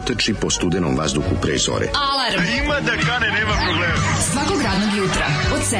mladića 0.00 0.14
trči 0.14 0.34
po 0.34 0.50
studenom 0.50 0.96
vazduhu 0.96 1.36
pre 1.42 1.58
zore. 1.58 1.86
Alarm. 1.94 2.64
Ima 2.64 2.80
da 2.80 2.92
kane, 2.92 3.30
nema 3.30 3.54
problema. 3.66 3.94
Svakog 4.32 4.62
radnog 4.62 4.96
jutra, 4.96 5.26
od 5.54 5.60
7 5.60 5.78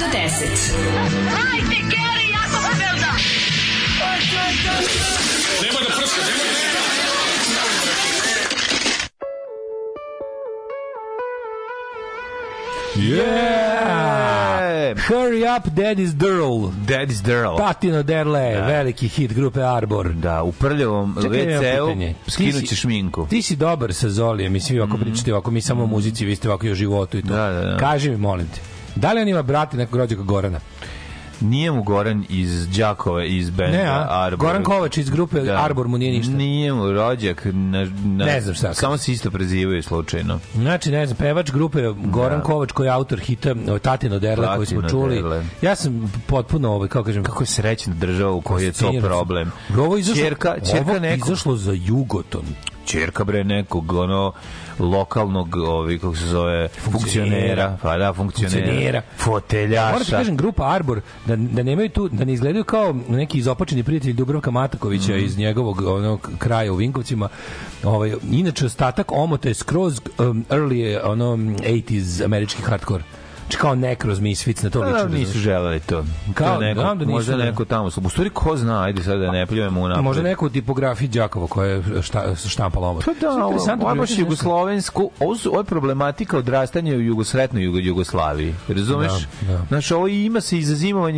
do 0.00 0.06
10. 0.06 0.22
Hajde, 1.34 1.76
Geri, 1.90 2.26
jako 2.32 2.62
se 2.62 2.78
velda. 2.78 3.12
Yeah! 12.94 13.61
Hurry 15.08 15.42
up, 15.56 15.68
Daddy's 15.74 16.12
Durl. 16.14 16.70
Daddy's 16.86 17.22
Durl. 17.22 17.56
Tatino 17.56 18.02
Derle, 18.02 18.60
veliki 18.66 19.08
hit 19.08 19.32
grupe 19.32 19.62
Arbor. 19.62 20.12
Da, 20.12 20.42
u 20.42 20.52
prljavom 20.52 21.14
WC-u 21.16 22.30
skinuće 22.30 22.76
šminku. 22.76 23.26
Ti 23.30 23.42
si 23.42 23.56
dobar 23.56 23.94
sa 23.94 24.10
Zolijem, 24.10 24.52
mislim, 24.52 24.80
ovako 24.80 24.96
pričate 24.96 25.32
ovako, 25.32 25.50
mi 25.50 25.60
samo 25.60 25.86
muzici, 25.86 26.24
vi 26.24 26.36
ste 26.36 26.48
ovako 26.48 26.66
i 26.66 26.70
o 26.70 26.74
životu 26.74 27.18
i 27.18 27.22
to. 27.22 27.28
Da, 27.28 27.50
da, 27.50 27.60
da. 27.60 27.76
Kaži 27.76 28.10
mi, 28.10 28.16
molim 28.16 28.46
te, 28.46 28.60
da 28.94 29.12
li 29.12 29.20
on 29.20 29.28
ima 29.28 29.42
brata 29.42 29.76
nekog 29.76 29.96
rođaka 29.96 30.22
Gorana? 30.22 30.60
Nije 31.42 31.72
mu 31.72 31.82
Goran 31.82 32.24
iz 32.28 32.68
Đakova, 32.68 33.24
iz 33.24 33.50
benda 33.50 33.76
Ne, 33.76 33.84
a? 33.84 34.06
Arbor. 34.10 34.46
Goran 34.46 34.64
Kovač 34.64 34.96
iz 34.96 35.10
grupe 35.10 35.40
Arbor 35.50 35.88
mu 35.88 35.98
nije 35.98 36.12
ništa. 36.12 36.32
Nije 36.32 36.72
mu 36.72 36.92
rođak. 36.92 37.44
Na, 37.44 37.84
na, 38.04 38.24
Ne 38.24 38.40
znam 38.40 38.54
šta. 38.54 38.74
Samo 38.74 38.98
se 38.98 39.12
isto 39.12 39.30
prezivaju 39.30 39.82
slučajno. 39.82 40.38
Znači, 40.54 40.90
ne 40.90 41.06
znam, 41.06 41.16
pevač 41.16 41.50
grupe 41.50 41.82
Goran 42.04 42.40
Kovač 42.40 42.72
koji 42.72 42.86
je 42.86 42.90
autor 42.90 43.18
hita 43.18 43.54
o, 43.70 43.78
Tatino 43.78 44.18
Derle 44.18 44.56
koji 44.56 44.66
smo 44.66 44.82
Tatino 44.82 45.00
čuli. 45.00 45.14
Derle. 45.14 45.44
Ja 45.62 45.76
sam 45.76 46.12
potpuno, 46.26 46.72
ovaj, 46.72 46.88
kako 46.88 47.04
kažem, 47.04 47.24
Kako 47.24 47.42
je 47.42 47.46
srećna 47.46 47.94
država 47.94 48.32
u 48.32 48.40
kojoj 48.40 48.64
je 48.64 48.72
to 48.72 48.92
problem. 49.00 49.52
Ovo 49.78 49.96
izašlo, 49.96 50.22
Ćerka, 50.22 50.54
ćerka 50.60 50.80
ovo 50.82 50.94
je 50.94 51.00
nekog, 51.00 51.28
izašlo 51.28 51.56
za 51.56 51.72
Jugoton. 51.74 52.44
ćerka 52.86 53.24
bre 53.24 53.44
nekog 53.44 53.92
ono 53.92 54.32
lokalnog 54.78 55.56
ovi 55.56 55.98
kako 55.98 56.16
se 56.16 56.26
zove 56.26 56.68
funkcionera, 56.70 57.78
pa 57.82 57.96
da 57.96 58.12
funkcionera, 58.12 58.56
Funkcionera. 58.58 59.02
foteljaša. 59.16 59.86
Moram 59.86 60.04
ti 60.04 60.10
kažem, 60.10 60.36
grupa 60.36 60.66
Arbor, 60.66 61.00
da, 61.26 61.36
da 61.36 61.62
nemaju 61.62 61.88
tu, 61.88 62.08
da 62.08 62.24
ne 62.24 62.32
izgledaju 62.32 62.64
kao 62.64 62.94
neki 63.08 63.38
izopačeni 63.38 63.82
prijatelji 63.82 64.12
Dubravka 64.12 64.50
Matakovića 64.50 65.12
Mhm. 65.12 65.24
iz 65.24 65.38
njegovog 65.38 65.80
onog 65.82 66.30
kraja 66.38 66.72
u 66.72 66.76
Vinkovcima. 66.76 67.28
Ovaj, 67.84 68.12
inače, 68.30 68.66
ostatak 68.66 69.12
omota 69.12 69.48
je 69.48 69.54
skroz 69.54 70.00
um, 70.18 70.44
early, 70.50 70.72
ono, 71.04 71.24
80s 71.26 72.24
američki 72.24 72.62
hardcore. 72.62 73.04
Znači 73.42 73.58
kao 73.58 73.74
nekroz 73.74 74.20
misfic 74.20 74.62
na 74.62 74.70
to 74.70 74.80
liči. 74.80 74.92
Da, 74.92 74.98
razumeš? 74.98 75.18
nisu 75.20 75.38
želeli 75.38 75.80
to. 75.80 76.04
Kao, 76.34 76.46
Kao 76.46 76.60
neko, 76.60 76.80
znam 76.80 76.98
da 76.98 77.04
nisu, 77.04 77.12
možda 77.14 77.36
da. 77.36 77.44
neko 77.44 77.64
tamo. 77.64 77.86
U 77.86 77.90
stvari, 77.90 78.30
ko 78.30 78.56
zna, 78.56 78.82
ajde 78.82 79.02
sad 79.02 79.20
da 79.20 79.30
ne 79.30 79.46
pljujemo 79.46 79.80
u 79.80 79.88
napred. 79.88 80.04
Možda 80.04 80.22
neko 80.22 80.46
u 80.46 80.50
tipografiji 80.50 81.08
Đakovo 81.08 81.46
koje 81.46 81.70
je 81.70 82.02
šta, 82.02 82.34
štampala 82.34 82.88
omot. 82.88 83.04
Pa 83.04 83.12
da, 83.20 83.30
ovo, 83.30 83.58
ovo 83.80 83.90
je 83.90 83.96
baš 83.96 84.18
jugoslovensku, 84.18 85.10
ovo, 85.20 85.36
su, 85.36 85.48
ovo 85.50 85.60
je 85.60 85.64
problematika 85.64 86.38
odrastanja 86.38 86.94
u 86.96 87.00
jugosretnoj 87.00 87.62
Jugo, 87.62 87.78
Jugoslaviji. 87.78 88.54
Razumeš? 88.68 89.12
Da, 89.40 89.52
da. 89.52 89.64
Znaš, 89.68 89.90
ovo 89.90 90.08
ima 90.08 90.40
se 90.40 90.58
i 90.58 90.62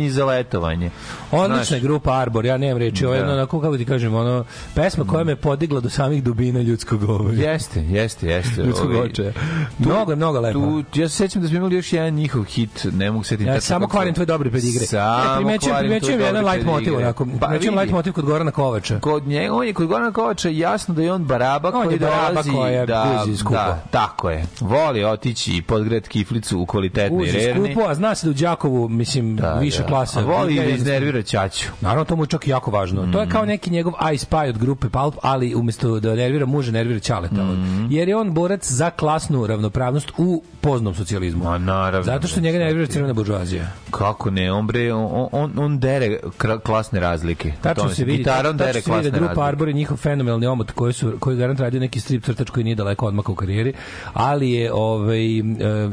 i 0.05 0.09
za 0.09 0.25
letovanje. 0.25 0.89
Odlična 1.31 1.79
grupa 1.79 2.11
Arbor, 2.13 2.45
ja 2.45 2.57
nemam 2.57 2.77
reči, 2.77 3.05
ovo 3.05 3.13
je 3.13 3.19
Da. 3.19 3.25
jedno 3.25 3.33
onako, 3.33 3.61
kako 3.61 3.77
ti 3.77 3.85
kažem, 3.85 4.15
ono, 4.15 4.45
pesma 4.75 5.05
koja 5.05 5.23
me 5.23 5.35
podigla 5.35 5.79
do 5.79 5.89
samih 5.89 6.23
dubina 6.23 6.61
ljudskog 6.61 7.05
govora. 7.05 7.33
Jeste, 7.33 7.81
jeste, 7.81 8.27
jeste. 8.27 8.63
Ljudskog 8.63 8.91
očaja. 8.91 9.31
Mnogo 9.79 10.15
mnogo 10.15 10.39
lepo. 10.39 10.59
Tu, 10.59 10.99
ja 10.99 11.09
se 11.09 11.15
sećam 11.15 11.41
da 11.41 11.47
smo 11.47 11.57
imali 11.57 11.75
još 11.75 11.93
jedan 11.93 12.14
njihov 12.15 12.43
hit, 12.43 12.85
ne 12.91 13.11
mogu 13.11 13.23
se 13.23 13.29
setiti. 13.29 13.49
Ja 13.49 13.61
samo 13.61 13.79
kako 13.79 13.91
se- 13.91 13.95
kvarim 13.95 14.13
tvoj 14.13 14.25
dobri 14.25 14.51
pedigre. 14.51 14.85
Samo 14.85 15.03
ja 15.23 15.35
primećujem, 15.35 15.71
kvarim 15.71 15.89
primećujem 15.89 16.19
jedan 16.21 16.45
light 16.45 16.65
motiv, 16.65 16.95
onako, 16.95 17.25
Pa 17.31 17.47
primećujem 17.47 17.75
light 17.75 17.91
motiv 17.91 18.13
kod 18.13 18.25
Gorana 18.25 18.51
Kovača. 18.51 18.99
Kod 18.99 19.27
njega, 19.27 19.53
on 19.53 19.67
je 19.67 19.73
kod 19.73 19.87
Gorana 19.87 20.11
Kovača 20.11 20.49
jasno 20.49 20.93
da 20.93 21.01
je 21.01 21.13
on 21.13 21.23
baraba 21.25 21.69
On 21.69 21.81
je 21.81 21.85
koji 21.87 21.99
baraba 21.99 22.27
dolazi 22.27 22.51
koja 22.51 22.85
da, 22.85 23.23
uzi 23.23 23.37
skupo. 23.37 23.53
da, 23.55 23.79
tako 23.91 24.29
je. 24.29 24.45
Voli 24.61 25.03
otići 25.05 25.53
i 25.53 25.61
podgret 25.61 26.07
kiflicu 26.07 26.59
u 26.59 26.65
kvalitetnoj 26.65 27.23
Uzi 27.23 27.31
rerni. 27.33 27.65
skupo, 27.65 27.87
a 27.87 27.95
zna 27.95 28.15
se 28.15 28.27
da 28.27 28.31
u 28.31 28.35
Đakovu, 28.35 28.89
mislim, 28.89 29.35
Da, 29.35 29.53
više 29.53 29.81
da. 29.81 29.87
klasa. 29.87 30.19
A 30.19 30.23
voli 30.23 30.55
da 30.55 30.63
iznervira 30.65 31.21
ćaću. 31.21 31.65
Naravno, 31.81 32.05
to 32.05 32.15
mu 32.15 32.23
je 32.23 32.27
čak 32.27 32.47
jako 32.47 32.71
važno. 32.71 33.01
To 33.03 33.19
je 33.19 33.25
Mhm. 33.25 33.31
kao 33.31 33.45
neki 33.45 33.69
njegov 33.69 33.93
I 34.03 34.17
Spy 34.17 34.49
od 34.49 34.57
grupe 34.57 34.89
Pulp, 34.89 35.15
ali 35.21 35.55
umesto 35.55 35.99
da 35.99 36.15
nervira 36.15 36.45
muža, 36.45 36.71
nervira 36.71 36.99
ćaleta. 36.99 37.43
Mhm. 37.43 37.87
Jer 37.89 38.07
je 38.09 38.17
on 38.17 38.33
borac 38.33 38.65
za 38.65 38.89
klasnu 38.89 39.47
ravnopravnost 39.47 40.11
u 40.17 40.41
poznom 40.61 40.95
socijalizmu. 40.95 41.43
Ma 41.43 41.57
naravno. 41.57 42.04
Zato 42.05 42.27
što 42.27 42.39
njega 42.41 42.57
nervira 42.57 42.87
crvena 42.87 43.13
buržuazija. 43.13 43.67
Kako 43.91 44.31
ne, 44.31 44.51
on 44.51 44.67
bre, 44.67 44.93
on, 44.93 45.27
on, 45.31 45.51
on 45.57 45.79
dere 45.79 46.19
klasne 46.63 46.99
razlike. 46.99 47.51
Tačno 47.61 47.89
se 47.89 48.03
vidi, 48.05 48.17
Gitarom 48.17 48.43
tačno 48.53 48.65
dere 48.65 48.73
vidi 48.73 48.85
klasne 48.85 49.11
da 49.11 49.17
grupa. 49.17 49.45
Arbor 49.45 49.67
je 49.67 49.73
njihov 49.73 49.97
fenomenalni 49.97 50.45
omot 50.47 50.71
koji 50.71 50.93
su 50.93 51.13
koji 51.19 51.37
garant 51.37 51.59
radio 51.59 51.79
neki 51.79 51.99
strip 51.99 52.23
crtač 52.23 52.49
koji 52.49 52.63
nije 52.63 52.75
daleko 52.75 53.05
odmaka 53.05 53.31
u 53.31 53.35
karijeri, 53.35 53.73
ali 54.13 54.51
je 54.51 54.73
ovaj 54.73 55.39
e, 55.39 55.43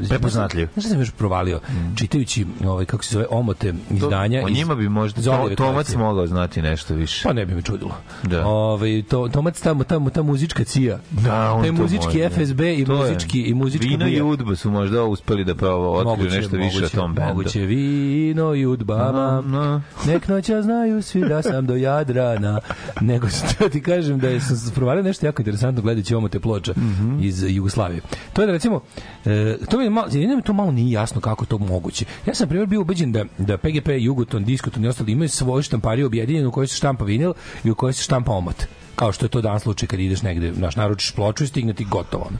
Prepoznatljiv. 0.09 0.69
Znaš 0.75 0.85
sam 0.85 1.01
još 1.01 1.11
provalio? 1.11 1.61
Čitajući 1.97 2.47
ovaj 2.67 2.85
kako 2.85 3.05
se 3.05 3.13
zove 3.13 3.27
omote 3.31 3.73
To- 3.73 3.95
izdanja 3.95 4.43
O 4.45 4.49
iz- 4.49 4.57
njima 4.57 4.75
bi 4.75 4.89
možda 4.89 5.23
to, 5.23 5.49
Tomac 5.57 5.95
mogao 5.95 6.27
znati 6.27 6.63
nešto 6.63 6.95
više. 6.95 7.23
Pa 7.25 7.33
ne 7.33 7.47
bi 7.47 7.55
me 7.55 7.63
čudilo. 7.63 7.95
Da. 8.23 8.47
Ovaj 8.47 9.03
to 9.03 9.29
Tomac 9.29 9.61
tamo 9.61 9.85
tamo 9.85 10.11
ta 10.11 10.23
muzička 10.23 10.65
cija. 10.65 10.99
Da, 11.11 11.53
on 11.53 11.63
Taj 11.63 11.71
to 11.71 11.83
muzički. 11.83 12.29
FSB 12.31 12.61
i 12.61 12.85
To 12.85 12.97
muzički 12.97 13.43
i 13.43 13.55
muzička 13.55 13.87
Vino 13.89 14.09
i. 14.09 14.23
Udba 14.23 14.57
su 14.57 14.71
možda 14.71 15.05
uspeli 15.05 15.45
da 15.45 15.55
pravo 15.55 16.02
otkriju 16.07 16.31
nešto 16.31 16.57
više 16.57 16.69
o 16.69 16.81
moguće, 16.81 16.97
tom 16.97 17.15
bendu. 17.15 17.29
Moguće 17.29 17.61
vino 17.61 18.55
i 18.55 18.67
udbama. 18.67 19.41
No. 19.41 19.83
Nek 20.07 20.29
noća 20.29 20.63
znaju 20.63 21.03
svi 21.03 21.21
da 21.21 21.43
sam 21.43 21.67
do 21.67 21.77
Jadrana. 21.77 22.61
Nego 23.01 23.29
što 23.29 23.69
ti 23.69 23.83
kažem 23.83 24.19
da 24.19 24.29
je 24.29 24.41
sam 24.41 24.73
provalio 24.75 25.03
nešto 25.03 25.27
jako 25.27 25.43
interesantno 25.43 25.83
gledajući 25.83 26.15
omote 26.15 26.41
ploča 26.41 26.73
Mhm. 26.77 27.19
iz 27.23 27.45
Jugoslavije. 27.49 28.01
To 28.33 28.43
je 28.43 28.47
da 28.47 28.53
recimo 28.53 28.81
e, 29.25 29.57
to 29.71 29.79
mi 29.79 29.85
je 29.85 29.91
malo, 29.91 30.09
mi 30.37 30.43
to 30.43 30.53
malo 30.53 30.73
nije 30.73 30.91
jasno 30.91 31.21
kako 31.21 31.45
to 31.45 31.59
moguće. 31.59 32.05
Ja 32.27 32.35
sam 32.35 32.49
primjer 32.49 32.67
bio 32.69 32.81
ubeđen 32.81 33.13
da 33.13 33.25
da 33.39 33.59
PGP, 33.59 33.89
Jugoton, 33.99 34.45
Diskoton 34.45 34.85
i 34.85 34.89
ostali 34.89 35.13
imaju 35.13 35.29
svoju 35.29 35.63
štampariju 35.63 36.07
objedinjenu 36.07 36.49
u 36.49 36.53
kojoj 36.53 36.67
se 36.67 36.77
štampa 36.77 37.05
vinil 37.05 37.33
i 37.65 37.71
u 37.71 37.75
kojoj 37.75 37.93
se 37.93 38.03
štampa 38.03 38.33
omot. 38.33 38.65
Kao 38.97 39.13
što 39.13 39.25
je 39.25 39.31
to 39.31 39.41
danas 39.41 39.63
slučaj 39.63 39.89
kad 39.89 40.01
ideš 40.01 40.23
negde, 40.23 40.53
naš 40.57 40.77
naručiš 40.77 41.13
ploču 41.13 41.45
i 41.45 41.47
stigne 41.47 41.75
ti 41.75 41.85
gotovo. 41.85 42.31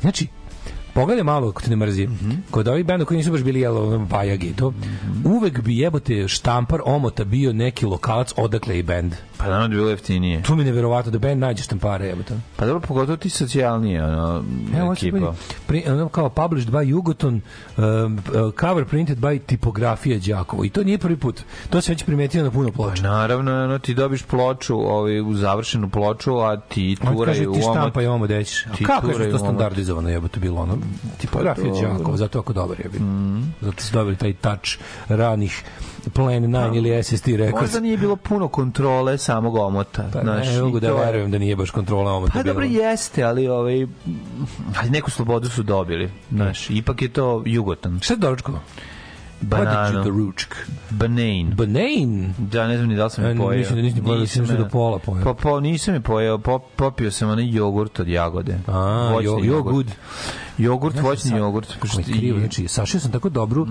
Znači, 0.00 0.26
Pogledaj 0.94 1.24
malo 1.24 1.48
ako 1.48 1.62
te 1.62 1.70
ne 1.70 1.76
mrzi. 1.76 2.08
Kod 2.50 2.68
ovih 2.68 2.84
benda 2.84 3.04
koji 3.04 3.18
nisu 3.18 3.32
baš 3.32 3.42
bili 3.42 3.60
jelo 3.60 3.98
bajagi, 3.98 4.52
to 4.56 4.72
uvek 5.24 5.60
bi 5.60 5.78
jebote 5.78 6.28
štampar 6.28 6.80
omota 6.84 7.24
bio 7.24 7.52
neki 7.52 7.86
lokalac 7.86 8.32
odakle 8.36 8.78
i 8.78 8.82
bend. 8.82 9.14
Pa 9.44 9.50
naravno 9.50 9.68
da 9.68 9.74
bilo 9.74 9.90
jeftinije. 9.90 10.42
Tu 10.42 10.54
mi 10.54 10.60
je 10.60 10.66
neverovatno 10.66 11.12
da 11.12 11.18
bend 11.18 11.40
nađe 11.40 11.62
štampare 11.62 12.06
jebote. 12.06 12.34
Pa 12.56 12.66
dobro, 12.66 12.80
pogotovo 12.80 13.16
ti 13.16 13.30
socijalnije, 13.30 14.04
ono, 14.04 14.44
Evo, 14.78 14.94
će 14.94 15.08
ekipa. 15.08 15.34
pri, 15.66 15.84
ono 15.88 16.08
kao 16.08 16.28
published 16.28 16.70
by 16.70 16.82
Jugoton, 16.82 17.40
um, 17.76 17.84
uh, 18.14 18.54
cover 18.60 18.84
printed 18.84 19.18
by 19.18 19.38
tipografija 19.38 20.18
Đakovo. 20.18 20.64
I 20.64 20.70
to 20.70 20.84
nije 20.84 20.98
prvi 20.98 21.16
put. 21.16 21.40
To 21.70 21.80
se 21.80 21.92
već 21.92 22.04
primetio 22.04 22.44
na 22.44 22.50
puno 22.50 22.68
Pa 22.68 22.74
ploča. 22.74 23.02
naravno, 23.02 23.64
ono, 23.64 23.78
ti 23.78 23.94
dobiš 23.94 24.22
ploču, 24.22 24.74
ovaj, 24.76 25.20
u 25.20 25.34
završenu 25.34 25.88
ploču, 25.88 26.36
a 26.36 26.60
ti 26.60 26.96
turaju 27.12 27.40
ti 27.40 27.46
u 27.48 27.52
omot. 27.52 27.76
štampa 27.76 28.02
i 28.02 28.06
ovo 28.06 28.26
deći. 28.26 28.64
Kako 28.86 29.08
je 29.10 29.14
to 29.14 29.24
omot. 29.26 29.40
standardizovano 29.40 30.08
jebote 30.08 30.40
bilo 30.40 30.60
ono? 30.60 30.78
Tipografija 31.18 31.72
Pa. 31.72 31.98
Đakovo, 31.98 32.16
zato 32.16 32.38
je 32.38 32.40
jako 32.40 32.52
dobar 32.52 32.80
je. 32.80 32.88
Mhm. 33.00 33.42
Zato 33.60 33.82
su 33.82 33.92
dobili 33.92 34.16
taj 34.16 34.32
touch 34.32 34.68
ranih 35.08 35.64
Plan 36.10 36.42
9 36.44 36.76
ili 36.76 37.02
SST 37.02 37.26
Records. 37.28 37.60
Možda 37.60 37.80
nije 37.80 37.96
bilo 37.96 38.16
puno 38.16 38.48
kontrole 38.48 39.18
samog 39.18 39.54
omota. 39.56 40.08
Pa 40.12 40.20
znaš, 40.20 40.46
ne 40.46 40.62
mogu 40.62 40.80
da 40.80 40.88
to 40.88 40.96
je- 40.96 41.06
verujem 41.06 41.30
da 41.30 41.38
nije 41.38 41.56
baš 41.56 41.70
kontrola 41.70 42.12
omota 42.12 42.32
Pa 42.32 42.42
dobro 42.42 42.64
jeste, 42.64 43.22
ali 43.22 43.48
ovaj, 43.48 43.86
ali 44.74 44.90
neku 44.90 45.10
slobodu 45.10 45.48
su 45.48 45.62
dobili. 45.62 46.10
Znaš, 46.30 46.70
ipak 46.70 47.02
je 47.02 47.08
to 47.08 47.42
Jugotan. 47.46 48.00
Šta 48.00 48.14
je 48.14 48.18
doručko? 48.18 48.52
What 49.42 49.48
did 49.50 49.58
you 49.58 49.64
Banano. 49.64 50.04
doručk? 50.04 50.54
Banain. 50.90 51.50
Banain? 51.50 52.34
Da, 52.38 52.66
ne 52.68 52.76
znam 52.76 52.88
ni 52.88 52.96
da 52.96 53.04
li 53.04 53.10
sam 53.10 53.24
E, 53.24 53.28
je 53.28 53.36
pojeo. 53.36 53.58
mislim 53.58 53.76
da 53.76 53.82
nisi 53.82 53.96
ni 53.96 54.02
pojeo, 54.02 54.20
mislim 54.20 54.44
da 54.46 54.52
si 54.52 54.58
do 54.58 54.68
pola 54.68 54.98
pojeo. 54.98 55.24
Pa, 55.24 55.34
pa 55.34 55.60
nisam 55.60 55.94
je 55.94 56.00
pojeo, 56.00 56.38
pop, 56.38 56.62
popio 56.76 57.10
sam 57.10 57.30
onaj 57.30 57.48
jogurt 57.48 58.00
od 58.00 58.08
jagode. 58.08 58.58
A, 58.66 59.10
jo, 59.22 59.38
jo 59.38 59.62
good. 59.62 59.86
Jogurt, 60.58 60.94
sam 60.94 61.04
voćni 61.04 61.38
jogurt. 61.38 61.68
Kako 61.78 61.98
je 61.98 62.04
krivo, 62.04 62.38
znači, 62.38 62.68
sašio 62.68 63.00
sam 63.00 63.12
tako 63.12 63.28
dobru, 63.28 63.66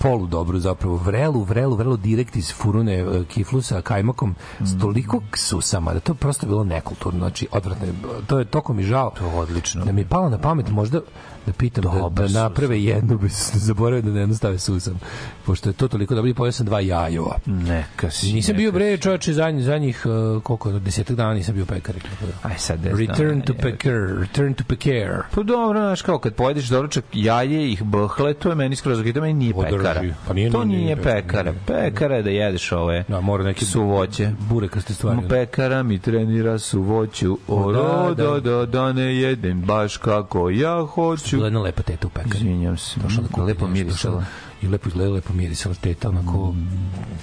polu 0.00 0.26
dobru 0.26 0.58
zapravo, 0.58 0.96
vrelu, 0.96 1.42
vrelu, 1.42 1.76
vrelu 1.76 1.96
direkt 1.96 2.36
iz 2.36 2.52
furune 2.52 2.94
e, 2.94 3.24
kiflu 3.28 3.62
sa 3.62 3.80
kajmakom, 3.80 4.34
s 4.60 4.78
toliko 4.80 5.20
susama, 5.36 5.94
da 5.94 6.00
to 6.00 6.12
je 6.12 6.16
prosto 6.16 6.46
bilo 6.46 6.64
nekulturno, 6.64 7.18
znači, 7.18 7.48
odvratno 7.52 7.86
to 8.26 8.38
je 8.38 8.44
toko 8.44 8.72
mi 8.72 8.82
žao. 8.82 9.12
To 9.18 9.26
je 9.26 9.34
odlično. 9.34 9.84
Da 9.84 9.92
mi 9.92 10.00
je 10.00 10.08
palo 10.08 10.28
na 10.28 10.38
pamet 10.38 10.70
možda 10.70 11.00
da 11.46 11.52
pitam 11.52 11.84
da, 11.84 11.90
Dobar 11.90 12.30
da 12.30 12.42
naprave 12.42 12.84
jednu, 12.84 13.18
bez 13.18 13.50
zaboravio 13.66 14.02
da 14.02 14.10
ne 14.10 14.20
jednu 14.20 14.34
stave 14.34 14.58
susam, 14.58 15.00
pošto 15.46 15.68
je 15.68 15.72
to 15.72 15.88
toliko 15.88 16.14
dobro 16.14 16.30
i 16.30 16.34
pojeo 16.34 16.52
sam 16.52 16.66
dva 16.66 16.80
jajova. 16.80 17.38
Neka 17.46 18.10
si. 18.10 18.32
Nisam 18.32 18.56
bio 18.56 18.72
neka 18.72 18.78
bre 18.78 18.96
si. 18.96 19.02
čoveče 19.02 19.32
zadnjih 19.32 19.64
zadnjih 19.64 20.06
uh, 20.06 20.42
koliko 20.42 20.72
desetak 20.72 21.16
dana 21.16 21.34
nisam 21.34 21.54
bio 21.54 21.66
pekar. 21.66 21.94
da. 22.20 22.48
Aj 22.48 22.58
sad 22.58 22.84
Return 22.84 23.28
dana, 23.28 23.44
to. 23.44 23.54
Peker, 23.54 24.16
return 24.20 24.54
to 24.54 24.64
Peker. 24.68 25.22
Pa 25.34 25.42
dobro, 25.42 25.80
znaš, 25.80 26.02
kao 26.04 26.18
kad 26.18 26.34
pojedeš 26.34 26.64
doručak 26.66 27.04
jaje 27.12 27.70
ih 27.70 27.82
bhle, 27.82 28.34
to 28.34 28.48
je 28.48 28.54
meni 28.54 28.76
skroz 28.76 29.00
ok, 29.00 29.06
to 29.14 29.20
meni 29.20 29.34
nije 29.34 29.54
Održi. 29.56 29.76
pekara. 29.76 30.00
Pa 30.26 30.32
nije- 30.34 30.50
to 30.50 30.64
nije- 30.64 30.78
nije 30.78 30.96
pekara. 30.96 31.52
pekara. 31.52 31.54
Pekara 31.84 32.16
je 32.16 32.22
da 32.22 32.30
jedeš 32.30 32.72
ove 32.72 33.04
Da, 33.08 33.20
mora 33.20 33.44
neki 33.44 33.64
suvoće. 33.64 34.30
burekaste 34.40 34.94
stvari. 34.94 35.16
Ma 35.16 35.28
Pekara 35.28 35.82
mi 35.82 35.98
trenira 35.98 36.58
suvoću, 36.58 37.38
o 37.48 37.72
Da, 37.72 38.14
da, 38.16 38.30
da. 38.30 38.40
da, 38.40 38.66
da 38.66 38.92
ne 38.92 39.16
jedem 39.16 39.60
baš 39.60 39.96
kako 39.96 40.50
ja 40.50 40.82
hoću. 40.84 41.36
Bila 41.36 41.46
jedna 41.46 41.60
lepa 41.60 41.82
teta 41.82 42.06
u 42.06 42.10
pekari. 42.10 42.36
Izvinjam 42.36 42.76
se, 42.76 43.00
Došla 43.00 43.22
da 43.22 43.28
kupi 43.28 43.40
lepo 43.42 43.66
mirisala. 43.68 44.24
I 44.64 44.68
lepo 44.68 44.88
izgleda, 44.88 45.10
lepo 45.10 45.32
mirisala 45.32 45.74
teta, 45.74 46.08
onako, 46.08 46.54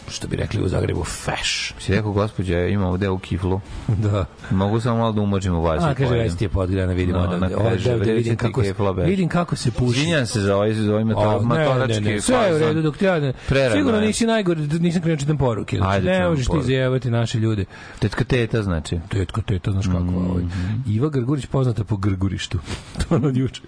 što 0.09 0.27
bi 0.27 0.35
rekli 0.35 0.61
u 0.63 0.67
Zagrebu, 0.67 1.03
feš. 1.03 1.73
Si 1.79 1.93
rekao, 1.95 2.11
gospođa, 2.11 2.59
ima 2.67 2.87
ovde 2.87 3.09
u 3.09 3.17
kiflu. 3.19 3.61
Da. 4.03 4.25
Mogu 4.51 4.79
samo 4.79 4.97
malo 4.97 5.11
da 5.11 5.21
umočim 5.21 5.53
u 5.55 5.61
vazu. 5.61 5.87
A, 5.87 5.93
kaže, 5.93 6.13
već 6.13 6.35
ti 6.35 6.45
je 6.45 6.49
podgrana, 6.49 6.93
vidimo 6.93 7.19
No, 7.19 7.27
da, 7.27 7.35
ona 7.35 7.49
da, 7.49 7.55
kaže, 7.57 7.89
da, 7.89 8.05
da 8.05 8.11
vidim 8.11 8.35
kako, 8.37 8.63
se, 8.63 8.69
kefla 8.69 8.93
beže. 8.93 9.07
vidim 9.09 9.29
kako 9.29 9.55
se 9.55 9.71
puši. 9.71 9.99
Izvinjam 9.99 10.25
se 10.25 10.41
za 10.41 10.55
ovaj, 10.55 10.73
za 10.73 10.91
ovaj 10.91 11.03
mato, 11.03 11.43
ne, 11.87 11.87
ne, 11.87 12.01
ne, 12.01 12.21
sve 12.21 12.37
je 12.37 12.55
u 12.55 12.59
redu 12.59 12.81
dok 12.81 13.01
ja 13.01 13.19
ne, 13.19 13.33
Prerano 13.47 13.75
sigurno 13.75 13.99
je. 13.99 14.07
nisi 14.07 14.25
najgore, 14.25 14.61
nisam 14.61 15.01
krenuo 15.01 15.17
čitam 15.17 15.37
poruke. 15.37 15.77
Znači, 15.77 15.93
Ajde, 15.93 16.09
ne 16.09 16.29
možeš 16.29 16.45
ti 16.47 16.57
zajevati 16.61 17.11
naše 17.11 17.39
ljude. 17.39 17.65
Tetka 17.99 18.23
teta, 18.23 18.63
znači. 18.63 18.99
Tetko, 19.09 19.41
teta, 19.41 19.71
znaš 19.71 19.85
kako. 19.85 19.99
Mhm. 19.99 20.29
Ovaj. 20.31 20.43
Iva 20.87 21.09
Grgurić 21.09 21.45
poznata 21.45 21.83
po 21.83 21.97
Grgurištu. 21.97 22.59
to 22.99 23.15
je 23.15 23.17
ono 23.17 23.31
juče. 23.39 23.61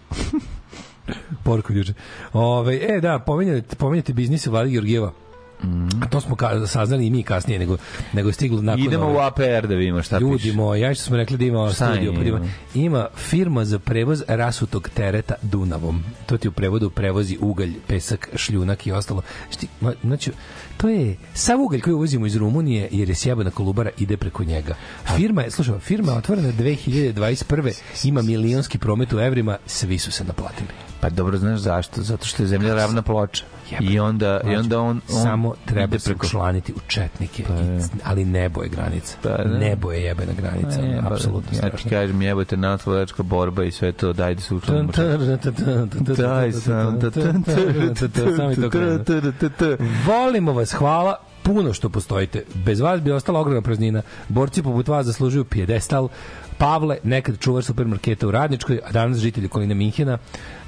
Poruka 1.43 1.73
od 1.73 1.77
juče. 1.77 1.93
Ove, 2.33 2.75
e, 2.75 3.01
da, 3.01 3.19
pominjate, 3.19 3.75
pominjate 3.75 4.13
biznis 4.13 4.47
Vladi 4.47 4.71
Georgijeva. 4.71 5.11
A 6.01 6.07
to 6.07 6.21
smo 6.21 6.35
ka, 6.35 6.67
saznali 6.67 7.07
i 7.07 7.09
mi 7.09 7.23
kasnije, 7.23 7.59
nego, 7.59 7.77
nego 8.13 8.29
je 8.29 8.33
stiglo 8.33 8.61
nakon... 8.61 8.83
Idemo 8.83 9.05
ove- 9.05 9.15
u 9.15 9.19
APR 9.19 9.67
da 9.67 9.75
vidimo 9.75 10.01
šta 10.01 10.19
Ljudi 10.19 10.37
piše. 10.37 10.53
moji, 10.53 10.81
ja 10.81 10.93
što 10.93 11.03
smo 11.03 11.17
rekli 11.17 11.37
da 11.37 11.45
ima 11.45 11.73
studio, 11.73 12.13
pa 12.13 12.19
da 12.19 12.25
ima, 12.25 12.39
ima 12.75 13.07
firma 13.15 13.65
za 13.65 13.79
prevoz 13.79 14.23
rasutog 14.27 14.89
tereta 14.89 15.33
Dunavom. 15.41 16.03
To 16.25 16.37
ti 16.37 16.47
u 16.47 16.51
prevodu 16.51 16.89
prevozi 16.89 17.37
ugalj, 17.41 17.73
pesak, 17.87 18.29
šljunak 18.35 18.87
i 18.87 18.91
ostalo. 18.91 19.21
Šti, 19.51 19.67
ma, 19.81 19.93
znači, 20.03 20.31
To 20.77 20.89
je 20.89 21.15
sav 21.33 21.61
ugalj 21.61 21.81
koji 21.81 21.93
uvozimo 21.93 22.25
iz 22.25 22.35
Rumunije, 22.35 22.87
jer 22.91 23.09
je 23.09 23.15
sjebana 23.15 23.51
kolubara, 23.51 23.89
ide 23.97 24.17
preko 24.17 24.43
njega. 24.43 24.75
Firma 25.15 25.41
je, 25.41 25.51
slušaj, 25.51 25.79
firma 25.79 26.11
je 26.11 26.17
otvorena 26.17 26.49
2021. 26.49 27.73
ima 28.03 28.21
milionski 28.21 28.77
promet 28.77 29.13
u 29.13 29.19
evrima, 29.19 29.57
svi 29.65 29.99
su 29.99 30.11
se 30.11 30.23
naplatili. 30.23 30.69
Pa 30.99 31.09
dobro, 31.09 31.37
znaš 31.37 31.59
zašto? 31.59 32.01
Zato 32.01 32.25
što 32.25 32.43
je 32.43 32.47
zemlja 32.47 32.75
ravna 32.75 33.01
ploča. 33.01 33.43
I 33.79 33.99
onda, 33.99 34.41
i 34.45 34.55
onda 34.55 34.79
on, 34.79 35.01
on 35.09 35.23
Samo 35.23 35.53
treba 35.65 35.99
se 35.99 36.09
preko 36.09 36.25
učlaniti 36.25 36.73
u 36.73 36.79
četnike. 36.87 37.43
I, 37.43 37.45
ali 38.03 38.25
nebo 38.25 38.63
je 38.63 38.69
granica. 38.69 39.17
Pa 39.23 39.29
da. 39.29 39.57
Nebo 39.57 39.91
je 39.91 40.03
jebena 40.03 40.33
granica. 40.33 40.81
E, 40.81 41.01
ba, 41.01 41.13
apsolutno 41.13 41.49
Ja 41.51 41.61
ti 41.61 41.67
strašno. 41.67 41.89
kažem, 41.89 42.21
jebote, 42.21 42.57
natvovačka 42.57 43.23
borba 43.23 43.63
i 43.63 43.71
sve 43.71 43.91
to, 43.91 44.13
dajde 44.13 44.41
se 44.41 44.55
učlanimo. 44.55 44.91
Daj 46.17 46.51
sam. 46.51 46.99
To. 49.57 49.77
Volimo 50.05 50.53
vas, 50.53 50.71
hvala 50.71 51.15
puno 51.43 51.73
što 51.73 51.89
postojite. 51.89 52.43
Bez 52.65 52.79
vas 52.79 53.01
bi 53.01 53.11
ostala 53.11 53.39
ogromna 53.39 53.61
praznina. 53.61 54.01
Borci 54.29 54.63
poput 54.63 54.87
vas 54.87 55.05
zaslužuju 55.05 55.45
pijedestal. 55.45 56.09
Pavle, 56.57 56.97
nekad 57.03 57.39
čuvar 57.39 57.63
supermarketa 57.63 58.27
u 58.27 58.31
Radničkoj, 58.31 58.79
a 58.85 58.91
danas 58.91 59.17
žitelj 59.17 59.45
okoline 59.45 59.75
Minhena, 59.75 60.17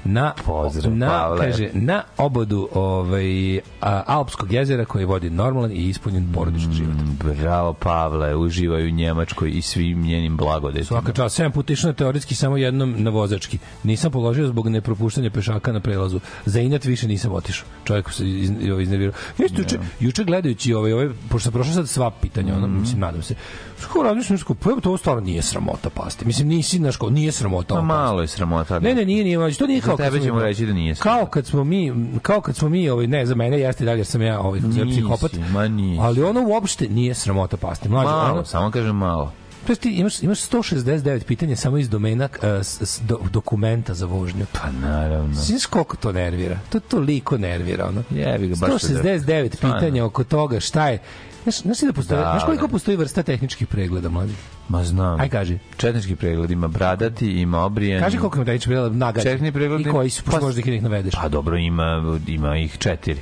na, 0.06 0.32
Pozdrav, 0.46 0.96
na, 0.96 1.06
Pavle. 1.08 1.38
kaže, 1.40 1.68
na 1.72 2.02
obodu 2.16 2.68
ovaj, 2.74 3.58
a, 3.80 4.02
Alpskog 4.06 4.52
jezera 4.52 4.84
koji 4.84 5.04
vodi 5.04 5.30
normalan 5.30 5.72
i 5.72 5.88
ispunjen 5.88 6.32
porodični 6.34 6.72
život. 6.74 6.94
Bravo, 7.36 7.72
Pavle, 7.72 8.36
uživaju 8.36 8.86
u 8.86 8.90
Njemačkoj 8.90 9.50
i 9.50 9.62
svim 9.62 10.02
njenim 10.02 10.36
blagodetima. 10.36 10.84
Svaka 10.84 11.12
čast, 11.12 11.36
sedam 11.36 11.52
puta 11.52 11.72
išao 11.72 11.88
na 11.88 11.94
teoretski 11.94 12.34
samo 12.34 12.56
jednom 12.56 12.94
na 12.98 13.10
vozački. 13.10 13.58
Nisam 13.82 14.10
položio 14.10 14.46
zbog 14.46 14.68
nepropuštanja 14.68 15.30
pešaka 15.30 15.72
na 15.72 15.80
prelazu. 15.80 16.20
Za 16.44 16.60
inat 16.60 16.84
više 16.84 17.08
nisam 17.08 17.32
otišao. 17.32 17.66
Čovjek 17.84 18.10
se 18.10 18.28
iz, 18.30 18.50
ovaj, 18.70 18.82
iznervirao. 18.82 19.14
Ja 19.38 19.46
isto 19.46 19.60
juče, 19.60 19.78
juče 20.00 20.24
gledajući 20.24 20.74
ovaj, 20.74 20.92
ovaj, 20.92 21.08
pošto 21.28 21.40
sam 21.40 21.52
prošao 21.52 21.74
sad 21.74 21.88
sva 21.88 22.10
pitanja, 22.12 22.54
ono, 22.54 22.66
Mhm. 22.66 22.80
mislim, 22.80 23.00
nadam 23.00 23.22
se. 23.22 23.34
Što 23.80 24.02
razmišljam, 24.02 24.38
što, 24.38 24.54
pa 24.54 24.70
to 24.82 24.96
stvarno 24.96 25.20
nije 25.20 25.42
sramota 25.42 25.90
pasti. 25.90 26.24
Mislim, 26.26 26.48
nisi, 26.48 26.76
znaš, 26.76 26.96
kao, 26.96 27.10
nije 27.10 27.32
sramota. 27.32 27.68
Pa 27.68 27.74
ovo 27.74 27.82
pasti. 27.82 27.86
malo 27.94 28.20
je 28.20 28.28
sramota. 28.28 28.78
Ne, 28.78 28.94
ne, 28.94 29.04
nije, 29.04 29.24
nije, 29.24 29.54
to 29.54 29.66
nije 29.66 29.80
kao 29.80 29.95
Za 29.96 30.02
kad 30.04 30.12
tebe 30.12 30.24
ćemo 30.24 30.40
reći 30.40 30.66
da 30.66 30.72
nije 30.72 30.94
Kao 30.94 31.26
kad 31.26 31.46
smo 31.46 31.64
mi, 31.64 31.92
kao 32.22 32.40
kad 32.40 32.56
smo 32.56 32.68
mi, 32.68 32.88
ovaj, 32.88 33.06
ne, 33.06 33.26
za 33.26 33.34
mene 33.34 33.60
jeste 33.60 33.84
dalje 33.84 33.98
jer 33.98 34.06
sam 34.06 34.22
ja 34.22 34.40
ovaj, 34.40 34.60
Nisi, 34.60 34.90
psihopat. 34.90 35.32
ma 35.52 35.68
nisi. 35.68 36.00
Ali 36.00 36.22
ono 36.22 36.42
uopšte 36.48 36.88
nije 36.88 37.14
sramota 37.14 37.56
pasti. 37.56 37.88
Mlađe, 37.88 38.10
Malo, 38.10 38.32
ono, 38.32 38.44
samo 38.44 38.70
kažem 38.70 38.96
malo. 38.96 39.32
To 39.66 39.72
jest 39.72 39.82
ti 39.82 39.90
imaš, 39.90 40.22
imaš 40.22 40.38
169 40.40 41.24
pitanja 41.24 41.56
samo 41.56 41.78
iz 41.78 41.88
domena 41.88 42.28
uh, 42.36 42.44
s, 42.62 42.82
s, 42.82 43.00
do, 43.00 43.18
dokumenta 43.32 43.94
za 43.94 44.06
vožnju. 44.06 44.46
Pa 44.52 44.70
naravno. 44.70 45.34
Znaš 45.34 45.66
koliko 45.66 45.96
to 45.96 46.12
nervira? 46.12 46.58
To 46.68 46.80
toliko 46.80 47.38
nervira, 47.38 47.88
ono. 47.88 48.02
Jebi 48.10 48.48
ga, 48.48 48.54
baš 48.60 48.82
se 48.82 48.94
169 48.94 49.54
Stvarno. 49.56 49.78
pitanja 49.78 50.04
oko 50.04 50.24
toga 50.24 50.60
šta 50.60 50.88
je... 50.88 50.98
Znaš, 51.46 51.58
znaš, 51.58 51.78
da 51.80 51.92
postoje, 51.92 52.18
Da, 52.18 52.30
znaš 52.30 52.44
koliko 52.44 52.66
da. 52.66 52.70
postoji 52.70 52.96
vrsta 52.96 53.22
tehničkih 53.22 53.66
pregleda, 53.66 54.08
mladi? 54.08 54.32
Ma 54.68 54.84
znam. 54.84 55.20
Aj, 55.20 55.28
kaži. 55.28 55.58
Četnički 55.76 56.16
pregled 56.16 56.50
ima 56.50 56.68
bradati, 56.68 57.26
ima 57.32 57.58
obrijani. 57.60 58.02
Kaži 58.02 58.18
koliko 58.18 58.36
ima 58.36 58.44
tehničkih 58.44 58.68
pregleda 58.68 58.96
nagađa. 58.96 59.30
Četnički 59.30 59.52
pregled 59.52 59.80
I 59.80 59.84
koji 59.84 60.10
su, 60.10 60.22
pa- 60.24 60.40
možda 60.40 60.60
ih 60.60 60.66
ih 60.66 60.82
navedeš. 60.82 61.14
Pa 61.14 61.28
dobro, 61.28 61.56
ima, 61.56 62.18
ima 62.26 62.56
ih 62.58 62.78
četiri. 62.78 63.20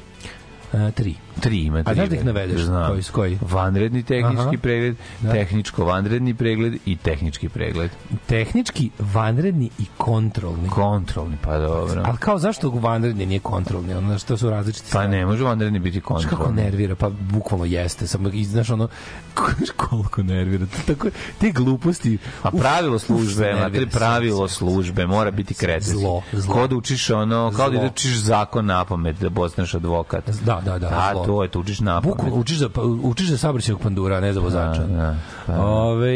Uh, 0.73 0.91
tri. 0.91 1.15
Tri 1.41 1.59
ima 1.59 1.83
tri. 1.83 1.95
znaš 1.95 2.09
da 2.09 2.17
ih 2.17 2.25
navedeš? 2.25 2.61
Znam. 2.61 2.89
Koji 2.89 3.03
koji? 3.03 3.39
Vanredni 3.43 4.03
tehnički 4.03 4.39
Aha. 4.39 4.53
pregled, 4.63 4.97
Da. 5.21 5.33
tehničko-vanredni 5.33 6.35
pregled 6.35 6.75
i 6.87 6.97
tehnički 6.97 7.49
pregled. 7.49 7.91
Tehnički, 8.27 8.91
vanredni 8.99 9.71
i 9.79 9.85
kontrolni. 9.97 10.69
Kontrolni, 10.69 11.37
pa 11.43 11.59
dobro. 11.59 12.03
Ali 12.05 12.19
kao 12.19 12.39
zašto 12.39 12.71
vanredni 12.71 13.27
nije 13.27 13.41
kontrolni? 13.41 13.95
Ono, 13.95 14.19
što 14.19 14.37
su 14.37 14.51
različiti 14.51 14.89
Pa 14.93 15.07
ne 15.07 15.27
može 15.27 15.45
vanredni 15.45 15.79
biti 15.79 16.01
Znaš 16.01 16.25
kako 16.25 16.37
kontrolni. 16.37 16.63
nervira, 16.63 16.95
pa 16.95 17.11
bukvalno 17.11 17.65
jeste, 17.65 18.07
samo 18.07 18.31
znaš 18.45 18.71
ono 18.71 18.89
koliko 19.79 20.23
nervira. 20.23 20.67
Tako 20.87 21.09
te 21.39 21.51
gluposti. 21.51 22.19
A 22.43 22.49
uf, 22.49 22.61
pravilo 22.61 22.99
službe, 22.99 23.49
uf, 23.49 23.55
ma 23.55 23.61
nervira 23.61 23.85
te 23.85 23.91
pravilo 23.91 24.49
službe 24.49 25.07
mora 25.07 25.31
biti 25.31 25.55
kretenski. 25.55 25.93
Zlo, 25.93 26.23
zlo. 26.33 26.55
Kao 26.55 26.67
da 26.67 26.77
učiš 26.77 27.11
ono, 27.11 27.53
kao 27.57 27.71
da 27.71 27.79
Zlo. 27.79 27.87
učiš 27.87 28.17
zakon 28.17 28.67
na 28.67 28.85
pamet 28.85 29.17
da 29.17 29.31
postaneš 29.31 29.75
advokat. 29.75 30.31
Da, 30.45 30.61
da, 30.65 30.79
da. 30.79 30.87
A 30.89 31.13
zlo. 31.13 31.24
To 31.27 31.43
je, 31.43 31.49
to 31.49 31.61
učiš 31.61 31.81
na 31.81 32.01
pamet. 32.01 32.17
Bukvalno 32.17 32.37
učiš 32.37 32.59
za 32.59 32.69
pa, 32.69 32.83
učiš 32.83 33.29
za 33.29 33.39
saobraćajnog 33.39 33.83
pandura, 33.83 34.21
ne 34.21 34.33
za 34.33 34.41
vozača. 34.41 34.83
Da, 34.83 34.97
da, 34.97 35.17
da. 35.47 35.63
Ove, 35.63 36.15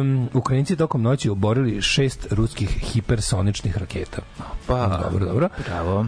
um, 0.00 0.28
Ukrajinci 0.34 0.76
tokom 0.76 1.02
noći 1.02 1.30
oborili 1.30 1.82
šest 1.82 2.26
ruskih 2.30 2.68
hipersoničnih 2.68 3.78
raketa. 3.78 4.22
Pa, 4.66 5.00
dobro, 5.02 5.26
dobro. 5.26 5.48
Bravo. 5.66 6.06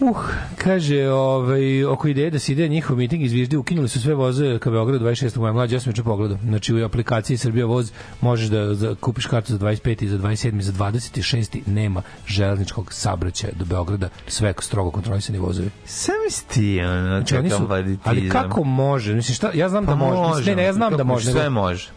Uh, 0.00 0.16
kaže, 0.58 1.08
ovaj, 1.08 1.84
oko 1.84 2.08
ideje 2.08 2.30
da 2.30 2.38
se 2.38 2.52
ide 2.52 2.68
njihov 2.68 2.96
miting 2.96 3.22
izviždi, 3.22 3.56
ukinuli 3.56 3.88
su 3.88 4.00
sve 4.00 4.14
voze 4.14 4.58
ka 4.58 4.70
Beogradu 4.70 5.04
26. 5.04 5.40
maja. 5.40 5.52
Mlađe, 5.52 5.76
ja 5.76 5.80
sam 5.80 5.92
pogledao. 6.04 6.38
Znači, 6.44 6.74
u 6.74 6.84
aplikaciji 6.84 7.36
Srbija 7.36 7.66
voz 7.66 7.92
možeš 8.20 8.48
da, 8.48 8.64
da 8.74 8.94
kupiš 8.94 9.26
kartu 9.26 9.52
za 9.52 9.58
25. 9.58 10.04
i 10.04 10.08
za 10.08 10.18
27. 10.18 10.58
i 10.58 10.62
za 10.62 10.72
26. 10.72 11.60
nema 11.66 12.02
železničkog 12.26 12.92
saobraćaja 12.92 13.52
do 13.58 13.64
Beograda. 13.64 14.08
Sve 14.26 14.54
strogo 14.58 14.90
kontrolisani 14.90 15.38
vozovi. 15.38 15.70
Sam 15.84 16.14
ti, 16.48 16.80
ono, 16.80 17.06
Znači, 17.06 17.36
oni 17.36 17.50
su, 17.50 17.68
ali 18.04 18.28
kako 18.28 18.64
može? 18.64 19.14
Mislim, 19.14 19.34
šta, 19.34 19.50
ja 19.54 19.68
znam 19.68 19.86
Pa 19.86 19.90
da 19.90 19.96
može. 19.96 20.50
Ne, 20.50 20.56
ne, 20.56 20.64
ja 20.64 20.72
znam 20.72 20.96
da 20.96 21.04
može. 21.04 21.32
Sve 21.32 21.50
može. 21.50 21.88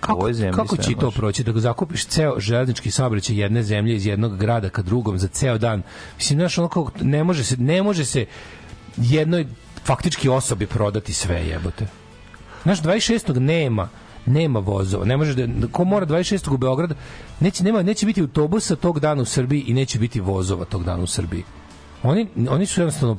Kako, 0.00 0.18
ovoj 0.18 0.34
zemlji 0.34 0.52
kako 0.52 0.76
će 0.76 0.94
to 1.00 1.10
proći? 1.10 1.44
Da 1.44 1.60
zakupiš 1.60 2.06
ceo 2.06 2.40
železnički 2.40 2.90
saobraćaj 2.90 3.36
jedne 3.36 3.62
zemlje 3.62 3.94
iz 3.94 4.06
jednog 4.06 4.36
grada 4.36 4.68
ka 4.68 4.82
drugom 4.82 5.18
za 5.18 5.28
ceo 5.28 5.58
dan. 5.58 5.82
Mislim, 6.16 6.38
znaš, 6.38 6.58
ono 6.58 6.68
kao, 6.68 6.90
ne 7.00 7.24
može 7.24 7.44
se, 7.44 7.56
ne 7.56 7.82
može 7.82 8.04
se 8.04 8.26
jednoj 8.96 9.46
faktički 9.84 10.28
osobi 10.28 10.66
prodati 10.66 11.12
sve 11.12 11.46
jebote. 11.46 11.86
Znaš, 12.62 12.82
26. 12.82 13.38
nema 13.38 13.88
nema 14.26 14.58
vozova. 14.58 15.04
Ne 15.04 15.16
može 15.16 15.46
da 15.46 15.66
ko 15.66 15.84
mora 15.84 16.06
26. 16.06 16.54
u 16.54 16.56
Beograd, 16.56 16.94
neće 17.40 17.64
nema 17.64 17.82
neće 17.82 18.06
biti 18.06 18.20
autobusa 18.20 18.76
tog 18.76 19.00
dana 19.00 19.22
u 19.22 19.24
Srbiji 19.24 19.64
i 19.66 19.74
neće 19.74 19.98
biti 19.98 20.20
vozova 20.20 20.64
tog 20.64 20.84
dana 20.84 21.02
u 21.02 21.06
Srbiji. 21.06 21.44
Oni 22.02 22.26
oni 22.50 22.66
su 22.66 22.80
jednostavno 22.80 23.16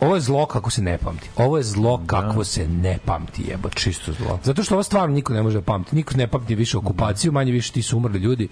ovo 0.00 0.14
je 0.14 0.20
zlo 0.20 0.46
kako 0.46 0.70
se 0.70 0.82
ne 0.82 0.98
pamti. 0.98 1.28
Ovo 1.36 1.56
je 1.56 1.62
zlo 1.62 2.00
kako 2.06 2.44
se 2.44 2.68
ne 2.68 2.98
pamti, 3.04 3.42
jebote. 3.48 3.74
Čisto 3.80 4.12
zlo. 4.12 4.38
Zato 4.42 4.62
što 4.62 4.74
ovo 4.74 4.82
stvarno 4.82 5.14
niko 5.14 5.32
ne 5.32 5.42
može 5.42 5.58
da 5.58 5.62
pamti. 5.62 5.96
Niko 5.96 6.14
ne 6.16 6.26
pamti 6.26 6.54
više 6.54 6.78
okupaciju, 6.78 7.32
manje 7.32 7.52
više 7.52 7.72
ti 7.72 7.82
su 7.82 7.96
umrli 7.96 8.18
ljudi. 8.18 8.48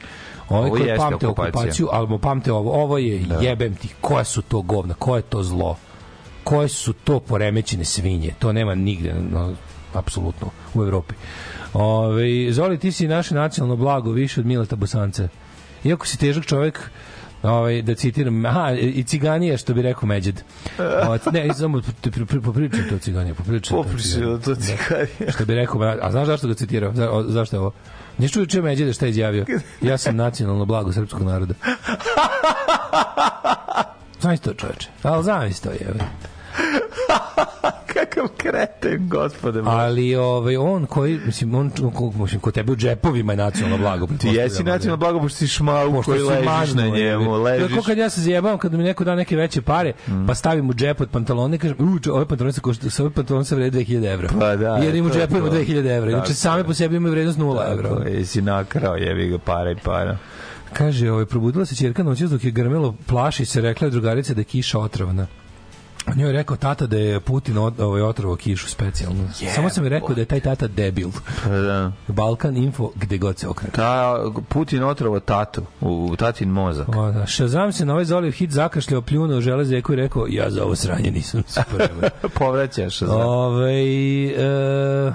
Ovi 0.48 0.60
Ovo 0.60 0.70
koji 0.70 0.88
jeste 0.88 0.96
pamte 0.98 1.26
okupacija. 1.26 1.60
okupaciju, 1.60 1.88
ali 1.92 2.08
mu 2.08 2.18
pamte 2.18 2.52
ovo. 2.52 2.82
Ovo 2.82 2.98
je 2.98 3.24
jebem 3.40 3.74
ti. 3.74 3.88
Koja 4.00 4.24
su 4.24 4.42
to 4.42 4.62
govna? 4.62 4.94
Koje 4.94 5.18
je 5.18 5.22
to 5.22 5.42
zlo? 5.42 5.76
Koje 6.44 6.68
su 6.68 6.92
to 6.92 7.20
poremećene 7.20 7.84
svinje? 7.84 8.34
To 8.38 8.52
nema 8.52 8.74
nigde, 8.74 9.14
no, 9.30 9.54
apsolutno, 9.94 10.50
u 10.74 10.82
Evropi. 10.82 11.14
Ove, 11.72 12.52
Zoli, 12.52 12.78
ti 12.78 12.92
si 12.92 13.08
naše 13.08 13.34
nacionalno 13.34 13.76
blago 13.76 14.10
više 14.10 14.40
od 14.40 14.46
Mileta 14.46 14.76
Bosanca. 14.76 15.28
Iako 15.84 16.06
si 16.06 16.18
težak 16.18 16.44
čovjek, 16.44 16.90
ovaj 17.42 17.82
da 17.82 17.94
citiram, 17.94 18.46
aha, 18.46 18.72
i 18.72 19.04
ciganija 19.04 19.56
što 19.56 19.74
bi 19.74 19.82
rekao 19.82 20.06
Međed. 20.06 20.42
O, 20.78 21.30
ne, 21.32 21.54
samo 21.54 21.78
pri- 21.78 22.10
pri- 22.10 22.26
pri- 22.26 22.42
popričam 22.42 22.88
to 22.90 22.98
ciganija, 22.98 23.34
popričam. 23.34 23.76
to 23.82 23.98
ciganija. 23.98 24.38
to 24.38 24.54
kaže. 24.88 25.32
Što 25.32 25.44
bi 25.44 25.54
rekao, 25.54 25.80
a 26.02 26.10
znaš 26.10 26.26
zašto 26.26 26.48
ga 26.48 26.54
citirao? 26.54 26.92
Za, 26.94 27.10
o, 27.10 27.22
zašto 27.22 27.56
je 27.56 27.60
ovo? 27.60 27.72
Nisi 28.18 28.34
čuo 28.34 28.46
čuje 28.46 28.62
Međede 28.62 28.92
šta 28.92 29.06
je 29.06 29.10
izjavio? 29.10 29.44
Ja 29.80 29.98
sam 29.98 30.16
nacionalno 30.16 30.64
blago 30.64 30.92
srpskog 30.92 31.22
naroda. 31.22 31.54
Znaš 34.20 34.40
to 34.40 34.54
čoveče? 34.54 34.88
Ali 35.02 35.22
znam 35.22 35.52
to 35.62 35.70
je. 35.70 35.94
Kakav 37.86 38.28
kreten, 38.36 39.08
gospode. 39.08 39.62
moj. 39.62 39.72
Ali 39.74 40.16
ovaj, 40.16 40.56
on 40.56 40.86
koji, 40.86 41.20
mislim, 41.26 41.54
on 41.54 41.70
ko, 41.70 42.12
mislim, 42.12 42.40
ko 42.40 42.50
tebe 42.50 42.72
u 42.72 42.76
džepovima 42.76 43.32
je 43.32 43.36
nacionalno 43.36 43.78
blago. 43.78 44.06
Ti 44.08 44.28
jesi 44.28 44.62
nacionalno 44.64 44.96
blago, 44.96 45.20
pošto 45.20 45.36
si 45.36 45.46
šmauk 45.48 45.92
Pošto 45.92 46.12
koji 46.12 46.22
ležiš 46.22 46.44
maznu, 46.46 46.76
na 46.76 46.88
njemu. 46.88 46.96
jebi. 46.98 47.24
Ležiš. 47.24 47.68
Kako 47.68 47.82
kad 47.82 47.98
ja 47.98 48.10
se 48.10 48.20
zajebavam 48.20 48.58
kad 48.58 48.72
mi 48.72 48.84
neko 48.84 49.04
da 49.04 49.14
neke 49.14 49.36
veće 49.36 49.62
pare, 49.62 49.92
pa 50.26 50.34
stavim 50.34 50.70
u 50.70 50.74
džep 50.74 51.00
od 51.00 51.08
pantalona 51.10 51.54
i 51.54 51.58
kažem, 51.58 51.76
u, 51.80 51.98
če- 51.98 52.10
ove 52.10 52.26
pantalone 52.26 52.52
se 52.52 52.60
košta, 52.60 52.90
sa 52.90 53.02
ove 53.02 53.12
pantalone 53.12 53.44
se 53.44 53.54
vrede 53.54 53.78
2000 53.78 54.12
evra. 54.12 54.28
Pa 54.30 54.56
da, 54.56 54.76
Jer 54.76 54.94
im 54.94 55.06
u 55.06 55.10
džepu 55.10 55.36
ima 55.36 55.48
to. 55.48 55.54
2000 55.54 55.96
evra. 55.96 56.10
Inače 56.10 56.34
same 56.34 56.64
po 56.64 56.74
sebi 56.74 56.96
imaju 56.96 57.12
vrednost 57.12 57.38
0 57.38 57.72
evra. 57.72 58.08
Jesi 58.08 58.42
nakrao, 58.42 58.96
jebi 58.96 59.28
ga 59.28 59.38
para 59.38 59.70
i 59.70 59.76
para. 59.76 60.16
Kaže, 60.72 61.10
ovaj, 61.10 61.24
probudila 61.26 61.64
se 61.64 61.74
ćerka 61.74 62.02
noćas 62.02 62.30
dok 62.30 62.44
je 62.44 62.50
grmelo 62.50 62.94
plaši 63.06 63.44
se, 63.44 63.60
rekla 63.60 63.86
je 63.86 63.90
drugarica 63.90 64.34
da 64.34 64.40
je 64.40 64.44
kiša 64.44 64.78
otrovna. 64.78 65.26
On 66.06 66.18
njoj 66.18 66.28
je 66.28 66.32
rekao 66.32 66.56
tata 66.56 66.86
da 66.86 66.96
je 66.96 67.20
Putin 67.20 67.58
od, 67.58 67.80
ovaj, 67.80 68.02
otrovao 68.02 68.36
kišu 68.36 68.68
specijalno. 68.68 69.28
Samo 69.54 69.68
sam 69.68 69.82
mi 69.82 69.88
rekao 69.88 70.14
da 70.14 70.20
je 70.20 70.24
taj 70.24 70.40
tata 70.40 70.66
debil. 70.66 71.08
Pa 71.44 71.50
da. 71.50 71.92
Balkan 72.08 72.56
info 72.56 72.90
gde 72.94 73.18
god 73.18 73.38
se 73.38 73.48
okrene. 73.48 73.72
Ta, 73.72 74.16
Putin 74.48 74.84
otrovo 74.84 75.20
tatu, 75.20 75.62
u, 75.80 76.08
u 76.12 76.16
tatin 76.16 76.48
mozak. 76.48 76.88
O, 76.88 77.10
da. 77.10 77.26
Shazam 77.26 77.72
se 77.72 77.84
na 77.84 77.92
ovaj 77.92 78.04
Zoliv 78.04 78.32
hit 78.32 78.50
zakašljao, 78.50 79.02
pljunuo 79.02 79.40
železeku 79.40 79.92
i 79.92 79.96
rekao 79.96 80.26
ja 80.28 80.50
za 80.50 80.64
ovo 80.64 80.76
sranje 80.76 81.10
nisam 81.10 81.42
spreman. 81.46 82.10
Povraćaš 82.38 82.98
se. 82.98 83.06
Ove, 83.06 83.72
e, 84.26 85.12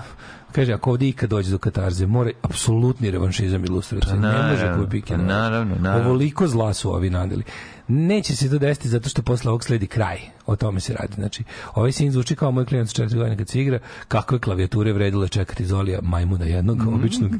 kaže, 0.51 0.73
ako 0.73 0.89
ovdje 0.89 1.09
ikad 1.09 1.29
dođe 1.29 1.51
do 1.51 1.57
katarze, 1.57 2.05
mora 2.05 2.31
apsolutni 2.41 3.11
revanšizam 3.11 3.65
ilustracije. 3.65 4.21
Pa 4.21 4.27
ne 4.27 4.51
može 4.51 5.01
pa 5.07 5.17
naravno, 5.17 5.75
naravno. 5.79 6.09
Ovoliko 6.09 6.47
zla 6.47 6.73
su 6.73 6.93
ovi 6.93 7.09
nadeli. 7.09 7.43
Neće 7.87 8.35
se 8.35 8.49
to 8.49 8.57
desiti 8.57 8.89
zato 8.89 9.09
što 9.09 9.21
posle 9.21 9.49
ovog 9.49 9.63
sledi 9.63 9.87
kraj. 9.87 10.17
O 10.45 10.55
tome 10.55 10.79
se 10.79 10.93
radi. 10.93 11.13
Znači, 11.15 11.43
ovaj 11.75 11.91
sin 11.91 12.11
zvuči 12.11 12.35
kao 12.35 12.51
moj 12.51 12.65
klijent 12.65 12.89
s 12.89 12.93
četiri 12.93 13.17
godine 13.17 13.37
kad 13.37 13.49
se 13.49 13.61
igra, 13.61 13.79
kakve 14.07 14.39
klavijature 14.39 14.93
vredile 14.93 15.27
čekati 15.27 15.65
Zolija 15.65 15.99
majmuna 16.01 16.45
jednog 16.45 16.77
Mhm. 16.77 16.93
običnog. 16.95 17.31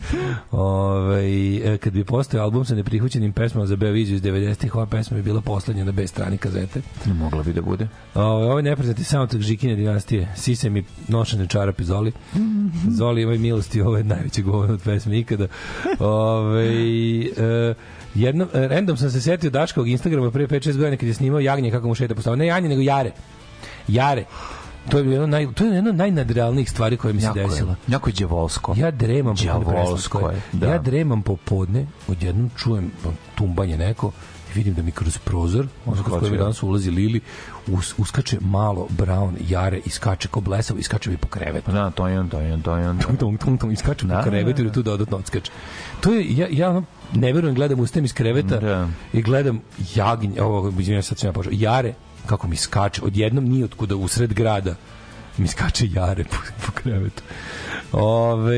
Ovaj, 0.52 1.28
e, 1.74 1.78
kad 1.78 1.94
bi 1.94 2.04
postojao 2.04 2.44
album 2.44 2.66
sa 2.66 2.76
neprihvaćenim 2.76 3.34
pesmama 3.34 3.68
za 3.68 3.76
Beoviziju 3.76 4.16
iz 4.16 4.22
90-ih, 4.22 4.76
ova 4.76 4.86
pesma 4.86 5.18
bi 5.18 5.24
bila 5.24 5.42
poslednja 5.42 5.86
na 5.86 5.92
B 5.92 6.08
strani 6.08 6.38
kazete. 6.38 6.82
Mogla 7.06 7.44
bi 7.44 7.54
da 7.54 7.62
bude. 7.62 7.88
Ovo, 8.16 8.46
ovo 8.46 8.58
je 8.60 8.64
nepreznati 8.64 9.04
soundtrack 9.04 9.44
Žikine 9.44 9.76
dinastije. 9.76 10.34
Sise 10.36 10.70
mi 10.70 10.84
nošene 11.08 11.48
čarape 11.48 11.84
Zoli. 11.84 12.12
Zoli 12.90 13.22
ima 13.22 13.32
milosti, 13.34 13.82
ovo 13.82 13.98
je 13.98 14.04
najveće 14.04 14.42
govor 14.42 14.72
od 14.72 14.82
pesme 14.82 15.20
ikada. 15.20 15.48
Ove, 16.00 16.66
e, 17.28 17.74
jedno, 18.16 18.48
e, 18.54 18.68
random 18.68 18.98
sam 18.98 19.10
se 19.12 19.22
setio 19.22 19.50
Daškovog 19.50 19.88
Instagrama 19.90 20.32
pre 20.32 20.48
5-6 20.48 20.78
godina 20.78 20.98
kad 20.98 21.08
je 21.08 21.14
snimao 21.14 21.40
jagnje 21.40 21.72
kako 21.72 21.88
mu 21.88 21.96
šeta 21.96 22.16
postao. 22.16 22.36
Ne 22.36 22.46
jagnje, 22.46 22.70
nego 22.70 22.82
jare. 22.82 23.12
Jare. 23.88 24.26
To 24.90 24.98
je 25.00 25.12
jedno, 25.12 25.28
naj, 25.28 25.48
to 25.54 25.66
je 25.66 25.76
jedno 25.76 25.90
od 25.90 25.96
najnadrealnijih 25.96 26.70
stvari 26.70 26.98
koje 26.98 27.14
mi 27.14 27.22
se 27.22 27.28
Jako 27.28 27.40
je, 27.40 27.48
desilo. 27.48 27.76
jako 27.88 28.10
je 28.10 28.14
djevolsko. 28.14 28.74
Ja 28.78 28.92
dremam 28.92 29.36
Đavolsko 29.46 30.32
da. 30.52 30.68
Ja 30.68 30.78
dremam 30.78 31.22
popodne, 31.22 31.86
odjednom 32.08 32.50
čujem 32.58 32.92
tumbanje 33.36 33.78
neko 33.78 34.12
vidim 34.58 34.74
da 34.74 34.82
mi 34.82 34.92
kroz 34.92 35.18
prozor, 35.18 35.68
ono 35.86 36.04
kroz 36.04 36.20
koji 36.20 36.32
mi 36.32 36.38
danas 36.38 36.64
ulazi 36.64 36.92
Lili, 36.92 37.22
us, 37.68 37.94
uskače 37.98 38.38
malo 38.42 38.88
brown 38.90 39.34
jare 39.48 39.82
i 39.86 39.90
skače 39.90 40.28
ko 40.28 40.42
blesav 40.42 40.80
i 40.80 40.84
skače 40.84 41.10
mi 41.10 41.18
po 41.18 41.28
krevetu. 41.28 41.72
Da, 41.72 41.90
to 41.90 42.08
je 42.08 42.20
on, 42.20 42.30
to 42.30 42.40
je 42.40 42.54
on, 42.54 42.62
to 42.62 42.76
je 42.78 42.90
on. 42.90 43.00
Tung, 43.00 43.20
tung, 43.20 43.40
tung, 43.40 43.60
tung, 43.60 43.74
i 43.74 43.76
skače 43.76 44.08
Da, 44.08 44.18
po 44.18 44.30
krevetu 44.30 44.64
da, 44.64 44.70
i 44.70 44.72
tu 44.72 44.84
dodatno 44.84 45.18
odskače. 45.18 45.52
To 46.02 46.14
je, 46.14 46.26
ja, 46.38 46.48
ja 46.52 46.82
ne 47.14 47.34
verujem, 47.34 47.56
gledam, 47.56 47.80
ustajem 47.80 48.06
iz 48.06 48.14
kreveta 48.14 48.58
Da. 48.58 48.88
i 49.14 49.22
gledam 49.22 49.62
jaginj, 49.96 50.40
ovo, 50.40 50.74
izvinjam 50.80 51.04
sad 51.04 51.20
sam 51.20 51.28
ja 51.30 51.34
počeo, 51.34 51.52
jare, 51.56 51.94
kako 52.26 52.48
mi 52.48 52.56
skače, 52.56 53.02
odjednom 53.04 53.46
nije 53.46 53.66
otkuda 53.66 53.96
usred 53.96 54.34
grada 54.34 54.76
mi 55.38 55.48
skače 55.48 55.88
jare 55.94 56.24
po, 56.24 56.38
po 56.66 56.72
krevetu. 56.72 57.24
Ove, 57.92 58.58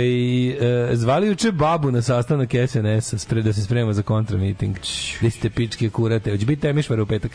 e, 0.50 0.90
zvali 0.96 1.28
juče 1.28 1.52
babu 1.52 1.92
na 1.92 2.02
sastanak 2.02 2.50
SNS-a 2.68 3.18
spre, 3.18 3.42
da 3.42 3.54
se 3.54 3.64
sprema 3.64 3.94
za 3.94 4.02
kontramiting. 4.02 4.78
Gde 5.20 5.30
ste 5.32 5.50
pičke 5.50 5.90
kurate? 5.90 6.32
Hoće 6.32 6.46
biti 6.46 6.62
temišvar 6.62 7.00
u 7.00 7.06
petak? 7.06 7.32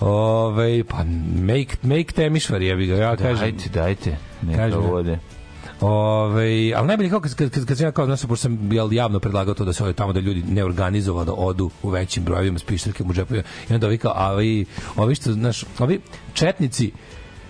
Ove, 0.00 0.84
pa 0.84 1.04
make, 1.40 1.76
make 1.82 2.12
temišvar, 2.12 2.62
jebi 2.62 2.86
ga, 2.86 2.94
ja 2.94 3.16
kažem. 3.16 3.38
Dajte, 3.38 3.68
dajte. 3.68 4.16
Neka 4.42 4.58
Kažem 4.58 4.82
ja. 4.82 4.88
vode. 4.88 5.18
Ove, 5.80 6.72
ali 6.76 6.86
najbolje 6.86 7.10
kao 7.10 7.20
kad, 7.20 7.34
kad, 7.34 7.50
kad, 7.50 7.66
kad 7.66 7.76
sam 7.76 7.86
ja 7.86 7.92
kao, 7.92 8.06
znaš, 8.06 8.22
pošto 8.22 8.36
sam 8.36 8.72
jel, 8.72 8.92
javno 8.92 9.20
predlagao 9.20 9.54
to 9.54 9.64
da 9.64 9.72
se 9.72 9.84
ode 9.84 9.92
tamo 9.92 10.12
da 10.12 10.20
ljudi 10.20 10.42
neorganizovano 10.48 11.32
odu 11.32 11.70
u 11.82 11.90
većim 11.90 12.24
brojevima 12.24 12.58
s 12.58 12.64
pištaljke 12.64 13.02
u 13.02 13.12
džepu 13.12 13.34
i 13.34 13.74
onda 13.74 13.86
ovi 13.86 13.98
kao, 13.98 14.12
a 14.16 14.32
ovi, 14.32 14.64
ovi 14.96 15.14
što, 15.14 15.32
znaš, 15.32 15.64
ovi 15.78 16.00
četnici 16.34 16.92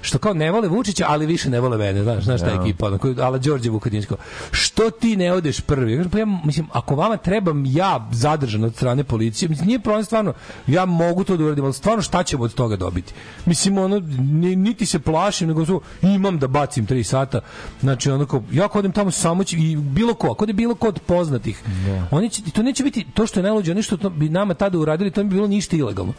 što 0.06 0.18
kao 0.18 0.34
ne 0.34 0.50
vole 0.50 0.68
Vučića, 0.68 1.04
ali 1.08 1.26
više 1.26 1.50
ne 1.50 1.60
vole 1.60 1.78
mene, 1.78 2.02
znaš, 2.02 2.24
znaš 2.24 2.40
ta 2.40 2.58
ekipa, 2.62 2.86
ono, 2.86 2.98
koju, 2.98 3.16
ala 3.22 3.38
Đorđe 3.38 3.70
Vukadinsko. 3.70 4.16
Što 4.50 4.90
ti 4.90 5.16
ne 5.16 5.32
odeš 5.32 5.60
prvi? 5.60 5.92
Ja 5.92 5.96
kažem, 5.96 6.10
pa 6.10 6.18
ja, 6.18 6.26
mislim, 6.44 6.66
ako 6.72 6.94
vama 6.94 7.16
trebam 7.16 7.64
ja 7.66 8.08
zadržan 8.12 8.64
od 8.64 8.74
strane 8.74 9.04
policije, 9.04 9.48
mislim, 9.48 9.66
nije 9.66 9.78
problem 9.78 10.04
stvarno, 10.04 10.32
ja 10.66 10.84
mogu 10.84 11.24
to 11.24 11.36
da 11.36 11.44
uradim, 11.44 11.64
ali 11.64 11.74
stvarno 11.74 12.02
šta 12.02 12.22
ćemo 12.22 12.44
od 12.44 12.54
toga 12.54 12.76
dobiti? 12.76 13.12
Mislim, 13.46 13.78
ono, 13.78 13.98
ni- 14.18 14.56
niti 14.56 14.86
se 14.86 14.98
plašim, 14.98 15.48
nego 15.48 15.66
su, 15.66 15.80
imam 16.02 16.38
da 16.38 16.46
bacim 16.46 16.86
3 16.86 17.02
sata, 17.02 17.40
znači, 17.80 18.10
ono, 18.10 18.26
kao, 18.26 18.42
ja 18.52 18.64
ako 18.64 18.78
odem 18.78 18.92
tamo 18.92 19.10
samo 19.10 19.44
će, 19.44 19.56
i 19.56 19.76
bilo 19.76 20.14
ko, 20.14 20.30
ako 20.30 20.46
bilo 20.46 20.74
ko 20.74 20.88
od 20.88 21.00
poznatih, 21.00 21.62
oni 22.10 22.30
će, 22.30 22.42
to 22.42 22.62
neće 22.62 22.84
biti, 22.84 23.06
to 23.14 23.26
što 23.26 23.40
je 23.40 23.44
najluđe, 23.44 23.72
oni 23.72 23.82
što 23.82 23.96
to 23.96 24.10
bi 24.10 24.28
nama 24.28 24.54
tada 24.54 24.78
uradili, 24.78 25.10
to 25.10 25.22
bi 25.22 25.28
bilo 25.28 25.46
ništa 25.46 25.76
ilegalno. 25.76 26.12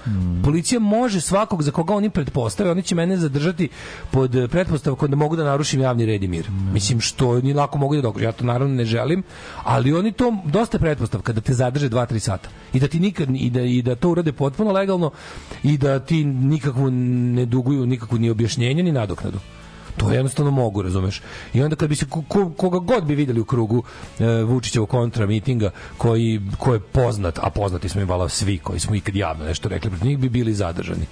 Policija 0.43 0.79
može 0.79 1.21
svakog 1.21 1.63
za 1.63 1.71
koga 1.71 1.93
oni 1.93 2.09
pretpostave, 2.09 2.71
oni 2.71 2.83
će 2.83 2.95
mene 2.95 3.17
zadržati 3.17 3.69
pod 4.11 4.35
eh, 4.35 4.47
pretpostavkom 4.47 5.09
da 5.09 5.15
mogu 5.15 5.35
da 5.35 5.43
narušim 5.43 5.81
javni 5.81 6.05
red 6.05 6.23
i 6.23 6.27
mir. 6.27 6.49
Mislim 6.73 6.99
što 7.01 7.41
ni 7.41 7.53
lako 7.53 7.77
mogu 7.77 7.95
da 7.95 8.01
dokažem. 8.01 8.25
Ja 8.25 8.31
to 8.31 8.45
naravno 8.45 8.75
ne 8.75 8.85
želim, 8.85 9.23
ali 9.63 9.93
oni 9.93 10.11
to 10.11 10.33
dosta 10.45 10.79
pretpostavka 10.79 11.33
da 11.33 11.41
te 11.41 11.53
zadrže 11.53 11.89
2-3 11.89 12.19
sata. 12.19 12.49
I 12.73 12.79
da 12.79 12.87
ti 12.87 12.99
nikad 12.99 13.29
i 13.35 13.49
da 13.49 13.61
i 13.61 13.81
da 13.81 13.95
to 13.95 14.09
urade 14.09 14.31
potpuno 14.31 14.71
legalno 14.71 15.11
i 15.63 15.77
da 15.77 15.99
ti 15.99 16.23
nikakvu 16.25 16.91
ne 16.91 17.45
duguju 17.45 17.85
nikakvu 17.85 18.17
ni 18.17 18.29
objašnjenje 18.29 18.83
ni 18.83 18.91
nadoknadu. 18.91 19.39
To 19.97 20.11
jednostavno 20.11 20.51
mogu, 20.51 20.81
razumeš. 20.81 21.21
I 21.53 21.61
onda 21.61 21.75
kad 21.75 21.89
bi 21.89 21.95
se 21.95 22.05
ko, 22.05 22.23
ko- 22.27 22.49
koga 22.49 22.79
god 22.79 23.03
bi 23.03 23.15
videli 23.15 23.39
u 23.39 23.45
krugu 23.45 23.83
e, 24.19 24.25
Vučićevog 24.43 24.89
kontra 24.89 25.25
mitinga 25.25 25.69
koji 25.97 26.41
ko 26.57 26.73
je 26.73 26.79
poznat, 26.79 27.39
a 27.43 27.49
poznati 27.49 27.89
smo 27.89 28.01
im 28.01 28.09
vala 28.09 28.29
svi 28.29 28.57
koji 28.57 28.79
smo 28.79 28.95
ikad 28.95 29.15
javno 29.15 29.45
nešto 29.45 29.69
rekli 29.69 29.89
protiv 29.89 30.07
njih 30.07 30.17
bi 30.19 30.29
bili 30.29 30.53
zadržani. 30.53 31.05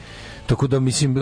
Tako 0.45 0.67
da 0.67 0.79
mislim 0.79 1.15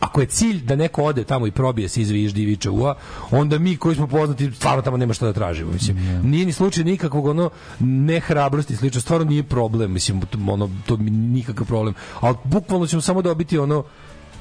ako 0.00 0.20
je 0.20 0.26
cilj 0.26 0.62
da 0.64 0.76
neko 0.76 1.04
ode 1.04 1.24
tamo 1.24 1.46
i 1.46 1.50
probije 1.50 1.88
se 1.88 2.00
izviždi 2.00 2.42
i 2.42 2.46
viče 2.46 2.70
ua, 2.70 2.94
onda 3.30 3.58
mi 3.58 3.76
koji 3.76 3.96
smo 3.96 4.06
poznati 4.06 4.50
stvarno 4.52 4.82
tamo 4.82 4.96
nema 4.96 5.14
šta 5.14 5.26
da 5.26 5.32
tražimo, 5.32 5.72
mislim. 5.72 6.20
Nije 6.24 6.46
ni 6.46 6.52
slučaj 6.52 6.84
nikakvog 6.84 7.26
ono 7.26 7.50
nehrabrosti, 7.80 8.76
slično, 8.76 9.00
stvarno 9.00 9.24
nije 9.24 9.42
problem, 9.42 9.92
mislim, 9.92 10.20
ono 10.48 10.70
to 10.86 10.96
mi 10.96 11.10
nikakav 11.10 11.66
problem. 11.66 11.94
Al 12.20 12.34
bukvalno 12.44 12.86
ćemo 12.86 13.02
samo 13.02 13.22
dobiti 13.22 13.58
ono 13.58 13.84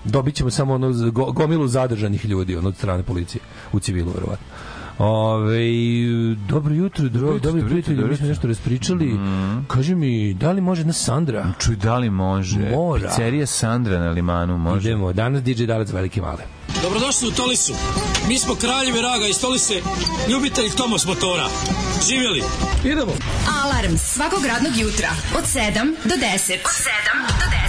dobit 0.04 0.36
ćemo 0.36 0.50
samo 0.50 0.74
ono 0.74 1.12
gomilu 1.12 1.68
zadržanih 1.68 2.26
ljudi 2.26 2.56
ono, 2.56 2.68
od 2.68 2.76
strane 2.76 3.04
policije 3.04 3.42
u 3.72 3.80
civilu 3.80 4.12
verovatno. 4.12 4.46
Ove, 5.00 5.60
dobro 6.48 6.74
jutro, 6.74 7.10
dobro, 7.10 7.34
jutro, 7.34 7.52
dobro 7.52 7.76
jutro, 7.76 7.94
dobro 7.96 8.12
mi 8.12 8.18
smo 8.18 8.28
nešto 8.28 8.48
raspričali. 8.48 9.20
Kaži 9.68 9.96
mi, 9.96 10.34
da 10.34 10.52
li 10.52 10.62
može 10.62 10.82
jedna 10.82 10.94
Sandra? 10.94 11.54
Čuj, 11.60 11.76
da 11.76 11.98
li 11.98 12.10
može? 12.10 12.60
Mora. 12.60 13.08
Pizzerija 13.08 13.46
Sandra 13.46 14.00
na 14.00 14.10
limanu 14.10 14.58
može. 14.58 14.90
Idemo, 14.90 15.14
danas 15.14 15.44
DJ 15.44 15.64
Dalac 15.64 15.90
velike 15.90 16.22
male. 16.22 16.44
Dobrodošli 16.84 17.28
u 17.28 17.32
Tolisu. 17.32 17.74
Mi 18.28 18.38
smo 18.38 18.56
kraljevi 18.56 19.02
raga 19.02 19.28
iz 19.28 19.42
Tolise, 19.42 19.74
ljubitelji 20.30 20.70
Tomos 20.70 21.06
motora. 21.06 21.48
Živjeli! 22.10 22.44
Idemo. 22.84 23.12
Alarm 23.64 23.98
svakog 23.98 24.46
radnog 24.46 24.78
jutra 24.78 25.10
od 25.38 25.44
7 25.44 25.60
do 26.04 26.16
10. 26.16 26.54
Od 26.54 26.76
7 26.86 27.28
do 27.28 27.46
10. 27.66 27.69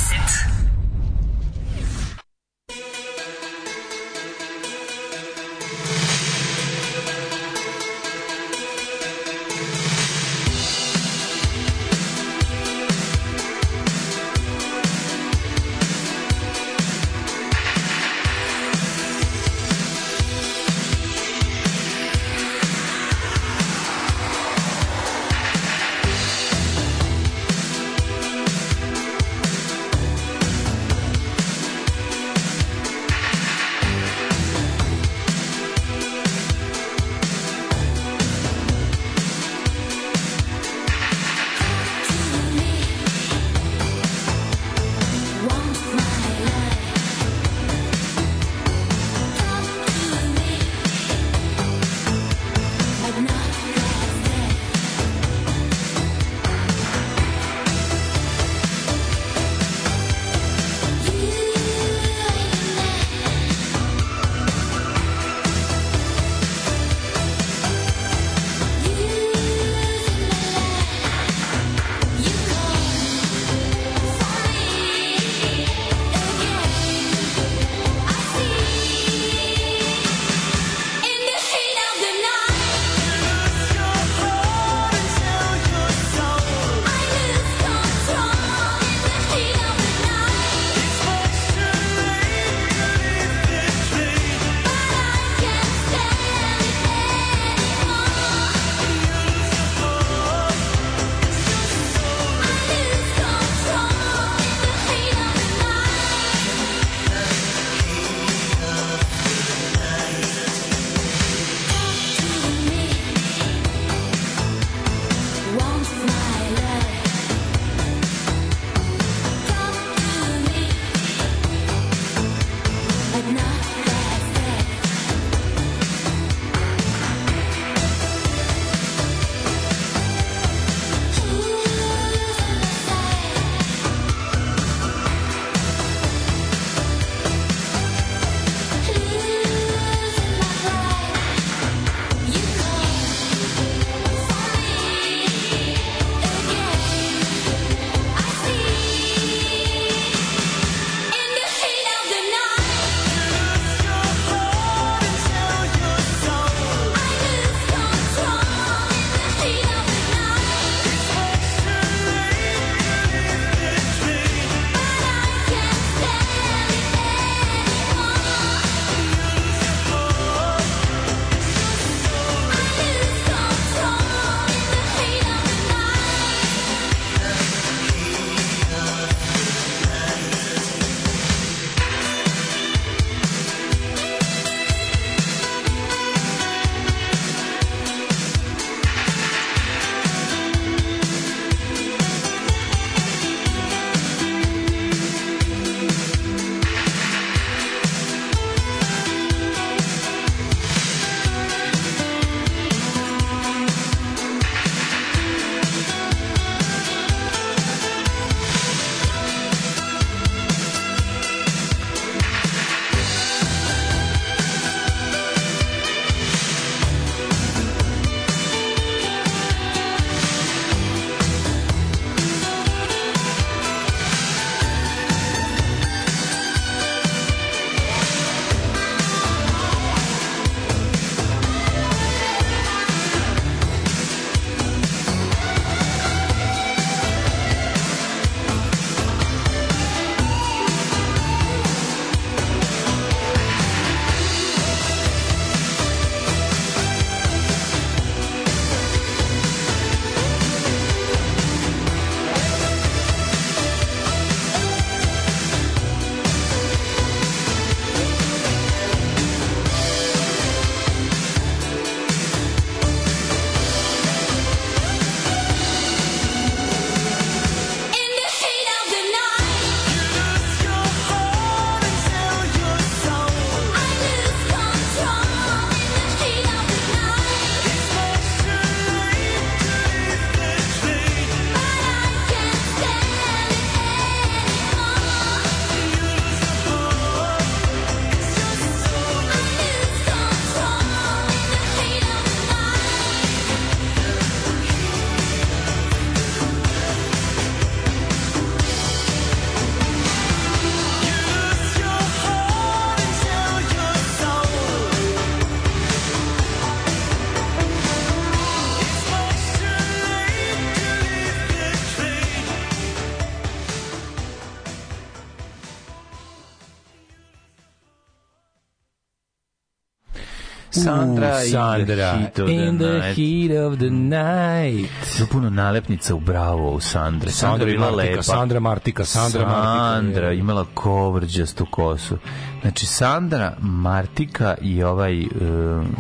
Sandra, 320.91 321.29
U, 321.29 321.41
in 321.41 321.47
the 321.47 321.51
Sandra, 321.51 322.19
heat 322.19 322.39
of 322.39 322.47
the 322.47 322.53
in 322.53 322.79
the 322.79 322.99
night. 322.99 323.17
heat 323.17 323.51
of 323.51 323.79
the 323.79 323.91
night. 323.91 324.91
Bilo 325.17 325.27
puno 325.33 325.51
nalepnica 325.51 326.15
u 326.15 326.21
Bravo 326.21 326.71
u 326.71 326.81
Sandre. 326.81 327.31
Sandra 327.31 327.67
Sandra 327.67 327.81
Martika, 327.81 328.11
lepa. 328.11 328.23
Sandra 328.23 328.61
Martika, 328.61 329.05
Sandra 329.05 329.41
Martika, 329.41 329.65
Sandra, 329.65 330.33
imala 330.33 330.65
kovrđastu 330.75 331.67
kosu. 331.71 332.17
Znači, 332.63 332.87
Sandra, 332.87 333.57
Martika 333.61 334.55
i 334.63 334.83
ovaj... 334.83 335.21
Uh, 335.21 335.27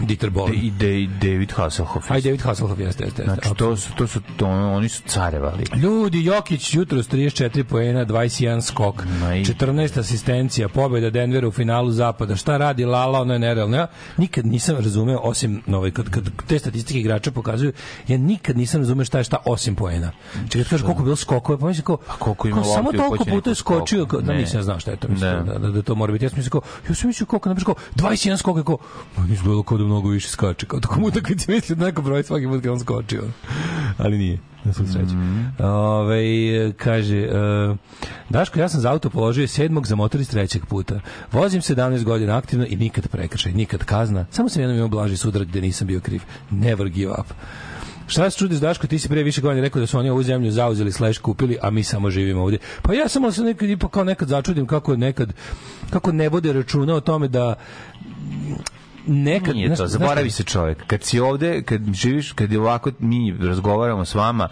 Dieter 0.07 0.31
Bohlen. 0.31 0.55
I 0.63 0.71
De, 0.71 1.07
David 1.21 1.53
Hasselhoff. 1.53 2.11
Aj, 2.11 2.21
David 2.21 2.41
Hasselhoff, 2.41 2.81
jeste, 2.81 3.05
jeste. 3.05 3.25
Znači, 3.25 3.55
to 3.57 3.77
su, 3.77 3.93
to 3.97 4.07
su, 4.07 4.21
to, 4.37 4.47
oni 4.49 4.89
su 4.89 5.03
carevali. 5.07 5.65
Ljudi, 5.77 6.25
Jokić 6.25 6.75
jutros 6.75 7.09
34 7.09 7.63
poena, 7.63 8.07
21 8.07 8.63
skok, 8.63 9.05
Ma 9.21 9.35
i- 9.35 9.45
14 9.45 10.01
asistencija, 10.01 10.69
pobjeda 10.69 11.11
Denvera 11.11 11.49
u 11.49 11.53
finalu 11.53 11.91
zapada. 11.91 12.37
Šta 12.37 12.57
radi 12.57 12.85
Lala, 12.85 13.21
ono 13.21 13.33
je 13.33 13.39
nerealno. 13.39 13.77
Ja 13.77 13.87
nikad 14.17 14.47
nisam 14.47 14.77
razumeo, 14.77 15.19
osim 15.23 15.63
ovaj, 15.69 15.91
kad, 15.91 16.11
kad 16.11 16.25
te 16.47 16.59
statistike 16.59 17.01
igrača 17.01 17.31
pokazuju, 17.31 17.73
ja 18.09 18.19
nikad 18.19 18.57
nisam 18.57 18.81
razumeo 18.81 19.05
šta 19.05 19.19
je 19.19 19.25
šta 19.25 19.37
osim 19.45 19.75
poena. 19.75 20.11
Čekaj, 20.49 20.65
kažeš 20.65 20.83
koliko 20.83 21.01
je 21.01 21.05
bilo 21.05 21.17
skokova, 21.17 21.59
pa 21.59 21.67
mislim 21.67 21.85
kao, 21.85 21.99
A 22.09 22.13
koliko 22.19 22.49
ima 22.49 22.63
kao, 22.63 22.75
samo 22.75 22.93
toliko 22.93 23.25
puta 23.25 23.51
je 23.51 23.55
skočio, 23.55 24.05
da 24.05 24.33
nisam 24.33 24.63
znao 24.63 24.81
šta 24.81 24.91
je 24.91 24.97
to, 24.97 25.09
mislim, 25.09 25.47
da, 25.47 25.59
da, 25.59 25.71
da, 25.71 25.83
to 25.83 25.95
mora 25.95 26.13
biti. 26.13 26.25
Ja 26.25 26.29
sam 26.31 26.50
kao, 26.51 26.61
ja 26.89 26.95
sam 26.95 27.09
mislio 27.09 27.27
koliko, 27.27 27.49
napiš 27.49 27.65
kao, 27.65 27.75
21 27.97 28.37
skok 28.37 28.67
kao, 28.67 28.79
ma 29.17 29.27
izgledalo 29.33 29.63
kao 29.63 29.79
da 29.79 29.85
mnogo 29.85 30.09
više 30.09 30.29
skače, 30.29 30.67
kao 30.67 30.81
tako 30.81 31.01
mu 31.01 31.07
utakmice 31.07 31.53
misli 31.53 31.77
da 31.77 31.85
neko 31.85 32.03
broj 32.03 32.23
svaki 32.23 32.47
put 32.47 32.63
kad 32.63 32.73
on 32.73 32.81
skočio. 32.81 33.23
Ali 33.99 34.19
nije, 34.19 34.39
na 34.65 34.73
svu 34.73 34.87
sreću. 34.87 35.15
Ove, 35.59 36.73
kaže, 36.73 37.19
e, 37.19 37.31
Daško, 38.29 38.61
ja 38.61 38.69
sam 38.69 38.81
za 38.81 38.91
auto 38.91 39.11
položio 39.11 39.49
sedmog 39.49 39.87
za 39.87 39.95
motor 39.95 40.21
iz 40.21 40.31
trećeg 40.31 40.67
puta. 40.67 41.01
Vozim 41.33 41.61
17 41.61 42.05
godina 42.05 42.37
aktivno 42.37 42.67
i 42.69 42.77
nikad 42.77 43.09
prekršaj, 43.09 43.53
nikad 43.53 43.85
kazna. 43.85 44.27
Samo 44.31 44.49
sam 44.49 44.63
jednom 44.63 44.77
imao 44.77 44.89
blaži 44.89 45.17
sudar 45.17 45.45
gde 45.45 45.61
nisam 45.61 45.87
bio 45.87 46.01
kriv. 46.01 46.23
Never 46.51 46.89
give 46.89 47.13
up. 47.13 47.27
Šta 48.11 48.31
se 48.31 48.39
čudiš, 48.39 48.59
Daško, 48.59 48.87
ti 48.87 48.99
si 48.99 49.09
pre 49.09 49.23
više 49.23 49.41
godina 49.41 49.63
rekao 49.63 49.81
da 49.81 49.87
su 49.87 49.99
oni 49.99 50.11
ovu 50.11 50.23
zemlju 50.23 50.51
zauzeli, 50.51 50.93
slash 50.93 51.21
kupili, 51.21 51.59
a 51.63 51.71
mi 51.71 51.83
samo 51.83 52.11
živimo 52.11 52.43
ovdje. 52.43 52.59
Pa 52.83 52.95
ja 52.95 53.09
samo 53.09 53.33
se 53.33 53.43
nekad, 53.43 53.69
ipak 53.69 53.91
kao 53.91 54.05
nekad 54.05 54.29
začudim 54.29 54.67
kako 54.67 54.97
nekad, 54.97 55.33
kako 55.91 56.13
ne 56.13 56.29
vode 56.29 56.53
računa 56.53 56.95
o 56.95 57.01
tome 57.01 57.29
da 57.29 57.55
nekad... 59.07 59.55
Nije 59.55 59.69
znaš- 59.69 59.79
to, 59.79 59.87
znaš- 59.87 60.01
zaboravi 60.01 60.31
se 60.31 60.43
čovjek. 60.45 60.87
Kad 60.87 61.03
si 61.05 61.21
ovde, 61.21 61.63
kad 61.63 61.81
živiš, 61.95 62.33
kad 62.33 62.53
je 62.53 62.61
ovako 62.61 62.91
mi 62.99 63.37
razgovaramo 63.41 64.05
s 64.05 64.15
vama, 64.15 64.49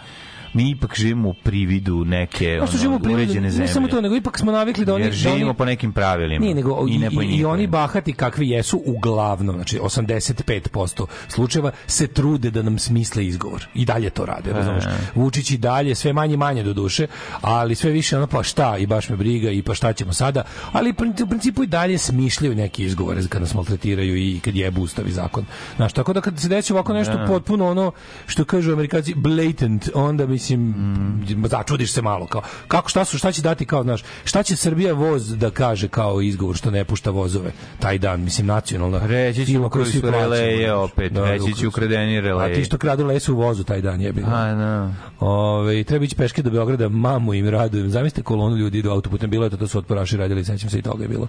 mi 0.54 0.70
ipak 0.70 0.94
živimo 0.96 1.28
u 1.28 1.34
prividu 1.34 2.04
neke 2.04 2.58
ono, 2.62 2.72
živimo 2.72 2.96
u 2.96 2.98
prirodu, 2.98 3.22
uređene 3.22 3.50
zemlje. 3.50 3.66
ne 3.66 3.72
samo 3.72 3.88
to, 3.88 4.00
nego 4.00 4.16
ipak 4.16 4.38
smo 4.38 4.52
navikli 4.52 4.84
da 4.84 4.94
oni... 4.94 5.04
Jer 5.04 5.10
da 5.10 5.16
živimo 5.16 5.50
oni- 5.50 5.56
po 5.56 5.64
nekim 5.64 5.92
pravilima. 5.92 6.40
Nije, 6.40 6.54
nego 6.54 6.86
i, 6.88 6.98
ne 6.98 7.10
po 7.10 7.22
i, 7.22 7.26
i 7.26 7.44
oni 7.44 7.66
bahati 7.66 8.12
kakvi 8.12 8.48
jesu 8.48 8.82
uglavnom, 8.86 9.56
znači 9.56 9.78
85% 9.78 11.06
slučajeva 11.28 11.70
se 11.86 12.06
trude 12.06 12.50
da 12.50 12.62
nam 12.62 12.78
smisle 12.78 13.26
izgovor. 13.26 13.66
I 13.74 13.84
dalje 13.84 14.10
to 14.10 14.26
rade, 14.26 14.52
razumeš? 14.52 14.84
Vučić 15.14 15.50
i 15.50 15.58
dalje, 15.58 15.94
sve 15.94 16.12
manje 16.12 16.34
i 16.34 16.36
manje 16.36 16.62
do 16.62 16.72
duše, 16.72 17.06
ali 17.40 17.74
sve 17.74 17.90
više 17.90 18.16
ono 18.16 18.26
pa 18.26 18.42
šta 18.42 18.76
i 18.78 18.86
baš 18.86 19.08
me 19.08 19.16
briga 19.16 19.50
i 19.50 19.62
pa 19.62 19.74
šta 19.74 19.92
ćemo 19.92 20.12
sada, 20.12 20.42
ali 20.72 20.90
u 21.22 21.28
principu 21.28 21.62
i 21.62 21.66
dalje 21.66 21.98
smišljaju 21.98 22.54
neki 22.54 22.84
izgovore 22.84 23.20
kad 23.28 23.40
nas 23.40 23.54
maltretiraju 23.54 24.16
i 24.16 24.40
kad 24.40 24.56
jebu 24.56 24.82
ustav 24.82 25.08
i 25.08 25.12
zakon. 25.12 25.44
Znaš, 25.76 25.92
tako 25.92 26.12
da 26.12 26.20
kad 26.20 26.40
se 26.40 26.48
desi 26.48 26.72
ovako 26.72 26.92
nešto 26.92 27.24
potpuno 27.26 27.70
ono 27.70 27.92
što 28.26 28.44
kažu 28.44 28.72
Amerikanci 28.72 29.14
blatant, 29.14 29.88
onda 29.94 30.26
mislim 30.38 31.44
začudiš 31.50 31.92
se 31.92 32.02
malo 32.02 32.26
kao 32.26 32.42
kako 32.68 32.88
šta 32.88 33.04
su 33.04 33.18
šta 33.18 33.32
će 33.32 33.42
dati 33.42 33.64
kao 33.64 33.82
znaš 33.82 34.02
šta 34.24 34.42
će 34.42 34.56
Srbija 34.56 34.92
voz 34.92 35.36
da 35.36 35.50
kaže 35.50 35.88
kao 35.88 36.20
izgovor 36.20 36.56
što 36.56 36.70
ne 36.70 36.84
pušta 36.84 37.10
vozove 37.10 37.52
taj 37.78 37.98
dan 37.98 38.20
mislim 38.20 38.46
nacionalna 38.46 39.00
Reći 39.06 39.46
koju 39.54 39.70
koji 39.70 39.84
su 39.86 40.00
releje 40.10 40.74
opet, 40.74 41.12
Da, 41.12 41.30
reći 41.30 41.62
da, 41.62 41.68
ukradeni 41.68 42.18
a 42.18 42.20
releji. 42.20 42.54
ti 42.54 42.64
što 42.64 42.78
kradu 42.78 43.06
lesu 43.06 43.34
u 43.34 43.36
vozu 43.36 43.64
taj 43.64 43.80
dan 43.80 44.00
jebi. 44.00 44.22
A, 44.26 44.54
da. 44.54 44.90
Ove, 45.20 45.84
treba 45.84 46.04
ići 46.04 46.16
peške 46.16 46.42
do 46.42 46.50
Beograda, 46.50 46.88
mamu 46.88 47.34
im 47.34 47.48
radujem. 47.48 47.90
Zamislite 47.90 48.22
kolonu 48.22 48.56
ljudi 48.56 48.78
idu 48.78 48.90
autoputem, 48.90 49.30
bilo 49.30 49.44
je 49.44 49.50
to, 49.50 49.56
to 49.56 49.68
su 49.68 49.78
otporaši 49.78 50.16
radili, 50.16 50.44
sećam 50.44 50.70
se 50.70 50.78
i 50.78 50.82
toga 50.82 51.04
je 51.04 51.08
bilo. 51.08 51.26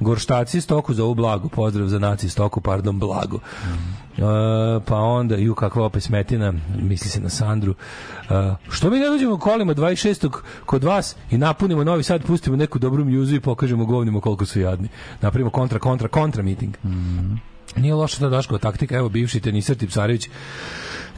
Gorštaci 0.00 0.60
stoku 0.60 0.94
za 0.94 1.04
ovu 1.04 1.14
blagu, 1.14 1.48
pozdrav 1.48 1.88
za 1.88 1.98
naci 1.98 2.28
stoku, 2.28 2.60
pardon, 2.60 2.98
blagu. 2.98 3.40
E, 4.18 4.20
pa 4.86 4.96
onda, 4.96 5.36
ju 5.36 5.54
kakva 5.54 5.84
opet 5.84 6.02
smetina, 6.02 6.52
misli 6.82 7.10
se 7.10 7.20
na 7.20 7.28
Sandru. 7.28 7.74
E, 8.30 8.54
što 8.70 8.90
mi 8.90 8.98
ne 8.98 9.08
dođemo 9.08 9.38
kolima 9.38 9.74
26. 9.74 10.30
kod 10.66 10.84
vas 10.84 11.16
i 11.30 11.38
napunimo 11.38 11.84
Novi 11.84 12.02
Sad, 12.02 12.22
pustimo 12.24 12.56
neku 12.56 12.78
dobru 12.78 13.04
mjuzu 13.04 13.36
i 13.36 13.40
pokažemo 13.40 13.84
govnima 13.84 14.20
koliko 14.20 14.46
su 14.46 14.60
jadni. 14.60 14.88
Napravimo 15.20 15.50
kontra, 15.50 15.78
kontra, 15.78 16.08
kontra 16.08 16.42
meeting. 16.42 16.76
Nije 17.76 17.94
loša 17.94 18.18
ta 18.18 18.28
Daškova 18.28 18.58
taktika, 18.58 18.96
evo 18.96 19.08
bivši 19.08 19.40
tenisar 19.40 19.76
Tipsarević 19.76 20.28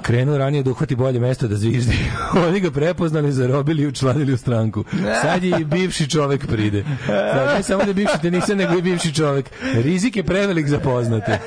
krenuo 0.02 0.38
ranije 0.38 0.62
da 0.62 0.70
uhvati 0.70 0.96
bolje 0.96 1.20
mesto 1.20 1.48
da 1.48 1.56
zviždi. 1.56 1.96
Oni 2.46 2.60
ga 2.60 2.70
prepoznali, 2.70 3.32
zarobili 3.32 3.82
i 3.82 3.86
učlanili 3.86 4.32
u 4.32 4.36
stranku. 4.36 4.84
Sad 5.22 5.44
je 5.44 5.60
i 5.60 5.64
bivši 5.64 6.10
čovek 6.10 6.46
pride. 6.46 6.84
Sad 7.06 7.56
ne 7.56 7.62
samo 7.62 7.82
da 7.82 7.90
je 7.90 7.94
bivši 7.94 8.20
tenisar, 8.22 8.56
nego 8.56 8.74
i 8.74 8.82
bivši 8.82 9.14
čovek. 9.14 9.50
Rizik 9.74 10.16
je 10.16 10.22
prevelik 10.22 10.66
za 10.66 10.78
poznate. 10.78 11.38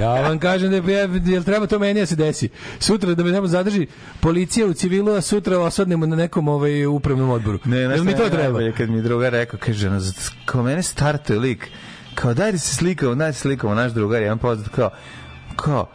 Ja 0.00 0.08
vam 0.12 0.38
kažem 0.38 0.70
da 0.70 0.92
je, 0.92 1.08
jel 1.24 1.42
treba 1.42 1.66
to 1.66 1.78
meni 1.78 2.00
da 2.00 2.06
se 2.06 2.16
desi. 2.16 2.48
Sutra 2.78 3.14
da 3.14 3.24
me 3.24 3.32
tamo 3.32 3.46
zadrži 3.46 3.86
policija 4.20 4.66
u 4.66 4.72
civilu, 4.72 5.12
a 5.12 5.20
sutra 5.20 5.58
osvadnemo 5.58 6.06
na 6.06 6.16
nekom 6.16 6.48
ovaj, 6.48 6.86
upravnom 6.86 7.30
odboru. 7.30 7.58
Ne, 7.64 7.76
jel 7.76 7.88
znaš 7.88 8.00
mi 8.00 8.14
to 8.14 8.28
treba? 8.28 8.72
Kad 8.72 8.90
mi 8.90 9.02
druga 9.02 9.28
rekao, 9.28 9.60
kaže, 9.60 9.88
ono, 9.88 10.00
z- 10.00 10.12
kao 10.44 10.62
mene 10.62 10.82
startuje 10.82 11.38
lik, 11.38 11.68
kao 12.14 12.34
daj 12.34 12.52
da 12.52 12.58
se 12.58 12.74
slikamo, 12.74 13.14
daj 13.14 13.28
da 13.28 13.32
se 13.32 13.40
slikamo, 13.40 13.74
naš 13.74 13.92
drugar, 13.92 14.22
jedan 14.22 14.38
poznat, 14.38 14.68
kao, 14.68 14.90
kao, 15.56 15.88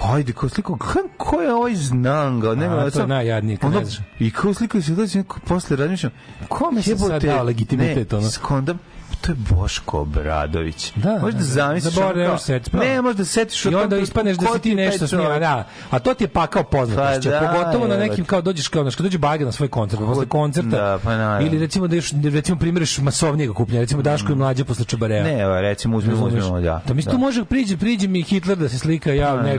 Hajde, 0.00 0.32
kao 0.32 0.48
sliku, 0.48 0.76
ko, 0.78 0.98
ko 1.16 1.40
je 1.40 1.54
ovaj 1.54 1.74
znam 1.74 2.40
ga? 2.40 2.54
Nema, 2.54 2.76
A, 2.76 2.90
to 2.90 3.00
je 3.00 3.06
najjadnije, 3.06 3.56
kad 3.56 3.72
ne 3.72 3.84
znaš. 3.84 4.06
I 4.18 4.30
kao 4.30 4.54
sliku 4.54 4.82
se 4.82 4.92
dođe, 4.92 5.22
posle 5.48 5.76
razmišljam, 5.76 6.12
Kome 6.48 6.82
se 6.82 6.98
sad 6.98 7.22
dao 7.22 7.44
legitimitet, 7.44 8.12
ne, 8.12 8.18
ono? 8.18 8.30
skondam, 8.30 8.78
to 9.22 9.32
je 9.32 9.36
Boško 9.50 10.00
Obradović. 10.00 10.92
Da, 10.96 11.18
možda 11.22 11.38
da, 11.38 11.44
zamisliš 11.44 11.94
zaboravio 11.94 12.22
ono 12.24 12.30
kao- 12.32 12.38
se 12.38 12.44
setiti, 12.44 12.70
pravo. 12.70 12.86
Ne, 12.86 13.02
možda 13.02 13.24
setiš 13.24 13.64
I 13.64 13.74
onda 13.74 13.98
ispaneš 13.98 14.36
da 14.36 14.46
si 14.54 14.58
ti 14.60 14.74
nešto 14.74 15.06
snima, 15.06 15.38
da. 15.38 15.68
A 15.90 15.98
to 15.98 16.14
ti 16.14 16.24
je 16.24 16.28
pakao 16.28 16.62
poznatošće, 16.64 17.30
Pa 17.30 17.40
da, 17.40 17.52
pogotovo 17.52 17.86
na 17.86 17.96
nekim 17.96 18.24
kao 18.24 18.42
dođeš 18.42 18.68
kao, 18.68 18.82
znaš, 18.82 18.94
kad 18.96 19.04
dođe 19.06 19.18
Baga 19.18 19.44
na 19.44 19.52
svoj 19.52 19.68
koncert, 19.68 20.00
pa 20.00 20.06
posle 20.06 20.26
koncerta, 20.26 20.76
Da, 20.76 20.98
pa 21.04 21.16
naravno. 21.16 21.46
ili 21.46 21.58
recimo 21.58 21.86
da 21.88 21.96
još, 21.96 22.12
recimo 22.24 22.58
primjeriš 22.58 22.98
masovnijeg 22.98 23.50
okupljanja, 23.50 23.80
recimo 23.80 24.02
Daško 24.02 24.32
i 24.32 24.34
mlađe 24.34 24.64
posle 24.64 24.84
Čabareja. 24.84 25.22
Ne, 25.24 25.60
recimo, 25.60 25.96
uzmemo, 25.96 26.26
uzmemo, 26.26 26.60
da. 26.60 26.82
Da 26.88 26.94
mi 26.94 27.02
tu 27.02 27.18
može 27.18 27.44
priđe, 27.44 27.76
priđe 27.76 28.08
mi 28.08 28.22
Hitler 28.22 28.58
da 28.58 28.68
se 28.68 28.78
slika, 28.78 29.12
ja 29.12 29.42
ne, 29.42 29.58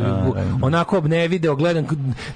onako 0.62 1.02
ne 1.02 1.28
video, 1.28 1.56
gledam, 1.56 1.86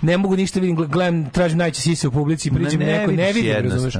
ne 0.01 0.17
mogu 0.17 0.35
ništa 0.35 0.59
vidim, 0.59 0.75
gledam, 0.75 1.29
tražim 1.29 1.57
najče 1.57 1.81
sise 1.81 2.07
u 2.07 2.11
publici, 2.11 2.51
priđe 2.51 2.77
mi 2.77 2.85
Ne, 2.85 2.91
ne 2.91 2.97
neko, 2.99 3.11
ne 3.11 3.33
vidim, 3.33 3.71
razumeš? 3.71 3.93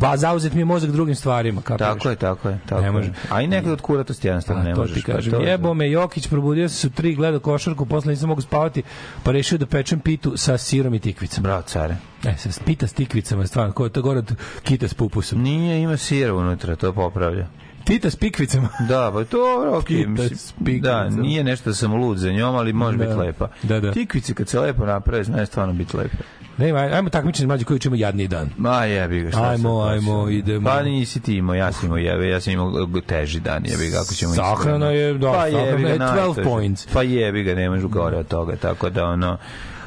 Ba, 0.00 0.16
zauzet 0.16 0.54
mi 0.54 0.60
je 0.60 0.64
mozak 0.64 0.90
drugim 0.90 1.14
stvarima, 1.14 1.62
kako 1.62 1.78
Tako 1.78 2.10
je, 2.10 2.16
tako 2.16 2.48
je, 2.48 2.58
tako 2.66 2.82
Ne 2.82 2.90
može. 2.90 3.12
A 3.30 3.42
i 3.42 3.46
nekad 3.46 3.72
od 3.72 3.80
kuratosti 3.80 4.28
jednostavno 4.28 4.62
ne 4.62 4.74
to 4.74 4.80
možeš. 4.80 4.94
ti 4.94 5.02
pa 5.06 5.12
kažem. 5.12 5.32
to 5.32 5.40
je- 5.40 5.50
Jebo 5.50 5.74
me 5.74 5.90
Jokić, 5.90 6.28
probudio 6.28 6.68
se 6.68 6.76
su 6.76 6.90
tri, 6.90 7.14
gledao 7.14 7.40
košarku, 7.40 7.86
posle 7.86 8.10
nisam 8.10 8.28
mogu 8.28 8.40
spavati, 8.40 8.82
pa 9.22 9.32
rešio 9.32 9.58
da 9.58 9.66
pečem 9.66 10.00
pitu 10.00 10.32
sa 10.36 10.58
sirom 10.58 10.94
i 10.94 11.00
tikvicom. 11.00 11.42
Bravo, 11.42 11.62
care. 11.62 11.96
E, 12.24 12.36
se 12.36 12.60
pita 12.64 12.86
s 12.86 12.92
tikvicama, 12.92 13.46
stvarno, 13.46 13.72
ko 13.72 13.84
je 13.84 13.90
to 13.90 14.02
gore 14.02 14.18
od 14.18 14.32
kita 14.62 14.88
s 14.88 14.94
pupusom. 14.94 15.42
Nije, 15.42 15.82
ima 15.82 15.96
sira 15.96 16.34
unutra, 16.34 16.76
to 16.76 16.92
popravlja. 16.92 17.46
Tita 17.84 18.10
s 18.10 18.16
pikvicama. 18.16 18.68
Da, 18.88 19.10
pa 19.12 19.24
to 19.24 19.38
ok, 19.72 19.84
Kita 19.84 20.08
mislim, 20.08 20.80
da, 20.80 21.08
nije 21.08 21.44
nešto 21.44 21.70
da 21.70 21.74
sam 21.74 21.94
lud 21.94 22.18
za 22.18 22.30
njom, 22.30 22.56
ali 22.56 22.72
može 22.72 22.98
Da. 22.98 23.04
biti 23.04 23.16
lepa. 23.16 23.48
Da, 23.62 23.80
da. 23.80 23.92
Tikvice 23.92 24.34
kad 24.34 24.48
se 24.48 24.60
lepo 24.60 24.86
naprave, 24.86 25.24
znaju 25.24 25.46
stvarno 25.46 25.74
biti 25.74 25.96
lepe. 25.96 26.16
Ne, 26.58 26.66
ajmo, 26.66 26.78
ajmo 26.78 27.10
takmičenje 27.10 27.46
mlađe 27.46 27.64
koji 27.64 27.80
ćemo 27.80 27.96
jadniji 27.96 28.28
dan. 28.28 28.50
Ma 28.56 28.84
jebi 28.84 29.20
ga, 29.20 29.30
šta 29.30 29.42
Ajmo, 29.42 29.82
ajmo, 29.82 30.28
idemo. 30.28 30.64
Pa 30.64 30.82
nisi 30.82 31.20
ti 31.20 31.34
imao, 31.34 31.54
ja 31.54 31.72
sam 31.72 31.86
imao, 31.86 31.98
jebi, 31.98 32.28
ja 32.28 32.40
sam 32.40 32.52
imao 32.52 32.70
teži 33.06 33.40
dan, 33.40 33.62
jebi 33.66 33.88
ga, 33.88 34.00
ako 34.00 34.14
ćemo 34.14 34.34
Sahrana 34.34 34.54
iskreno. 34.56 34.90
je, 34.90 35.14
da, 35.14 35.26
pa 35.26 35.34
sahrana 35.34 35.58
jebi 35.60 35.82
ga, 35.82 35.88
je 35.88 35.98
12 35.98 36.16
najteže. 36.16 36.44
points. 36.44 36.86
Pa 36.86 37.02
jebi 37.02 37.42
ga, 37.42 37.54
nemaš 37.54 37.82
gore 37.82 38.16
od 38.16 38.28
toga, 38.28 38.56
tako 38.56 38.90
da 38.90 39.04
ono, 39.06 39.38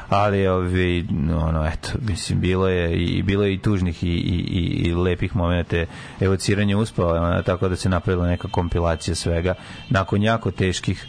ali 0.10 0.48
ovi, 0.48 1.08
ono, 1.48 1.68
eto, 1.68 1.90
mislim, 2.02 2.40
bilo 2.40 2.68
je 2.68 2.94
i 2.94 3.22
bilo 3.24 3.44
je 3.44 3.54
i 3.54 3.58
tužnih 3.58 4.04
i, 4.04 4.08
i, 4.08 4.46
i, 4.50 4.88
i 4.88 4.94
lepih 4.94 5.36
momenta 5.36 5.86
evociranje 6.20 6.76
uspao, 6.76 7.08
ono, 7.08 7.42
tako 7.42 7.70
da 7.70 7.76
se 7.76 7.90
napravila 7.90 8.28
neka 8.28 8.48
kompilacija 8.48 9.16
svega. 9.16 9.54
Nakon 9.90 10.24
jako 10.24 10.52
teških 10.52 11.08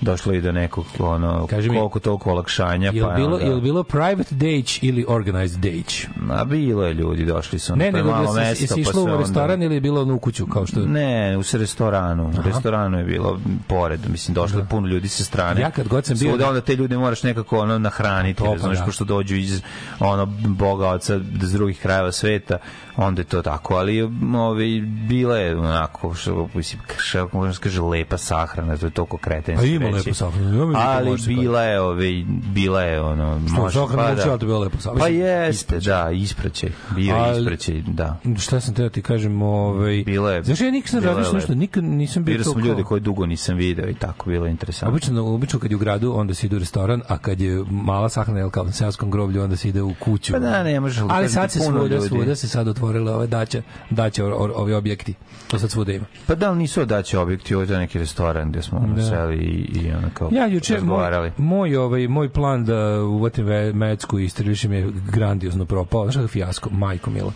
došlo 0.00 0.32
i 0.32 0.40
do 0.40 0.52
nekog 0.52 0.84
ono 0.98 1.46
Kaži 1.46 1.70
mi, 1.70 1.76
koliko 1.76 2.00
toliko 2.00 2.30
olakšanja 2.30 2.90
Jel 2.94 3.06
pa 3.06 3.14
bilo, 3.14 3.34
onda- 3.34 3.46
jel 3.46 3.60
bilo 3.60 3.82
private 3.82 4.34
date 4.34 4.78
ili 4.82 5.04
organized 5.08 5.60
date? 5.60 6.08
Ma 6.16 6.44
bilo 6.44 6.84
je 6.84 6.94
ljudi, 6.94 7.24
došli 7.24 7.58
su. 7.58 7.76
Ne, 7.76 7.84
je 7.84 7.92
nego 7.92 8.10
malo 8.10 8.26
da 8.26 8.40
mesto, 8.40 8.64
jesi 8.64 8.74
pa 8.74 8.80
išlo 8.80 8.92
se 8.92 8.98
u 8.98 9.04
onda- 9.04 9.16
restoran 9.16 9.62
ili 9.62 9.74
je 9.74 9.80
bilo 9.80 10.14
u 10.14 10.18
kuću, 10.18 10.46
kao 10.46 10.66
što... 10.66 10.80
Ne, 10.80 11.36
u 11.36 11.42
se 11.42 11.58
restoranu. 11.58 12.28
U 12.28 12.42
restoranu 12.44 12.98
je 12.98 13.04
bilo 13.04 13.38
pored, 13.68 14.00
mislim 14.10 14.34
došlo 14.34 14.58
je 14.58 14.66
puno 14.66 14.86
ljudi 14.86 15.08
sa 15.08 15.24
strane. 15.24 15.60
Ja 15.60 15.70
kad 15.70 15.88
god 15.88 16.04
sam 16.04 16.16
bio- 16.18 16.30
Svuda 16.30 16.48
onda 16.48 16.60
te 16.60 16.76
ljude 16.76 16.98
moraš 16.98 17.22
nekako 17.22 17.58
ono 17.58 17.78
nahraniti, 17.78 18.42
pa 18.42 18.52
razumeš, 18.52 18.78
da. 18.78 18.84
pošto 18.84 19.04
dođu 19.04 19.36
iz 19.36 19.62
ono 20.00 20.26
boga 20.46 20.88
oca 20.88 21.20
iz 21.42 21.52
drugih 21.52 21.78
krajeva 21.80 22.12
sveta, 22.12 22.58
onda 22.98 23.20
je 23.20 23.26
to 23.26 23.42
tako, 23.42 23.74
ali 23.74 24.02
ovi 24.38 24.80
bila 24.80 25.36
je 25.36 25.56
onako 25.56 26.14
što 26.14 26.48
mislim 26.54 26.82
što 26.98 27.28
možeš 27.32 27.58
kaže 27.58 27.82
lepa 27.82 28.18
sahrana, 28.18 28.76
to 28.76 28.86
je 28.86 28.90
toliko 28.90 29.16
kretenski. 29.16 29.66
Pa 29.68 29.74
ima 29.76 29.84
reći. 29.86 29.96
lepo 29.98 30.14
sahrana, 30.14 30.56
ja 30.56 30.88
Ali 30.88 31.10
može 31.10 31.22
se 31.22 31.28
bila 31.30 31.62
je, 31.62 31.80
ove, 31.80 32.08
bila 32.46 32.82
je 32.82 33.00
ono, 33.02 33.38
može, 33.40 33.78
sahrana 33.80 34.08
pa 34.08 34.14
da. 34.14 34.22
ali 34.22 34.38
to 34.38 34.44
je 34.44 34.48
bilo 34.48 34.58
lepo 34.58 34.78
sahrana. 34.78 35.00
Pa 35.00 35.08
jeste, 35.08 35.78
da, 35.80 36.10
ispraćaj. 36.12 36.70
Bio 36.90 37.14
Ali- 37.16 37.38
ispraćaj, 37.40 37.82
da. 37.82 38.16
Šta 38.38 38.60
sam 38.60 38.74
teo 38.74 38.88
ti 38.88 39.02
kažem, 39.02 39.42
ovaj 39.42 40.02
Bila 40.04 40.32
je- 40.32 40.42
Znaš, 40.42 40.60
ja 40.60 40.70
nikad 40.70 40.90
sam 40.90 41.00
bila 41.00 41.12
razmišljao 41.12 41.34
nešto, 41.34 41.54
nikad 41.54 41.84
nisam 41.84 42.24
bio 42.24 42.32
Vidio 42.32 42.44
to 42.44 42.50
sam 42.50 42.62
kao- 42.62 42.68
ljude 42.68 42.82
koje 42.82 43.00
dugo 43.00 43.26
nisam 43.26 43.56
video 43.56 43.88
i 43.88 43.94
tako, 43.94 44.30
bilo 44.30 44.46
je 44.46 44.50
interesantno. 44.50 44.92
Obično, 44.92 45.26
obično 45.26 45.58
kad 45.58 45.70
je 45.70 45.76
u 45.76 45.80
gradu, 45.80 46.12
onda 46.16 46.34
se 46.34 46.46
ide 46.46 46.56
u 46.56 46.58
restoran, 46.58 47.02
a 47.08 47.18
kad 47.18 47.40
je 47.40 47.64
mala 47.70 48.08
sahrana, 48.08 48.38
jel 48.40 48.50
kao 48.50 48.64
na 48.64 48.72
seoskom 48.72 49.10
groblju, 49.10 49.42
onda 49.42 49.56
se 49.56 49.68
ide 49.68 49.82
u 49.82 49.94
kuću. 49.94 50.32
Pa 50.32 50.38
da, 50.38 50.62
ne 50.62 50.80
možeš, 50.80 51.02
ali 51.08 51.28
sad 51.28 51.50
se 51.50 51.58
svuda, 51.60 51.78
ljudi. 51.86 52.08
svuda 52.08 52.34
se 52.34 52.48
sad 52.48 52.68
otvorile 52.88 53.12
ove 53.14 53.26
daće, 53.26 53.62
daće 53.90 54.24
ovi 54.24 54.72
objekti. 54.74 55.14
To 55.48 55.58
sad 55.58 55.70
svuda 55.70 55.92
ima. 55.92 56.04
Pa 56.26 56.34
da 56.34 56.50
li 56.50 56.58
nisu 56.58 56.80
odaće 56.80 57.18
objekti, 57.18 57.54
ovo 57.54 57.64
je 57.64 57.78
neki 57.78 57.98
restoran 57.98 58.50
gde 58.50 58.62
smo 58.62 58.80
Da. 58.96 59.02
seli 59.02 59.36
i, 59.36 59.78
i 59.80 59.92
ono 59.92 60.08
kao 60.14 60.28
Ja 60.32 60.46
juče 60.46 60.72
moj, 60.72 60.78
razgovarali. 60.80 61.32
moj 61.36 61.76
ovaj 61.76 62.08
moj 62.08 62.28
plan 62.28 62.64
da 62.64 63.02
uvatim 63.02 63.46
Mecku 63.74 64.18
i 64.18 64.24
istrvišem 64.24 64.72
je 64.72 64.90
grandiozno 65.12 65.64
propao. 65.64 66.02
Znaš 66.04 66.14
kakav 66.14 66.28
fijasko, 66.28 66.70
majko 66.70 67.10
milo. 67.10 67.32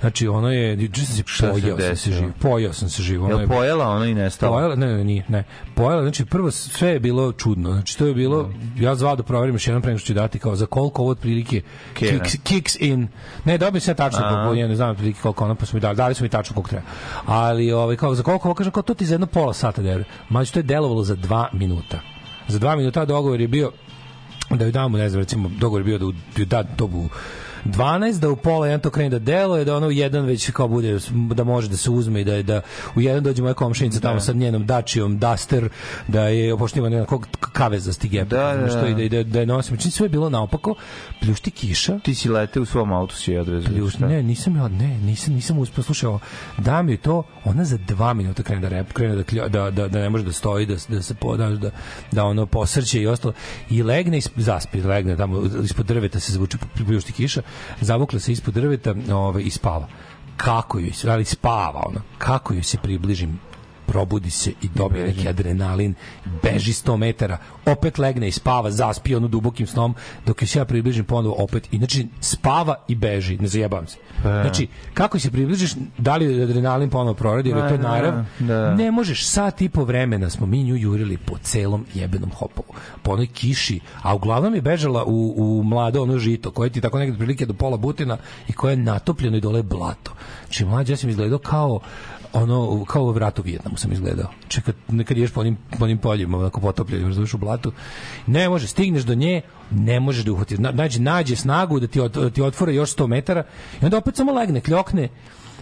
Znači 0.00 0.28
ono 0.28 0.52
je 0.52 0.72
juče 0.82 1.00
sam 1.04 1.16
se 1.16 1.22
se 1.26 1.50
pojao 1.50 1.78
sam 1.80 1.96
se 1.96 2.12
živ. 2.12 2.28
Pojao 2.40 2.72
sam 2.72 2.88
se 2.88 3.02
živ. 3.02 3.24
Ono 3.24 3.40
je 3.40 3.46
pojela 3.46 3.88
ono 3.88 4.04
i 4.04 4.14
nestalo? 4.14 4.52
Pojela, 4.56 4.74
ne, 4.74 4.86
ne, 4.86 5.04
nije, 5.04 5.24
ne. 5.28 5.44
Pojela, 5.74 6.02
znači 6.02 6.24
prvo 6.24 6.50
sve 6.50 6.88
je 6.88 7.00
bilo 7.00 7.32
čudno. 7.32 7.72
Znači 7.72 7.98
to 7.98 8.06
je 8.06 8.14
bilo, 8.14 8.50
ja 8.78 8.94
zvao 8.94 9.16
da 9.16 9.22
proverim 9.22 9.54
još 9.54 9.66
jednom 9.66 9.82
pre 9.82 9.90
nego 9.90 9.98
što 9.98 10.06
ću 10.06 10.14
dati 10.14 10.38
kao 10.38 10.56
za 10.56 10.66
koliko 10.66 11.02
ovo 11.02 11.10
otprilike 11.10 11.62
kicks, 11.94 12.36
kicks 12.42 12.76
in. 12.80 13.08
Ne, 13.44 13.58
dobio 13.58 13.80
sam 13.80 13.92
ja 13.92 13.96
tačno, 13.96 14.44
po, 14.48 14.54
ne 14.54 14.74
znam 14.76 14.95
otprilike 14.96 15.20
koliko 15.20 15.44
ono, 15.44 15.54
pa 15.54 15.66
su 15.66 15.76
mi 15.76 15.80
dali, 15.80 15.96
dali 15.96 16.14
su 16.14 16.22
mi 16.22 16.28
tačno 16.28 16.54
koliko 16.54 16.70
treba. 16.70 16.86
Ali 17.26 17.72
ovaj, 17.72 17.96
kao 17.96 18.14
za 18.14 18.22
koliko 18.22 18.54
kažem, 18.54 18.72
kao 18.72 18.82
to 18.82 18.94
ti 18.94 19.06
za 19.06 19.14
jedno 19.14 19.26
pola 19.26 19.52
sata 19.54 19.82
dere. 19.82 20.04
Mađu, 20.28 20.52
to 20.52 20.58
je 20.58 20.62
delovalo 20.64 21.04
za 21.04 21.14
dva 21.16 21.48
minuta. 21.52 22.00
Za 22.48 22.58
dva 22.58 22.76
minuta 22.76 23.04
dogovor 23.04 23.40
je 23.40 23.48
bio 23.48 23.72
da 24.50 24.64
ju 24.64 24.72
damo, 24.72 24.98
ne 24.98 25.08
znam, 25.08 25.20
recimo, 25.20 25.50
dogovor 25.50 25.80
je 25.80 25.84
bio 25.84 25.98
da 25.98 26.06
u- 26.06 26.12
da 26.36 26.44
da 26.44 26.64
to 26.66 26.84
u 26.86 27.08
12, 27.72 28.20
da 28.20 28.30
u 28.30 28.36
pola 28.36 28.66
jedan 28.66 28.80
to 28.80 28.90
krene 28.90 29.10
da 29.10 29.18
deluje, 29.18 29.64
da 29.64 29.76
ono 29.76 29.86
u 29.86 29.92
jedan 29.92 30.24
već 30.24 30.50
kao 30.50 30.68
bude, 30.68 30.98
da 31.34 31.44
može 31.44 31.68
da 31.68 31.76
se 31.76 31.90
uzme 31.90 32.20
i 32.20 32.24
da, 32.24 32.42
da 32.42 32.60
u 32.96 33.00
jedan 33.00 33.22
dođe 33.22 33.42
moja 33.42 33.54
komšinica 33.54 34.00
tamo 34.00 34.20
sa 34.20 34.32
njenom 34.32 34.66
dačijom, 34.66 35.18
Duster, 35.18 35.68
da 36.08 36.22
je, 36.22 36.58
pošto 36.58 36.78
ima 36.78 36.88
nekog 36.88 37.26
kavezasti 37.52 38.08
gep, 38.08 38.28
Da, 38.28 38.56
da, 38.56 38.68
što 38.68 38.86
i 38.86 38.90
da. 38.90 38.96
da, 38.96 39.02
i 39.02 39.08
da, 39.08 39.22
da 39.22 39.40
je 39.40 39.46
nosim. 39.46 39.76
Čini 39.76 39.92
sve 39.92 40.04
je 40.04 40.08
bilo 40.08 40.30
naopako, 40.30 40.74
pljušti 41.20 41.50
kiša, 41.50 41.98
Ti 41.98 42.14
si 42.14 42.28
lete 42.28 42.60
u 42.60 42.64
svom 42.64 42.92
autu 42.92 43.16
si 43.16 43.36
odvezao. 43.36 43.72
Pljuš, 43.72 43.98
ne, 43.98 44.22
nisam 44.22 44.56
ja, 44.56 44.68
ne, 44.68 44.98
nisam, 44.98 45.34
nisam 45.34 45.58
uspeo 45.58 45.84
slušao. 45.84 46.18
Da 46.58 46.82
mi 46.82 46.92
je 46.92 46.96
to, 46.96 47.22
ona 47.44 47.64
za 47.64 47.78
dva 47.78 48.14
minuta 48.14 48.42
krene 48.42 48.60
da 48.60 48.68
rep, 48.68 48.92
krene 48.92 49.16
da, 49.16 49.48
da, 49.48 49.70
da, 49.70 49.88
da 49.88 49.98
ne 49.98 50.10
može 50.10 50.24
da 50.24 50.32
stoji, 50.32 50.66
da, 50.66 50.74
da 50.88 51.02
se 51.02 51.14
poda, 51.14 51.50
da, 51.50 51.70
da 52.12 52.24
ono 52.24 52.46
posrće 52.46 53.00
i 53.00 53.06
ostalo. 53.06 53.34
I 53.70 53.82
legne, 53.82 54.18
isp, 54.18 54.32
zaspi, 54.36 54.82
legne 54.82 55.16
tamo, 55.16 55.42
ispod 55.64 55.86
drveta 55.86 56.20
se 56.20 56.32
zvuči 56.32 56.58
pljušti 56.86 57.12
kiša, 57.12 57.42
zavukla 57.80 58.18
se 58.20 58.32
ispod 58.32 58.54
drveta 58.54 58.94
ovaj, 59.12 59.42
i 59.42 59.50
spava. 59.50 59.88
Kako 60.36 60.78
joj 60.78 60.92
se, 60.92 61.10
ali 61.10 61.24
spava 61.24 61.82
ona, 61.86 62.00
kako 62.18 62.54
joj 62.54 62.62
se 62.62 62.78
približim 62.82 63.40
probudi 63.86 64.30
se 64.30 64.50
i 64.62 64.68
dobije 64.74 65.06
neki 65.06 65.28
adrenalin, 65.28 65.94
beži 66.42 66.72
100 66.72 66.96
metara, 66.96 67.38
opet 67.66 67.98
legne 67.98 68.28
i 68.28 68.32
spava, 68.32 68.70
zaspi 68.70 69.14
ono 69.14 69.28
dubokim 69.28 69.66
snom, 69.66 69.94
dok 70.26 70.42
joj 70.42 70.46
se 70.46 70.58
ja 70.58 70.64
približim 70.64 71.04
ponovo 71.04 71.34
opet. 71.38 71.68
I 71.72 71.78
znači 71.78 72.06
spava 72.20 72.74
i 72.88 72.94
beži, 72.94 73.36
ne 73.36 73.48
zajebavam 73.48 73.86
se. 73.86 73.96
Znači, 74.22 74.68
kako 74.94 75.18
se 75.18 75.30
približiš, 75.30 75.74
da 75.98 76.16
li 76.16 76.42
adrenalin 76.42 76.90
ponovo 76.90 77.14
proradi, 77.14 77.48
jer 77.48 77.58
je 77.58 77.68
to 77.68 77.76
Da, 77.76 77.88
narav, 77.88 78.24
da. 78.38 78.74
ne 78.74 78.90
možeš, 78.90 79.26
sat 79.26 79.62
i 79.62 79.68
po 79.68 79.84
vremena 79.84 80.30
smo 80.30 80.46
mi 80.46 80.62
nju 80.62 80.76
jurili 80.76 81.16
po 81.16 81.38
celom 81.38 81.86
jebenom 81.94 82.30
hopovu, 82.30 82.74
po 83.02 83.12
onoj 83.12 83.26
kiši, 83.26 83.80
a 84.02 84.14
uglavnom 84.14 84.54
je 84.54 84.62
bežala 84.62 85.04
u, 85.04 85.34
u 85.36 85.62
mlado 85.64 86.02
ono 86.02 86.18
žito, 86.18 86.50
koje 86.50 86.70
ti 86.70 86.80
tako 86.80 86.98
negde 86.98 87.16
prilike 87.18 87.46
do 87.46 87.54
pola 87.54 87.76
butina 87.76 88.16
i 88.48 88.52
koje 88.52 88.72
je 88.72 88.76
natopljeno 88.76 89.36
i 89.36 89.40
dole 89.40 89.62
blato. 89.62 90.12
Znači, 90.44 90.64
mlađe 90.64 90.92
ja 90.92 90.96
sam 90.96 91.10
izgledao 91.10 91.38
kao 91.38 91.80
ono 92.42 92.84
kao 92.84 93.02
u 93.02 93.10
vratu 93.10 93.42
Vijetnamu 93.42 93.76
sam 93.76 93.92
izgledao. 93.92 94.30
Čekaj, 94.48 94.74
nekad 94.88 95.16
ješ 95.16 95.30
po 95.30 95.40
onim, 95.40 95.56
po 95.78 95.84
onim 95.84 95.98
poljima, 95.98 96.38
onako 96.38 96.60
potopljenim, 96.60 97.06
razumiješ 97.06 97.34
u 97.34 97.38
blatu. 97.38 97.72
Ne 98.26 98.48
može, 98.48 98.66
stigneš 98.66 99.02
do 99.02 99.14
nje, 99.14 99.40
ne 99.70 100.00
možeš 100.00 100.24
da 100.24 100.32
uhvatiš. 100.32 100.58
Na- 100.58 100.70
Nađe, 100.70 101.00
nađe 101.00 101.36
snagu 101.36 101.80
da 101.80 101.86
ti, 101.86 102.00
od, 102.00 102.32
ti 102.32 102.42
otvore 102.42 102.74
još 102.74 102.96
100 102.96 103.06
metara 103.06 103.44
i 103.82 103.84
onda 103.84 103.98
opet 103.98 104.16
samo 104.16 104.32
legne, 104.32 104.60
kljokne 104.60 105.08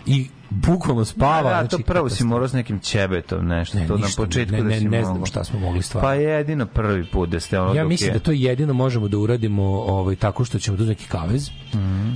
i 0.07 0.27
bukvalno 0.51 1.05
spava. 1.05 1.51
Da, 1.53 1.61
to 1.61 1.69
znači, 1.69 1.85
prvo 1.85 2.09
si 2.09 2.25
morao 2.25 2.49
s 2.49 2.53
nekim 2.53 2.79
ćebetom 2.81 3.47
nešto, 3.47 3.79
Ne, 3.79 3.87
to 3.87 3.97
na 3.97 4.07
ništa, 4.07 4.23
početku 4.23 4.53
ne, 4.53 4.59
da 4.59 4.69
ne, 4.69 4.79
si 4.79 4.85
ne 4.85 4.91
mogao. 4.91 5.05
znam 5.07 5.27
šta 5.27 5.45
smo 5.45 5.61
mogli 5.61 5.83
stvarno. 5.83 6.09
Pa 6.09 6.15
jedino 6.15 6.67
prvi 6.67 7.07
put 7.07 7.29
da 7.29 7.41
ste 7.41 7.61
ono 7.61 7.75
Ja 7.75 7.85
mislim 7.85 8.09
je- 8.09 8.13
da 8.13 8.19
to 8.19 8.33
jedino 8.33 8.73
možemo 8.73 9.09
da 9.09 9.19
uradimo 9.19 9.63
ovaj 9.65 10.17
tako 10.17 10.45
što 10.45 10.59
ćemo 10.59 10.77
da 10.77 10.85
neki 10.85 11.07
kavez 11.07 11.51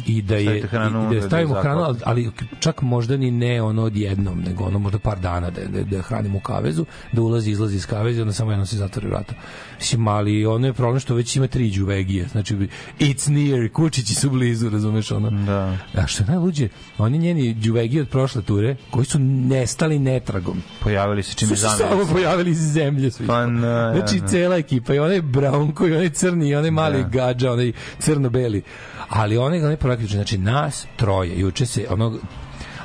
i 0.07 0.23
da 0.23 0.37
je 0.37 0.63
hranu 0.63 1.03
i, 1.03 1.15
da 1.15 1.21
da 1.21 1.27
stavimo 1.27 1.57
je 1.57 1.63
hranu, 1.63 1.81
ali, 1.81 1.99
ali 2.05 2.31
čak 2.61 2.83
možda 2.83 3.17
ni 3.17 3.31
ne 3.31 3.63
ono 3.63 3.83
odjednom, 3.83 4.41
nego 4.41 4.65
ono 4.65 4.79
možda 4.79 4.99
par 4.99 5.19
dana 5.19 5.51
da, 5.51 5.61
da, 5.63 5.83
da 5.83 6.03
hranimo 6.03 6.39
u 6.39 6.43
kavezu, 6.43 6.85
da 7.13 7.23
ulazi, 7.23 7.51
izlazi 7.51 7.77
iz 7.77 7.87
kaveza 7.87 8.19
i 8.19 8.23
onda 8.23 8.33
samo 8.33 8.51
jedno 8.53 8.67
se 8.67 8.77
zatvori 8.77 9.09
vrata. 9.09 9.35
Mislim, 9.79 10.09
ali 10.09 10.47
ono 10.47 10.67
je 10.67 10.73
problem 10.73 11.01
što 11.01 11.15
već 11.15 11.37
ima 11.37 11.47
tri 11.47 11.71
džuvegije, 11.71 12.27
znači 12.27 12.57
it's 13.01 13.29
near, 13.29 13.73
kučići 13.73 14.15
su 14.15 14.31
blizu, 14.31 14.71
razumeš 14.71 15.11
ono. 15.11 15.31
Da. 15.31 15.77
A 15.95 16.07
što 16.07 16.23
je 16.23 16.27
najluđe, 16.27 16.69
oni 16.99 17.19
njeni 17.19 17.55
džuvegije 17.55 18.03
od 18.03 18.09
prošle 18.09 18.28
ture, 18.43 18.77
koji 18.91 19.07
su 19.07 19.19
nestali 19.19 19.99
netragom, 19.99 20.63
Pojavili 20.81 21.23
se 21.23 21.35
čim 21.35 21.49
su 21.49 21.55
je 21.55 21.59
se 21.59 21.69
samo 21.69 22.07
pojavili 22.13 22.51
iz 22.51 22.73
zemlje 22.73 23.11
svi. 23.11 23.27
Pa, 23.27 23.47
na, 23.47 23.93
Znači, 23.97 24.21
na. 24.21 24.29
cela 24.29 24.57
ekipa, 24.57 24.95
i 24.95 24.99
onaj 24.99 25.23
Brownko, 25.23 25.89
i 25.89 25.95
onaj 25.95 26.11
crni, 26.11 26.49
i 26.49 26.55
onaj 26.55 26.71
mali 26.71 27.03
Da. 27.03 27.09
gađa, 27.09 27.53
onaj 27.53 27.73
crno-beli. 27.99 28.63
Ali 29.09 29.39
onaj, 29.39 29.59
onaj 29.59 29.77
praktično, 29.77 30.15
znači, 30.17 30.39
nas 30.39 30.87
troje, 30.97 31.41
juče 31.41 31.67
se, 31.67 31.87
onog, 31.91 32.19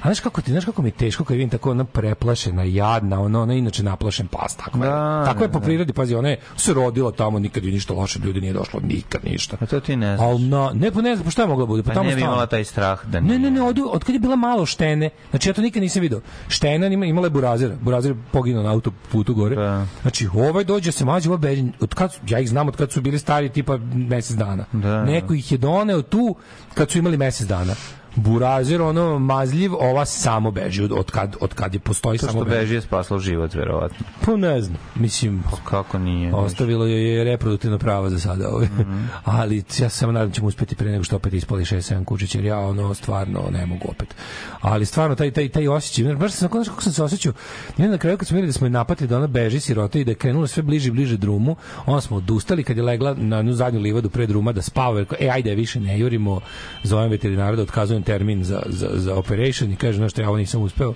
A 0.04 0.08
znaš 0.08 0.20
kako 0.20 0.42
ti, 0.42 0.52
znaš 0.52 0.66
kako 0.66 0.82
mi 0.82 0.88
je 0.88 0.92
teško 0.92 1.24
kad 1.24 1.38
vidim 1.38 1.50
tako 1.50 1.72
ona 1.72 1.84
preplašena, 1.84 2.64
jadna, 2.64 3.22
ona, 3.22 3.42
ona 3.42 3.54
je 3.54 3.60
inače 3.60 3.84
naplašen 3.84 4.28
pas, 4.28 4.56
tako 4.56 4.78
je. 4.78 4.90
Da, 4.90 5.24
tako 5.26 5.44
je 5.44 5.48
da, 5.48 5.54
po 5.54 5.60
da. 5.60 5.66
prirodi, 5.66 5.94
pazi, 5.94 6.16
ona 6.16 6.30
je 6.30 6.40
se 6.58 6.74
rodila 6.74 7.12
tamo, 7.12 7.40
nikad 7.40 7.64
joj 7.64 7.72
ništa 7.72 7.94
loše, 7.94 8.20
ljudi 8.20 8.42
nije 8.42 8.54
došlo, 8.54 8.80
nikad 8.80 9.22
ništa. 9.26 9.58
A 9.60 9.66
to 9.66 9.80
ti 9.80 9.96
ne 9.96 10.18
znaš. 10.18 10.28
Al 10.28 10.40
na, 10.42 10.72
ne, 10.74 10.92
pa 10.92 11.02
ne 11.02 11.16
znam, 11.16 11.26
pa 11.26 11.32
šta 11.32 11.42
je 11.42 11.48
mogla 11.48 11.66
bude? 11.66 11.84
Pa, 11.84 11.90
Pa 11.90 11.94
tamo 11.94 12.10
ne 12.10 12.16
bi 12.16 12.22
imala 12.22 12.46
taj 12.46 12.64
strah 12.64 13.06
da 13.06 13.20
Ne, 13.20 13.40
ne, 13.40 13.52
ne, 13.52 13.62
od, 13.62 13.80
od 13.92 14.04
kad 14.04 14.14
je 14.14 14.20
bila 14.20 14.36
malo 14.36 14.66
štene, 14.66 15.10
znači 15.30 15.50
ja 15.50 15.54
to 15.54 15.62
nikad 15.62 15.82
nisam 15.82 16.02
video. 16.02 16.22
Štena 16.48 16.88
ima, 16.88 17.06
imala 17.06 17.26
je 17.26 17.32
burazira, 17.32 17.76
burazir 17.82 18.12
je 18.12 18.18
poginuo 18.32 18.64
na 18.64 18.72
autoputu 18.72 19.34
gore. 19.34 19.56
Da. 19.56 19.86
Znači, 20.02 20.28
ovaj 20.34 20.64
dođe 20.64 20.92
se 20.92 21.06
mlađe, 21.06 21.30
ovaj 21.30 21.40
beđen, 21.40 21.72
od 21.80 21.94
kad, 21.94 22.16
ja 22.28 22.40
ih 22.40 22.50
znam 22.50 22.68
od 22.68 22.76
kad 22.76 22.92
su 22.92 23.02
bili 23.02 23.20
stari 23.20 23.50
tipa 23.50 23.78
mesec 23.94 24.36
dana. 24.36 24.66
Da. 24.72 25.04
Neko 25.04 25.34
ih 25.34 25.52
je 25.52 25.58
doneo 25.58 26.02
tu 26.02 26.36
kad 26.74 26.92
su 26.92 26.98
imali 26.98 27.18
mesec 27.18 27.48
dana. 27.48 27.76
Burazir, 28.16 28.82
ono, 28.82 29.20
mazljiv, 29.20 29.74
ova 29.76 30.06
samo 30.06 30.52
beži 30.52 30.84
od, 30.84 30.92
od, 30.92 31.12
kad, 31.12 31.36
od 31.40 31.54
kad 31.54 31.74
je 31.74 31.80
postoji 31.80 32.20
To 32.20 32.26
samo 32.26 32.40
što 32.40 32.46
beži. 32.46 32.60
beži 32.60 32.76
je 32.76 32.82
spaslo 32.82 33.20
život, 33.20 33.54
verovatno. 33.54 34.06
Pa 34.26 34.36
ne 34.36 34.62
znam, 34.62 34.78
mislim, 34.96 35.44
Kako 35.64 36.00
nije? 36.00 36.34
Ostavilo 36.36 36.86
joj 36.86 37.18
je 37.18 37.24
reproduktivno 37.24 37.78
pravo 37.78 38.10
za 38.10 38.20
sada. 38.20 38.50
Ovaj. 38.50 38.66
Mhm. 38.66 39.04
Ali 39.24 39.58
ja 39.58 39.90
se 39.90 39.98
samo 39.98 40.12
nadam 40.12 40.30
da 40.30 40.36
ćemo 40.36 40.48
uspeti 40.48 40.76
pre 40.76 40.92
nego 40.92 41.04
što 41.04 41.16
opet 41.16 41.34
ispali 41.34 41.64
6-7 41.66 42.06
kučića, 42.06 42.38
jer 42.38 42.46
ja 42.46 42.60
ono 42.60 42.94
stvarno 42.94 43.42
ne 43.52 43.66
mogu 43.66 43.88
opet. 43.90 44.16
Ali 44.62 44.86
stvarno 44.86 45.16
taj, 45.16 45.32
taj, 45.32 45.50
taj 45.50 45.68
osjećaj, 45.68 46.04
znaš, 46.04 46.18
baš 46.18 46.32
sam, 46.32 46.50
znaš 46.52 46.68
kako 46.68 46.82
sam 46.82 46.94
se 46.94 47.04
osjećao, 47.04 47.34
i 47.78 47.82
onda 47.82 47.92
na 47.92 47.98
kraju 47.98 48.18
kad 48.18 48.28
smo 48.28 48.36
vidjeli 48.36 48.50
da 48.50 48.54
smo 48.54 48.68
je 48.68 48.72
napatili 48.72 49.08
da 49.08 49.18
ona 49.18 49.28
beži 49.28 49.60
sirota 49.60 50.00
i 50.00 50.04
da 50.04 50.12
je 50.12 50.16
krenula 50.16 50.48
sve 50.48 50.64
bliže 50.64 50.88
i 50.88 50.92
bliže 50.92 51.18
drumu, 51.18 51.56
onda 51.86 52.02
smo 52.02 52.18
odustali 52.18 52.64
kad 52.64 52.78
je 52.78 52.84
legla 52.84 53.14
na 53.14 53.38
jednu 53.38 53.54
zadnju 53.54 53.80
livadu 53.80 54.10
pred 54.10 54.30
druma 54.30 54.52
da 54.52 54.62
spava, 54.62 55.06
e 55.20 55.30
ajde 55.30 55.56
više 55.56 55.80
ne 55.80 56.00
jurimo, 56.00 56.42
zovem 56.84 57.12
veterinara 57.12 57.56
da 57.56 57.62
otkazujem 57.62 58.03
termin 58.04 58.44
za, 58.44 58.62
za, 58.66 58.90
za 58.94 59.16
operation 59.16 59.72
i 59.72 59.76
kaže, 59.76 59.98
znaš 59.98 60.12
što 60.12 60.22
ja 60.22 60.28
ovo 60.28 60.38
nisam 60.38 60.62
uspeo 60.62 60.94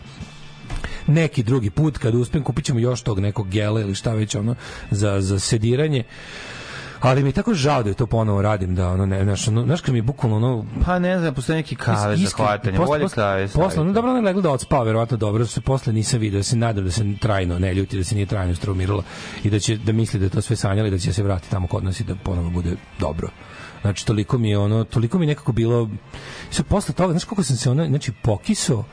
neki 1.07 1.43
drugi 1.43 1.69
put 1.69 1.97
kad 1.97 2.15
uspem 2.15 2.43
kupit 2.43 2.65
ćemo 2.65 2.79
još 2.79 3.01
tog 3.01 3.19
nekog 3.19 3.49
gela 3.49 3.81
ili 3.81 3.95
šta 3.95 4.13
već 4.13 4.35
ono 4.35 4.55
za, 4.91 5.21
za 5.21 5.39
sediranje 5.39 6.03
ali 6.99 7.23
mi 7.23 7.29
je 7.29 7.33
tako 7.33 7.53
žao 7.53 7.83
da 7.83 7.89
je 7.89 7.95
to 7.95 8.07
ponovo 8.07 8.41
radim 8.41 8.75
da 8.75 8.89
ono 8.89 9.05
ne 9.05 9.23
znaš 9.23 9.47
ono 9.47 9.63
znaš 9.63 9.81
kad 9.81 9.93
mi 9.93 9.99
je 9.99 10.03
bukvalno 10.03 10.37
ono 10.37 10.65
Pa 10.85 10.99
ne 10.99 11.19
znam, 11.19 11.33
postoje 11.33 11.55
neki 11.55 11.75
kave 11.75 12.17
za 12.17 12.29
hvatanje. 12.35 12.77
posle- 12.77 12.87
Bolje 12.87 13.03
posle- 13.03 13.15
kave 13.15 13.47
Posle, 13.47 13.83
no 13.83 13.93
dobro, 13.93 14.11
je 14.11 14.21
legla 14.21 14.41
da 14.41 14.51
odspava, 14.51 14.83
verovatno 14.83 15.17
dobro, 15.17 15.45
se 15.45 15.61
posle 15.61 15.93
nisam 15.93 16.19
video, 16.19 16.39
da 16.39 16.43
se 16.43 16.55
nadam 16.55 16.85
da 16.85 16.91
se 16.91 17.13
trajno 17.21 17.59
ne 17.59 17.73
ljuti, 17.73 17.97
da 17.97 18.03
se 18.03 18.15
nije 18.15 18.25
trajno 18.25 18.55
straumirala 18.55 19.03
i 19.43 19.49
da 19.49 19.59
će 19.59 19.77
da 19.77 19.91
misli 19.91 20.19
da 20.19 20.25
je 20.25 20.29
to 20.29 20.41
sve 20.41 20.55
sanjala 20.55 20.87
i 20.87 20.91
da 20.91 20.97
će 20.97 21.13
se 21.13 21.23
vratiti 21.23 21.51
tamo 21.51 21.67
kod 21.67 21.83
nas 21.83 21.99
i 21.99 22.03
da 22.03 22.15
ponovo 22.15 22.49
bude 22.49 22.75
dobro. 22.99 23.29
Znači, 23.87 24.05
toliko 24.05 24.37
mi 24.37 24.49
je 24.49 24.57
ono, 24.57 24.83
toliko 24.83 25.17
mi 25.17 25.25
je 25.25 25.27
nekako 25.27 25.51
bilo... 25.51 25.89
Sve 26.51 26.63
posle 26.63 26.93
toga, 26.93 27.13
znaš 27.13 27.23
kako 27.23 27.43
sam 27.43 27.57
se 27.57 27.69
ono, 27.69 27.87
znači, 27.87 28.11
pokiso 28.23 28.83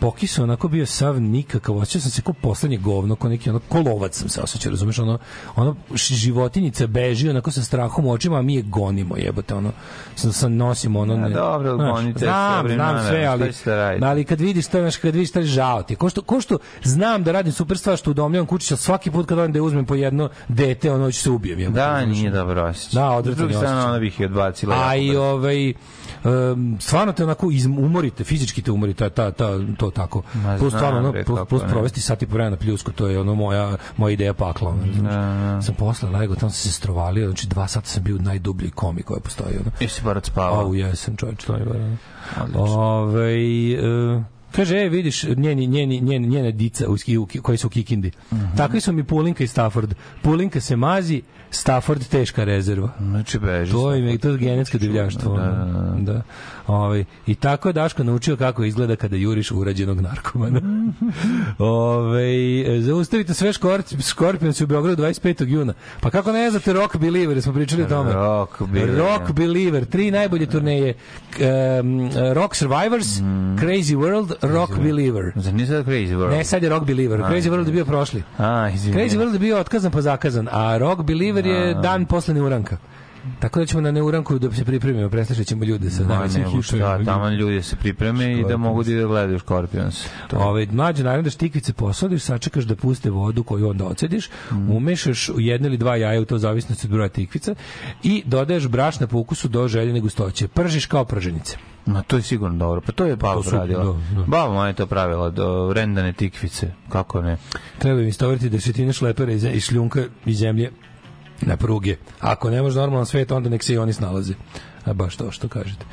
pokisao 0.00 0.42
onako 0.42 0.68
bio 0.68 0.86
sav 0.86 1.20
nikakav, 1.20 1.76
osjećao 1.76 2.00
sam 2.00 2.10
se 2.10 2.22
kao 2.22 2.34
poslednje 2.34 2.76
govno, 2.76 3.16
kao 3.16 3.30
neki 3.30 3.50
ono 3.50 3.60
kolovac 3.68 4.18
sam 4.18 4.28
se 4.28 4.40
osjećao, 4.40 4.70
razumeš, 4.70 4.98
ono, 4.98 5.18
ono 5.56 5.76
životinjica 5.94 6.86
beži 6.86 7.28
onako 7.28 7.50
sa 7.50 7.62
strahom 7.62 8.06
u 8.06 8.12
očima, 8.12 8.38
a 8.38 8.42
mi 8.42 8.54
je 8.54 8.62
gonimo, 8.62 9.16
jebote, 9.16 9.54
ono, 9.54 9.72
sam, 10.14 10.32
sam 10.32 10.56
nosimo 10.56 11.00
ono, 11.00 11.14
A, 11.26 11.28
dobro, 11.28 11.74
znaš, 11.76 11.92
gonite 11.94 12.18
znam, 12.18 12.68
znam 12.68 13.06
sve, 13.08 13.24
ali, 13.24 13.52
raditi? 13.66 14.04
ali 14.04 14.24
kad 14.24 14.40
vidiš 14.40 14.66
to, 14.66 14.80
znaš, 14.80 14.96
kad 14.96 15.14
vidiš 15.14 15.32
taj 15.32 15.42
žao 15.42 15.82
ti, 15.82 15.96
ko 15.96 16.08
što, 16.08 16.22
ko 16.22 16.40
što 16.40 16.58
znam 16.82 17.24
da 17.24 17.32
radim 17.32 17.52
super 17.52 17.78
stvar 17.78 17.96
što 17.96 18.10
udomljavam 18.10 18.46
kućića, 18.46 18.76
svaki 18.76 19.10
put 19.10 19.26
kad 19.28 19.38
odem 19.38 19.52
da 19.52 19.62
uzmem 19.62 19.86
po 19.86 19.94
jedno 19.94 20.28
dete, 20.48 20.92
ono 20.92 21.12
ću 21.12 21.20
se 21.20 21.30
ubijem, 21.30 21.58
jebote, 21.58 21.80
Da, 21.80 22.04
nije 22.04 22.30
dobro 22.30 22.62
osjećaj. 22.64 23.02
Da, 23.02 23.10
S 23.10 23.18
odvratan 23.18 23.38
druge 23.38 23.54
je 23.54 23.58
strane, 23.58 23.76
osjećaj. 23.76 23.90
ona 23.90 23.98
bih 23.98 24.20
je 24.20 24.26
odbacila. 24.26 24.76
A 24.86 24.96
i 24.96 25.16
ovaj 25.16 25.72
um, 26.24 26.76
stvarno 26.80 27.12
te 27.12 27.24
onako 27.24 27.50
iz, 27.50 27.66
umorite, 27.66 28.24
fizički 28.24 28.62
te 28.62 28.72
umori 28.72 28.94
ta, 28.94 29.10
ta, 29.10 29.30
ta, 29.30 29.46
to 29.76 29.90
tako. 29.90 30.22
Ma, 30.34 30.56
plus 30.58 30.74
stvarno, 30.74 30.98
ono, 30.98 31.12
plus, 31.26 31.40
plus 31.48 31.62
provesti 31.70 32.00
sati 32.00 32.26
po 32.26 32.32
vremena 32.34 32.50
na 32.50 32.56
pljusku, 32.56 32.92
to 32.92 33.06
je 33.06 33.20
ono 33.20 33.34
moja, 33.34 33.76
moja 33.96 34.12
ideja 34.12 34.34
pakla. 34.34 34.70
Ono, 34.70 34.80
razumeš? 34.86 35.66
Sam 35.66 35.74
posle 35.74 36.10
lego, 36.10 36.34
tamo 36.34 36.50
sam 36.50 36.70
se 36.70 36.72
strovalio, 36.72 37.26
znači 37.26 37.46
dva 37.46 37.68
sata 37.68 37.86
sam 37.86 38.02
bio 38.02 38.16
u 38.16 38.18
najdubljoj 38.18 38.70
komi 38.70 39.02
koja 39.02 39.20
postoji. 39.20 39.56
Ono. 39.60 39.70
Jesi 39.80 40.02
bar 40.04 40.20
spavao? 40.24 40.60
Au, 40.60 40.74
jesam, 40.74 41.16
čovječ, 41.16 41.44
to 41.44 41.56
je 41.56 41.64
bar. 41.64 41.76
ono. 41.76 42.62
Odlično. 42.62 44.39
Kaže, 44.52 44.76
e, 44.76 44.88
vidiš, 44.88 45.24
njeni, 45.24 45.66
njeni, 45.66 46.00
njeni, 46.00 46.28
njene 46.28 46.52
dica 46.52 46.86
u, 46.88 46.96
koji 47.42 47.58
su 47.58 47.66
u 47.66 47.70
Kikindi. 47.70 48.10
Mhm. 48.32 48.56
Takvi 48.56 48.80
su 48.80 48.92
mi 48.92 49.04
Pulinka 49.04 49.44
i 49.44 49.46
Stafford. 49.46 49.94
Pulinka 50.22 50.60
se 50.60 50.76
mazi, 50.76 51.22
Stafford 51.50 52.08
teška 52.08 52.44
rezerva. 52.44 52.90
Znači, 52.98 53.38
beži. 53.38 53.72
To 53.72 53.94
im 53.94 54.06
je 54.06 54.18
to 54.18 54.28
je 54.28 54.38
genetsko 54.38 54.78
divljaštvo. 54.78 55.36
Da, 55.36 55.42
ono. 55.42 55.96
da, 56.00 56.12
da. 56.12 56.22
Ovaj 56.66 57.04
i 57.26 57.34
tako 57.34 57.68
je 57.68 57.72
Daško 57.72 58.04
naučio 58.04 58.36
kako 58.36 58.64
izgleda 58.64 58.96
kada 58.96 59.16
juriš 59.16 59.50
urađenog 59.50 60.00
narkomana. 60.00 60.60
Ovaj 61.58 62.80
zaustavite 62.80 63.34
sve 63.34 63.52
škor- 63.52 64.02
Scorpions 64.02 64.60
u 64.60 64.66
Beogradu 64.66 65.02
25. 65.02 65.48
juna. 65.48 65.72
Pa 66.00 66.10
kako 66.10 66.32
ne 66.32 66.50
znate 66.50 66.72
Rock 66.72 66.96
Believer, 66.96 67.42
smo 67.42 67.52
pričali 67.52 67.82
o 67.82 67.86
tome. 67.86 68.12
Rock 68.12 68.62
Believer. 68.62 68.96
Rock 68.98 69.32
Believer, 69.32 69.84
tri 69.84 70.10
najbolje 70.10 70.46
turneje. 70.46 70.94
Um, 71.80 72.10
Rock 72.32 72.54
Survivors, 72.54 73.06
Crazy 73.60 73.96
World, 73.96 74.39
Rock 74.42 74.72
Believer. 74.76 75.32
Zar 75.36 75.54
nije 75.54 75.66
sad 75.66 75.86
Crazy 75.86 76.14
World? 76.14 76.30
Ne, 76.30 76.44
sad 76.44 76.62
je 76.62 76.68
Rock 76.68 76.86
Believer. 76.86 77.20
Crazy 77.20 77.50
World 77.50 77.66
je 77.66 77.72
bio 77.72 77.84
prošli. 77.84 78.22
A, 78.38 78.68
izvini. 78.68 78.96
Crazy 78.98 79.18
World 79.18 79.32
je 79.32 79.38
bio 79.38 79.58
otkazan 79.58 79.92
pa 79.92 80.00
zakazan, 80.00 80.48
a 80.52 80.78
Rock 80.78 81.02
Believer 81.02 81.46
je 81.46 81.74
dan 81.74 82.06
posle 82.06 82.34
neuranka. 82.34 82.76
Tako 83.40 83.60
da 83.60 83.66
ćemo 83.66 83.80
na 83.80 83.90
neuranku 83.90 84.38
da 84.38 84.52
se 84.52 84.64
pripremimo, 84.64 85.08
preslušat 85.10 85.46
ćemo 85.46 85.64
ljude 85.64 85.90
sa 85.90 86.04
najvećim 86.04 86.62
šta, 86.62 86.76
hitovima. 86.76 87.04
tamo 87.04 87.28
ljudi 87.28 87.62
se 87.62 87.76
pripreme 87.76 88.32
i 88.32 88.44
da 88.44 88.56
mogu 88.56 88.82
da 88.84 88.92
da 88.92 89.06
gledaju 89.06 89.38
Scorpions. 89.38 90.06
Ove, 90.32 90.66
mlađe, 90.72 91.04
naravno 91.04 91.22
da 91.22 91.30
štikvice 91.30 91.72
posadiš, 91.72 92.22
sačekaš 92.22 92.64
da 92.64 92.76
puste 92.76 93.10
vodu 93.10 93.42
koju 93.44 93.68
onda 93.68 93.84
ocediš, 93.84 94.30
Mm. 94.52 94.70
umešaš 94.70 95.28
u 95.28 95.40
jedno 95.40 95.66
ili 95.68 95.76
dva 95.76 95.96
jaja 95.96 96.20
u 96.20 96.24
to 96.24 96.38
zavisnosti 96.38 96.86
od 96.86 96.90
broja 96.90 97.08
tikvica 97.08 97.54
i 98.02 98.22
dodaješ 98.26 98.68
brašna 98.68 99.06
po 99.06 99.18
ukusu 99.18 99.48
do 99.48 99.68
željene 99.68 100.00
gustoće. 100.00 100.48
Pržiš 100.48 100.86
kao 100.86 101.04
prženice. 101.04 101.56
Ma 101.86 102.02
to 102.02 102.16
je 102.16 102.22
sigurno 102.22 102.58
dobro. 102.58 102.80
Pa 102.80 102.92
to 102.92 103.04
je 103.04 103.16
baba 103.16 103.42
super, 103.42 103.58
radila. 103.58 103.84
da, 103.84 103.92
da. 103.92 104.22
Baba 104.26 104.52
moja 104.52 104.68
je 104.68 104.74
to 104.74 104.86
pravila, 104.86 105.30
do 105.30 105.72
rendane 105.72 106.12
tikvice. 106.12 106.72
Kako 106.88 107.22
ne? 107.22 107.36
Treba 107.78 108.00
im 108.00 108.08
istovriti 108.08 108.48
desetine 108.48 108.92
šlepera 108.92 109.32
iz, 109.32 109.44
iz 109.44 109.62
šljunka 109.62 110.04
iz 110.26 110.38
zemlje 110.38 110.70
na 111.42 111.56
pruge. 111.56 111.96
Ako 112.20 112.50
ne 112.50 112.62
može 112.62 112.80
normalan 112.80 113.06
svet, 113.06 113.32
onda 113.32 113.48
nek 113.48 113.62
se 113.62 113.74
i 113.74 113.78
oni 113.78 113.92
snalaze. 113.92 114.34
A 114.84 114.92
baš 114.92 115.16
to 115.16 115.30
što 115.30 115.48
kažete. 115.48 115.84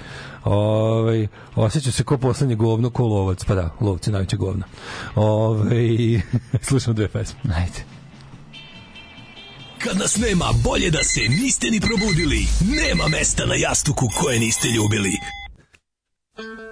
Ove, 0.44 1.28
osjeća 1.56 1.92
se 1.92 2.04
ko 2.04 2.18
poslednje 2.18 2.56
govno, 2.56 2.90
ko 2.90 3.04
lovac. 3.04 3.44
Pa 3.44 3.56
da, 3.56 3.70
lovci 3.82 4.12
najveće 4.12 4.38
govna. 4.38 4.66
Ove, 5.16 6.22
slušamo 6.68 6.94
dve 6.94 7.08
pesme. 7.08 7.40
Ajde. 7.56 7.84
Kad 9.78 9.98
nas 9.98 10.18
nema, 10.18 10.46
bolje 10.64 10.90
da 10.92 11.04
se 11.04 11.22
niste 11.30 11.68
ni 11.72 11.80
probudili. 11.80 12.48
Nema 12.84 13.08
mesta 13.08 13.46
na 13.46 13.56
jastuku 13.56 14.06
koje 14.20 14.40
niste 14.40 14.68
ljubili. 14.68 15.12
Thank 16.38 16.60
you. 16.60 16.67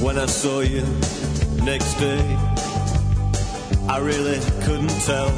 When 0.00 0.18
I 0.18 0.26
saw 0.26 0.60
you 0.60 0.82
next 1.64 1.94
day, 1.94 2.20
I 3.88 3.98
really 3.98 4.38
couldn't 4.62 4.94
tell. 5.08 5.30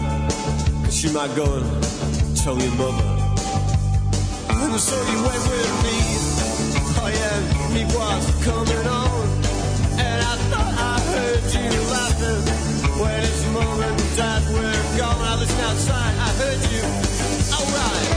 Cause 0.84 1.02
you 1.04 1.12
might 1.12 1.34
go 1.36 1.44
and 1.58 2.36
tell 2.36 2.58
your 2.58 2.74
mother. 2.74 3.08
And 4.50 4.80
so 4.80 4.96
you 5.10 5.18
went 5.22 5.44
with 5.52 5.74
me. 5.86 5.98
Oh 7.00 7.08
yeah, 7.08 7.74
me 7.74 7.84
was 7.94 8.24
coming 8.44 8.86
on. 8.86 9.28
And 9.98 10.20
I 10.22 10.34
thought 10.50 10.74
I 10.74 11.00
heard 11.12 11.44
you 11.54 11.70
laughing 11.94 12.42
when 13.00 13.20
his 13.20 13.46
mom 13.54 13.80
and 13.80 13.98
dad 14.16 14.42
were 14.52 14.98
gone. 14.98 15.22
I 15.22 15.34
listened 15.38 15.64
outside, 15.70 16.14
I 16.18 16.30
heard 16.40 16.62
you. 16.74 16.84
Alright. 17.56 18.08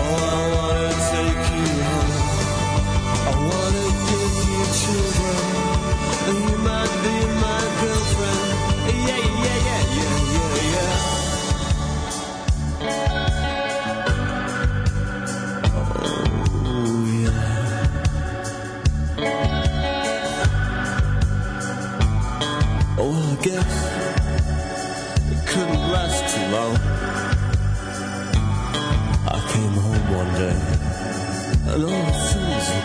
Oh, 0.00 0.16
I 0.32 0.44
wanna 0.54 1.01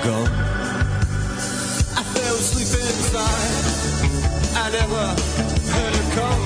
go. 0.07 0.23
I 1.99 2.03
fell 2.15 2.35
asleep 2.39 2.71
inside. 2.79 3.63
I 4.55 4.65
never 4.71 5.03
heard 5.73 5.93
her 5.99 6.07
come. 6.15 6.43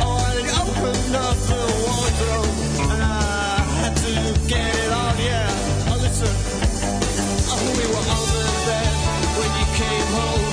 Oh, 0.00 0.16
I 0.16 0.40
opened 0.64 1.14
up 1.26 1.36
the 1.50 1.62
wardrobe 1.84 2.56
and 2.92 3.02
I 3.02 3.60
had 3.80 3.94
to 4.04 4.12
get 4.48 4.72
it 4.82 4.92
on. 5.02 5.14
Yeah, 5.28 5.92
oh 5.92 5.98
listen, 6.00 6.34
oh, 7.52 7.60
we 7.76 7.84
were 7.92 8.06
on 8.16 8.26
the 8.36 8.48
bed 8.66 8.92
when 9.38 9.50
you 9.60 9.66
came 9.82 10.08
home. 10.16 10.46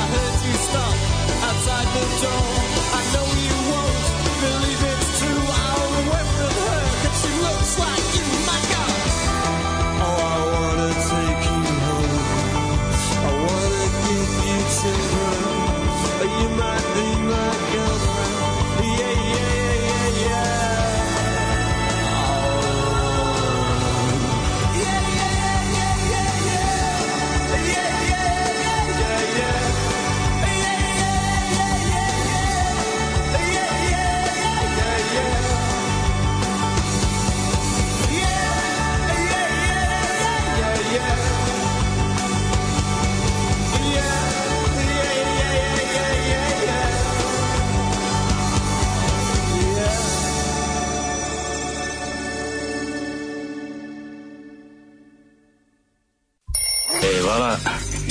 I 0.00 0.02
heard 0.14 0.36
you 0.46 0.54
stop 0.68 0.96
outside 1.48 1.88
the 1.96 2.04
door. 2.22 2.53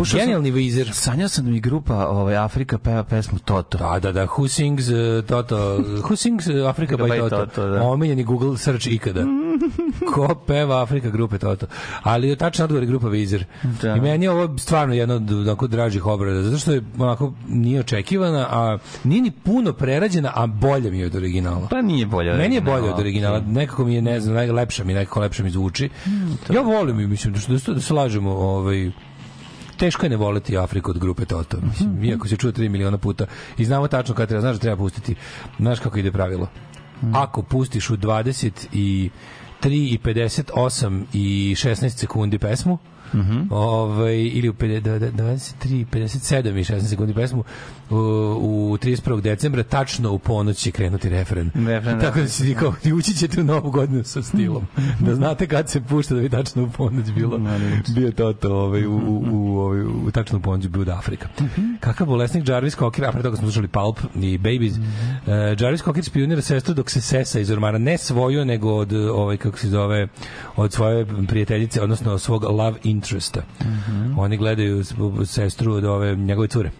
Slušao 0.00 0.18
sam- 0.18 0.20
Genijalni 0.20 0.50
vizer. 0.50 0.90
Sanjao 0.92 1.28
sam 1.28 1.44
da 1.44 1.50
mi 1.50 1.60
grupa 1.60 2.08
ovaj, 2.08 2.36
Afrika 2.36 2.78
peva 2.78 3.04
pesmu 3.04 3.38
Toto. 3.38 3.78
Da, 3.78 3.98
da, 4.02 4.12
da, 4.12 4.26
who 4.26 4.48
sings 4.48 4.88
uh, 4.88 5.24
Toto, 5.28 5.56
who 5.78 6.16
sings 6.16 6.46
uh, 6.46 6.68
Africa 6.68 6.96
by, 6.96 7.02
by 7.02 7.18
Toto, 7.18 7.36
Toto, 7.36 7.68
da. 7.68 7.82
omiljeni 7.82 8.24
Google 8.24 8.58
search 8.58 8.86
ikada. 8.86 9.24
Ko 10.14 10.34
peva 10.46 10.82
Afrika 10.82 11.10
grupe 11.10 11.38
Toto. 11.38 11.66
Ali 12.02 12.36
tačno 12.36 12.64
odgovor 12.64 12.82
je 12.82 12.86
grupa 12.86 13.08
Vizer. 13.08 13.44
Da. 13.82 13.96
I 13.96 14.00
meni 14.00 14.24
je 14.24 14.30
ovo 14.30 14.58
stvarno 14.58 14.94
jedno 14.94 15.14
od 15.14 15.32
onako 15.32 15.66
dražih 15.66 16.06
obrada, 16.06 16.42
zato 16.42 16.58
što 16.58 16.72
je 16.72 16.82
onako 16.98 17.32
nije 17.48 17.80
očekivana, 17.80 18.46
a 18.50 18.78
nije 19.04 19.22
ni 19.22 19.30
puno 19.30 19.72
prerađena, 19.72 20.32
a 20.34 20.46
bolje 20.46 20.90
mi 20.90 20.98
je 20.98 21.06
od 21.06 21.14
originala. 21.14 21.66
Pa 21.70 21.82
nije 21.82 22.06
bolje. 22.06 22.32
Meni 22.34 22.54
je 22.54 22.60
bolje 22.60 22.92
od 22.92 22.98
originala, 22.98 23.40
nekako 23.40 23.84
mi 23.84 23.94
je, 23.94 24.02
ne 24.02 24.20
znam, 24.20 24.54
lepša 24.54 24.84
mi, 24.84 24.94
nekako 24.94 25.20
lepše 25.20 25.42
mi 25.42 25.50
zvuči. 25.50 25.88
Hmm, 26.04 26.38
ja 26.54 26.60
volim 26.60 27.00
i 27.00 27.06
mislim 27.06 27.34
da, 27.34 27.40
da, 27.66 27.72
da 27.74 27.80
se 27.80 27.94
lažemo, 27.94 28.30
ovaj, 28.30 28.90
teško 29.80 30.06
je 30.06 30.10
ne 30.10 30.16
voleti 30.16 30.58
Afriku 30.58 30.90
od 30.90 30.98
grupe 30.98 31.24
Toto. 31.24 31.56
Mislim, 31.60 31.90
Mhm. 31.90 32.04
iako 32.04 32.28
se 32.28 32.36
čuje 32.36 32.52
3 32.52 32.68
miliona 32.68 32.98
puta. 32.98 33.26
I 33.58 33.64
znamo 33.64 33.88
tačno 33.88 34.14
kada 34.14 34.26
treba, 34.26 34.40
znaš 34.40 34.54
da 34.54 34.60
treba 34.60 34.76
pustiti. 34.76 35.14
Znaš 35.58 35.80
kako 35.80 35.98
ide 35.98 36.12
pravilo. 36.12 36.48
Mhm. 37.02 37.14
Ako 37.14 37.42
pustiš 37.42 37.90
u 37.90 37.96
20 37.96 38.68
i 38.72 39.10
3 39.60 39.86
i 39.86 39.98
58 39.98 41.04
i 41.12 41.24
16 41.56 41.98
sekundi 41.98 42.38
pesmu, 42.38 42.78
Mhm. 43.14 43.40
ovaj, 43.50 44.16
ili 44.16 44.48
u 44.48 44.54
50 44.54 44.80
da- 44.80 44.98
da- 45.00 45.10
23, 45.12 45.84
57 45.86 46.58
i 46.58 46.64
16 46.64 46.88
sekundi 46.88 47.14
pesmu 47.14 47.44
u, 47.90 47.96
u 48.72 48.76
31. 48.76 49.20
decembra 49.20 49.62
tačno 49.62 50.12
u 50.12 50.18
ponoć 50.18 50.56
će 50.56 50.70
krenuti 50.70 51.08
referen. 51.08 51.50
Refren, 51.54 51.98
da. 51.98 52.04
Tako 52.06 52.20
da 52.20 52.28
si 52.28 52.54
kao, 52.54 52.74
i 52.84 52.92
ući 52.92 53.14
ćete 53.14 53.40
u 53.40 53.44
novu 53.44 53.70
godinu 53.70 54.04
sa 54.04 54.22
stilom. 54.22 54.66
da 55.06 55.14
znate 55.14 55.46
kad 55.46 55.68
se 55.68 55.80
pušta 55.80 56.14
da 56.14 56.20
bi 56.20 56.28
tačno 56.28 56.62
u 56.64 56.70
ponoć 56.70 57.10
bilo 57.10 57.40
bio 57.94 58.12
to 58.12 58.32
to 58.32 58.54
ovaj, 58.54 58.86
u, 58.86 58.92
u, 58.92 59.24
u, 59.30 59.58
ovaj, 59.58 59.82
u 59.82 60.10
tačno 60.10 60.38
u 60.38 60.40
ponoć 60.40 60.66
bio 60.66 60.84
da 60.84 60.96
Afrika. 60.98 61.28
Kakav 61.80 62.06
bolesnik 62.06 62.48
Jarvis 62.48 62.76
Cocker, 62.76 63.04
a 63.04 63.12
pre 63.12 63.22
toga 63.22 63.36
smo 63.36 63.46
slušali 63.46 63.68
Pulp 63.68 64.00
i 64.14 64.38
Babies. 64.38 64.76
Uh, 64.76 64.82
Jarvis 65.60 65.82
Cocker 65.82 66.04
spionira 66.04 66.42
sestru 66.42 66.74
dok 66.74 66.90
se 66.90 67.00
sesa 67.00 67.40
iz 67.40 67.50
ormara. 67.50 67.78
Ne 67.78 67.98
svoju, 67.98 68.44
nego 68.44 68.74
od, 68.74 68.92
ovaj, 68.92 69.36
kako 69.36 69.58
se 69.58 69.68
zove, 69.68 70.08
od 70.56 70.72
svoje 70.72 71.06
prijateljice, 71.28 71.82
odnosno 71.82 72.12
od 72.12 72.20
svog 72.20 72.42
love 72.42 72.78
interesta. 72.84 73.42
Oni 74.16 74.36
gledaju 74.36 74.84
sestru 75.24 75.72
od 75.72 75.84
ove 75.84 76.16
njegove 76.16 76.48
cure. 76.48 76.70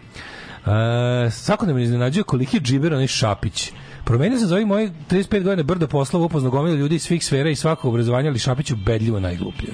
Uh, 0.65 1.33
svakodnevno 1.33 1.79
me 1.79 1.83
iznenađuje 1.83 2.23
koliki 2.23 2.57
je 2.57 2.61
džiber 2.61 2.93
onaj 2.93 3.07
Šapić. 3.07 3.71
Promenio 4.03 4.39
sam 4.39 4.47
za 4.47 4.55
ovih 4.55 4.67
mojih 4.67 4.91
35 5.09 5.43
godina 5.43 5.63
brdo 5.63 5.87
poslova, 5.87 6.25
upoznao 6.25 6.51
gomilu 6.51 6.75
ljudi 6.75 6.95
iz 6.95 7.03
svih 7.03 7.25
sfera 7.25 7.49
i 7.49 7.55
svakog 7.55 7.93
obrazovanja, 7.93 8.29
ali 8.29 8.39
Šapić 8.39 8.69
je 8.69 8.73
ubedljivo 8.73 9.19
najgluplji. 9.19 9.69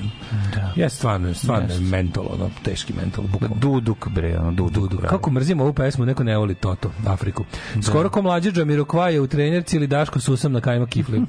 Da. 0.55 0.73
Ja 0.75 0.89
stvarno, 0.89 1.33
stvarno 1.33 1.73
je 1.73 1.79
mental, 1.79 2.25
ono, 2.29 2.49
teški 2.63 2.93
mental, 2.93 3.23
bukvalno. 3.23 3.55
Duduk, 3.55 4.07
bre, 4.07 4.37
ono, 4.39 4.51
Duduk. 4.51 4.73
Dudu. 4.73 4.97
pravi. 4.97 5.09
Kako 5.09 5.31
mrzim 5.31 5.61
ovu 5.61 5.73
pesmu, 5.73 6.05
neko 6.05 6.23
ne 6.23 6.37
voli 6.37 6.55
Toto, 6.55 6.91
Afriku. 7.07 7.45
Skoro 7.83 8.09
ko 8.09 8.21
mlađe 8.21 8.51
Džamiroquai 8.51 9.09
je 9.09 9.21
u 9.21 9.27
trenerci 9.27 9.75
ili 9.75 9.87
Daško 9.87 10.19
Susam 10.19 10.51
na 10.51 10.61
kajma 10.61 10.85
kifli. 10.85 11.21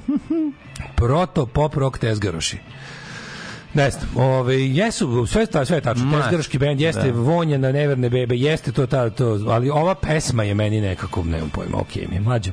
Proto, 0.95 1.45
pop, 1.45 1.75
rock, 1.75 1.97
tezgaroši. 1.97 2.57
Ne 3.73 3.89
znam, 3.91 4.09
ove, 4.15 4.67
jesu, 4.67 5.25
sve, 5.25 5.45
ta, 5.45 5.65
sve 5.65 5.77
je 5.77 5.81
tačno, 5.81 6.05
Ma, 6.05 6.21
tezgaroški 6.21 6.57
bend, 6.57 6.81
jeste 6.81 7.11
da. 7.11 7.19
vonja 7.19 7.57
na 7.57 7.71
neverne 7.71 8.09
bebe, 8.09 8.35
jeste 8.35 8.71
to, 8.71 8.87
ta, 8.87 9.09
to, 9.09 9.39
ali 9.47 9.69
ova 9.69 9.95
pesma 9.95 10.43
je 10.43 10.53
meni 10.53 10.81
nekako, 10.81 11.23
nemam 11.23 11.49
pojma, 11.49 11.77
okej 11.77 12.07
mi 12.09 12.15
je, 12.15 12.21
mlađe. 12.21 12.51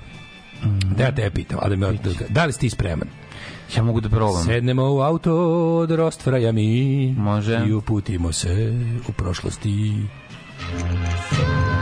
Da 0.97 1.05
ja 1.05 1.15
te 1.15 1.31
pitam, 1.31 1.59
a 1.63 1.69
da, 1.69 1.77
me, 1.77 1.93
da, 1.93 2.11
da 2.29 2.45
li 2.45 2.53
si 2.53 2.61
ti 2.61 2.71
spreman? 2.71 3.09
Ja 3.77 3.83
mogu 3.83 4.01
da 4.01 4.09
probam. 4.09 4.45
Sednemo 4.45 4.95
u 4.95 5.01
auto 5.01 5.35
od 5.77 5.91
Rostfraja 5.91 6.53
mi 6.53 7.15
Može. 7.19 7.65
i 7.69 7.73
uputimo 7.73 8.33
se 8.33 8.75
u 9.09 9.13
prošlosti. 9.13 9.93
Dogodilo 10.73 11.76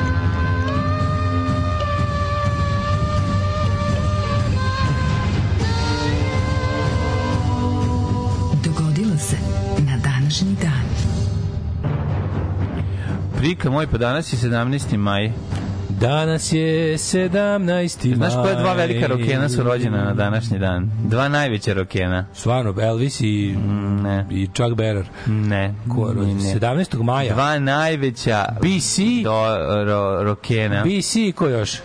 Prika 13.44 13.70
moj, 13.70 13.86
pa 13.86 13.98
danas 13.98 14.32
je 14.32 14.36
17. 14.36 14.96
maj. 14.96 15.32
Danas 15.88 16.52
je 16.52 16.98
17. 16.98 18.14
Znaš 18.16 18.32
koja 18.34 18.54
dva 18.54 18.74
maj. 18.74 18.86
velika 18.86 19.06
rokena 19.06 19.48
su 19.48 19.62
rođena 19.62 20.04
na 20.04 20.14
današnji 20.14 20.58
dan? 20.58 20.90
Dva 21.04 21.28
najveća 21.28 21.72
rokena. 21.72 22.26
Stvarno, 22.34 22.74
Elvis 22.80 23.20
i, 23.20 23.56
Ne, 24.02 24.26
i 24.30 24.46
Chuck 24.54 24.74
Berrer. 24.74 25.06
ne. 25.26 25.74
Ko 25.94 26.08
je 26.08 26.14
rođen? 26.14 26.36
ne. 26.36 26.54
17. 26.54 27.02
maja. 27.02 27.34
Dva 27.34 27.58
najveća 27.58 28.44
BC, 28.60 28.98
do, 29.24 29.56
ro, 29.84 30.24
rokena. 30.24 30.82
BC 30.84 31.16
i 31.16 31.32
ko 31.32 31.48
još? 31.48 31.80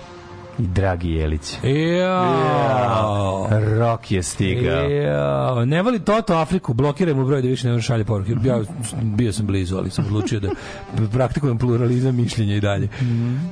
I 0.59 0.67
Dragi 0.67 1.11
Jelić. 1.11 1.57
Jao. 1.99 3.47
Rok 3.79 4.11
je 4.11 4.23
stigao. 4.23 4.89
Jao. 4.89 5.65
Ne 5.65 5.81
voli 5.81 5.99
Toto 5.99 6.33
Afriku, 6.33 6.73
blokiraj 6.73 7.13
mu 7.13 7.25
broj 7.25 7.41
da 7.41 7.47
više 7.47 7.67
ne 7.67 7.73
može 7.73 7.85
šalje 7.85 8.05
poruke. 8.05 8.35
Ja 8.43 8.59
bio 9.03 9.33
sam 9.33 9.45
blizu, 9.45 9.77
ali 9.77 9.89
sam 9.89 10.05
odlučio 10.05 10.39
da 10.39 10.49
praktikujem 11.11 11.57
pluralizam 11.57 12.15
mišljenja 12.15 12.55
i 12.55 12.61
dalje. 12.61 12.89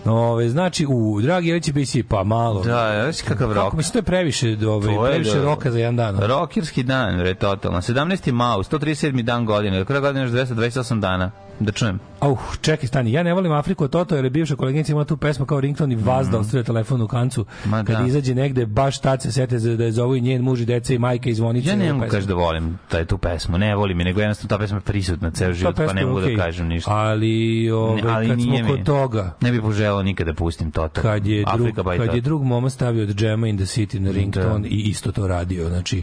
Ove, 0.06 0.50
znači, 0.50 0.86
u 0.90 1.22
Dragi 1.22 1.48
Jelić 1.48 1.72
BC, 1.72 1.96
pa 2.10 2.24
malo. 2.24 2.64
Da, 2.64 3.02
znaš 3.04 3.22
kakav 3.22 3.54
rok. 3.54 3.64
Kako 3.64 3.78
mislim, 3.78 3.92
to 3.92 4.00
je 4.00 4.04
previše, 4.04 4.58
ove, 4.68 4.96
To 4.96 5.06
je 5.06 5.12
previše 5.12 5.38
da- 5.38 5.44
roka 5.44 5.72
za 5.72 5.80
jedan 5.80 5.96
dan. 5.96 6.18
Rokirski 6.20 6.84
dan, 6.84 7.20
re, 7.20 7.34
totalno. 7.34 7.82
17. 7.82 8.32
mau, 8.32 8.64
137. 8.64 9.22
dan 9.24 9.46
godine. 9.46 9.80
Do 9.80 9.86
kraja 9.86 10.02
godine 10.02 10.24
još 10.24 10.32
228 10.32 11.00
dana. 11.00 11.32
Da 11.60 11.72
čujem. 11.72 12.00
Au, 12.20 12.38
čekaj, 12.62 12.88
stani, 12.88 13.12
ja 13.12 13.24
ne 13.24 13.34
volim 13.34 13.52
Afriku 13.52 13.84
od 13.84 13.92
Toto, 13.92 14.16
jer 14.16 14.24
je 14.24 14.30
bivša 14.30 14.56
koleginica 14.56 14.92
imala 14.92 15.06
tu 15.06 15.18
pesmu 15.18 15.46
kao 15.46 15.60
rington 15.60 15.92
i 15.92 15.96
vas 15.96 16.28
da 16.28 16.40
ostavlja 16.40 16.64
telefon 16.64 17.02
u 17.02 17.08
kancu. 17.08 17.46
Mhm. 17.62 17.70
Ma 17.70 17.84
kad 17.84 17.98
da. 17.98 18.06
izađe 18.08 18.36
negde, 18.36 18.66
baš 18.66 19.00
tad 19.00 19.22
se 19.22 19.32
sete 19.32 19.58
da 19.60 19.84
je 19.84 19.92
zovu 19.92 20.16
i 20.16 20.22
njen 20.22 20.42
muž 20.42 20.62
i 20.62 20.66
deca 20.66 20.94
i 20.94 20.98
majka 21.00 21.30
i 21.30 21.34
zvonice. 21.34 21.70
Ja 21.70 21.76
ne 21.76 21.94
mogu 21.94 22.06
kaži 22.12 22.28
da 22.28 22.34
volim 22.34 22.80
taj, 22.90 23.06
tu 23.06 23.18
pesmu. 23.18 23.58
Ne 23.58 23.76
volim 23.76 24.00
je, 24.00 24.06
nego 24.06 24.22
jednostavno 24.22 24.50
ta 24.50 24.58
pesma 24.58 24.78
je 24.78 24.82
prisutna 24.82 25.32
ceo 25.32 25.54
život, 25.54 25.76
pa 25.76 25.94
ne 25.94 26.02
je 26.02 26.06
mogu 26.08 26.20
okej. 26.20 26.36
da 26.36 26.44
kažem 26.44 26.68
ništa. 26.68 26.92
Ali, 26.92 27.72
ove, 27.72 28.02
Ne, 28.02 28.10
ali 28.10 28.28
kad 28.28 28.42
smo 28.42 28.52
mi. 28.52 28.68
kod 28.68 28.84
toga, 28.84 29.34
Ne 29.42 29.52
bih 29.52 29.62
poželao 29.62 30.04
nikada 30.04 30.32
da 30.32 30.36
pustim 30.36 30.72
Toto. 30.72 31.02
kad 31.02 31.28
je 31.28 31.44
drug, 31.56 31.76
kad 31.76 32.00
je 32.00 32.08
Toto. 32.08 32.20
drug 32.20 32.44
moma 32.44 32.70
stavio 32.70 33.04
od 33.04 33.10
Džema 33.16 33.48
in 33.48 33.58
the 33.58 33.66
City 33.66 34.00
na 34.00 34.12
rington 34.12 34.66
i 34.66 34.82
isto 34.90 35.12
to 35.12 35.28
radio 35.28 35.70
znači 35.70 36.02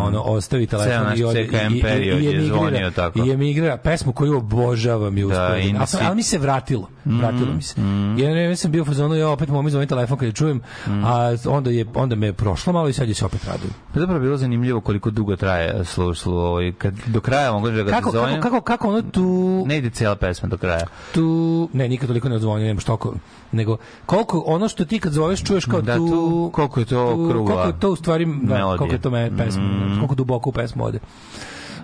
ono 0.00 0.22
ostavi 0.22 0.66
telefon 0.66 1.06
Ceo 1.06 1.16
i 1.16 1.24
ode 1.24 1.46
CKM 1.46 1.80
period 1.80 2.22
je 2.22 2.44
zvonio 2.44 2.90
tako. 2.90 3.18
i 3.26 3.30
emigrira 3.32 3.76
pesmu 3.76 4.12
koju 4.12 4.36
obožavam 4.36 4.81
je 4.84 5.26
uspeo 5.26 5.56
in 5.58 5.76
the 5.76 5.96
ali, 5.96 6.06
ali 6.06 6.16
mi 6.16 6.22
se 6.22 6.38
vratilo 6.38 6.88
vratilo 7.04 7.52
mi 7.52 7.62
se. 7.62 7.80
Ja 8.18 8.30
ne 8.30 8.56
sam 8.56 8.70
bio 8.70 8.82
u 8.82 8.86
fazonu 8.86 9.14
ja 9.14 9.28
opet 9.28 9.48
momi 9.48 9.70
zvoni 9.70 9.86
telefon 9.86 10.18
kad 10.18 10.26
je 10.26 10.32
čujem 10.32 10.60
a 10.86 11.18
onda 11.46 11.70
je 11.70 11.86
onda 11.94 12.16
me 12.16 12.26
je 12.26 12.32
prošlo 12.32 12.72
malo 12.72 12.88
i 12.88 12.92
sad 12.92 13.08
je 13.08 13.14
se 13.14 13.24
opet 13.24 13.44
radujem 13.44 13.72
Pa 13.94 14.00
zapravo 14.00 14.20
bilo 14.20 14.36
zanimljivo 14.36 14.80
koliko 14.80 15.10
dugo 15.10 15.36
traje 15.36 15.84
sluš, 15.84 16.20
slu, 16.20 16.34
ovaj, 16.34 16.72
kad 16.72 16.94
do 17.06 17.20
kraja 17.20 17.52
mogu 17.52 17.70
da 17.70 17.82
ga 17.82 17.90
kako, 17.90 18.10
kako, 18.12 18.40
kako, 18.40 18.60
kako 18.60 18.88
ono 18.88 19.02
tu 19.02 19.64
Ne 19.66 19.78
ide 19.78 19.90
cijela 19.90 20.16
pesma 20.16 20.48
do 20.48 20.56
kraja. 20.56 20.86
tu 21.14 21.68
ne 21.72 21.88
nikad 21.88 22.08
toliko 22.08 22.28
ne 22.28 22.36
odzvonio 22.36 22.66
nema 22.66 22.80
što 22.80 23.14
nego 23.52 23.76
koliko 24.06 24.42
ono 24.46 24.68
što 24.68 24.84
ti 24.84 24.98
kad 24.98 25.12
zoveš 25.12 25.44
čuješ 25.44 25.64
kao 25.64 25.80
Da, 25.80 25.96
tu, 25.96 26.08
tu- 26.08 26.50
koliko 26.52 26.80
je 26.80 26.86
to 26.86 27.12
tu- 27.12 27.28
krugla 27.30 27.46
koliko 27.46 27.68
je 27.68 27.80
to 27.80 27.90
u 27.90 27.96
stvari 27.96 28.24
da. 28.42 28.58
Mm. 28.58 28.78
koliko 28.78 28.94
je 28.94 29.00
to 29.00 29.10
me 29.10 29.36
pesma 29.36 29.62
koliko 29.96 30.14
duboko 30.14 30.50
u 30.50 30.52
pesmu 30.52 30.84
ode 30.84 30.98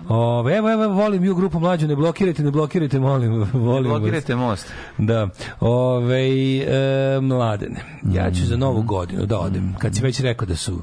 Ove, 0.09 0.57
evo, 0.57 0.71
evo, 0.71 0.87
volim 0.87 1.23
ju 1.23 1.35
grupu 1.35 1.59
mlađu, 1.59 1.87
ne 1.87 1.95
blokirajte, 1.95 2.43
ne 2.43 2.51
blokirajte, 2.51 2.99
molim, 2.99 3.31
volim 3.53 3.91
vas. 3.91 3.99
Blokirajte 3.99 4.35
most. 4.35 4.73
Da. 4.97 5.29
Ove, 5.59 6.27
e, 6.57 7.19
mladene, 7.21 7.83
ja 8.13 8.31
ću 8.31 8.45
za 8.45 8.57
novu 8.57 8.81
godinu 8.81 9.25
da 9.25 9.39
odem, 9.39 9.75
kad 9.79 9.95
si 9.95 10.01
već 10.03 10.19
rekao 10.19 10.45
da 10.47 10.55
su 10.55 10.81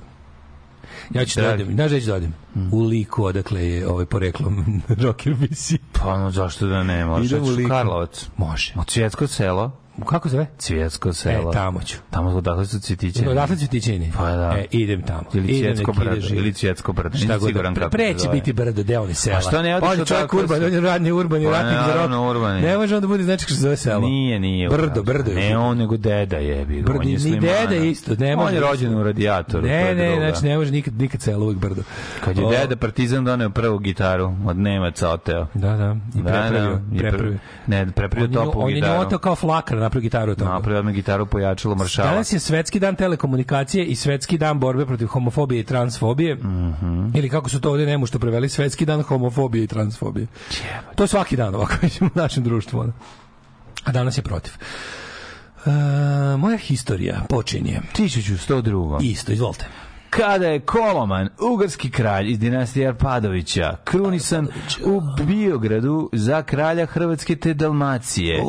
Ja 1.11 1.24
ću 1.24 1.41
da 1.41 1.47
Dragi. 1.47 1.62
odem, 1.62 1.74
znaš 1.74 1.91
gde 1.91 2.01
ću 2.01 2.07
da 2.07 2.14
odem? 2.14 2.35
U 2.72 2.83
liku 2.83 3.24
odakle 3.24 3.66
je 3.66 3.89
ovaj 3.89 4.07
poreklom 4.07 4.83
Rocker 5.03 5.35
BC. 5.35 5.72
Pa 5.93 6.18
no, 6.18 6.31
zašto 6.31 6.66
da 6.66 6.83
ne? 6.83 7.05
Možeš 7.05 7.33
Idem 7.33 7.45
u 7.45 7.49
Liku. 7.49 7.68
Karlovac. 7.68 8.29
Može. 8.37 8.72
U 8.77 8.85
Cvjetsko 8.85 9.27
selo. 9.27 9.72
Kako 10.01 10.28
se 10.28 10.32
zove? 10.32 10.47
Cvjetsko 10.59 11.09
E, 11.09 11.12
selo. 11.12 11.53
tamo 11.53 11.80
ću. 11.80 11.97
Tamo 12.11 12.30
odakle 12.30 12.66
su 12.66 12.80
cvjetiće. 12.80 13.28
Odatle 13.28 13.57
ću 13.57 13.66
ti 13.66 13.80
čini. 13.82 14.12
Pa 14.16 14.24
da. 14.26 14.55
E, 14.59 14.66
idem 14.70 15.03
tamo. 15.03 15.22
Ili 15.34 15.59
Cvjetsko 15.59 15.92
ide 15.92 16.05
brdo. 16.05 16.26
Ili 16.30 16.53
Cvjetsko 16.53 16.92
brdo. 16.92 17.18
Šta 17.18 17.38
god. 17.38 17.49
siguran 17.49 17.74
Pre, 17.74 18.09
kako 18.09 18.20
će 18.20 18.28
biti 18.28 18.53
brdo, 18.53 18.82
deo 18.82 19.07
ni 19.07 19.14
sela. 19.14 19.38
A 19.38 19.40
što 19.40 19.62
ne 19.62 19.76
odiš 19.76 19.88
On 19.88 19.94
je 19.94 20.03
od 20.03 20.09
čovjek 20.09 20.34
urban, 20.34 20.64
on 20.64 20.72
je 20.72 20.80
radni 20.80 21.12
urban 21.12 21.42
i 21.42 21.44
Pa 21.44 21.51
ratnik 21.53 21.78
za 21.86 21.94
rok. 21.94 22.55
je. 22.57 22.62
Ne 22.62 22.76
može 22.76 22.97
on 22.97 23.01
da 23.01 23.07
bude 23.07 23.22
znači 23.22 23.44
što 23.44 23.55
se 23.55 23.61
zove 23.61 23.76
selo. 23.76 24.01
Nije, 24.01 24.40
nije. 24.40 24.68
Brdo, 24.68 25.03
brdo 25.03 25.30
je. 25.30 25.36
Ne 25.38 25.59
on, 25.59 25.78
nego 25.78 25.97
deda 25.97 26.36
jebi. 26.36 26.82
Brdo, 26.82 26.99
on 26.99 27.09
je 27.09 27.18
ni 27.20 27.40
deda 27.40 27.74
isto, 27.76 28.14
ne 28.14 28.32
On 28.32 28.38
može 28.38 28.55
je 28.55 28.59
isto. 28.59 28.70
rođen 28.70 28.94
u 28.94 29.03
radijatoru. 29.03 29.62
to 29.62 29.68
Ne, 29.68 29.74
je 29.74 29.94
ne, 29.94 30.30
znači 30.30 30.44
ne 30.47 30.57
može 30.57 30.70
nikad, 30.70 30.94
nikad 30.94 31.20
selo, 31.22 31.44
uvijek 31.44 31.59
brdo. 31.59 31.82
Kad 32.24 32.38
je 32.38 32.44
deda 32.51 32.76
Partizan 32.76 33.24
doneo 33.24 33.51
prvu 33.51 33.78
gitaru, 33.78 34.32
od 34.47 34.57
Nemaca 34.57 35.11
oteo. 35.11 35.47
Da, 35.55 35.76
da, 35.76 35.97
i 36.14 36.22
Da, 36.22 36.30
prepravio, 36.30 36.80
da. 36.90 37.38
Ne, 37.66 37.86
prepravio 37.86 38.24
On 38.24 38.30
je 38.32 38.34
topu 38.47 38.61
On 38.61 38.68
je 38.68 38.74
gitaru. 38.74 39.18
kao 39.18 39.34
flakar 39.36 39.78
napravio 39.87 40.03
gitaru 40.03 40.32
od 40.32 40.39
toga. 40.39 40.51
Napravio 40.51 40.78
odmah 40.78 40.95
gitaru, 40.95 41.26
pojačalo 41.26 41.74
maršala. 41.74 42.11
Danas 42.11 42.32
je 42.32 42.39
svetski 42.41 42.80
dan 42.80 42.97
telekomunikacije 42.97 43.84
i 43.84 43.97
svetski 43.97 44.39
dan 44.39 44.61
borbe 44.61 44.87
protiv 44.87 45.07
homofobije 45.07 45.61
i 45.61 45.64
transfobije. 45.64 46.34
Mhm. 46.34 47.11
Ili 47.14 47.28
kako 47.28 47.49
su 47.49 47.61
to 47.61 47.70
ovdje 47.70 47.87
nemu 47.87 48.07
što 48.07 48.18
preveli, 48.18 48.49
svetski 48.49 48.87
dan 48.87 49.03
homofobije 49.03 49.64
i 49.64 49.66
transfobije. 49.66 50.26
To 50.95 51.05
je 51.05 51.09
svaki 51.09 51.37
dan 51.37 51.55
ovako 51.55 51.74
u 52.07 52.09
našem 52.14 52.45
društvu. 52.45 52.80
ono. 52.80 52.93
A 53.84 53.93
danas 53.93 54.18
je 54.18 54.22
protiv. 54.22 54.53
E, 55.66 55.70
moja 56.37 56.59
historija 56.59 57.22
počinje. 57.28 57.80
1102. 57.97 59.03
Isto, 59.03 59.32
izvolite. 59.32 59.66
Kada 60.11 60.47
je 60.47 60.61
Koloman, 60.61 61.29
ugarski 61.53 61.91
kralj 61.91 62.31
iz 62.31 62.39
dinastije 62.39 62.89
Arpadovića, 62.89 63.77
krunisan 63.85 64.49
u 64.85 65.01
Biogradu 65.27 66.11
za 66.13 66.43
kralja 66.43 66.87
Hrvatske 66.87 67.37
te 67.37 67.55
Dalmacije. 67.55 68.43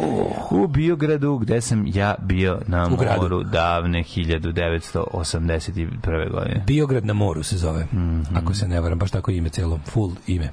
U 0.52 0.68
Biogradu 0.68 1.38
gde 1.38 1.62
sam 1.62 1.84
ja 1.88 2.16
bio 2.20 2.60
na 2.68 2.88
U 2.88 2.96
gradu. 2.96 3.22
moru 3.22 3.44
davne 3.44 4.00
1981. 4.00 6.32
godine. 6.32 6.64
Biograd 6.68 7.06
na 7.06 7.14
moru 7.14 7.44
se 7.44 7.58
zove. 7.58 7.86
Mhm. 7.94 8.22
Ako 8.36 8.54
se 8.54 8.68
ne 8.68 8.82
varam, 8.82 9.00
baš 9.00 9.12
tako 9.12 9.32
ime 9.32 9.50
celo, 9.50 9.80
full 9.86 10.12
ime. 10.28 10.50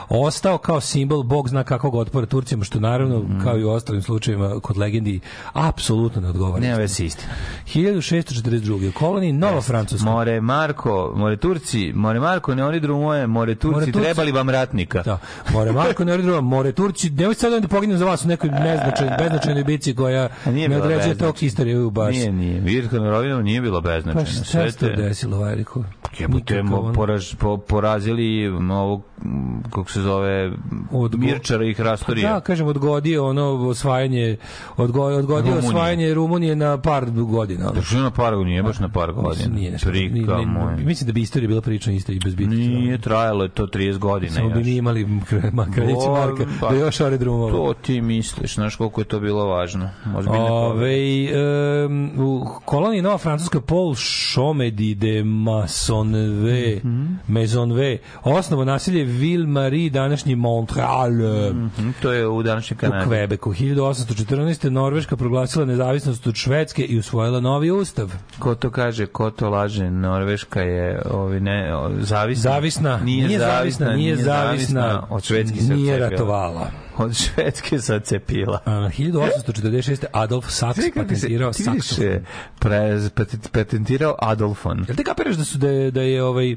ostao 0.08 0.58
kao 0.58 0.80
simbol 0.80 1.22
bog 1.22 1.48
zna 1.48 1.64
kakvog 1.64 1.94
otpora 1.94 2.26
Turcima, 2.26 2.64
što 2.64 2.80
naravno, 2.80 3.18
Mhm. 3.18 3.40
kao 3.40 3.58
i 3.58 3.64
u 3.64 3.70
ostalim 3.70 4.02
slučajevima 4.02 4.60
kod 4.60 4.78
legendi, 4.78 5.20
apsolutno 5.52 6.01
ne 6.12 6.28
odgovara. 6.28 6.60
Nema 6.60 6.76
veze 6.76 7.04
istina. 7.04 7.32
1642. 7.66 8.88
u 8.88 8.92
koloniji 8.92 9.32
Nova 9.32 9.60
Francuska. 9.62 10.04
More 10.04 10.40
Marko, 10.40 11.12
more 11.16 11.36
Turci, 11.36 11.92
more 11.94 12.20
Marko, 12.20 12.54
ne 12.54 12.64
oni 12.64 12.80
drumoje, 12.80 13.26
more 13.26 13.54
Turci, 13.54 13.72
More 13.72 13.86
Turci. 13.86 14.00
trebali 14.02 14.32
vam 14.32 14.50
ratnika. 14.50 15.02
Da. 15.02 15.18
More 15.50 15.72
Marko, 15.72 16.04
ne 16.04 16.18
drugo, 16.18 16.40
More 16.40 16.72
Turci, 16.72 17.10
nemoj 17.10 17.34
sad 17.34 17.52
da 17.54 17.68
poginem 17.68 17.98
za 17.98 18.04
vas 18.04 18.24
u 18.24 18.28
nekoj 18.28 18.50
neznačajnoj, 18.50 19.16
beznačajnoj 19.18 19.64
bici 19.64 19.94
koja 19.94 20.28
nije 20.46 20.68
ne 20.68 20.76
određuje 20.76 20.98
beznačajna. 20.98 21.26
tok 21.26 21.38
historiju 21.38 21.90
baš. 21.90 22.14
Nije, 22.14 22.32
nije. 22.32 22.60
Vidite, 22.60 22.96
na 22.96 23.10
Rovinama 23.10 23.42
nije 23.42 23.60
bilo 23.60 23.82
Pa 23.82 23.88
beznačajno. 23.88 24.26
šta 24.26 24.44
Sve 24.44 24.70
se 24.72 24.88
desilo, 24.88 25.38
Vajriku? 25.38 25.84
Jebote, 26.18 26.62
poraž, 26.94 27.34
po, 27.34 27.56
porazili 27.58 28.22
m, 28.46 28.70
ovog, 28.72 29.02
kako 29.64 29.90
se 29.90 30.00
zove, 30.00 30.52
Odgo- 30.92 31.16
Mirčara 31.18 31.64
i 31.64 31.74
Hrastorija. 31.74 32.32
Da, 32.32 32.40
kažem, 32.40 32.66
odgodio 32.66 33.26
ono 33.26 33.42
osvajanje, 33.58 34.36
odgo, 34.76 35.02
odgodio 35.02 35.50
Rumunije. 35.50 35.68
osvajanje 35.68 35.91
Rumunije 36.14 36.56
na 36.56 36.78
par 36.78 37.06
godina. 37.10 37.64
ono. 37.64 37.72
Da 37.72 37.82
što 37.82 37.96
na 37.96 38.10
par 38.10 38.34
godina, 38.34 38.50
nije 38.50 38.62
baš 38.62 38.78
na 38.78 38.88
par 38.88 39.12
godina. 39.12 39.54
Nije 39.54 39.70
nešto. 39.70 39.88
Prika 39.88 40.14
Nije- 40.14 40.26
nije- 40.26 40.46
moj. 40.46 40.76
Mislim 40.76 41.06
da 41.06 41.12
bi 41.12 41.20
istorija 41.22 41.48
bila 41.48 41.60
prilično 41.60 41.92
ista 41.92 42.12
i 42.12 42.18
bez 42.18 42.34
bitke. 42.34 42.54
Nije 42.54 42.98
trajalo 42.98 43.42
je 43.42 43.48
to 43.50 43.66
30 43.66 43.98
godina 43.98 44.32
Samo 44.32 44.48
bi 44.48 44.54
još. 44.54 44.66
mi 44.66 44.74
imali 44.74 45.02
O, 45.02 46.12
Marka, 46.12 46.44
pa, 46.60 46.68
da 46.68 46.76
još 46.76 47.00
aerodromova. 47.00 47.50
To 47.50 47.74
ti 47.76 48.00
misliš, 48.02 48.54
znaš 48.54 48.76
koliko 48.76 49.00
je 49.00 49.04
to 49.04 49.20
bilo 49.20 49.46
važno. 49.46 49.90
Ozbiljne. 50.16 50.40
Ove, 50.42 50.96
um, 51.86 52.10
u 52.18 52.46
koloniji 52.64 53.02
Nova 53.02 53.18
Francuska 53.18 53.60
Paul 53.60 53.94
Chomedy 53.94 54.62
de 54.94 55.24
Maisonneuve, 55.24 56.76
Mhm. 56.76 57.06
Maisonneuve, 57.28 57.98
osnovo 58.24 58.64
naselje 58.64 59.04
Ville-Marie, 59.04 59.90
današnji 59.90 60.34
Montreal, 60.36 61.10
Mhm, 61.52 61.88
To 62.02 62.12
je 62.12 62.28
u 62.28 62.42
današnjem 62.42 62.76
u 62.76 62.80
Kanadi. 62.80 63.06
Kvebeku. 63.06 63.52
1814. 63.52 64.22
Norveška 64.64 65.16
proglasila 65.16 65.64
nezavisnost 65.64 65.81
od 66.26 66.36
Švedske 66.36 66.82
i 66.84 66.98
usvojila 66.98 67.40
novi 67.40 67.70
ustav. 67.70 68.12
Ko 68.38 68.54
to 68.54 68.70
kaže, 68.70 69.06
ko 69.06 69.30
to 69.30 69.50
laže, 69.50 69.90
Norveška 69.90 70.60
je 70.60 71.02
ovi 71.10 71.40
ne, 71.40 71.70
zavisna. 72.00 72.50
Zavisna, 72.50 73.00
nije, 73.04 73.38
zavisna, 73.38 73.92
nije 73.92 74.16
zavisna, 74.16 75.06
Od 75.10 75.24
švedski 75.24 75.60
se 75.60 75.74
nije 75.74 75.98
ratovala. 75.98 76.70
Od 76.96 77.14
švedske 77.14 77.80
se 77.80 77.94
odcepila. 77.94 78.60
A, 78.64 78.70
1846. 78.70 80.04
Adolf 80.12 80.50
Sachs 80.50 80.80
patentirao 80.94 81.52
ti 81.52 81.62
vidiš, 81.62 81.84
saksofon. 81.84 82.06
e, 82.06 82.22
patentirao 83.52 84.16
Adolfon. 84.18 84.84
Jel 84.88 84.96
ti 84.96 85.04
kapiraš 85.04 85.36
da 85.36 85.44
su 85.44 85.58
da 85.58 85.68
je, 85.68 85.90
da 85.90 86.02
je 86.02 86.24
ovaj 86.24 86.56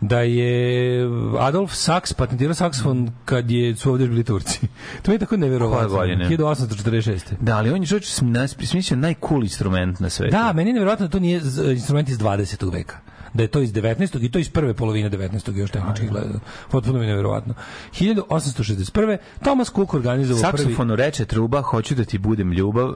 da 0.00 0.20
je 0.20 1.00
Adolf 1.38 1.74
Sachs 1.74 2.12
patentirao 2.12 2.54
saksofon 2.54 3.10
kad 3.24 3.50
je 3.50 3.76
su 3.76 3.90
ovdje 3.90 4.08
bili 4.08 4.24
Turci. 4.24 4.60
To 5.02 5.12
je 5.12 5.18
tako 5.18 5.36
neverovatno. 5.36 5.88
Koje 5.88 6.16
godine? 6.16 6.28
1846. 6.36 7.20
Da, 7.40 7.56
ali 7.56 7.70
on 7.70 7.80
je 7.80 7.86
čovječ 7.86 8.04
sm- 8.06 8.64
smislio 8.66 8.96
najcool 8.96 9.42
instrument 9.42 10.00
na 10.00 10.10
svetu. 10.10 10.30
Da, 10.30 10.52
meni 10.52 10.70
je 10.70 10.74
neverovatno 10.74 11.06
da 11.06 11.12
to 11.12 11.18
nije 11.18 11.40
instrument 11.72 12.08
iz 12.08 12.18
20. 12.18 12.72
veka. 12.72 12.96
Da 13.34 13.42
je 13.42 13.48
to 13.48 13.60
iz 13.60 13.72
19. 13.72 14.24
i 14.24 14.30
to 14.30 14.38
iz 14.38 14.48
prve 14.48 14.74
polovine 14.74 15.10
19. 15.10 15.56
još 15.56 15.70
tehnički 15.70 16.06
gledano. 16.06 16.40
Potpuno 16.70 16.98
mi 16.98 17.06
neverovatno. 17.06 17.54
1861. 17.92 19.16
Thomas 19.42 19.72
Cook 19.72 19.94
organizovao 19.94 20.50
prvi... 20.50 20.62
Saksofonu 20.62 20.96
reče 20.96 21.24
truba, 21.24 21.62
hoću 21.62 21.94
da 21.94 22.04
ti 22.04 22.18
budem 22.18 22.52
ljubav, 22.52 22.94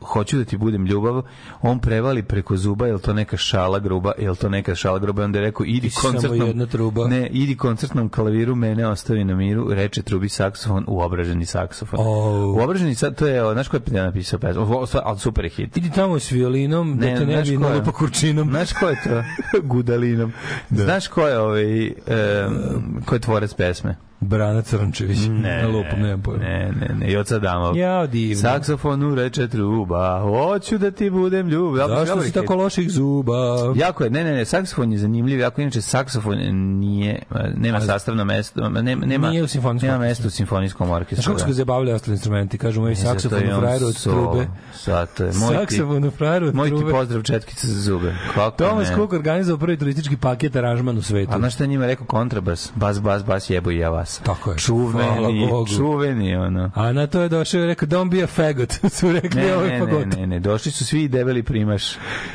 hoću 0.00 0.38
da 0.38 0.44
ti 0.44 0.56
budem 0.56 0.86
ljubav, 0.86 1.22
on 1.62 1.78
prevali 1.78 2.22
preko 2.22 2.56
zuba, 2.56 2.86
jel 2.86 2.98
to 2.98 3.12
neka 3.12 3.36
šala 3.36 3.78
gruba, 3.78 4.12
jel 4.18 4.36
to 4.36 4.48
neka 4.48 4.74
šala 4.74 4.98
gruba, 4.98 5.24
onda 5.24 5.38
je 5.38 5.44
rekao, 5.44 5.66
idi 5.66 5.88
Ti 5.88 5.96
koncertnom, 6.02 6.46
jedna 6.46 6.66
truba. 6.66 7.06
ne, 7.08 7.26
idi 7.26 7.56
koncertnom 7.56 8.08
klaviru, 8.08 8.54
mene 8.54 8.86
ostavi 8.86 9.24
na 9.24 9.34
miru, 9.34 9.66
reče 9.70 10.02
trubi 10.02 10.28
saksofon, 10.28 10.84
uobraženi 10.88 11.46
saksofon. 11.46 12.00
Oh. 12.02 12.56
Uobraženi, 12.56 12.94
sad, 12.94 13.16
to 13.18 13.26
je, 13.26 13.52
znaš 13.52 13.68
ko 13.68 13.76
je 13.76 14.02
napisao 14.02 14.38
pesmu, 14.38 14.86
ali 15.04 15.18
super 15.18 15.44
je 15.44 15.50
hit. 15.50 15.76
Idi 15.76 15.90
tamo 15.90 16.18
s 16.18 16.30
violinom, 16.30 16.98
da 16.98 17.06
te 17.06 17.26
ne 17.26 17.42
bi 17.42 17.56
ko 17.56 17.64
je? 17.64 17.70
nalupa 17.70 17.92
kurčinom. 17.92 18.50
Znaš 18.50 18.72
ko 18.72 18.88
je 18.88 18.96
to? 19.04 19.22
Gudalinom. 19.74 20.32
Znaš 20.70 21.08
ko 21.08 21.26
je 21.26 21.38
ovaj, 21.38 21.86
um, 21.86 23.02
ko 23.06 23.14
je 23.14 23.20
tvorec 23.20 23.54
pesme? 23.54 24.05
Brana 24.20 24.62
Crnčević. 24.62 25.18
Na 25.28 25.68
lupom, 25.68 26.00
nemam 26.00 26.22
pojma. 26.22 26.44
Ne, 26.44 26.72
ne, 26.80 26.94
ne, 26.94 27.12
Joca 27.12 27.38
Damov. 27.38 27.76
Ja, 27.76 28.06
divno. 28.06 28.42
Saksofonu 28.42 29.14
reče 29.14 29.48
truba, 29.48 30.20
hoću 30.20 30.78
da 30.78 30.90
ti 30.90 31.10
budem 31.10 31.48
ljubav. 31.48 31.88
Zašto 31.88 32.22
si 32.22 32.32
tako 32.32 32.54
loših 32.54 32.90
zuba? 32.90 33.34
Jako 33.76 34.04
je, 34.04 34.10
ne, 34.10 34.24
ne, 34.24 34.32
ne, 34.32 34.44
saksofon 34.44 34.92
je 34.92 34.98
zanimljiv, 34.98 35.40
jako 35.40 35.60
inače 35.60 35.80
saksofon 35.82 36.38
nije, 36.78 37.22
nema 37.56 37.80
sastavno 37.80 38.24
mesto, 38.24 38.68
nema, 38.68 39.06
nema, 39.06 39.30
Nije 39.30 39.42
u 39.42 39.46
simfonijskom 39.46 39.88
nema 39.88 40.04
mesto 40.04 40.28
u 40.28 40.30
simfonijskom 40.30 40.90
orkestru. 40.90 41.16
Znaš 41.16 41.26
kako 41.26 41.38
su 41.38 41.46
ga 41.46 41.52
zabavljali 41.52 41.92
ostali 41.92 42.14
instrumenti? 42.14 42.58
Kažu 42.58 42.80
moj 42.80 42.94
saksofon 42.94 43.38
on 43.52 43.60
frajer 43.60 43.84
od 43.84 44.02
trube. 44.02 44.46
Zato 44.84 45.24
je. 45.24 45.32
Moj 45.34 45.54
Saksofon 45.54 46.04
u 46.04 46.10
frajeru 46.10 46.46
od 46.46 46.54
moj 46.54 46.70
ti 46.70 46.76
trube. 46.76 46.92
pozdrav 46.92 47.22
četkice 47.22 47.66
za 47.66 47.80
zube. 47.80 48.14
Kako 48.34 48.56
Thomas 48.56 48.88
ne? 48.88 48.94
Cook 48.94 49.12
organizovao 49.12 49.58
prvi 49.58 49.76
turistički 49.76 50.16
paket 50.16 50.56
aranžman 50.56 50.98
u 50.98 51.02
svetu. 51.02 51.32
A 51.34 51.38
znaš 51.38 51.54
šta 51.54 51.66
njima 51.66 51.86
rekao 51.86 52.06
kontrabas? 52.06 52.72
Bas, 52.74 53.00
bas, 53.00 53.24
bas, 53.24 53.50
jebo 53.50 53.70
i 53.70 53.78
ja 53.78 53.90
vas. 53.90 54.05
Tako 54.22 54.50
je. 54.50 54.58
Čuveni, 54.58 55.48
čuveni, 55.68 56.36
ono. 56.36 56.70
A 56.74 56.92
na 56.92 57.06
to 57.06 57.20
je 57.20 57.28
došao 57.28 57.60
i 57.60 57.66
rekao, 57.66 57.88
don't 57.88 58.10
be 58.10 58.22
a 58.22 58.26
faggot, 58.26 58.72
su 58.90 59.12
rekli 59.12 59.40
Ne, 59.40 59.56
ovaj 59.56 59.68
ne, 59.68 59.74
ne, 59.74 59.86
fagot. 59.86 60.06
ne, 60.08 60.26
ne, 60.26 60.40
došli 60.40 60.72
su 60.72 60.84
svi 60.86 61.08
debeli 61.08 61.42
primaš. 61.42 61.82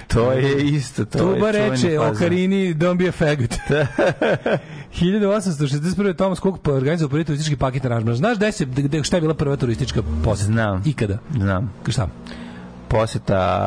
To 0.08 0.32
je 0.32 0.64
isto, 0.64 1.06
to 1.06 1.20
Tuba 1.20 1.48
je 1.48 1.54
čuveni 1.54 1.72
reče 1.72 2.00
o. 2.00 2.14
Karini, 2.14 2.76
don't 2.76 2.98
be 2.98 3.08
a 3.08 3.12
faggot. 3.12 3.56
1861. 4.92 6.14
Thomas 6.14 6.40
Cook 6.40 6.68
organizovao 6.68 7.10
prvi 7.10 7.24
turistički 7.24 7.56
paket 7.56 7.86
aranžman. 7.86 8.16
Znaš 8.16 8.38
gde 8.38 8.52
se, 8.52 8.66
gde, 8.66 9.04
šta 9.04 9.18
je 9.18 9.22
bila 9.22 9.34
prva 9.34 9.56
turistička 9.56 10.02
poseta? 10.24 10.46
Znam. 10.46 10.84
Ikada. 10.86 11.18
Znam. 11.34 11.74
Šta? 11.88 12.08
Poseta 12.88 13.66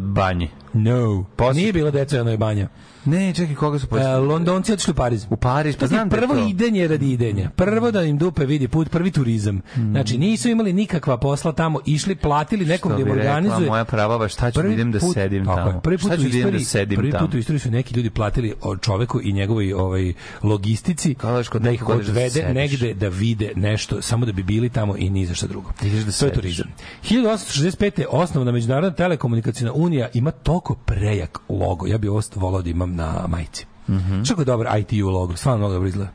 banji. 0.00 0.48
No. 0.72 1.24
Posjet- 1.36 1.54
Nije 1.54 1.72
bila 1.72 1.90
deca 1.90 2.16
jednoj 2.16 2.36
banja. 2.36 2.68
Ne, 3.04 3.34
čekaj, 3.34 3.54
koga 3.54 3.78
su 3.78 3.86
E, 3.86 3.88
posetili? 3.88 4.26
Londonci 4.26 4.72
otišli 4.72 4.90
u 4.90 4.94
Pariz. 4.94 5.26
U 5.30 5.36
Pariz, 5.36 5.76
pa 5.76 5.86
znam 5.86 6.08
da 6.08 6.16
prvo 6.16 6.34
to. 6.34 6.40
idenje 6.40 6.88
radi 6.88 7.12
idenja. 7.12 7.50
Prvo 7.50 7.90
da 7.90 8.02
im 8.02 8.18
dupe 8.18 8.44
vidi 8.44 8.68
put, 8.68 8.90
prvi 8.90 9.10
turizam. 9.10 9.60
Znači 9.74 10.18
nisu 10.18 10.48
imali 10.48 10.72
nikakva 10.72 11.16
posla 11.16 11.52
tamo, 11.52 11.80
išli, 11.86 12.14
platili 12.14 12.64
nekom 12.66 12.92
da 12.92 12.98
im 12.98 13.04
bi 13.04 13.10
rekla 13.10 13.22
organizuje. 13.22 13.68
moja 13.68 13.84
prava, 13.84 14.28
šta 14.28 14.50
ću 14.50 14.62
da 14.62 14.68
idem 14.68 14.92
da 14.92 15.00
sedim 15.00 15.38
je, 15.40 15.44
tamo? 15.46 15.80
Prvi 15.80 15.98
put 15.98 16.06
Šta 16.06 16.14
u 16.14 16.16
ću 16.16 16.22
da 16.22 16.28
idem 16.28 16.38
istoriji, 16.38 16.60
da 16.60 16.64
sedim 16.64 16.96
prvi 16.96 17.12
put 17.12 17.34
u 17.34 17.38
istoriji 17.38 17.60
su 17.60 17.70
neki 17.70 17.94
ljudi 17.94 18.10
platili 18.10 18.54
čoveku 18.80 19.20
i 19.22 19.32
njegovoj 19.32 19.72
ovaj 19.72 20.12
logistici 20.42 21.14
Kao 21.14 21.32
daš 21.32 21.48
kod 21.48 21.62
da 21.62 21.70
ih 21.70 21.80
da 21.80 21.94
odvede 21.94 22.30
sediš. 22.30 22.54
negde 22.54 22.94
da 22.94 23.08
vide 23.08 23.52
nešto, 23.56 24.02
samo 24.02 24.26
da 24.26 24.32
bi 24.32 24.42
bili 24.42 24.68
tamo 24.68 24.96
i 24.96 25.10
ni 25.10 25.26
za 25.26 25.34
šta 25.34 25.46
drugo. 25.46 25.70
Da 26.06 26.12
to 26.12 26.26
je 26.26 26.32
turizam. 26.32 26.66
1865. 27.04 28.04
osnovna 28.10 28.52
međunarodna 28.52 28.90
telekomunikacijna 28.92 29.72
unija 29.72 30.08
ima 30.14 30.30
toliko 30.30 30.74
prejak 30.74 31.38
logo. 31.48 31.86
Ja 31.86 31.98
bih 31.98 32.10
ovo 32.10 32.22
volao 32.34 32.62
da 32.62 32.70
imam 32.70 32.93
na 32.94 33.26
majici. 33.28 33.66
Mm 33.88 33.94
Mhm. 33.94 34.12
-hmm. 34.12 34.28
Čako 34.28 34.40
je 34.40 34.44
dobar 34.44 34.78
ITU 34.78 35.08
logo, 35.10 35.36
stvarno 35.36 35.58
mnogo 35.58 35.72
dobro 35.74 35.88
izgleda. 35.88 36.10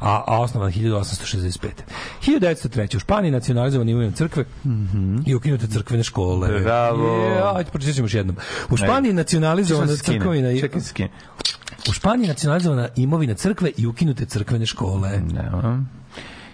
A, 0.00 0.24
a 0.26 0.40
osnovan 0.40 0.72
1865. 0.72 1.68
1903. 2.26 2.96
U 2.96 3.00
Španiji 3.00 3.30
nacionalizovani 3.30 3.92
imovina 3.92 4.12
crkve 4.12 4.44
i 5.26 5.34
ukinute 5.34 5.66
crkvene 5.66 6.02
škole. 6.02 6.60
Bravo. 6.60 7.16
Je, 7.16 7.42
ajde, 7.54 7.70
pročitat 7.70 7.94
ćemo 7.94 8.04
još 8.04 8.14
jednom. 8.14 8.36
U 8.70 8.76
Španiji 8.76 9.12
nacionalizovana 9.12 9.96
crkvina... 9.96 10.60
Čekaj, 10.60 10.80
skinem. 10.80 11.10
U 11.88 11.92
Španiji 11.92 12.28
nacionalizovana 12.28 12.88
imovina 12.96 13.34
crkve 13.34 13.70
i 13.76 13.86
ukinute 13.86 14.26
crkvene 14.26 14.66
škole. 14.66 15.20
Da. 15.32 15.78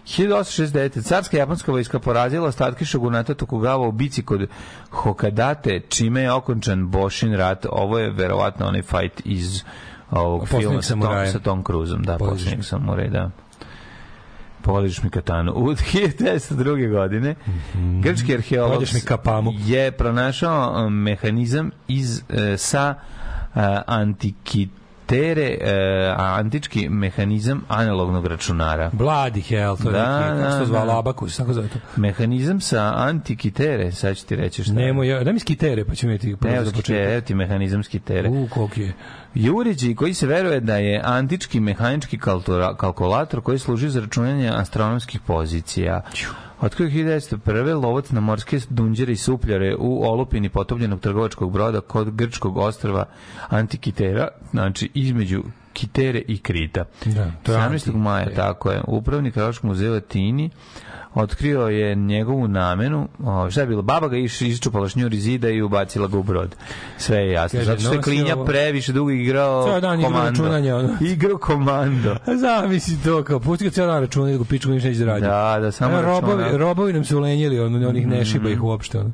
1869. 0.06 1.02
Carska 1.02 1.36
japanska 1.36 1.72
vojska 1.72 1.98
porazila 1.98 2.48
ostatke 2.48 2.84
šogunata 2.84 3.34
Tokugawa 3.34 3.88
u 3.88 3.92
bici 3.92 4.22
kod 4.22 4.48
Hokadate, 4.90 5.80
čime 5.88 6.20
je 6.20 6.32
okončan 6.32 6.88
Boshin 6.88 7.34
rat. 7.34 7.66
Ovo 7.70 7.98
je 7.98 8.10
verovatno 8.10 8.66
onaj 8.66 8.82
fight 8.82 9.22
iz 9.24 9.64
ovog 10.10 10.48
filma 10.48 10.82
sa 10.82 10.94
Tom, 10.94 11.26
sa 11.32 11.38
Tom 11.38 11.64
Cruiseom. 11.64 12.02
Da, 12.02 12.18
posljednjeg 12.18 12.64
samuraj, 12.64 13.08
da. 13.08 13.30
Poližeš 14.62 15.02
mi 15.02 15.10
katanu. 15.10 15.52
U 15.52 15.66
1902. 15.92 16.90
godine 16.90 17.34
grčki 18.02 18.34
arheolog 18.34 18.74
Pođeš 18.74 18.92
mi 18.92 19.00
kapamu. 19.00 19.52
je 19.56 19.92
pronašao 19.92 20.86
um, 20.86 20.94
mehanizam 20.94 21.70
iz 21.88 22.22
e, 22.28 22.56
sa 22.56 22.94
e, 23.54 23.82
antikitere, 25.06 25.58
e, 25.62 26.14
antički 26.16 26.88
mehanizam 26.88 27.64
analognog 27.68 28.26
računara. 28.26 28.90
Bloody 28.90 29.42
hell, 29.42 29.76
to 29.76 29.88
je 29.88 29.92
Da, 29.92 30.18
neki, 30.20 30.40
kako 30.40 30.52
se 30.52 30.58
da, 30.58 30.64
zvalo, 30.64 30.86
da. 30.86 30.98
abakus, 30.98 31.36
kako 31.36 31.52
zove 31.52 31.68
to? 31.68 31.78
Mehanizam 31.96 32.60
sa 32.60 32.92
antikitere, 32.96 33.92
sad 33.92 34.16
ću 34.16 34.26
ti 34.26 34.36
reći 34.36 34.62
šta. 34.62 34.72
je. 34.72 34.76
Nemo, 34.76 35.04
ja, 35.04 35.24
daj 35.24 35.32
mi 35.32 35.40
skitere, 35.40 35.84
pa 35.84 35.94
ćemo 35.94 36.12
vidjeti 36.12 36.36
prvo 36.36 36.54
Evo 36.54 36.64
za 36.64 36.70
skitere, 36.70 36.82
početak. 36.98 37.12
evo 37.12 37.20
ti 37.20 37.34
mehanizam 37.34 37.82
skitere. 37.82 38.28
U, 38.28 38.48
koliko 38.48 38.80
je. 38.80 38.92
Je 39.36 39.52
uređaj 39.52 39.94
koji 39.94 40.14
se 40.14 40.26
veruje 40.26 40.60
da 40.60 40.76
je 40.76 41.00
antički 41.04 41.60
mehanički 41.60 42.18
kalkulator 42.76 43.40
koji 43.40 43.58
služi 43.58 43.88
za 43.90 44.00
računanje 44.00 44.50
astronomskih 44.54 45.20
pozicija. 45.20 46.02
Otkrio 46.60 46.88
1901. 46.88 47.82
lovac 47.82 48.10
na 48.10 48.20
morske 48.20 48.60
dunđere 48.68 49.12
i 49.12 49.16
supljare 49.16 49.76
u 49.78 50.04
olupini 50.04 50.48
potopljenog 50.48 51.00
trgovačkog 51.00 51.52
broda 51.52 51.80
kod 51.80 52.10
grčkog 52.10 52.56
ostrava 52.56 53.04
Antikitera, 53.48 54.28
znači 54.50 54.90
između 54.94 55.42
Kitere 55.72 56.22
i 56.28 56.38
Krita. 56.38 56.84
Da, 57.04 57.30
to 57.42 57.52
je 57.52 57.58
17. 57.58 57.94
maja, 57.94 58.34
tako 58.34 58.70
je. 58.70 58.80
Upravnik 58.86 59.34
Kraljevskog 59.34 59.68
muzeja 59.68 59.92
Latini 59.92 60.50
otkrio 61.16 61.60
je 61.62 61.94
njegovu 61.94 62.48
namenu. 62.48 63.08
O, 63.20 63.50
šta 63.50 63.60
je 63.60 63.66
bilo? 63.66 63.82
Baba 63.82 64.08
ga 64.08 64.16
iš, 64.16 64.40
iščupala 64.42 64.88
šnjur 64.88 65.14
iz 65.14 65.22
zida 65.22 65.48
i 65.48 65.62
ubacila 65.62 66.08
ga 66.08 66.18
u 66.18 66.22
brod. 66.22 66.56
Sve 66.98 67.16
je 67.18 67.32
jasno. 67.32 67.58
Kaže, 67.58 67.66
Zato 67.66 67.80
što 67.80 67.92
je 67.92 68.02
klinja 68.02 68.34
ovo- 68.34 68.44
previše 68.44 68.92
dugo 68.92 69.10
igrao 69.10 69.64
Ceo 69.64 69.80
dan 69.80 69.94
igrao 69.94 70.12
komando. 70.12 70.30
računanje, 70.30 70.74
ono. 70.74 70.88
Igrao 71.12 71.38
komando. 71.38 72.16
A 72.26 72.36
Zamisli 72.36 72.96
to, 73.04 73.22
kao 73.22 73.40
pusti 73.40 73.64
ga 73.64 73.70
cijel 73.70 73.86
dan 73.88 74.00
računa 74.00 74.30
da 74.32 74.38
ga 74.38 74.44
piču 74.44 74.70
ništa 74.70 74.88
neće 74.88 75.00
da 75.00 75.06
radi. 75.06 75.20
Da, 75.20 75.58
da, 75.60 75.72
samo 75.72 75.98
E, 75.98 76.02
robovi, 76.02 76.42
računa. 76.42 76.58
robovi 76.58 76.92
nam 76.92 77.04
se 77.04 77.16
ulenjili, 77.16 77.60
ono, 77.60 77.88
onih 77.88 78.06
ne 78.06 78.24
šiba 78.24 78.50
ih 78.50 78.62
uopšte. 78.62 78.98
Ono. 78.98 79.10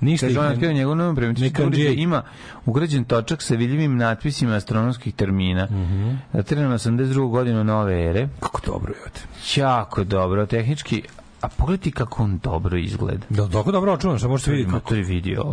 Ništa 0.00 0.26
Kaže, 0.26 0.34
ih 0.34 0.40
on 0.40 0.46
ne- 0.46 0.52
otkrio 0.52 0.72
njegovu 0.72 0.94
novu 0.94 1.16
Andrzej. 1.58 1.94
ima 1.94 2.22
ugrađen 2.66 3.04
točak 3.04 3.42
sa 3.42 3.54
vidljivim 3.54 3.96
natpisima 3.96 4.54
astronomskih 4.54 5.14
termina. 5.14 5.64
Mm 5.64 5.74
-hmm. 5.74 6.16
Datiran 6.32 6.72
82. 6.72 7.30
godinu 7.30 7.64
nove 7.64 8.04
ere. 8.04 8.28
Kako 8.40 8.60
dobro 8.66 8.92
je. 8.94 9.10
Jako 9.56 10.04
dobro, 10.04 10.46
tehnički. 10.46 11.02
A 11.40 11.48
pogledaj 11.48 11.92
kako 11.92 12.22
on 12.22 12.38
dobro 12.38 12.76
izgleda. 12.76 13.26
Da, 13.28 13.46
dobro, 13.46 13.72
dobro 13.72 13.92
računam, 13.92 14.18
što 14.18 14.28
možete 14.28 14.50
vidjeti 14.50 14.72
kako 14.72 14.94
je 14.94 15.02
vidio 15.02 15.44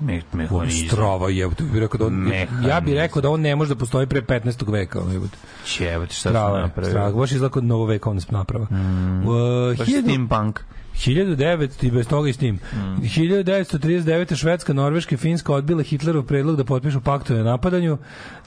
me, 0.00 0.14
on 0.14 0.38
mehanizam. 0.38 0.88
strava 0.88 1.30
je, 1.30 1.50
to 1.50 1.64
bi 1.64 1.80
rekao 1.80 1.98
da 1.98 2.06
on, 2.06 2.12
Mehanizam. 2.14 2.70
ja 2.70 2.80
bih 2.80 2.94
rekao 2.94 3.22
da 3.22 3.30
on 3.30 3.40
ne 3.40 3.56
može 3.56 3.68
da 3.68 3.78
postoji 3.78 4.06
pre 4.06 4.22
15. 4.22 4.72
veka, 4.72 5.00
ono 5.00 5.12
jebote. 5.12 5.36
Čevo, 5.64 6.06
šta 6.06 6.28
Strava 6.30 6.56
je, 6.56 6.62
napravio? 6.62 6.90
strava, 6.90 7.12
baš 7.12 7.32
izgleda 7.32 7.52
kod 7.52 7.64
novovekovna 7.64 8.20
naprava. 8.30 8.64
Mm. 8.70 9.18
Uh, 9.20 9.34
Baš 9.78 9.88
1000 9.88 10.02
steampunk. 10.02 10.60
1900 10.96 11.86
i 11.86 11.90
bez 11.90 12.06
toga 12.06 12.28
i 12.28 12.32
s 12.32 12.36
tim. 12.36 12.54
Mm. 12.54 12.78
1939. 12.98 14.04
Švedska, 14.34 14.72
Norveška 14.72 15.14
i 15.14 15.18
Finska 15.18 15.52
odbile 15.52 15.82
Hitlerov 15.84 16.22
predlog 16.22 16.56
da 16.56 16.64
potpišu 16.64 17.00
pakt 17.00 17.30
o 17.30 17.34
napadanju. 17.34 17.98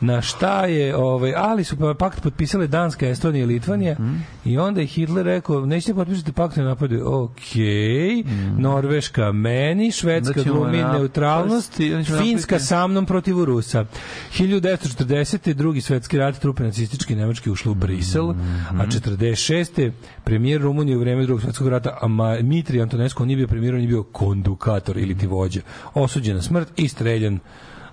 Na 0.01 0.21
šta 0.21 0.65
je, 0.65 0.95
ovaj, 0.95 1.33
ali 1.35 1.63
su 1.63 1.77
pa 1.77 1.93
pakt 1.95 2.21
potpisale 2.21 2.67
Danska, 2.67 3.07
Estonija 3.07 3.43
i 3.43 3.47
Litvanija 3.47 3.95
Mm. 3.95 4.25
i 4.45 4.57
onda 4.57 4.81
je 4.81 4.87
Hitler 4.87 5.25
rekao, 5.25 5.65
nećete 5.65 5.93
potpisati 5.93 6.31
pakt 6.31 6.57
o 6.57 6.63
napadanju. 6.63 7.01
Okej, 7.05 8.23
Norveška 8.57 9.31
meni, 9.31 9.91
Švedska 9.91 10.39
Mm. 10.39 10.43
Ćemo 10.43 10.55
glumi 10.55 10.77
napasti- 10.77 10.93
neutralnost, 10.93 11.73
ćemo 11.77 12.19
Finska 12.19 12.59
sa 12.59 12.87
mnom 12.87 13.05
protiv 13.05 13.43
Rusa. 13.43 13.85
1940. 14.31 15.17
drugi 15.53 15.81
svetski 15.81 16.17
rat, 16.17 16.39
trupe 16.39 16.63
nacističke 16.63 17.15
Nemačke 17.15 17.51
ušle 17.51 17.71
u 17.71 17.75
Brisel, 17.75 18.29
a 18.71 18.85
46. 18.85 19.91
premijer 20.23 20.61
Rumunije 20.61 20.97
u 20.97 21.01
vreme 21.01 21.23
drugog 21.23 21.41
svetskog 21.41 21.67
rata, 21.67 21.97
a 22.01 22.36
Mitri 22.41 22.81
Antonescu, 22.81 23.23
on 23.23 23.27
nije 23.27 23.37
bio 23.37 23.47
premijer, 23.47 23.75
on 23.75 23.81
je 23.81 23.87
bio 23.87 24.03
kondukator 24.03 24.97
ili 24.97 25.17
ti 25.17 25.27
vođa. 25.27 25.61
Osuđen 25.93 26.35
na 26.35 26.41
smrt 26.41 26.79
i 26.79 26.87
streljan 26.87 27.39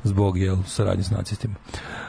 zbog 0.05 0.38
jel, 0.38 0.57
saradnje 0.66 1.05
s 1.05 1.11
nacistima. 1.11 1.55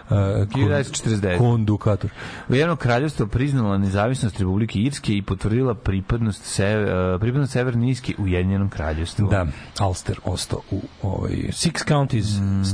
Uh, 0.09 0.17
kon- 0.17 0.47
1949. 0.47 1.37
kondukator. 1.37 2.09
Ujedinjeno 2.49 2.75
kraljevstvo 2.75 3.27
priznalo 3.27 3.77
nezavisnost 3.77 4.39
Republike 4.39 4.79
Irske 4.79 5.13
i 5.13 5.21
potvrdila 5.21 5.73
pripadnost, 5.75 6.45
se, 6.45 6.85
uh, 7.15 7.21
pripadnost 7.21 7.53
Severne 7.53 7.89
Irske 7.89 8.13
Ujedinjenom 8.17 8.69
kraljevstvu. 8.69 9.27
Da, 9.29 9.45
Ulster 9.87 10.19
ostao 10.23 10.59
u 10.71 10.81
ovaj 11.01 11.31
Six 11.31 11.87
Counties 11.87 12.25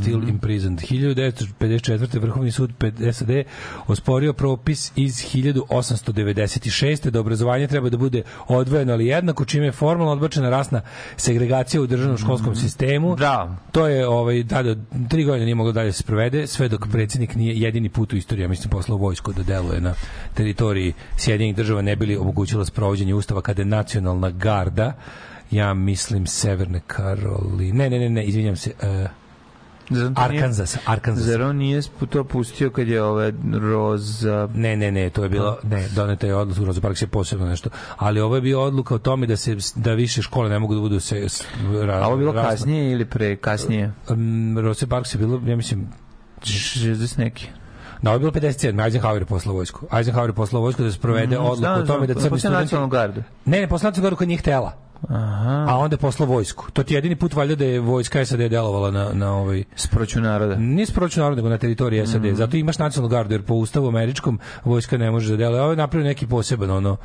still 0.02 0.30
imprisoned. 0.30 0.80
1954. 0.80 2.20
Vrhovni 2.20 2.52
sud 2.52 2.72
SAD 3.14 3.30
osporio 3.88 4.34
propis 4.34 4.92
iz 4.96 5.16
1896. 5.16 7.10
da 7.10 7.20
obrazovanje 7.20 7.68
treba 7.68 7.90
da 7.90 7.98
bude 7.98 8.24
odvojeno 8.48 8.94
ali 8.94 9.06
jednako 9.06 9.46
čime 9.46 9.66
je 9.66 9.72
formalno 9.72 10.12
odbačena 10.12 10.50
rasna 10.50 10.82
segregacija 11.18 11.82
u 11.82 11.88
državnom 11.88 12.18
školskom 12.18 12.56
sistemu. 12.56 13.16
Da. 13.16 13.56
To 13.72 13.88
je 13.88 14.08
ovaj 14.08 14.44
dalje 14.44 14.78
tri 15.10 15.24
godine 15.24 15.46
nije 15.46 15.56
moglo 15.56 15.72
dalje 15.72 15.88
da 15.88 15.94
se 15.94 16.04
sprovede 16.04 16.48
sve 16.48 16.70
dok 16.70 16.88
predsjednik 16.92 17.21
nije 17.28 17.56
jedini 17.56 17.90
put 17.90 18.14
u 18.14 18.18
istoriji 18.18 18.44
ja 18.44 18.50
mislim 18.50 18.70
poslao 18.70 18.98
vojsku 18.98 19.34
da 19.34 19.44
deluje 19.44 19.82
na 19.82 19.94
teritoriji 20.34 20.94
Sjedinjenih 21.18 21.56
država 21.56 21.82
ne 21.82 21.96
bili 21.96 22.18
omogućila 22.18 22.66
sprovođenje 22.66 23.14
ustava 23.14 23.42
kada 23.42 23.62
je 23.62 23.66
nacionalna 23.66 24.30
garda 24.30 24.94
ja 25.52 25.74
mislim 25.74 26.28
Severne 26.28 26.82
Karoli 26.88 27.72
ne 27.72 27.90
ne 27.90 28.00
ne 28.00 28.10
ne 28.10 28.24
izvinjam 28.24 28.56
se 28.56 28.72
uh, 28.84 29.10
nije- 29.90 30.12
Arkansas 30.18 30.78
Arkansas 30.86 31.24
Zar 31.24 31.42
on 31.42 31.56
nije 31.58 31.82
to 32.10 32.24
pustio 32.24 32.70
kad 32.70 32.88
je 32.88 33.04
ove 33.04 33.34
Roza... 33.62 34.50
Ne, 34.56 34.78
ne, 34.78 34.92
ne, 34.92 35.10
to 35.10 35.24
je 35.24 35.30
bilo, 35.30 35.58
ne, 35.64 35.88
doneta 35.90 36.28
je 36.28 36.36
odluka, 36.36 36.62
Rosa 36.62 36.82
Parks 36.82 37.02
je 37.02 37.08
posebno 37.08 37.46
nešto, 37.46 37.70
ali 37.98 38.20
ovo 38.20 38.36
je 38.36 38.42
bio 38.42 38.62
odluka 38.62 38.96
o 38.96 39.00
tome 39.00 39.28
da 39.28 39.38
se 39.38 39.58
da 39.76 39.94
više 39.94 40.22
škole 40.22 40.50
ne 40.50 40.60
mogu 40.60 40.76
da 40.76 40.82
budu 40.82 41.00
se 41.00 41.28
ra, 41.82 41.96
A 41.96 42.08
ovo 42.08 42.14
je 42.14 42.18
bilo 42.18 42.32
rasno- 42.32 42.50
kasnije 42.50 42.92
ili 42.92 43.06
pre 43.06 43.36
kasnije? 43.36 43.94
Um, 44.10 44.58
Rosa 44.60 44.88
Parks 44.88 45.14
je 45.14 45.20
bilo, 45.20 45.42
ja 45.46 45.56
mislim, 45.56 45.88
60 46.44 47.20
neki. 47.20 47.48
Da, 48.02 48.10
ovo 48.10 48.16
je 48.16 48.20
bilo 48.20 48.32
57. 48.32 48.86
Eisenhower 48.86 49.22
je 49.22 49.26
poslao 49.26 49.56
vojsku. 49.56 49.88
Eisenhower 49.98 50.30
je 50.30 50.34
poslao 50.34 50.62
vojsku 50.62 50.84
da 50.84 50.92
se 50.92 51.00
provede 51.00 51.40
Mm, 51.40 51.46
odluku 51.46 51.80
o 51.80 51.82
tome 51.82 52.08
da 52.08 52.14
crni 52.14 52.30
poslao 52.30 52.40
studenti... 52.40 52.64
nacionalnu 52.64 52.90
gardu. 52.90 53.24
Ne, 53.46 53.62
ne, 53.62 53.68
poslao 53.68 53.90
nacionalnu 53.90 54.06
gardu 54.06 54.16
koja 54.16 54.28
nije 54.28 54.38
htela. 54.38 54.72
Aha. 55.10 55.66
A 55.70 55.78
onda 55.78 55.94
je 55.94 55.98
poslao 55.98 56.30
vojsku. 56.30 56.72
To 56.74 56.84
ti 56.84 56.94
je 56.94 56.98
jedini 56.98 57.16
put 57.16 57.34
valjda 57.34 57.56
da 57.56 57.66
je 57.66 57.80
vojska 57.80 58.26
SAD 58.26 58.40
delovala 58.40 58.92
na, 58.92 59.10
na 59.14 59.34
ovaj... 59.34 59.64
Sproću 59.76 60.22
naroda. 60.22 60.56
Nije 60.56 60.86
sproću 60.86 61.20
narod, 61.20 61.38
nego 61.38 61.50
na 61.50 61.58
teritoriji 61.58 62.08
SAD. 62.08 62.26
Mhm. 62.26 62.36
Zato 62.36 62.58
imaš 62.58 62.78
nacionalnu 62.78 63.16
gardu, 63.16 63.34
jer 63.34 63.44
po 63.44 63.54
ustavu 63.54 63.88
američkom 63.88 64.40
vojska 64.64 64.98
ne 64.98 65.12
može 65.12 65.32
da 65.32 65.38
deluje. 65.38 65.62
Ovo 65.62 65.72
je 65.72 65.78
napravio 65.78 66.08
neki 66.08 66.28
poseban, 66.28 66.72
ono, 66.72 66.98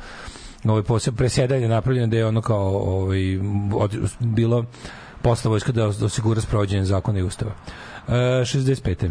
ovaj 0.65 0.83
poseb 0.83 1.15
presjedanje 1.15 1.67
napravljeno 1.67 2.07
da 2.07 2.17
je 2.17 2.25
ono 2.25 2.41
kao 2.41 2.77
ovaj, 2.77 3.39
od, 3.73 3.97
bilo 4.19 4.65
posla 5.21 5.49
vojska 5.49 5.71
da 5.71 5.85
osigura 5.87 6.41
sprovođenje 6.41 6.85
zakona 6.85 7.19
i 7.19 7.23
ustava. 7.23 7.51
E, 8.07 8.11
65. 8.11 9.09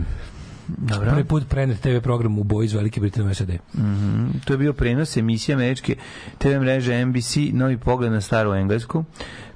Dobro. 0.69 1.11
Prvi 1.11 1.25
put 1.25 1.49
prenet 1.49 1.81
TV 1.81 1.99
program 2.03 2.39
u 2.39 2.45
boji 2.45 2.67
iz 2.67 2.73
Velike 2.73 3.01
Britanije 3.01 3.31
u 3.31 3.35
SAD. 3.35 3.51
Mhm. 3.75 4.27
To 4.45 4.53
je 4.53 4.59
bio 4.59 4.73
prenos 4.73 5.17
emisije 5.17 5.55
američke 5.55 5.97
TV 6.39 6.49
mreže 6.49 7.05
NBC, 7.05 7.37
novi 7.53 7.77
pogled 7.79 8.13
na 8.13 8.21
staru 8.21 8.55
englesku. 8.55 9.05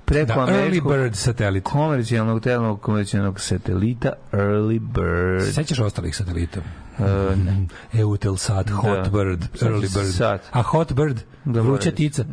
Preko 0.05 0.47
Da, 0.47 0.53
Early 0.53 0.89
Bird 0.89 1.15
satelit. 1.15 1.65
komercijalnog 1.65 2.43
telnog 2.43 2.81
komercijalnog 2.81 3.41
satelita 3.41 4.13
Early 4.33 4.79
Bird. 4.79 5.55
Sećaš 5.55 5.79
ostalih 5.79 6.17
satelita? 6.17 6.61
E, 7.01 7.37
ne. 7.37 7.67
Eutelsat, 7.93 8.71
Hotbird, 8.71 9.45
Sad 9.55 9.69
Early 9.69 9.95
Bird. 9.95 10.15
sat. 10.15 10.41
A 10.53 10.63
Hotbird, 10.63 11.21
Da, 11.45 11.61
vruća 11.61 11.91
tica. 11.91 12.25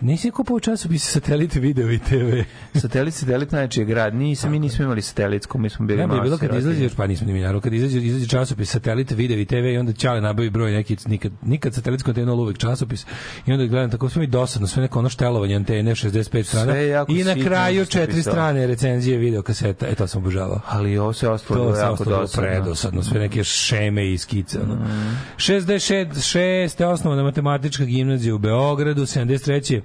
Nisi 0.00 0.30
kupao 0.30 0.60
časopis 0.60 1.10
satelit 1.12 1.54
video 1.54 1.90
i 1.92 1.98
TV. 1.98 2.30
Satelit, 2.80 3.14
satelit 3.14 3.52
najveći 3.52 3.80
je 3.80 3.84
grad. 3.86 4.14
Nisam, 4.14 4.50
mi 4.50 4.58
nismo 4.58 4.84
imali 4.84 5.02
satelitsku, 5.02 5.58
mi 5.58 5.70
smo 5.70 5.86
bili 5.86 5.98
Ne, 5.98 6.06
malo 6.06 6.22
bilo 6.22 6.38
kad 6.38 6.54
izađe, 6.54 6.88
pa 6.96 7.06
nismo 7.06 7.26
ni 7.26 7.32
mi 7.32 7.40
naravno, 7.40 7.60
kad 7.60 7.72
izađe, 7.72 7.98
izađe 7.98 8.28
časopis 8.28 8.70
satelit 8.70 9.10
video 9.10 9.38
i 9.38 9.44
TV 9.44 9.54
i 9.54 9.78
onda 9.78 9.92
Ćale 9.92 10.20
nabavi 10.20 10.50
broj 10.50 10.72
neki, 10.72 10.96
nikad, 11.06 11.32
nikad 11.42 11.74
satelitsko 11.74 12.10
antena, 12.10 12.32
uvek 12.32 12.58
časopis 12.58 13.06
i 13.46 13.52
onda 13.52 13.66
gledam, 13.66 13.90
tako 13.90 14.08
sve 14.08 14.20
mi 14.20 14.26
dosadno, 14.26 14.66
sve 14.68 14.82
neko 14.82 14.98
ono 14.98 15.08
štelovanje 15.08 15.56
antene, 15.56 15.90
65 15.90 16.42
strana 16.42 16.74
i 17.08 17.24
na 17.24 17.44
kraju 17.44 17.86
četiri 17.86 18.22
strane 18.22 18.66
recenzije 18.66 19.18
video 19.18 19.42
kaseta, 19.42 19.86
e 19.86 19.94
to 19.94 20.06
sam 20.06 20.22
obožavao. 20.22 20.60
Ali 20.68 20.98
ovo 20.98 21.12
se 21.12 21.28
ostalo 21.28 21.64
To 21.64 21.74
se 21.74 21.80
jako 21.80 22.04
dosadno. 22.04 22.48
predosadno, 22.48 23.02
sve 23.02 23.20
neke 23.20 23.44
šeme 23.44 23.87
i 23.96 24.18
skice. 24.18 24.58
Mm. 24.58 25.18
66. 25.36 26.80
je 26.80 26.86
osnovana 26.86 27.22
matematička 27.22 27.84
gimnazija 27.84 28.34
u 28.34 28.38
Beogradu, 28.38 29.02
73. 29.02 29.80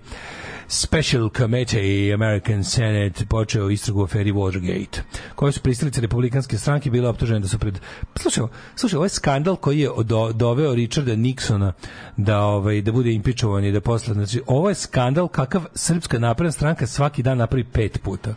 Special 0.68 1.30
Committee 1.38 2.14
American 2.14 2.64
Senate 2.64 3.26
počeo 3.26 3.70
istragu 3.70 4.02
u 4.02 4.04
aferi 4.04 4.32
Watergate, 4.32 5.00
koje 5.36 5.52
su 5.52 5.62
pristalice 5.62 6.02
republikanske 6.02 6.58
stranke 6.58 6.90
bile 6.90 7.10
optužene 7.10 7.40
da 7.40 7.48
su 7.48 7.60
pred... 7.60 7.80
Slušaj, 8.16 8.44
slušaj, 8.76 9.04
je 9.04 9.10
skandal 9.10 9.56
koji 9.56 9.80
je 9.80 9.90
do, 10.04 10.32
doveo 10.32 10.76
Richarda 10.76 11.16
Nixona 11.16 11.72
da 12.18 12.40
ovaj 12.42 12.82
da 12.82 12.92
bude 12.92 13.14
impičovan 13.14 13.66
i 13.66 13.72
da 13.72 13.82
posle 13.82 14.14
znači 14.14 14.42
ovo 14.48 14.70
je 14.70 14.76
skandal 14.76 15.28
kakav 15.28 15.66
srpska 15.76 16.20
napredna 16.20 16.52
stranka 16.52 16.88
svaki 16.88 17.24
dan 17.24 17.38
napravi 17.38 17.64
pet 17.64 18.00
puta. 18.04 18.36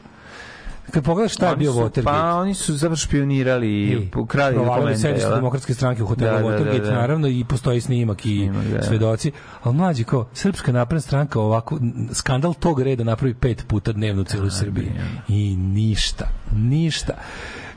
Kad 0.90 1.04
pogledaš 1.04 1.32
šta 1.32 1.48
je 1.48 1.56
bio 1.56 1.72
su- 1.72 1.78
Watergate, 1.78 2.04
Pa 2.04 2.34
oni 2.34 2.54
su 2.54 2.74
zapravo 2.74 2.96
špionirali 2.96 3.68
i 3.82 3.88
krali 4.28 4.54
provalili 4.54 4.64
dokumente. 4.76 4.98
sedište 4.98 5.28
da? 5.28 5.34
demokratske 5.34 5.74
stranke 5.74 6.02
u 6.02 6.06
hotelu 6.06 6.30
Da, 6.32 6.42
da, 6.42 6.48
da, 6.50 6.64
Watergate, 6.64 6.80
da. 6.80 6.90
naravno, 6.90 7.28
i 7.28 7.44
postoji 7.44 7.80
snimak 7.80 8.26
i 8.26 8.50
da. 8.72 8.82
svedoci. 8.82 9.32
Ali 9.62 9.74
mlađi, 9.74 10.04
kao, 10.04 10.28
Srpska 10.32 10.72
napredna 10.72 11.00
stranka 11.00 11.40
ovako, 11.40 11.78
skandal 12.12 12.54
tog 12.54 12.82
reda 12.82 13.04
napravi 13.04 13.34
pet 13.34 13.64
puta 13.68 13.92
dnevno 13.92 14.22
u 14.22 14.26
cijeloj 14.26 14.50
Srbiji. 14.52 14.92
I 15.28 15.56
ništa, 15.56 16.28
ništa. 16.52 17.12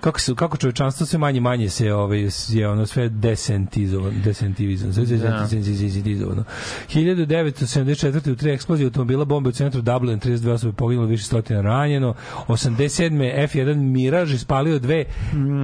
Kako 0.02 0.20
se 0.20 0.36
kako 0.36 0.58
čovečanstvo 0.58 1.06
sve 1.06 1.20
manje 1.20 1.40
manje 1.42 1.70
se 1.70 1.94
ovaj 1.94 2.20
je 2.50 2.70
ono 2.70 2.86
sve 2.86 3.10
desentizovano 3.10 4.14
desentivizovano 4.24 4.94
sve 4.94 5.18
Da. 5.18 5.40
desentivizovano 5.40 6.44
1974 6.90 8.32
u 8.32 8.36
tri 8.36 8.52
eksplozije 8.52 8.86
automobila 8.86 9.26
bombe 9.26 9.50
u 9.50 9.52
centru 9.52 9.82
Dublin 9.82 10.20
32 10.20 10.52
osobe 10.52 10.74
poginulo 10.74 11.08
više 11.08 11.24
stotina 11.24 11.62
ranjeno 11.62 12.14
87 12.48 13.48
F1 13.48 13.76
Mirage 13.76 14.34
ispalio 14.34 14.80
dve 14.80 15.06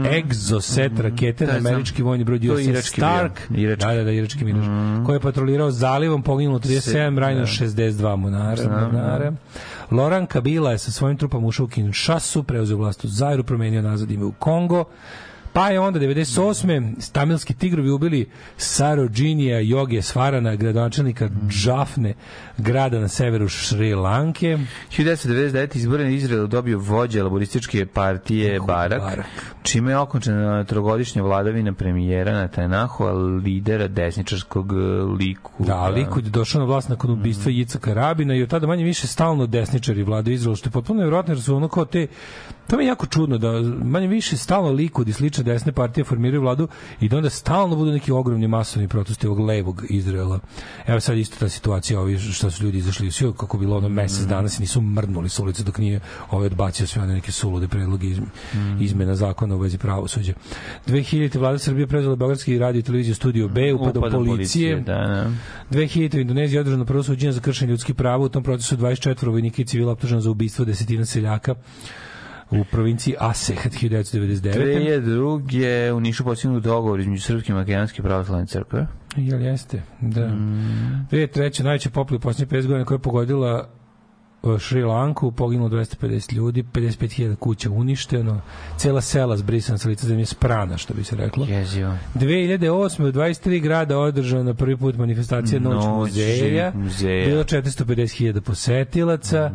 Exocet 0.05 0.99
rakete 0.99 1.45
Da, 1.45 1.51
na 1.51 1.69
američki 1.69 2.03
vojni 2.03 2.23
brod 2.23 2.45
USS. 2.45 2.88
Stark 2.88 3.39
Irački. 3.55 3.86
da 3.86 3.93
da 3.93 4.03
da 4.03 4.11
irački 4.11 4.45
Mirage 4.45 4.67
koji 5.05 5.15
je 5.15 5.19
patrolirao 5.19 5.71
zalivom 5.71 6.23
poginulo 6.23 6.59
37 6.59 7.19
ranjeno 7.19 7.45
62 7.45 8.15
monara 8.15 8.63
mornara 8.81 9.33
Loran 9.91 10.25
Kabila 10.25 10.71
je 10.71 10.77
sa 10.77 10.91
svojim 10.91 11.17
trupama 11.17 11.47
ušao 11.47 11.65
u 11.65 11.69
Kinshasu, 11.69 12.43
preuzeo 12.43 12.77
vlast 12.77 13.03
u 13.03 13.07
Zairu, 13.07 13.43
promenio 13.43 13.81
nazad 13.81 14.11
ime 14.11 14.25
u 14.25 14.31
Kongo, 14.31 14.86
Pa 15.56 15.70
je 15.70 15.80
onda 15.80 15.99
98. 15.99 17.12
Tamilski 17.12 17.53
tigrovi 17.53 17.89
ubili 17.89 18.30
Sarojinija 18.58 19.60
Joge 19.60 20.01
Svarana, 20.01 20.56
gradonačelnika 20.56 21.30
Džafne, 21.49 22.14
grada 22.58 22.99
na 22.99 23.08
severu 23.08 23.47
Šri 23.47 23.93
Lanke. 23.93 24.58
1999. 24.97 25.78
izbore 25.78 26.03
na 26.03 26.10
Izraelu 26.10 26.47
dobio 26.47 26.80
vođa 26.80 27.24
laborističke 27.24 27.86
partije 27.86 28.60
Barak, 28.60 29.01
Barak. 29.01 29.26
čime 29.64 29.91
je 29.91 29.97
okončena 29.97 30.64
trogodišnja 30.64 31.24
vladavina 31.24 31.74
premijera 31.74 32.32
Netanyahu, 32.32 33.43
lidera 33.43 33.88
desničarskog 33.88 34.72
e, 34.74 34.76
liku. 35.20 35.51
Da, 35.60 35.88
Likud 35.88 36.26
je 36.26 36.30
došao 36.30 36.60
na 36.60 36.66
vlast 36.66 36.89
nakon 36.89 37.12
ubistva 37.12 37.51
Jicaka 37.51 37.93
Rabina 37.93 38.36
i 38.36 38.43
od 38.43 38.49
tada 38.49 38.68
manje 38.68 38.84
više 38.84 39.08
stalno 39.08 39.47
desničari 39.47 40.03
vladaju 40.03 40.36
Izraelu, 40.36 40.56
što 40.56 40.68
je 40.68 40.72
potpuno 40.72 40.97
nevjerojatno 40.97 41.34
jer 41.34 41.41
su 41.41 41.56
ono 41.56 41.68
kao 41.68 41.86
te 41.86 42.08
To 42.68 42.78
mi 42.78 42.84
je 42.84 42.88
jako 42.88 43.05
čudno 43.05 43.38
da 43.38 43.51
manje 43.84 44.07
više 44.07 44.38
stalno 44.38 44.72
Likud 44.72 45.07
i 45.07 45.13
slične 45.13 45.43
desne 45.43 45.72
partije 45.72 46.03
formiraju 46.03 46.41
vladu 46.41 46.68
i 46.99 47.09
da 47.09 47.18
onda 47.18 47.30
stalno 47.30 47.76
budu 47.76 47.91
neki 47.91 48.11
ogromni 48.11 48.47
masovni 48.47 48.88
protesti 48.88 49.28
ovog 49.28 49.39
levog 49.39 49.84
Izraela. 49.89 50.39
Evo 50.88 50.99
sad 50.99 51.18
isto 51.18 51.38
ta 51.39 51.49
situacija, 51.49 51.99
ovi 51.99 52.20
što 52.20 52.51
su 52.51 52.63
ljudi 52.63 52.78
izašli 52.78 53.11
sve 53.11 53.32
kako 53.38 53.57
bilo 53.57 53.78
ono 53.78 53.89
mesec 53.89 54.26
dana 54.26 54.49
se 54.49 54.61
nisu 54.61 54.82
mrnuli 54.82 55.30
s 55.30 55.39
ulice 55.39 55.63
dok 55.63 55.78
nije 55.78 55.99
ovaj 56.32 56.45
odbacio 56.45 56.88
sve 56.88 57.03
one 57.03 57.13
neke 57.13 57.32
sulude 57.32 57.68
predloge 57.68 58.07
iz, 58.07 58.20
izmena 58.80 59.16
zakona 59.16 59.55
u 59.55 59.59
vezi 59.59 59.78
pravosuđa. 59.78 60.34
2000. 60.88 61.39
vlada 61.39 61.57
Srbije 61.57 61.88
preuzela 61.88 62.16
Beogradski 62.16 62.59
radio 62.59 62.80
i 62.80 62.84
televiziju 62.84 63.16
Studio 63.16 63.47
B, 63.47 63.74
upadom 63.74 64.03
Upadom 64.03 64.26
policije. 64.26 64.80
Da, 64.80 64.93
da. 64.93 65.32
2000. 65.72 66.18
u 66.18 66.20
Indoneziji 66.20 66.59
održano 66.59 66.86
prvo 66.86 67.03
suđenje 67.03 67.32
za 67.32 67.41
kršenje 67.41 67.70
ljudskih 67.70 67.95
prava. 67.95 68.26
U 68.26 68.30
tom 68.30 68.43
procesu 68.43 68.78
24 68.78 69.30
vojnika 69.32 69.61
i 69.61 69.66
civila 69.66 69.91
optuženo 69.91 70.22
za 70.22 70.32
ubistvo 70.32 70.66
desetina 70.66 71.05
seljaka 71.05 71.55
u 72.51 72.63
provinciji 72.71 73.15
Asehat 73.19 73.73
1999. 73.73 75.01
2002. 75.01 75.91
u 75.91 75.99
Nišu 75.99 76.23
postignut 76.23 76.63
dogovor 76.63 76.99
između 76.99 77.21
Srpske 77.21 77.51
i 77.51 77.55
Makedonske 77.55 78.01
pravoslavne 78.01 78.45
crkve. 78.45 78.87
Jel 79.15 79.41
jeste? 79.41 79.81
Da. 80.01 80.27
Mm. 80.27 81.07
2003. 81.11 81.63
najveća 81.63 81.89
poplava 81.89 82.17
u 82.17 82.21
posljednje 82.21 82.57
50 82.57 82.67
godina 82.67 82.85
koja 82.85 82.95
je 82.95 82.99
pogodila 82.99 83.69
uh, 84.45 84.59
Šri 84.59 84.83
Lanku, 84.83 85.31
poginulo 85.31 85.69
250 85.69 86.33
ljudi, 86.33 86.63
55.000 86.63 87.35
kuća 87.35 87.69
uništeno, 87.71 88.41
cela 88.77 89.01
sela 89.01 89.37
zbrisana 89.37 89.77
sa 89.77 89.89
lica 89.89 90.07
zemlje 90.07 90.25
sprana, 90.25 90.77
što 90.77 90.93
bi 90.93 91.03
se 91.03 91.15
reklo. 91.15 91.45
Jezivo. 91.45 91.93
2008. 92.15 92.69
u 93.01 93.11
23 93.11 93.61
grada 93.61 93.97
održana 93.99 94.53
prvi 94.53 94.77
put 94.77 94.97
manifestacija 94.97 95.59
Noć, 95.59 95.73
Noć 95.75 95.85
muzeja. 95.87 96.71
muzeja. 96.75 97.25
Bilo 97.27 97.43
450.000 97.43 98.39
posetilaca, 98.39 99.51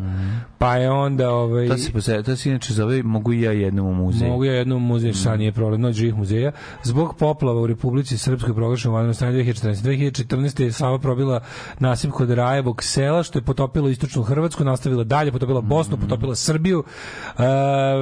pa 0.59 0.76
je 0.76 0.91
onda... 0.91 1.30
Ovaj, 1.30 1.68
To 1.68 1.76
se, 1.78 1.93
posle- 1.93 2.22
to 2.22 2.36
se 2.36 2.49
inače 2.51 2.72
zove 2.74 3.03
Mogu 3.03 3.32
ja 3.32 3.53
jednom 3.53 3.86
u 3.86 3.95
muzej. 3.95 4.28
Mogu 4.28 4.45
ja 4.45 4.53
jednom 4.53 4.82
muzej, 4.82 5.12
sad 5.12 5.38
nije 5.38 5.53
problem, 5.53 5.80
noć 5.80 5.97
živih 5.97 6.14
muzeja. 6.14 6.53
Zbog 6.82 7.16
poplava 7.16 7.61
u 7.61 7.66
Republici 7.66 8.18
Srpskoj 8.18 8.55
proglašeno 8.55 8.95
vanredno 8.95 9.14
stanje 9.14 9.32
2014. 9.34 9.74
2014. 9.74 10.62
je 10.62 10.72
Sava 10.72 10.99
probila 10.99 11.41
nasip 11.78 12.11
kod 12.11 12.30
Rajevog 12.30 12.82
sela, 12.82 13.22
što 13.22 13.38
je 13.38 13.43
potopilo 13.43 13.88
istočnu 13.88 14.22
Hrvatsku, 14.22 14.64
nastavila 14.81 15.05
dalje, 15.05 15.33
potopila 15.33 15.61
Bosnu, 15.61 15.97
potopila 15.97 16.35
Srbiju. 16.35 16.85
E, 17.39 17.43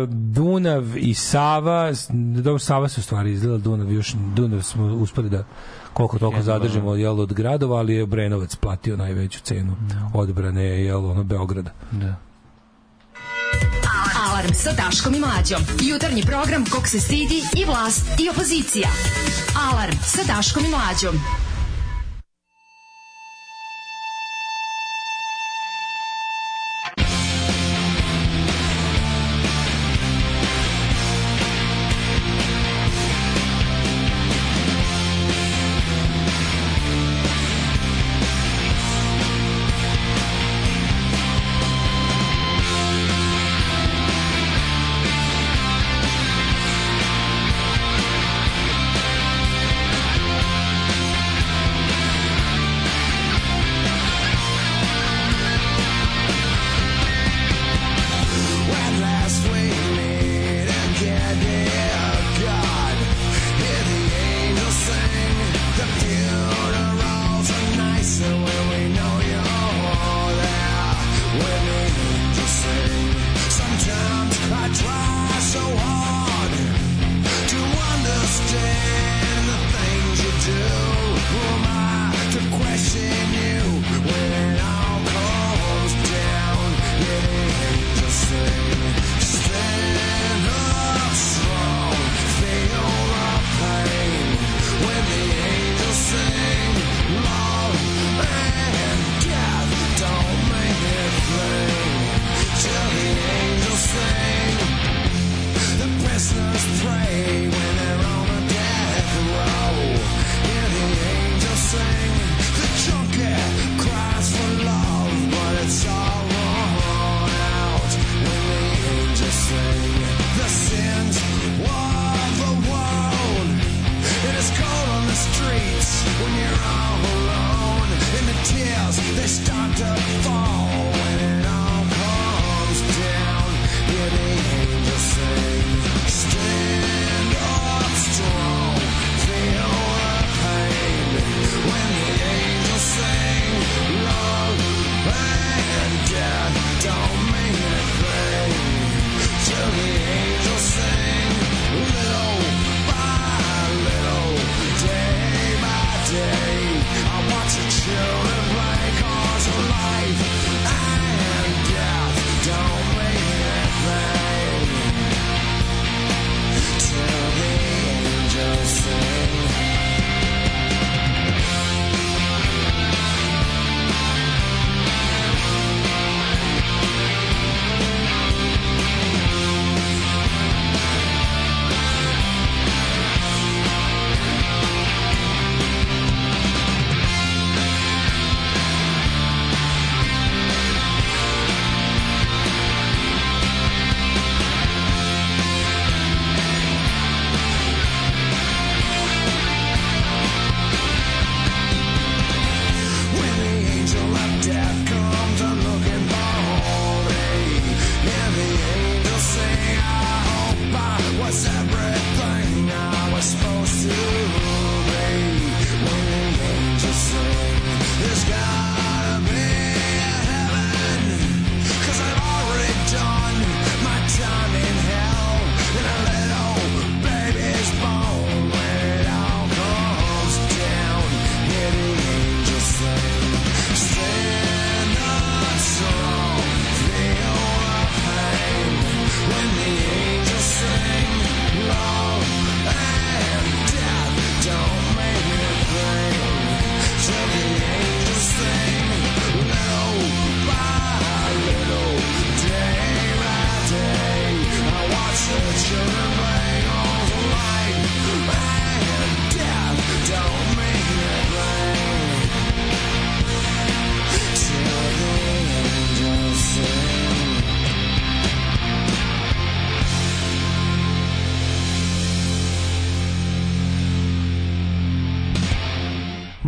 Dunav 0.08 0.96
i 0.96 1.14
Sava, 1.14 1.92
dobro, 2.42 2.58
Sava 2.58 2.88
se 2.88 3.00
u 3.00 3.02
stvari 3.02 3.32
izgleda, 3.32 3.58
Dunav 3.58 3.92
još, 3.92 4.14
Dunav 4.34 4.62
smo 4.62 4.84
uspeli 4.86 5.30
da 5.30 5.44
koliko 5.92 6.18
toliko 6.18 6.42
zadržimo 6.42 6.94
jel, 6.94 7.20
od 7.20 7.32
gradova, 7.32 7.78
ali 7.78 7.94
je 7.94 8.06
Brenovac 8.06 8.56
platio 8.56 8.96
najveću 8.96 9.40
cenu 9.40 9.76
odbrane 10.14 10.64
jel, 10.64 11.06
ono, 11.06 11.24
Beograda. 11.24 11.70
Da. 11.90 12.14
Alarm 14.28 14.54
sa 14.54 14.72
Daškom 14.72 15.14
i 15.14 15.20
Mlađom. 15.20 15.62
Jutarnji 15.80 16.22
program 16.22 16.64
kog 16.64 16.88
se 16.88 17.00
stidi 17.00 17.42
i 17.56 17.64
vlast 17.64 18.20
i 18.20 18.28
opozicija. 18.28 18.88
Alarm 19.70 19.96
sa 20.02 20.34
Daškom 20.34 20.64
i 20.64 20.68
Mlađom. 20.68 21.20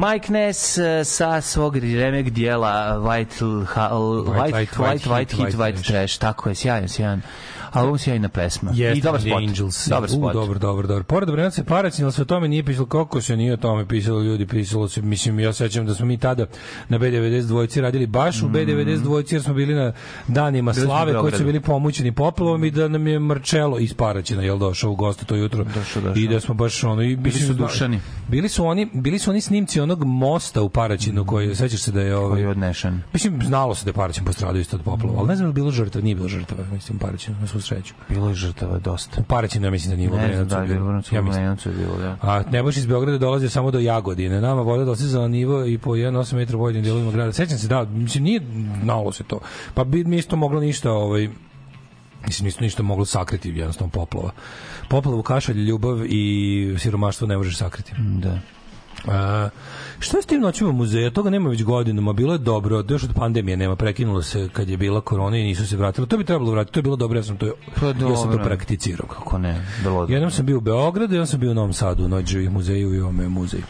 Mike 0.00 0.32
Ness 0.32 0.78
eh, 0.78 1.04
sa 1.04 1.40
svog 1.40 1.76
remek 1.76 2.30
dijela 2.30 2.98
White, 2.98 3.44
White, 3.44 4.24
White, 4.24 4.78
White, 4.78 5.08
White, 5.08 5.36
Hit, 5.36 5.54
White 5.54 5.82
Trash. 5.86 6.18
Tako 6.18 6.48
je, 6.48 6.54
sjajan, 6.54 6.88
sjajan. 6.88 7.22
Album 7.72 7.98
sjajna 7.98 8.28
pesma. 8.28 8.70
Jeste, 8.74 8.98
I 8.98 9.00
dobar 9.02 9.20
spot. 9.20 9.42
Angels. 9.48 9.88
Dobar 9.88 10.04
U, 10.04 10.12
spot. 10.12 10.32
dobro, 10.32 10.58
dobro, 10.58 10.86
dobro. 10.88 11.04
Pored 11.04 11.28
Obrenovac 11.28 11.54
se 11.54 11.64
Paraćin, 11.64 12.04
ali 12.04 12.12
se 12.12 12.22
o 12.22 12.24
tome 12.24 12.48
nije 12.48 12.64
pisalo 12.64 12.86
kako 12.86 13.20
se 13.20 13.36
nije 13.36 13.54
o 13.54 13.56
tome 13.56 13.88
pisalo 13.88 14.22
ljudi, 14.22 14.46
pisalo 14.46 14.88
se, 14.88 15.02
mislim, 15.02 15.40
ja 15.40 15.52
sećam 15.52 15.86
da 15.86 15.94
smo 15.94 16.06
mi 16.06 16.18
tada 16.18 16.46
na 16.88 16.98
B92 16.98 17.46
dvojci 17.46 17.80
radili 17.80 18.06
baš 18.06 18.42
u 18.42 18.48
B92 18.48 19.02
dvojci 19.02 19.34
jer 19.34 19.42
smo 19.42 19.54
bili 19.54 19.74
na 19.74 19.92
danima 20.28 20.70
Mm. 20.70 20.74
Bili 20.74 20.86
u 20.86 20.88
slave 20.88 21.14
koji 21.14 21.32
su 21.32 21.44
bili 21.44 21.60
pomoćeni 21.60 22.12
poplavom 22.12 22.64
i 22.64 22.70
da 22.70 22.88
nam 22.88 23.06
je 23.06 23.18
Marčelo 23.18 23.78
iz 23.78 23.94
Paraćina, 23.94 24.42
jel 24.42 24.58
došao 24.58 24.90
u 24.90 24.94
goste 24.94 25.24
to 25.24 25.34
jutro. 25.34 25.64
Došao, 25.64 26.02
došao. 26.02 26.22
I 26.22 26.28
da 26.28 26.40
smo 26.40 26.54
baš 26.54 26.84
ono 26.84 27.02
i 27.02 27.16
Bili 27.16 27.32
su 27.32 27.38
mislim, 27.38 27.56
dušani. 27.56 28.00
Bili 28.30 28.48
su 28.48 28.66
oni, 28.66 28.88
bili 28.92 29.18
su 29.18 29.30
oni 29.30 29.40
snimci 29.40 29.80
onog 29.80 30.04
mosta 30.04 30.62
u 30.62 30.68
Paraćinu 30.68 31.24
koji 31.24 31.54
sećaš 31.54 31.80
se 31.82 31.92
da 31.92 32.00
je 32.00 32.16
ovaj 32.16 32.46
odnešen. 32.46 33.02
Mislim, 33.12 33.42
znalo 33.42 33.74
se 33.74 33.84
da 33.84 33.88
je 33.88 33.92
Paraćin 33.92 34.24
postradao 34.24 34.60
isto 34.60 34.76
od 34.76 34.82
poplava, 34.82 35.18
ali 35.18 35.28
ne 35.28 35.36
znam 35.36 35.48
da 35.48 35.52
bilo 35.52 35.70
žrtva, 35.70 36.00
nije 36.00 36.14
bilo 36.14 36.28
žrtva, 36.28 36.56
mislim, 36.72 36.96
u 36.96 37.00
Paraćinu, 37.00 37.36
na 37.40 37.46
svu 37.46 37.60
sreću. 37.60 37.94
Bilo 38.08 38.28
je 38.28 38.34
žrtava 38.34 38.78
dosta. 38.78 39.20
U 39.20 39.24
Paraćinu, 39.24 39.66
ja 39.66 39.70
mislim 39.70 39.90
da 39.90 39.96
nije 39.96 40.10
u 40.10 40.16
Ne 40.16 40.36
znam 40.36 40.48
da 40.48 40.58
je 40.58 40.66
bilo. 40.66 40.80
bilo, 40.80 40.92
Ja 40.92 41.22
mislim. 41.22 41.28
Obrenovcu 41.28 41.68
je 41.68 41.74
bilo, 41.74 41.98
da. 41.98 42.16
A 42.22 42.68
iz 42.76 42.86
Beograda 42.86 43.18
dolazi 43.18 43.48
samo 43.48 43.70
do 43.70 43.78
Jagodine. 43.78 44.40
Nama 44.40 44.62
voda 44.62 44.84
dostizala 44.84 45.28
nivo 45.28 45.64
i 45.66 45.78
po 45.78 45.90
1,8 45.90 46.34
metra 46.36 46.56
u 46.56 46.60
pojedinim 46.60 46.84
delovima 46.84 47.12
grada. 47.12 47.32
Sećam 47.32 47.58
se, 47.58 47.68
da, 47.68 47.84
mislim, 47.84 48.24
nije 48.24 48.40
znalo 48.82 49.12
se 49.12 49.24
to. 49.24 49.38
Pa 49.74 49.84
bi 49.84 50.04
mi 50.04 50.16
isto 50.16 50.36
moglo 50.36 50.60
ništa, 50.60 50.92
ovaj, 50.92 51.28
mislim, 52.26 52.48
isto 52.48 52.64
ništa 52.64 52.82
moglo 52.82 53.04
sakriti 53.04 53.48
jednostavno 53.48 53.90
poplava. 53.90 54.30
Poplavu 54.88 55.22
kašalj, 55.22 55.56
ljubav 55.56 56.06
i 56.06 56.74
siromaštvo 56.78 57.26
ne 57.26 57.36
možeš 57.36 57.56
sakriti. 57.56 57.92
Da. 57.98 58.38
A, 59.08 59.48
šta 59.98 60.16
je 60.18 60.22
s 60.22 60.26
tim 60.26 60.40
noćima 60.40 60.72
muzeja? 60.72 61.10
Toga 61.10 61.30
nema 61.30 61.50
već 61.50 61.62
godinama. 61.62 62.12
Bilo 62.12 62.32
je 62.32 62.38
dobro, 62.38 62.84
još 62.88 63.04
od 63.04 63.14
pandemije 63.14 63.56
nema. 63.56 63.76
Prekinulo 63.76 64.22
se 64.22 64.48
kad 64.52 64.68
je 64.68 64.76
bila 64.76 65.00
korona 65.00 65.36
i 65.36 65.42
nisu 65.42 65.66
se 65.66 65.76
vratili. 65.76 66.08
To 66.08 66.18
bi 66.18 66.24
trebalo 66.24 66.50
vratiti. 66.50 66.72
To 66.72 66.78
je 66.78 66.82
bilo 66.82 66.96
dobro. 66.96 67.18
Ja 67.18 67.22
sam 67.22 67.36
to, 67.36 67.52
Pa 67.80 67.86
ja 67.86 68.16
sam 68.16 68.32
to 68.32 68.38
prakticirao. 68.44 69.06
Kako 69.06 69.38
ne? 69.38 69.66
Vrlo 69.84 70.06
Jednom 70.08 70.30
sam 70.30 70.46
bio 70.46 70.56
u 70.56 70.60
Beogradu, 70.60 71.14
jednom 71.14 71.26
sam 71.26 71.40
bio 71.40 71.50
u 71.50 71.54
Novom 71.54 71.72
Sadu, 71.72 72.04
u 72.04 72.08
Noć 72.08 72.26
živih 72.26 72.50
muzeju 72.50 72.94
i 72.94 73.00
ome 73.00 73.28
muzej. 73.28 73.60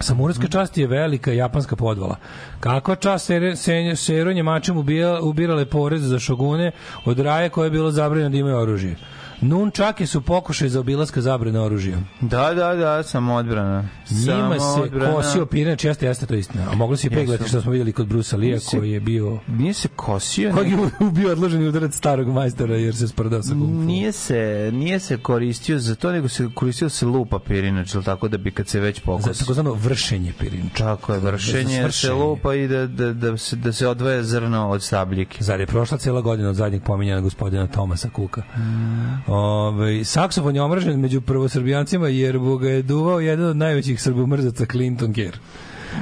Samuradska 0.00 0.48
čast 0.48 0.78
je 0.78 0.86
velika 0.86 1.32
japanska 1.32 1.76
podvala. 1.76 2.16
Kakva 2.60 2.96
čast 2.96 3.30
senje, 3.56 3.96
sero 3.96 4.32
Njemačem 4.32 4.76
ubija, 4.76 5.20
ubirale 5.20 5.64
porez 5.64 6.02
za 6.02 6.18
šogune 6.18 6.72
od 7.04 7.18
raje 7.18 7.48
koje 7.48 7.66
je 7.66 7.70
bilo 7.70 7.90
zabranjeno 7.90 8.30
da 8.30 8.36
imaju 8.36 8.56
oružje. 8.56 8.96
Nunčake 9.42 10.06
su 10.06 10.20
pokušaj 10.20 10.68
za 10.68 10.80
obilaska 10.80 11.20
zabrane 11.20 11.60
oružja. 11.60 11.96
Da, 12.20 12.54
da, 12.54 12.74
da, 12.74 13.02
samo 13.02 13.34
odbrana. 13.34 13.88
Njima 14.10 14.26
Samo 14.50 14.76
se 14.76 14.82
odbrana. 14.82 15.12
kosio 15.12 15.46
pirinač, 15.46 15.84
jeste, 15.84 16.06
jeste 16.06 16.26
to 16.26 16.34
istina. 16.34 16.66
A 16.70 16.74
moglo 16.74 16.96
se 16.96 17.06
i 17.06 17.10
peglati 17.10 17.44
što 17.44 17.60
smo 17.60 17.70
vidjeli 17.70 17.92
kod 17.92 18.06
Brusa 18.06 18.36
Lija 18.36 18.60
se- 18.60 18.76
koji 18.76 18.90
je 18.90 19.00
bio 19.00 19.38
Nije 19.48 19.74
se 19.74 19.88
kosio, 19.88 20.52
koji 20.52 20.70
je 20.70 20.76
ubio 21.00 21.32
odloženi 21.32 21.68
udarac 21.68 21.94
starog 21.94 22.28
majstora 22.28 22.76
jer 22.76 22.96
se 22.96 23.08
sprdao 23.08 23.42
sa 23.42 23.50
kung 23.50 23.62
fu. 23.72 23.82
nije 23.82 24.12
se, 24.12 24.70
nije 24.72 24.98
se 25.00 25.16
koristio 25.18 25.78
za 25.78 25.94
to, 25.94 26.12
nego 26.12 26.28
se 26.28 26.48
koristio 26.54 26.84
da 26.86 26.90
se 26.90 27.06
lupa 27.06 27.38
pirinač, 27.38 27.94
ili 27.94 28.04
tako 28.04 28.28
da 28.28 28.38
bi 28.38 28.50
kad 28.50 28.68
se 28.68 28.80
već 28.80 28.96
Za 28.96 29.02
pokosi. 29.02 29.40
takozvano 29.40 29.72
vršenje 29.72 30.32
pirinča. 30.34 30.84
Tako 30.86 31.12
je, 31.14 31.18
vršenje 31.20 31.64
se 31.70 31.82
svršenje. 31.82 32.12
lupa 32.14 32.54
i 32.54 32.68
da, 32.68 32.86
da, 32.86 33.12
da, 33.12 33.36
se, 33.36 33.56
da 33.56 33.72
se 33.72 33.88
odvoje 33.88 34.24
zrno 34.24 34.68
od 34.68 34.82
stabljike. 34.82 35.36
Zar 35.40 35.60
je 35.60 35.66
prošla 35.66 35.98
cela 35.98 36.20
godina 36.20 36.48
od 36.48 36.56
zadnjeg 36.56 36.82
pominjanja 36.82 37.20
gospodina 37.20 37.66
Tomasa 37.66 38.08
Kuka. 38.10 38.42
Mm. 38.56 39.29
Ove, 39.30 40.04
saksofon 40.04 40.54
je 40.56 40.62
omražen 40.62 41.00
među 41.00 41.20
prvosrbijancima 41.20 42.08
jer 42.08 42.38
ga 42.60 42.70
je 42.70 42.82
duvao 42.82 43.20
jedan 43.20 43.46
od 43.46 43.56
najvećih 43.56 44.02
srbomrzaca 44.02 44.66
Clinton 44.66 45.12
Kerr. 45.12 45.36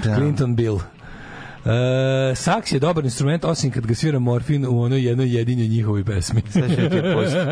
Da. 0.05 0.17
Clinton 0.17 0.57
Bill. 0.57 0.79
E, 1.69 2.35
saks 2.35 2.73
je 2.73 2.79
dobar 2.79 3.05
instrument 3.05 3.45
osim 3.45 3.71
kad 3.71 3.87
ga 3.87 3.95
svira 3.95 4.19
morfin 4.19 4.67
u 4.69 4.83
onoj 4.83 5.07
jednoj 5.07 5.37
jedinoj 5.37 5.69
njihovoj 5.69 6.05
pesmi. 6.05 6.43
Sad 6.51 6.71
ću 6.75 6.83
da 6.83 6.89
ti 6.89 6.97
je 6.97 7.15
pustiti. 7.15 7.45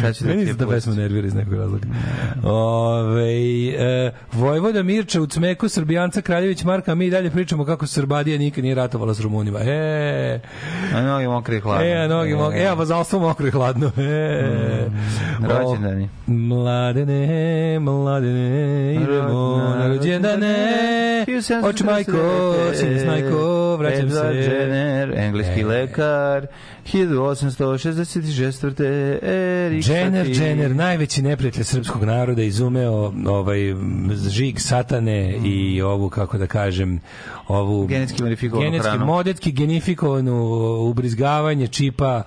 Sad 0.00 0.16
ću 0.16 0.24
da 0.24 0.32
ti 0.32 0.38
je 0.38 0.56
ta 0.56 0.66
pesma 0.66 0.94
nervira 0.94 1.26
iz 1.26 1.34
nekog 1.34 1.54
razloga. 1.54 1.86
Ove, 2.44 3.32
e, 3.68 4.12
Vojvoda 4.32 4.82
Mirča 4.82 5.20
u 5.20 5.26
cmeku 5.26 5.68
Srbijanca 5.68 6.20
Kraljević 6.20 6.64
Marka, 6.64 6.94
mi 6.94 7.10
dalje 7.10 7.30
pričamo 7.30 7.64
kako 7.64 7.86
Srbadija 7.86 8.38
nikad 8.38 8.64
nije 8.64 8.74
ratovala 8.74 9.14
s 9.14 9.20
Rumunima. 9.20 9.58
E, 9.62 10.40
A 10.94 11.02
noge 11.02 11.28
mokre 11.28 11.56
i 11.56 11.60
hladne. 11.60 11.90
E, 11.90 11.96
a 11.96 12.08
noge 12.08 12.36
mogu. 12.36 12.52
E, 12.52 12.66
a 12.66 12.74
vazalstvo 12.74 13.18
mokro 13.18 13.46
i 13.46 13.50
hladno. 13.50 13.90
E. 13.96 14.86
Mm, 15.40 15.44
rođendani. 15.44 16.08
Mladene, 16.26 17.78
mladene, 17.80 18.94
idemo 18.94 19.74
na 19.78 19.88
rođendane. 19.88 20.78
Oči 21.64 21.84
majko, 21.84 22.12
sine 22.74 22.98
majko, 23.40 23.76
vraćam 23.76 24.08
Edward 24.08 24.44
se. 24.44 24.50
Jenner, 24.50 25.14
engleski 25.16 25.60
E. 25.60 25.64
lekar, 25.64 26.46
1864. 26.84 28.82
Erik 29.22 29.88
Jenner, 29.88 30.26
Satie. 30.26 30.46
Jenner, 30.48 30.70
najveći 30.70 31.22
neprijatelj 31.22 31.64
srpskog 31.64 32.04
naroda, 32.04 32.42
izumeo 32.42 32.92
ovaj 33.26 33.58
žig 34.28 34.60
satane 34.60 35.36
i 35.36 35.82
ovu, 35.82 36.08
kako 36.10 36.38
da 36.38 36.46
kažem, 36.46 37.00
ovu 37.48 37.86
Genetski 37.86 38.22
modifikovanu 38.22 38.64
genetski 38.64 38.90
hranu. 38.90 39.06
modetki 39.06 39.52
genifikovanu 39.52 40.44
ubrizgavanje 40.80 41.66
čipa 41.66 42.22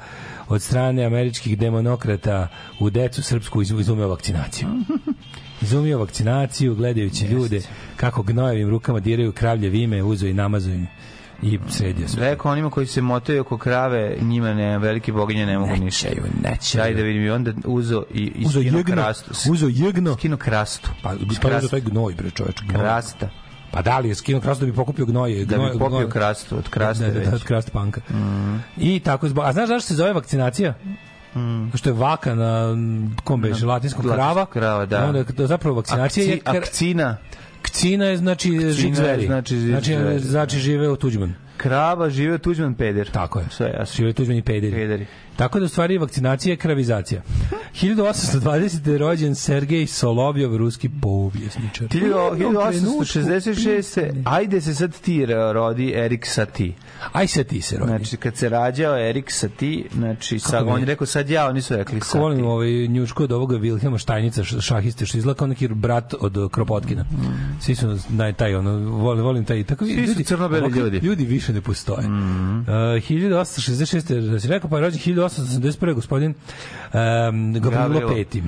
od 0.47 0.61
strane 0.61 1.05
američkih 1.05 1.57
demonokrata 1.57 2.47
u 2.79 2.89
decu 2.89 3.23
srpsku 3.23 3.61
iz- 3.61 3.71
izumeo 3.71 4.07
vakcinaciju. 4.07 4.67
Izumio 5.61 5.99
vakcinaciju 5.99 6.75
gledajući 6.75 7.25
ljude 7.25 7.61
kako 8.01 8.23
gnojevim 8.23 8.69
rukama 8.69 8.99
diraju 8.99 9.31
kravlje 9.31 9.69
vime, 9.69 10.03
uzo 10.03 10.27
i 10.27 10.33
namazo 10.33 10.71
im 10.71 10.87
i 11.41 11.59
sredio 11.69 12.07
sve. 12.07 12.29
Rekao 12.29 12.51
onima 12.51 12.69
koji 12.69 12.87
se 12.87 13.01
motaju 13.01 13.41
oko 13.41 13.57
krave, 13.57 14.17
njima 14.21 14.53
ne, 14.53 14.77
velike 14.79 15.11
boginje 15.11 15.45
ne 15.45 15.59
mogu 15.59 15.75
ništa. 15.75 16.07
Nećeju, 16.09 16.23
nećeju. 16.43 16.81
Daj 16.81 16.93
da 16.93 17.01
vidim 17.01 17.23
i 17.23 17.29
onda 17.29 17.51
uzo 17.65 18.03
i, 18.13 18.19
i 18.19 18.45
Uzo 18.45 18.59
skino 18.59 18.77
jegno, 18.77 18.93
krastu. 18.93 19.31
uzo 19.51 19.67
jegno. 19.67 20.13
Skino 20.13 20.37
krastu. 20.37 20.89
Pa, 21.03 21.09
pa 21.09 21.15
uzo 21.29 21.39
krasta. 21.41 21.67
taj 21.69 21.81
gnoj, 21.81 22.13
bre, 22.15 22.29
čoveč. 22.31 22.61
gnoj. 22.61 22.79
Krasta. 22.79 23.29
Pa 23.71 23.81
da 23.81 23.99
li 23.99 24.09
je 24.09 24.15
skinuo 24.15 24.41
krastu 24.41 24.65
da 24.65 24.71
bi 24.71 24.75
pokupio 24.75 25.05
gnoje? 25.05 25.45
Da 25.45 25.55
Gnoj- 25.57 25.73
bi 25.73 25.79
popio 25.79 25.97
gnoj- 25.97 26.09
krastu, 26.09 26.57
od 26.57 26.69
kraste 26.69 27.07
da, 27.07 27.19
da, 27.19 27.29
da, 27.29 27.35
od 27.35 27.43
krasta 27.43 27.71
panka. 27.71 28.01
I 28.77 28.99
tako 28.99 29.29
zbog... 29.29 29.45
A 29.45 29.53
znaš 29.53 29.67
zašto 29.67 29.87
se 29.87 29.95
zove 29.95 30.13
vakcinacija? 30.13 30.73
Mm. 31.35 31.77
Što 31.77 31.89
je 31.89 31.93
vaka 31.93 32.35
na 32.35 32.75
kom 33.23 33.41
beše, 33.41 33.65
latinskom 33.65 34.03
krava. 34.05 34.45
krava, 34.45 34.85
da. 34.85 35.05
Onda, 35.05 35.23
da 35.23 35.47
zapravo 35.47 35.75
vakcinacija 35.75 36.25
je... 36.25 36.33
Akci, 36.35 36.45
kar- 36.47 36.57
akcina. 36.59 37.17
Kcina 37.61 38.05
je 38.05 38.17
znači 38.17 38.71
žig 38.71 38.95
zveri. 38.95 39.25
znači 39.25 39.55
žig 39.55 39.69
znači, 39.69 39.93
zveri. 39.93 40.19
znači 40.19 40.59
žive 40.59 40.89
u 40.89 40.95
Tuđman. 40.95 41.33
Krava 41.57 42.09
žive 42.09 42.37
Tuđman 42.37 42.73
peder. 42.73 43.09
Tako 43.09 43.39
je. 43.39 43.45
Sve 43.49 43.73
jasno. 43.79 43.95
Žive 43.95 44.13
Tuđman 44.13 44.37
i 44.37 44.41
pederi. 44.41 44.73
Pederi. 44.73 45.05
Tako 45.35 45.59
da 45.59 45.65
u 45.65 45.69
stvari 45.69 45.97
vakcinacija 45.97 46.53
je 46.53 46.57
kravizacija. 46.57 47.21
1820. 47.73 48.87
je 48.87 48.97
rođen 48.97 49.35
Sergej 49.35 49.87
Solovjov, 49.87 50.57
ruski 50.57 50.89
povjesničar. 51.01 51.87
1866. 51.87 54.21
Ajde 54.25 54.61
se 54.61 54.75
sad 54.75 54.93
ti 54.93 55.25
rodi 55.25 55.91
Erik 55.91 56.25
Satie. 56.25 56.73
Aj 57.11 57.27
se 57.27 57.43
ti 57.43 57.61
se 57.61 57.77
rodi. 57.77 57.89
Znači, 57.89 58.17
kad 58.17 58.37
se 58.37 58.49
rađao 58.49 58.97
Erik 58.99 59.31
Satie, 59.31 59.83
znači, 59.93 60.39
sad, 60.39 60.67
on 60.67 60.79
je- 60.79 60.85
rekao 60.85 61.07
sad 61.07 61.29
ja, 61.29 61.47
oni 61.47 61.61
su 61.61 61.75
rekli 61.75 61.99
Kako 61.99 62.17
volim 62.19 62.45
ovaj 62.45 62.87
njušku 62.87 63.23
od 63.23 63.31
ovoga 63.31 63.57
Wilhelma 63.57 63.97
Štajnica 63.97 64.43
šahiste 64.43 65.05
što 65.05 65.17
izgleda 65.17 65.37
kao 65.37 65.47
neki 65.47 65.67
brat 65.67 66.13
od 66.19 66.51
Kropotkina. 66.51 67.05
Svi 67.61 67.75
su 67.75 67.97
naj 68.09 68.33
taj 68.33 68.55
ono 68.55 68.71
volim 68.89 69.23
volim 69.23 69.45
taj 69.45 69.63
tako 69.63 69.85
Svi 69.85 70.07
su 70.07 70.23
crno-beli 70.23 70.69
ljudi. 70.71 70.97
Ljudi 70.97 71.25
više 71.25 71.53
ne 71.53 71.61
postoje. 71.61 72.07
Mm. 72.07 72.59
Uh, 72.59 72.65
1866. 72.65 74.29
da 74.31 74.39
si 74.39 74.47
rekao 74.47 74.69
pa 74.69 74.77
je 74.77 74.81
rođen 74.81 74.99
1881. 75.29 75.93
gospodin 75.93 76.33
um, 76.93 77.53
Gavrilo. 77.53 78.15
Peti. 78.15 78.43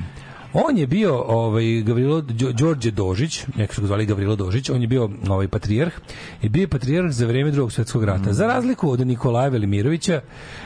On 0.53 0.77
je 0.77 0.87
bio 0.87 1.15
ovaj 1.17 1.81
Gavrilo 1.81 2.21
Đo- 2.21 2.51
Đorđe 2.51 2.91
Dožić, 2.91 3.45
neki 3.55 3.75
su 3.75 3.87
zvali 3.87 4.05
Gavrilo 4.05 4.35
Dožić, 4.35 4.69
on 4.69 4.81
je 4.81 4.87
bio 4.87 5.09
ovaj 5.29 5.47
patrijarh 5.47 5.93
i 6.41 6.49
bio 6.49 6.61
je 6.61 6.67
patrijarh 6.67 7.11
za 7.11 7.25
vreme 7.25 7.51
Drugog 7.51 7.71
svjetskog 7.71 8.03
rata. 8.03 8.33
Za 8.33 8.47
razliku 8.47 8.91
od 8.91 9.07
Nikolaja 9.07 9.49
Velimirovića, 9.49 10.21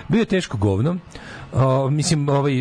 bio 0.07 0.19
je 0.19 0.25
teško 0.25 0.57
govno. 0.57 0.97
O, 1.53 1.89
mislim, 1.89 2.29
ovaj, 2.29 2.53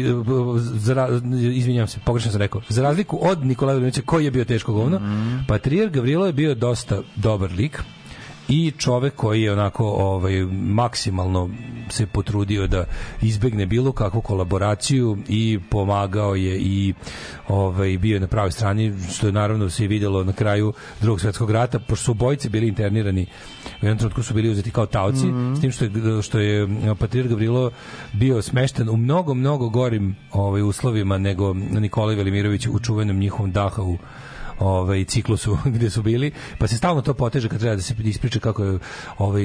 za, 0.57 1.09
izvinjavam 1.55 1.89
se, 1.89 2.01
pogrešno 2.05 2.31
sam 2.31 2.41
rekao. 2.41 2.61
Za 2.69 2.83
razliku 2.83 3.19
od 3.23 3.47
Nikolaja 3.47 3.75
Velimirovića, 3.75 4.03
koji 4.07 4.25
je 4.25 4.31
bio 4.31 4.45
teško 4.45 4.73
govno, 4.73 5.01
patrijarh 5.49 5.93
Gavrilo 5.93 6.27
je 6.27 6.33
bio 6.33 6.55
dosta 6.55 7.01
dobar 7.17 7.51
lik 7.53 7.83
i 8.49 8.73
čovek 8.79 9.15
koji 9.15 9.43
je 9.43 9.53
onako 9.53 9.85
ovaj 9.85 10.45
maksimalno 10.51 11.51
se 11.91 12.07
potrudio 12.07 12.67
da 12.67 12.85
izbegne 13.23 13.67
bilo 13.67 13.93
kakvu 13.93 14.21
kolaboraciju 14.21 15.19
i 15.29 15.59
pomagao 15.71 16.35
je 16.35 16.59
i 16.59 16.95
ovaj 17.49 17.99
bio 17.99 18.15
je 18.15 18.21
na 18.21 18.27
pravoj 18.27 18.53
strani 18.53 18.93
što 19.13 19.27
je 19.27 19.33
naravno 19.33 19.71
se 19.71 19.87
videlo 19.87 20.25
na 20.25 20.33
kraju 20.33 20.73
drugog 21.01 21.21
svetskog 21.21 21.51
rata 21.51 21.79
pošto 21.79 22.05
su 22.05 22.11
obojice 22.11 22.49
bili 22.49 22.69
internirani 22.69 23.27
u 23.83 23.85
jednom 23.85 23.99
trenutku 23.99 24.23
su 24.23 24.35
bili 24.35 24.51
uzeti 24.51 24.71
kao 24.71 24.87
taoci 24.87 25.27
s 25.57 25.61
tim 25.61 25.73
što 25.73 25.85
je, 25.85 26.23
što 26.23 26.39
je 26.39 26.69
patrijarh 26.99 27.31
Gavrilo 27.31 27.71
bio 28.13 28.43
smešten 28.43 28.89
u 28.89 28.97
mnogo 28.97 29.35
mnogo 29.35 29.69
gorim 29.69 30.17
ovaj 30.33 30.63
uslovima 30.63 31.19
nego 31.19 31.55
Nikolaj 31.55 32.15
Velimirović 32.15 32.67
u 32.67 32.79
čuvenom 32.79 33.19
njihovom 33.19 33.53
Dahavu 33.53 33.99
ovaj 34.59 35.05
ciklusu 35.05 35.59
gde 35.75 35.91
su 35.91 36.03
bili, 36.03 36.33
pa 36.59 36.67
se 36.67 36.77
stalno 36.77 37.03
to 37.03 37.15
poteže 37.15 37.49
kad 37.49 37.61
treba 37.61 37.77
da 37.77 37.83
se 37.83 37.95
ispriča 38.05 38.41
kako 38.41 38.65
je 38.65 38.79
ovaj 39.19 39.45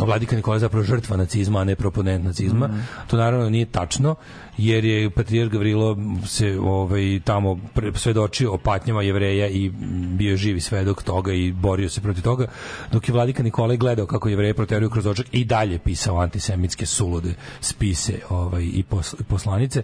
vladika 0.00 0.36
Nikola 0.36 0.58
zapravo 0.58 0.84
žrtva 0.84 1.16
nacizma, 1.16 1.60
a 1.60 1.64
ne 1.64 1.76
proponent 1.76 2.24
nacizma. 2.24 2.70
To 3.06 3.16
naravno 3.16 3.50
nije 3.50 3.66
tačno 3.66 4.14
jer 4.58 4.84
je 4.84 5.10
patrijarh 5.10 5.50
Gavrilo 5.50 5.96
se 6.26 6.58
ovaj 6.60 7.20
tamo 7.24 7.58
svedočio 7.94 8.52
o 8.52 8.58
patnjama 8.58 9.02
jevreja 9.02 9.48
i 9.48 9.70
bio 10.16 10.36
živi 10.36 10.60
svedok 10.60 11.02
toga 11.02 11.32
i 11.32 11.52
borio 11.52 11.88
se 11.88 12.00
protiv 12.00 12.22
toga 12.22 12.46
dok 12.92 13.08
je 13.08 13.12
vladika 13.12 13.42
Nikolaj 13.42 13.76
gledao 13.76 14.06
kako 14.06 14.28
jevreje 14.28 14.54
proteruju 14.54 14.90
kroz 14.90 15.06
očak 15.06 15.26
i 15.32 15.44
dalje 15.44 15.78
pisao 15.78 16.18
antisemitske 16.18 16.86
sulude 16.86 17.34
spise 17.60 18.18
ovaj 18.30 18.62
i 18.62 18.84
poslanice 19.28 19.82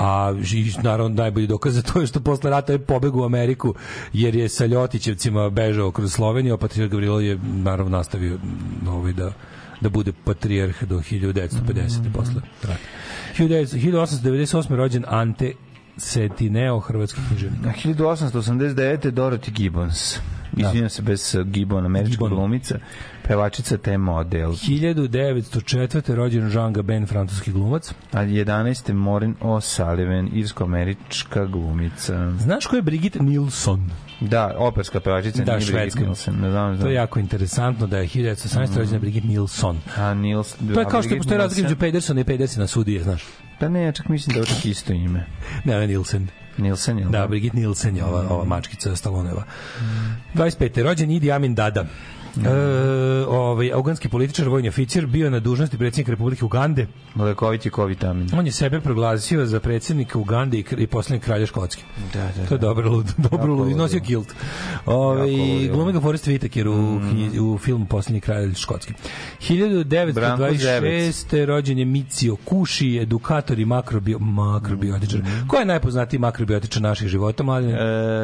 a 0.00 0.34
i 0.54 0.72
naravno 0.82 1.14
najbolji 1.14 1.46
dokaz 1.46 1.74
za 1.74 1.82
to 1.82 2.00
je 2.00 2.06
što 2.06 2.20
posle 2.20 2.50
rata 2.50 2.72
je 2.72 2.78
pobegao 2.78 3.20
u 3.20 3.24
Ameriku 3.24 3.74
jer 4.12 4.34
je 4.34 4.48
sa 4.48 4.66
Ljotićevcima 4.66 5.50
bežao 5.50 5.90
kroz 5.90 6.12
Sloveniju, 6.12 6.54
a 6.54 6.56
patrijarh 6.56 6.90
Gavrilo 6.90 7.20
je 7.20 7.38
naravno 7.42 7.96
nastavio 7.96 8.38
ovaj 8.88 9.12
da 9.12 9.32
da 9.80 9.88
bude 9.88 10.12
patrijarh 10.24 10.84
do 10.84 10.98
1950. 10.98 12.12
posle 12.14 12.42
rata. 12.62 12.80
1900 13.38 13.78
1898. 13.78 14.76
rođen 14.76 15.04
Ante 15.08 15.52
Setineo, 15.96 16.80
hrvatski 16.80 17.20
književnik. 17.28 17.62
Na 17.62 17.72
1889. 17.72 19.10
Dorothy 19.10 19.50
Gibbons. 19.50 20.18
Izvinjam 20.56 20.90
se 20.90 21.02
bez 21.02 21.36
Gibbon, 21.44 21.86
američka 21.86 22.10
Gibbon. 22.10 22.28
glumica, 22.28 22.78
pevačica 23.28 23.76
te 23.76 23.98
model. 23.98 24.50
1904. 24.50 26.14
rođen 26.14 26.50
Jean 26.52 26.72
Gabin, 26.72 27.06
francuski 27.06 27.52
glumac. 27.52 27.92
A 28.12 28.20
11. 28.20 28.92
Maureen 28.92 29.34
O'Sullivan, 29.40 30.28
irsko-američka 30.32 31.44
glumica. 31.46 32.32
Znaš 32.38 32.66
ko 32.66 32.76
je 32.76 32.82
Brigitte 32.82 33.22
Nilsson? 33.22 33.90
Da, 34.20 34.54
operska 34.58 35.00
pevačica. 35.00 35.44
Da, 35.44 35.60
švedska. 35.60 36.00
Ne 36.00 36.14
znam, 36.50 36.72
To 36.72 36.76
znam. 36.76 36.88
je 36.90 36.94
jako 36.94 37.18
interesantno 37.18 37.86
da 37.86 37.98
je 37.98 38.08
1918. 38.08 38.76
rođena 38.76 38.98
Brigitte 38.98 39.28
Nilsson. 39.28 39.80
A 39.96 40.14
Nils, 40.14 40.56
To 40.74 40.80
je 40.80 40.86
kao 40.86 41.02
što 41.02 41.16
postoji 41.16 41.38
razlika 41.38 41.60
između 41.60 41.76
Pedersona 41.76 42.20
i 42.20 42.24
Pedersena 42.24 42.66
sudije, 42.66 43.02
znaš. 43.02 43.24
Pa 43.60 43.68
ne, 43.68 43.82
ja 43.82 43.92
čak 43.92 44.08
mislim 44.08 44.34
da 44.34 44.40
je 44.40 44.46
čak 44.46 44.64
isto 44.64 44.92
ime. 44.92 45.26
Ne, 45.64 45.78
ne, 45.78 45.86
Nilsen. 45.86 46.28
Nilsen 46.58 46.98
je. 46.98 47.04
Da, 47.04 47.26
Brigitte 47.26 47.56
Nielsen 47.56 47.96
je 47.96 48.04
ova, 48.04 48.26
ova 48.30 48.44
mačkica 48.44 48.96
Staloneva. 48.96 49.44
25. 50.34 50.82
rođen 50.82 51.10
Idi 51.10 51.32
Amin 51.32 51.54
Dada. 51.54 51.84
E, 52.36 52.48
ovaj, 53.28 53.72
afganski 53.72 54.08
političar, 54.08 54.48
vojni 54.48 54.68
oficir, 54.68 55.06
bio 55.06 55.30
na 55.30 55.40
dužnosti 55.40 55.78
predsjednika 55.78 56.10
Republike 56.10 56.44
Ugande. 56.44 56.86
Lekovit 57.16 57.64
je 57.64 57.70
ko 57.70 57.84
vitamin. 57.84 58.28
On 58.34 58.46
je 58.46 58.52
sebe 58.52 58.80
proglasio 58.80 59.46
za 59.46 59.60
predsjednika 59.60 60.18
Ugande 60.18 60.58
i, 60.58 60.64
i 60.78 60.86
poslednjeg 60.86 61.22
kralja 61.22 61.46
Škotske. 61.46 61.82
Da, 62.12 62.20
da, 62.36 62.46
To 62.48 62.54
je 62.54 62.58
dobro 62.58 62.90
lud, 62.90 63.12
dobro 63.30 63.54
lud, 63.54 63.70
iznosio 63.70 64.00
kilt. 64.00 64.34
Ovaj 64.86 65.30
glumi 65.72 65.92
ga 65.92 66.00
Forrest 66.00 66.26
Whitaker 66.26 66.68
u, 66.68 66.72
knji- 67.00 67.40
u 67.40 67.58
filmu 67.58 67.86
Poslednji 67.86 68.20
kralj 68.20 68.54
Škotski. 68.54 68.92
1926. 69.40 71.44
rođen 71.44 71.78
je 71.78 71.84
Micio 71.84 72.36
Kuši, 72.36 72.98
edukator 73.02 73.58
i 73.58 73.64
makrobio, 73.64 74.18
makrobiotičar. 74.18 75.20
Ko 75.48 75.56
je 75.56 75.64
najpoznatiji 75.64 76.20
makrobiotičar 76.20 76.82
naših 76.82 77.08
života, 77.08 77.42
mladine? 77.42 77.72
E, 77.72 77.76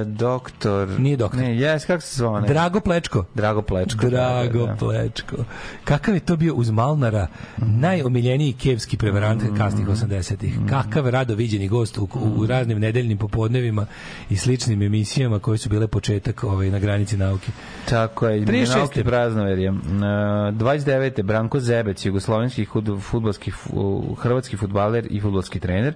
doktor... 0.05 0.89
Nije 1.01 1.17
doktor. 1.17 1.41
Ne, 1.41 1.59
jes, 1.59 1.85
kako 1.85 2.01
se 2.01 2.17
zove? 2.17 2.49
Drago 2.49 2.81
Plečko. 2.81 3.25
Drago 3.35 3.63
Plečko. 3.63 3.96
Drago 3.99 4.59
da, 4.59 4.67
da, 4.67 4.73
da. 4.73 4.77
Plečko. 4.77 5.37
Kakav 5.85 6.15
je 6.15 6.21
to 6.21 6.37
bio 6.37 6.55
uz 6.55 6.71
Malnara 6.71 7.27
najomiljeniji 7.59 8.53
kevski 8.53 8.97
prevarant 8.97 9.43
Mm. 9.43 9.57
kasnih 9.57 9.87
80-ih. 9.89 10.59
Kakav 10.69 11.09
rado 11.09 11.35
viđeni 11.35 11.69
gost 11.69 11.99
u, 11.99 12.09
u 12.37 12.47
raznim 12.47 12.79
nedeljnim 12.79 13.19
popodnevima 13.19 13.87
i 14.31 14.37
sličnim 14.37 14.83
emisijama 14.83 15.39
koje 15.39 15.59
su 15.59 15.69
bile 15.69 15.87
početak 15.87 16.45
ovaj, 16.45 16.71
na 16.71 16.79
granici 16.79 17.17
nauke. 17.17 17.53
Tako 17.89 18.29
je, 18.29 18.41
36. 18.41 18.77
nauke 18.77 19.05
praznoverje. 19.05 19.69
E, 19.69 19.73
29. 20.53 21.23
Branko 21.23 21.61
Zebec, 21.61 22.07
jugoslovenski 22.07 22.67
fudbalski, 23.01 23.51
fu- 23.53 24.15
hrvatski 24.15 24.57
futbaler 24.57 25.07
i 25.11 25.21
fudbalski 25.21 25.61
trener. 25.61 25.95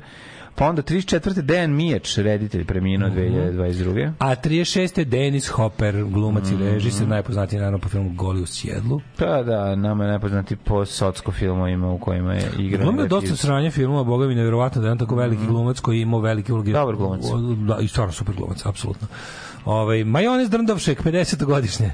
Pa 0.61 0.67
onda 0.67 0.83
34. 0.83 1.43
Dejan 1.43 1.71
Mijač, 1.71 2.19
reditelj, 2.19 2.65
preminuo 2.65 3.09
Mhm. 3.09 3.17
2022. 3.19 4.13
A 4.19 4.35
36. 4.35 4.99
je 4.99 5.05
Denis 5.05 5.49
Hopper, 5.49 6.05
glumac 6.05 6.51
i 6.51 6.57
režisar, 6.57 7.09
najpoznatiji 7.09 7.59
naravno 7.59 7.79
po 7.79 7.89
filmu 7.89 8.11
Goli 8.11 8.43
u 8.43 8.47
Sjedlu. 8.47 9.01
Pa 9.19 9.43
da, 9.43 9.77
nama 9.77 10.05
je 10.05 10.11
nepoznati 10.11 10.57
po 10.57 10.85
socko 10.85 11.33
filmovima 11.33 11.91
u 11.91 11.99
kojima 11.99 12.35
je 12.35 12.51
igrao. 12.59 12.85
Glumio 12.85 13.07
dosta 13.07 13.37
sranja 13.37 13.71
filmova, 13.71 14.05
boga 14.05 14.27
mi 14.27 14.35
nevjerovatno 14.35 14.81
da 14.81 14.89
je 14.89 14.93
on 14.93 14.99
tako 14.99 15.17
veliki 15.17 15.47
glumac 15.47 15.81
koji 15.81 15.97
je 15.99 16.03
imao 16.03 16.21
velike 16.21 16.53
uloge. 16.53 16.73
Dobar 16.73 16.97
glumac. 16.97 17.25
Da, 17.69 17.79
i 17.81 17.89
stvarno 17.89 18.13
super 18.13 18.35
glumac, 18.35 18.67
apsolutno. 18.67 19.07
Ovaj 19.65 20.05
Majonez 20.05 20.51
Drndovšek 20.51 21.03
50 21.03 21.45
godišnje. 21.45 21.91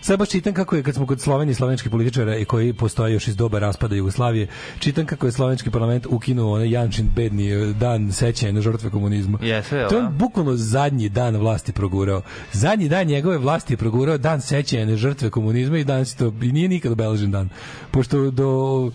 Sad 0.00 0.18
baš 0.18 0.28
čitam 0.28 0.54
kako 0.54 0.76
je 0.76 0.82
kad 0.82 0.94
smo 0.94 1.06
kod 1.06 1.20
Slovenije 1.20 1.54
slovenskih 1.54 1.90
političara 1.90 2.36
i 2.36 2.44
koji 2.44 2.72
postoje 2.72 3.12
još 3.12 3.28
iz 3.28 3.36
doba 3.36 3.58
raspada 3.58 3.94
Jugoslavije, 3.94 4.46
čitam 4.78 5.06
kako 5.06 5.26
je 5.26 5.32
slovenski 5.32 5.70
parlament 5.70 6.06
ukinuo 6.10 6.54
onaj 6.54 6.70
Jančin 6.70 7.10
bedni 7.16 7.50
eh, 7.50 7.72
dan 7.72 8.12
sećanja 8.12 8.52
na 8.52 8.60
žrtve 8.60 8.90
komunizma. 8.90 9.38
Jeste, 9.42 9.76
jel 9.76 9.88
to 9.88 9.96
je 9.96 10.04
on 10.04 10.16
bukvalno 10.18 10.56
zadnji 10.56 11.08
dan 11.08 11.36
vlasti 11.36 11.72
progurao. 11.72 12.22
Zadnji 12.52 12.88
dan 12.88 13.06
njegove 13.06 13.38
vlasti 13.38 13.72
je 13.72 13.76
progurao 13.76 14.18
dan 14.18 14.40
sećanja 14.40 14.86
na 14.86 14.96
žrtve 14.96 15.30
komunizma 15.30 15.78
i 15.78 15.84
danas 15.84 16.12
je 16.12 16.16
to 16.16 16.32
i 16.42 16.52
nije 16.52 16.68
nikad 16.68 16.92
obeležen 16.92 17.30
dan. 17.30 17.48
Pošto 17.90 18.30
do 18.30 18.90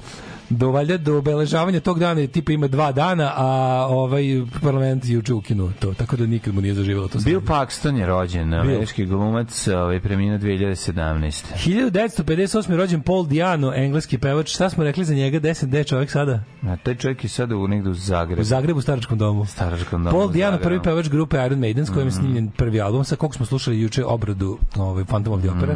do 0.52 0.72
valjda 0.72 0.98
do 0.98 1.18
obeležavanja 1.18 1.80
tog 1.80 2.00
dana 2.00 2.22
je 2.22 2.28
tipa 2.28 2.52
ima 2.52 2.68
dva 2.68 2.92
dana, 2.92 3.34
a 3.36 3.88
ovaj 3.90 4.24
parlament 4.62 5.06
je 5.06 5.14
juče 5.14 5.34
ukinuo 5.34 5.72
to, 5.80 5.94
tako 5.94 6.16
da 6.16 6.26
nikad 6.26 6.54
mu 6.54 6.62
nije 6.62 6.74
zaživelo 6.74 7.08
to. 7.08 7.20
Bill. 7.26 7.42
Paxton 7.42 7.96
je 7.98 8.06
rođen, 8.06 8.54
američki 8.54 9.06
glumac, 9.06 9.68
ovaj, 9.68 10.00
preminuo 10.00 10.38
2017. 10.38 11.44
1958. 11.66 12.76
rođen 12.76 13.02
Paul 13.02 13.28
Diano, 13.28 13.74
engleski 13.76 14.18
pevač. 14.18 14.50
Šta 14.50 14.70
smo 14.70 14.84
rekli 14.84 15.06
za 15.06 15.14
njega? 15.14 15.40
10 15.40 15.66
D 15.66 15.84
čovjek 15.84 16.12
sada? 16.12 16.44
A 16.64 16.76
taj 16.76 16.96
čovjek 16.96 17.24
je 17.24 17.30
sada 17.30 17.56
u 17.56 17.68
negde 17.68 17.90
u 17.90 17.94
Zagrebu. 17.94 18.42
U 18.42 18.44
Zagrebu, 18.44 18.80
u 18.80 18.82
staračkom 18.82 19.18
domu. 19.18 19.46
Staračkom 19.46 20.04
domu 20.04 20.18
Paul 20.18 20.32
Diano, 20.32 20.58
prvi 20.58 20.82
pevač 20.84 21.10
grupe 21.10 21.46
Iron 21.46 21.60
Maiden, 21.60 21.86
s 21.86 21.90
kojim 21.90 22.08
je 22.08 22.12
snimljen 22.12 22.52
prvi 22.52 22.82
album, 22.82 23.04
sa 23.04 23.16
kog 23.16 23.36
smo 23.36 23.46
slušali 23.46 23.82
juče 23.82 24.06
obradu 24.06 24.58
ovaj, 24.76 25.06
Phantom 25.06 25.34
of 25.34 25.40
the 25.40 25.50
Opera. 25.50 25.76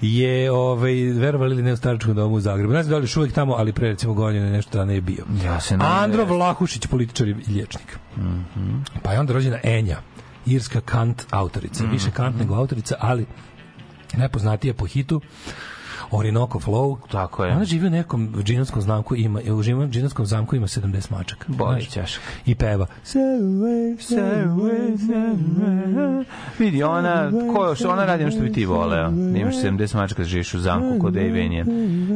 Je 0.00 0.50
ovaj 0.50 0.94
verovali 0.94 1.54
ili 1.54 1.62
ne 1.62 1.72
u 1.72 1.76
staračkom 1.76 2.14
domu 2.14 2.34
u 2.34 2.40
Zagrebu. 2.40 2.72
Ne 2.72 2.82
znam 2.82 2.90
da 2.90 2.96
li 2.96 3.02
je 3.02 3.04
još 3.04 3.16
uvek 3.16 3.32
tamo, 3.32 3.54
ali 3.54 3.72
pre 3.72 3.88
recimo 3.88 4.14
godine 4.14 4.50
nešto 4.50 4.78
dana 4.78 4.92
je 4.92 5.00
bio. 5.00 5.24
Ja 5.44 5.60
se 5.60 5.76
nadam 5.76 5.92
da 5.92 6.04
Andro. 6.04 6.24
Vlahušić, 6.24 6.86
političar 6.86 7.28
i 7.28 7.34
liječnik. 7.48 7.98
Pa 9.02 9.12
je 9.12 9.20
onda 9.20 9.32
rođena 9.32 9.58
Enja, 9.62 9.96
irska 10.46 10.80
Kant 10.80 11.22
autorica. 11.30 11.84
Više 11.92 12.10
Kant 12.10 12.38
nego 12.38 12.54
autorica, 12.54 12.96
ali 13.00 13.26
najpoznatija 14.16 14.74
po 14.74 14.86
hitu 14.86 15.20
Orinoco 16.10 16.58
Flow. 16.58 16.96
Tako 17.12 17.44
je. 17.44 17.52
Ona 17.52 17.64
živi 17.64 17.86
u 17.86 17.90
nekom 17.90 18.34
džinovskom 18.42 18.82
zamku, 18.82 19.16
ima, 19.16 19.40
u 19.50 19.62
džinovskom 19.88 20.26
zamku 20.26 20.56
ima 20.56 20.66
70 20.66 21.12
mačaka. 21.12 21.44
Boli 21.48 21.80
Znaš? 21.80 21.88
ćešak. 21.88 22.22
I 22.46 22.54
peva. 22.54 22.86
Vidi, 26.58 26.82
ona, 26.82 27.30
ko 27.54 27.66
još, 27.66 27.80
ona 27.80 28.04
radi 28.04 28.22
ono 28.22 28.32
što 28.32 28.40
bi 28.40 28.52
ti 28.52 28.64
voleo. 28.66 29.10
Da 29.10 29.38
imaš 29.38 29.54
70 29.54 29.96
mačka 29.96 30.22
da 30.22 30.28
živiš 30.28 30.54
u 30.54 30.58
zamku 30.58 30.98
kod 31.00 31.16
Evenije. 31.16 31.64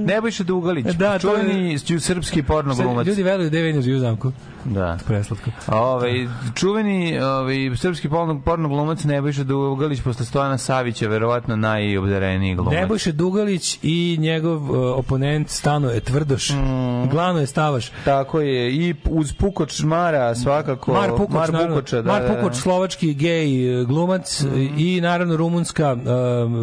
Nebojša 0.07 0.45
Dugalić, 0.45 0.87
Da, 0.87 1.19
to 1.19 1.35
je- 1.37 1.43
čuveni 1.43 1.73
je... 1.89 2.01
srpski 2.01 2.43
porno 2.43 2.75
glumac. 2.75 3.07
Ljudi 3.07 3.23
veruju 3.23 3.51
da 3.51 3.81
živi 3.81 3.97
u 3.97 4.01
zamku. 4.01 4.33
Da. 4.65 4.99
Preslatko. 5.07 5.51
Ovaj 5.67 6.27
čuveni 6.55 7.21
ovaj 7.21 7.77
srpski 7.77 8.09
porno, 8.09 8.41
porno 8.41 8.69
glumac 8.69 9.05
Nebojša 9.05 9.45
Dugalić 9.45 10.01
posle 10.01 10.27
Stojana 10.27 10.59
Savića 10.59 11.09
verovatno 11.09 11.57
najobdareniji 11.57 12.55
glumac. 12.55 12.75
Nebojša 12.75 13.13
Dugalić 13.13 13.79
i 13.83 14.17
njegov 14.21 14.71
uh, 14.71 14.99
oponent 14.99 15.49
Stanoje 15.49 16.01
Tvrdoš. 16.01 16.51
Mm. 16.51 17.09
Glano 17.11 17.41
je 17.41 17.47
Stavaš. 17.47 17.91
Tako 18.05 18.41
je 18.41 18.75
i 18.75 18.95
uz 19.05 19.33
Pukoč 19.33 19.83
Mara 19.83 20.35
svakako 20.35 20.93
Mar 20.93 21.11
Pukoč, 21.11 21.35
Mar 21.35 21.53
naravno. 21.53 21.77
Pukoča, 21.77 22.03
da, 22.03 22.13
Mar 22.13 22.23
da, 22.23 22.29
da. 22.29 22.35
Pukoč, 22.35 22.57
slovački 22.57 23.15
gej 23.15 23.81
uh, 23.81 23.87
glumac 23.87 24.45
i 24.79 25.01
naravno 25.01 25.37
rumunska 25.37 25.93
uh, 25.93 26.01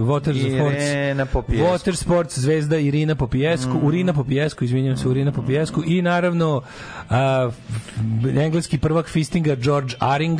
Water 0.07 0.55
Sports. 0.55 0.83
Irena 0.83 1.25
Popijesku. 1.25 1.67
Water 1.67 1.95
Sports 1.95 2.39
zvezda 2.39 2.77
Irina 2.77 3.15
Popijesku, 3.15 3.77
Mm. 3.77 3.87
Urina 3.87 4.13
Popijesku, 4.13 4.63
izvinjavam 4.63 4.97
se, 4.97 5.07
Urina 5.07 5.31
Popijesku 5.31 5.83
i 5.85 6.01
naravno 6.01 6.61
uh, 7.09 7.53
engleski 8.37 8.77
prvak 8.77 9.07
fistinga 9.09 9.55
George 9.55 9.95
Aring. 9.99 10.39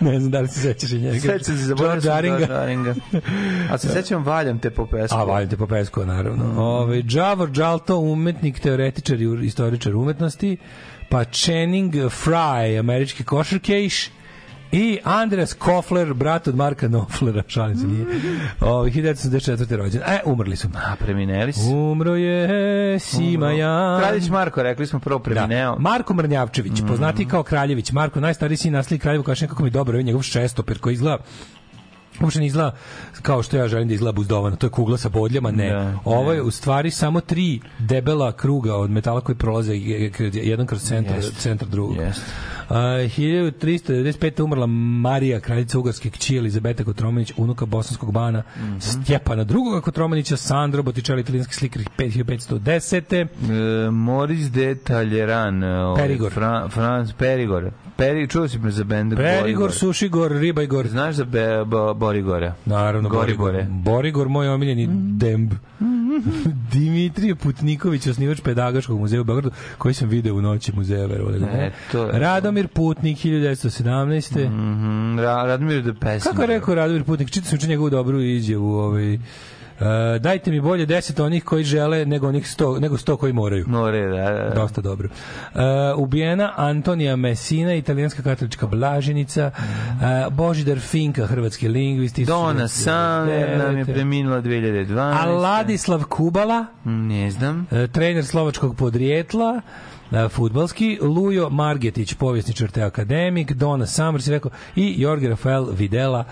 ne 0.10 0.20
znam 0.20 0.30
da 0.30 0.40
li 0.40 0.48
se 0.48 0.60
sećaš 0.60 0.92
i 0.92 0.98
njega. 0.98 1.20
Sećam 1.20 1.56
se, 1.56 1.64
zaboravio 1.64 2.00
sam 2.00 2.12
Aringa. 2.12 2.38
George 2.38 2.54
Aringa. 2.54 2.94
A 3.70 3.78
se 3.78 3.88
sećam 3.88 4.24
Valjam 4.24 4.58
te 4.58 4.70
po 4.70 4.86
pesmu. 4.86 5.18
A 5.18 5.24
valjate 5.24 5.56
po 5.56 5.66
pesku, 5.66 6.06
naravno. 6.06 6.44
Mm. 6.44 6.58
Ove, 6.58 7.02
Javor 7.10 7.50
Džalto, 7.50 7.98
umetnik, 7.98 8.60
teoretičar 8.60 9.20
i 9.20 9.46
istoričar 9.46 9.96
umetnosti, 9.96 10.56
pa 11.08 11.24
Channing 11.24 11.94
Frye, 11.94 12.78
američki 12.78 13.24
košarkejš, 13.24 14.10
I 14.72 14.98
Andreas 15.04 15.54
Kofler, 15.54 16.14
brat 16.14 16.48
od 16.48 16.56
Marka 16.56 16.88
Knopflera, 16.88 17.42
šalim 17.46 17.76
se 17.76 17.86
nije. 17.86 18.06
Ovaj 18.60 18.90
1974. 18.90 19.76
rođen. 19.76 20.02
E, 20.06 20.20
umrli 20.24 20.56
su. 20.56 20.68
A, 20.74 20.96
premineli 20.96 21.52
su. 21.52 21.60
Umro 21.60 22.16
je 22.16 22.98
Sima 22.98 23.52
Jan. 23.52 24.00
Kraljić 24.00 24.28
Marko, 24.28 24.62
rekli 24.62 24.86
smo 24.86 24.98
prvo 24.98 25.18
premineo. 25.18 25.72
Da. 25.72 25.78
Marko 25.78 26.14
Mrnjavčević, 26.14 26.82
poznati 26.88 27.28
kao 27.28 27.42
Kraljević. 27.42 27.92
Marko, 27.92 28.20
najstariji 28.20 28.56
sin 28.56 28.72
nasljednik 28.72 29.02
Kraljevu, 29.02 29.24
kaže 29.24 29.46
kako 29.46 29.62
mi 29.62 29.66
je 29.66 29.72
dobro, 29.72 29.94
ovaj 29.94 30.04
njegov 30.04 30.22
šestoper 30.22 30.78
koji 30.78 30.94
izgleda 30.94 31.18
uopšte 32.20 32.40
ne 32.40 32.46
izgleda 32.46 32.76
kao 33.22 33.42
što 33.42 33.56
ja 33.56 33.68
želim 33.68 33.88
da 33.88 33.94
izgleda 33.94 34.12
buzdovano. 34.12 34.56
To 34.56 34.66
je 34.66 34.70
kugla 34.70 34.98
sa 34.98 35.08
bodljama, 35.08 35.50
ne. 35.50 35.70
Da, 35.70 35.98
Ovo 36.04 36.32
je 36.32 36.42
u 36.42 36.50
stvari 36.50 36.90
samo 36.90 37.20
tri 37.20 37.60
debela 37.78 38.32
kruga 38.32 38.74
od 38.74 38.90
metala 38.90 39.20
koji 39.20 39.36
prolaze 39.36 39.74
jedan 40.32 40.66
kroz 40.66 40.82
centar, 40.82 41.22
centar 41.38 41.68
drugog. 41.68 41.96
Jeste. 41.96 42.22
Uh, 42.68 42.74
1395. 42.74 44.42
umrla 44.42 44.66
Marija, 44.66 45.40
kraljica 45.40 45.78
Ugarske 45.78 46.10
kći 46.10 46.36
Elizabeta 46.36 46.84
Kotromanić, 46.84 47.32
unuka 47.36 47.66
bosanskog 47.66 48.12
bana 48.12 48.42
Mhm. 48.56 48.78
Stjepana 48.78 49.44
drugoga 49.44 49.80
Kotromanića, 49.80 50.36
Sandro 50.36 50.82
Botticelli, 50.82 51.20
italijanski 51.20 51.54
slikar 51.54 51.82
1510. 51.96 53.26
E, 53.86 53.90
Moris 53.90 54.50
de 54.50 54.74
Talleran. 54.74 55.64
e, 55.64 55.78
ovaj, 55.78 56.02
Perigor. 56.02 56.32
Fra, 56.32 56.68
Franz 56.68 57.12
Perigor. 57.12 57.70
Peri, 57.96 58.28
čuo 58.28 58.48
si 58.48 58.58
me 58.58 58.70
za 58.70 58.84
bend 58.84 59.16
Perigor, 59.16 59.72
Sušigor, 59.72 60.32
Ribajgor. 60.32 60.86
Znaš 60.88 61.14
za 61.14 61.24
be, 61.24 61.64
bo, 61.66 61.94
Borigora? 61.94 62.54
Naravno, 62.64 63.08
Borigor. 63.08 63.26
Goribore. 63.36 63.66
Borigor, 63.70 64.28
moj 64.28 64.48
omiljeni 64.48 64.86
demb. 65.16 65.52
Dimitrije 66.72 67.34
Putniković, 67.34 68.06
osnivač 68.06 68.40
pedagoškog 68.40 68.98
muzeja 69.00 69.20
u 69.20 69.24
Beogradu, 69.24 69.50
koji 69.78 69.94
sam 69.94 70.08
video 70.08 70.34
u 70.34 70.42
noći 70.42 70.72
muzeja, 70.72 71.06
ne. 71.06 71.66
E, 71.66 71.72
to 71.92 72.04
je- 72.04 72.18
Radomir 72.18 72.68
Putnik, 72.68 73.18
1917. 73.18 74.48
Mhm, 74.48 75.18
Ra, 75.18 75.42
Radmir 75.44 75.82
de 75.82 75.92
Pesmer. 75.94 76.22
Kako 76.22 76.42
je 76.42 76.46
rekao 76.46 76.74
Radomir 76.74 77.04
Putnik? 77.04 77.30
Čitao 77.30 77.48
sam 77.48 77.56
juče 77.56 77.66
njegovu 77.66 77.90
dobru 77.90 78.20
izjavu. 78.20 78.72
Ovaj, 78.74 79.18
Uh, 79.80 79.86
dajte 80.20 80.50
mi 80.50 80.60
bolje 80.60 80.86
10 80.86 81.22
onih 81.22 81.44
koji 81.44 81.64
žele 81.64 82.06
nego 82.06 82.28
onih 82.28 82.44
100 82.44 82.80
nego 82.80 82.96
100 82.96 83.16
koji 83.16 83.32
moraju. 83.32 83.64
More, 83.68 84.00
da, 84.08 84.30
da, 84.30 84.44
da. 84.44 84.50
Dosta 84.54 84.80
dobro. 84.80 85.08
Uh, 85.54 85.60
ubijena 85.96 86.52
Antonija 86.56 87.16
Messina, 87.16 87.74
italijanska 87.74 88.22
katolička 88.22 88.66
blaženica, 88.66 89.50
uh, 89.56 90.34
Božidar 90.34 90.78
Finka, 90.80 91.26
hrvatski 91.26 91.68
lingvist. 91.68 92.18
Dona 92.18 92.68
Samer 92.68 93.58
nam 93.58 93.76
je 93.78 93.84
1999. 93.84 93.92
preminula 93.94 94.42
2012. 94.42 95.22
A 95.22 95.26
Ladislav 95.26 96.04
Kubala, 96.04 96.66
Ne 96.84 97.30
znam. 97.30 97.66
uh, 97.70 97.90
trener 97.90 98.24
slovačkog 98.24 98.76
podrijetla, 98.76 99.60
futbalski, 100.30 100.98
Lujo 101.02 101.50
Margetić, 101.50 102.14
povjesničar 102.14 102.70
te 102.70 102.82
akademik, 102.82 103.52
Dona 103.52 103.86
Summers, 103.86 104.28
rekao, 104.28 104.50
i 104.76 104.94
Jorge 104.98 105.28
Rafael 105.28 105.66
Videla, 105.70 106.24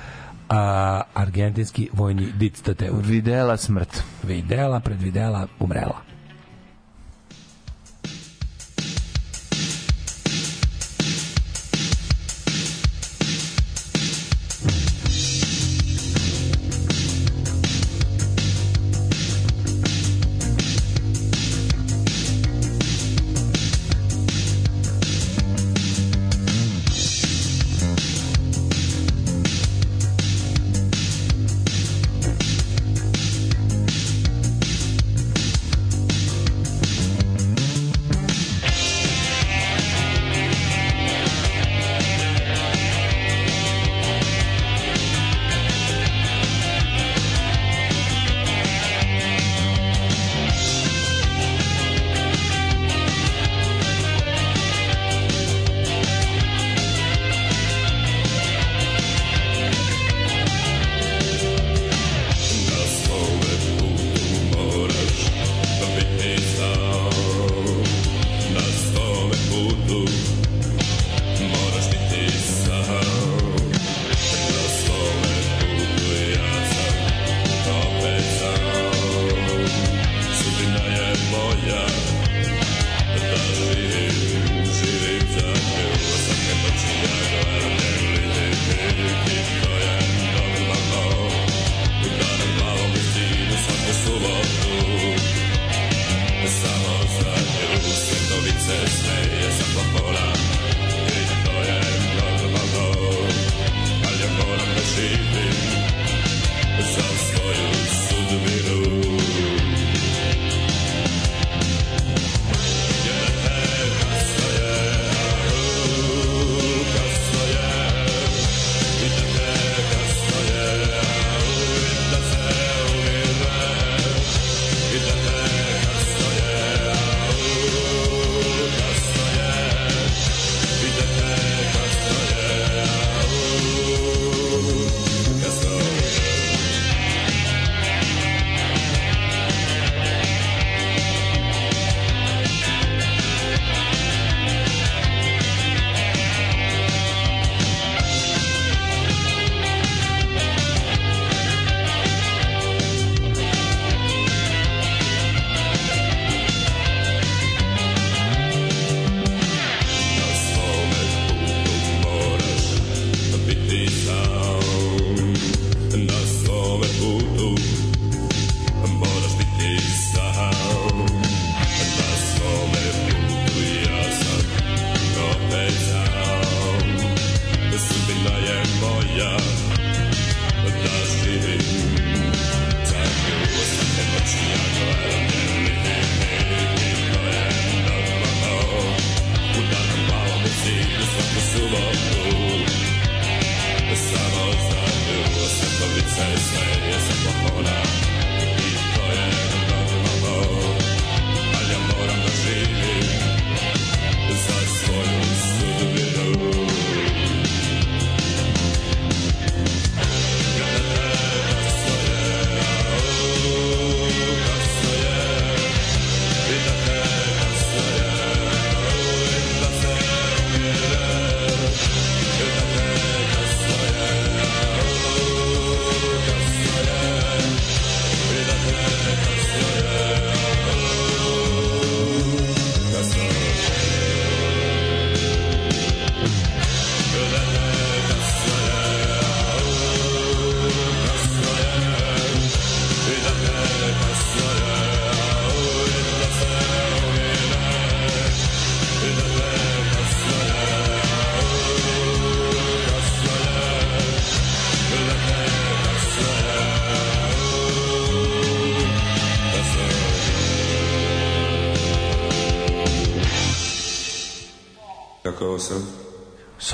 a, 0.49 1.03
argentinski 1.15 1.89
vojni 1.93 2.33
dictateur. 2.39 2.95
Videla 3.03 3.57
smrt. 3.57 4.03
Videla, 4.23 4.81
pred 4.81 5.03
Videla, 5.03 5.47
umrela. 5.61 6.16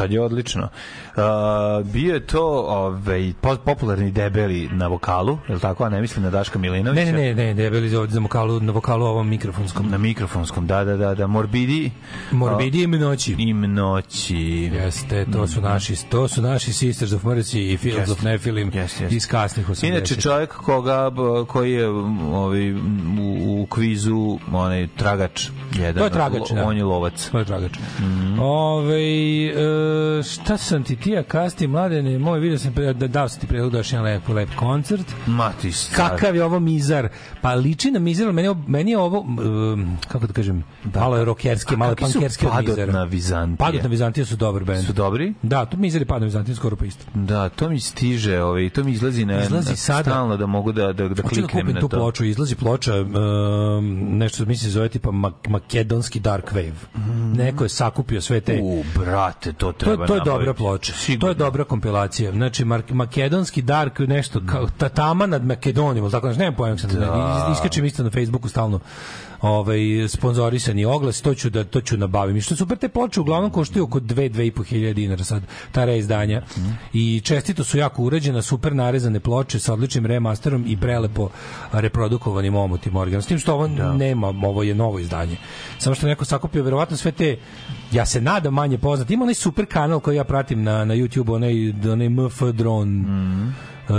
Sad 0.03 0.13
je 0.13 0.21
odlično. 0.21 0.63
Uh, 0.63 1.23
bio 1.93 2.15
je 2.15 2.27
to 2.27 2.45
ovaj, 2.69 3.33
po- 3.41 3.57
popularni 3.57 4.11
debeli 4.11 4.69
na 4.73 4.87
vokalu, 4.87 5.39
je 5.49 5.55
li 5.55 5.61
tako? 5.61 5.85
A 5.85 5.89
ne 5.89 6.01
mislim 6.01 6.25
na 6.25 6.31
Daška 6.31 6.59
Milinovića? 6.59 7.05
Ne, 7.05 7.13
ne, 7.13 7.35
ne, 7.35 7.35
ne, 7.35 7.55
debeli 7.55 7.97
ovdje 7.97 8.15
za 8.15 8.21
vokalu, 8.21 8.61
na 8.61 8.73
vokalu 8.73 9.07
ovom 9.07 9.29
mikrofonskom. 9.29 9.91
Na 9.91 9.99
mikrofonskom, 9.99 10.67
da, 10.67 10.85
da, 10.85 10.97
da, 10.97 11.15
da. 11.15 11.27
Morbidi. 11.27 11.91
Morbidi 12.31 12.83
im 12.83 12.91
noći. 12.91 13.35
Im 13.39 13.75
noći. 13.75 14.37
Jeste, 14.75 15.27
to 15.33 15.47
su 15.47 15.61
naši, 15.61 16.09
to 16.09 16.29
su 16.29 16.43
naši 16.43 16.73
Sisters 16.73 17.13
of 17.13 17.23
Mercy 17.23 17.73
i 17.73 17.77
Fields 17.77 17.99
Jeste. 17.99 18.13
of 18.13 18.23
Nephilim 18.23 18.71
Jeste, 18.75 19.05
jeste. 19.05 19.17
iz 19.17 19.27
kasnih 19.27 19.69
80. 19.69 19.87
Inače 19.89 20.17
čovjek 20.17 20.53
koga 20.53 21.11
koji 21.49 21.73
je 21.73 21.89
ovaj 22.33 22.73
u, 22.73 22.79
u 23.63 23.67
kvizu 23.67 24.17
onaj 24.53 24.89
tragač 24.89 25.49
jedan 25.73 25.95
To 25.95 26.05
je 26.05 26.11
tragač, 26.13 26.41
lo- 26.43 26.55
da. 26.55 26.65
on 26.65 26.77
je 26.77 26.85
lovac 26.85 27.29
To 27.29 27.39
je 27.39 27.45
tragač. 27.45 27.73
Ove, 28.41 29.03
e, 29.45 29.53
šta 30.25 30.57
sam 30.59 30.83
ti 30.83 30.97
ti 30.97 31.11
ja 31.11 31.23
kasti 31.25 31.67
mladene, 31.67 32.19
moj 32.19 32.39
video 32.41 32.59
sam 32.59 32.73
pre, 32.73 32.93
da, 32.93 33.07
dao 33.09 33.29
sam 33.29 33.41
ti 33.41 33.47
predlog 33.47 33.73
da 33.73 33.79
još 33.79 33.93
jedan 33.93 34.05
lep, 34.05 34.29
lep 34.29 34.49
koncert. 34.57 35.13
ma 35.27 35.53
ti 35.53 35.73
sad. 35.73 35.97
Kakav 36.11 36.37
je 36.37 36.45
ovo 36.45 36.61
mizar? 36.61 37.09
Pa 37.41 37.55
liči 37.55 37.91
na 37.91 37.99
mizar, 38.01 38.27
meni, 38.29 38.49
je 38.49 38.55
meni 38.67 38.91
je 38.91 38.99
ovo, 38.99 39.21
um, 39.21 39.99
kako 40.03 40.27
da 40.27 40.33
kažem, 40.33 40.65
malo 40.87 41.17
je 41.17 41.25
rokerski, 41.25 41.77
malo 41.77 41.93
je 41.93 41.97
pankerski 41.97 42.47
od 42.47 42.53
Padot 42.53 42.69
mizara. 42.69 42.93
na 42.93 43.05
Vizantije? 43.05 43.57
Padot 43.57 43.83
na 43.83 43.89
Vizantije 43.89 44.25
su 44.27 44.37
dobar 44.37 44.65
band. 44.65 44.85
su 44.85 44.93
dobri 44.93 45.35
Da, 45.43 45.65
to 45.65 45.77
mizar 45.77 46.03
i 46.03 46.05
Padot 46.05 46.21
na 46.21 46.27
Vizantije 46.27 46.55
skoro 46.55 46.77
pa 46.77 46.85
isto. 46.85 47.05
da 47.15 47.49
to 47.49 47.69
mi 47.69 47.81
stiže 47.81 48.43
ovaj 48.43 48.71
to 48.71 48.85
mi 48.85 48.93
izlazi 48.93 49.25
na 49.25 49.43
Izlazi 49.43 49.71
na- 49.71 49.77
sada. 49.77 50.03
stalno 50.03 50.37
da 50.37 50.47
mogu 50.47 50.73
da 50.73 50.83
da 50.85 51.09
da 51.09 51.09
Hoću 51.09 51.19
da 51.19 51.23
kliknem 51.23 51.49
kupim 51.63 51.75
na 51.75 51.81
tu 51.81 51.89
to 51.89 51.97
ploču, 51.97 52.25
izlazi 52.25 52.55
ploča, 52.57 52.93
um, 53.53 53.87
nešto 54.11 54.45
mislim 54.45 54.59
se 54.61 54.71
zove 54.71 54.89
tipa 54.89 55.11
mak 55.11 55.49
makedonski 55.49 56.21
dark 56.21 56.53
wave. 56.53 56.73
Neko 57.35 57.65
je 57.65 57.69
sakupio 57.69 58.21
sve 58.21 58.41
te... 58.41 58.61
u 58.63 58.83
brate 58.95 59.53
to 59.53 59.67
To, 59.67 59.73
treba 59.75 60.05
je- 60.05 60.09
to 60.09 60.15
je 60.15 60.21
dobra 60.21 60.33
nabaviti. 60.33 60.57
ploča. 60.57 60.93
To 60.93 60.99
Sigurno. 60.99 61.29
je 61.29 61.35
dobra 61.37 61.65
kompilacija. 61.65 62.33
Znači, 62.33 62.65
mar, 62.65 62.83
makedonski 62.91 63.63
dark, 63.63 63.99
nešto, 63.99 64.41
kao 64.47 64.67
tatama 64.69 65.27
nad 65.27 65.45
Makedonijom, 65.45 66.11
tako, 66.11 66.27
znači, 66.27 66.39
nemam 66.39 66.55
pojma, 66.55 66.77
kako 66.77 66.91
se 66.91 66.99
Da. 66.99 67.07
Is- 67.49 67.53
iskačem 67.53 67.85
isto 67.85 68.03
na 68.03 68.11
Facebooku 68.11 68.49
stalno 68.49 68.81
ovaj 69.43 70.09
sponzorisani 70.09 70.85
oglas 70.85 71.21
to 71.21 71.35
ću 71.35 71.51
da 71.51 71.65
to 71.65 71.81
ću 71.81 71.97
nabavim. 71.97 72.37
I 72.37 72.41
što 72.41 72.57
super 72.57 72.79
te 72.79 72.89
ploče 72.89 73.21
uglavnom 73.21 73.51
koštaju 73.51 73.85
oko 73.85 74.01
2 74.01 74.31
2 74.31 74.47
i 74.47 74.51
po 74.51 74.63
hiljade 74.63 74.95
dinara 74.95 75.25
sad 75.25 75.43
ta 75.73 75.85
reizdanja. 75.85 76.43
I 76.93 77.21
čestito 77.21 77.65
su 77.65 77.79
jako 77.79 78.03
urađena 78.03 78.43
super 78.43 78.75
narezane 78.75 79.21
ploče 79.21 79.59
sa 79.59 79.73
odličnim 79.73 80.07
remasterom 80.07 80.65
i 80.67 80.77
prelepo 80.77 81.29
reprodukovanim 81.73 82.55
omotima 82.55 83.01
originalan 83.01 83.23
s 83.23 83.27
tim 83.27 83.39
što 83.39 83.55
ovo 83.55 83.69
nema 83.97 84.29
ovo 84.29 84.63
je 84.63 84.75
novo 84.75 84.99
izdanje. 84.99 85.37
Samo 85.79 85.95
što 85.95 86.07
neko 86.07 86.25
sakupio 86.25 86.63
verovatno 86.63 86.97
sve 86.97 87.13
te 87.13 87.39
ja 87.93 88.07
se 88.07 88.21
nadam 88.21 88.55
manje 88.55 88.79
poznat. 88.79 89.11
Ima 89.11 89.23
onaj 89.23 89.35
super 89.35 89.67
kanal 89.67 90.01
koji 90.01 90.17
ja 90.17 90.25
pratim 90.25 90.63
na 90.63 90.85
na 90.85 90.95
YouTube 90.95 91.35
onaj 91.35 91.93
onaj 91.93 92.09
MF 92.09 92.43
Drone 92.43 93.05
Uh, 93.93 93.99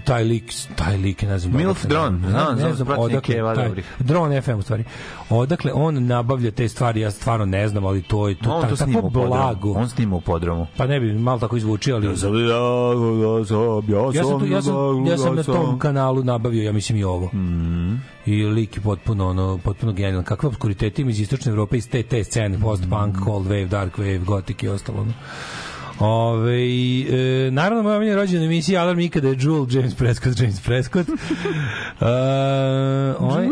taj 0.00 0.24
lik, 0.24 0.44
taj 0.76 0.96
lik, 0.96 1.22
ne 1.22 1.38
znam. 1.38 1.56
Milf 1.56 1.78
odakle- 1.78 1.88
Drone, 1.88 2.18
ne- 2.18 2.30
znam, 2.30 2.58
ne 2.58 2.74
znam, 2.74 2.88
odakle 2.90 3.34
taj-. 3.54 3.82
Drone 3.98 4.42
FM 4.42 4.50
u 4.52 4.62
stvari. 4.62 4.84
Odakle 5.30 5.72
on 5.74 6.06
nabavlja 6.06 6.50
te 6.50 6.68
stvari, 6.68 7.00
ja 7.00 7.10
stvarno 7.10 7.44
ne 7.46 7.68
znam, 7.68 7.86
ali 7.86 8.02
to 8.02 8.28
je 8.28 8.34
to, 8.34 8.50
on 8.50 8.62
ta- 8.62 8.68
to 8.68 8.76
tako 8.76 9.10
blago. 9.10 9.72
on 9.72 9.88
snima 9.88 10.16
u 10.16 10.20
podromu 10.20 10.66
Pa 10.76 10.86
ne 10.86 11.00
bi 11.00 11.12
malo 11.14 11.38
tako 11.38 11.56
izvuči, 11.56 11.92
ali 11.92 12.06
ja 12.06 12.16
sam 12.16 12.34
ja, 12.34 12.40
ja 12.40 13.44
sam 13.44 13.56
ja 13.88 14.14
sam, 14.14 14.52
ja 14.52 14.62
sam, 14.62 15.06
ja 15.06 15.18
sam 15.18 15.36
na 15.36 15.42
tom 15.42 15.78
kanalu 15.78 16.24
nabavio, 16.24 16.62
ja 16.62 16.72
mislim 16.72 16.98
i 16.98 17.04
ovo. 17.04 17.26
Mhm. 17.26 17.94
I 18.26 18.42
lik 18.44 18.76
je 18.76 18.82
potpuno, 18.82 19.28
ono, 19.28 19.58
potpuno 19.58 19.92
genijalan. 19.92 20.24
Kakva 20.24 20.48
obskuriteta 20.48 21.02
ima 21.02 21.10
iz 21.10 21.20
istočne 21.20 21.50
Evrope, 21.50 21.76
iz 21.76 21.88
te, 21.88 22.02
te 22.02 22.24
scene, 22.24 22.58
post-punk, 22.60 23.14
Mhm. 23.14 23.24
cold 23.24 23.46
wave, 23.46 23.68
dark 23.68 23.98
wave, 23.98 24.24
gothic 24.24 24.62
i 24.62 24.68
ostalo. 24.68 25.00
Ono. 25.00 25.12
Ove, 25.98 26.60
e, 27.00 27.50
naravno, 27.50 27.82
moja 27.82 27.98
meni 27.98 28.14
rođena 28.14 28.44
emisija 28.44 28.82
Alarm 28.82 29.00
ikada 29.00 29.28
je 29.28 29.36
Jewel, 29.36 29.76
James 29.76 29.94
Prescott, 29.94 30.40
James 30.40 30.60
Prescott. 30.60 31.08
Uh, 32.00 32.08
on, 33.18 33.50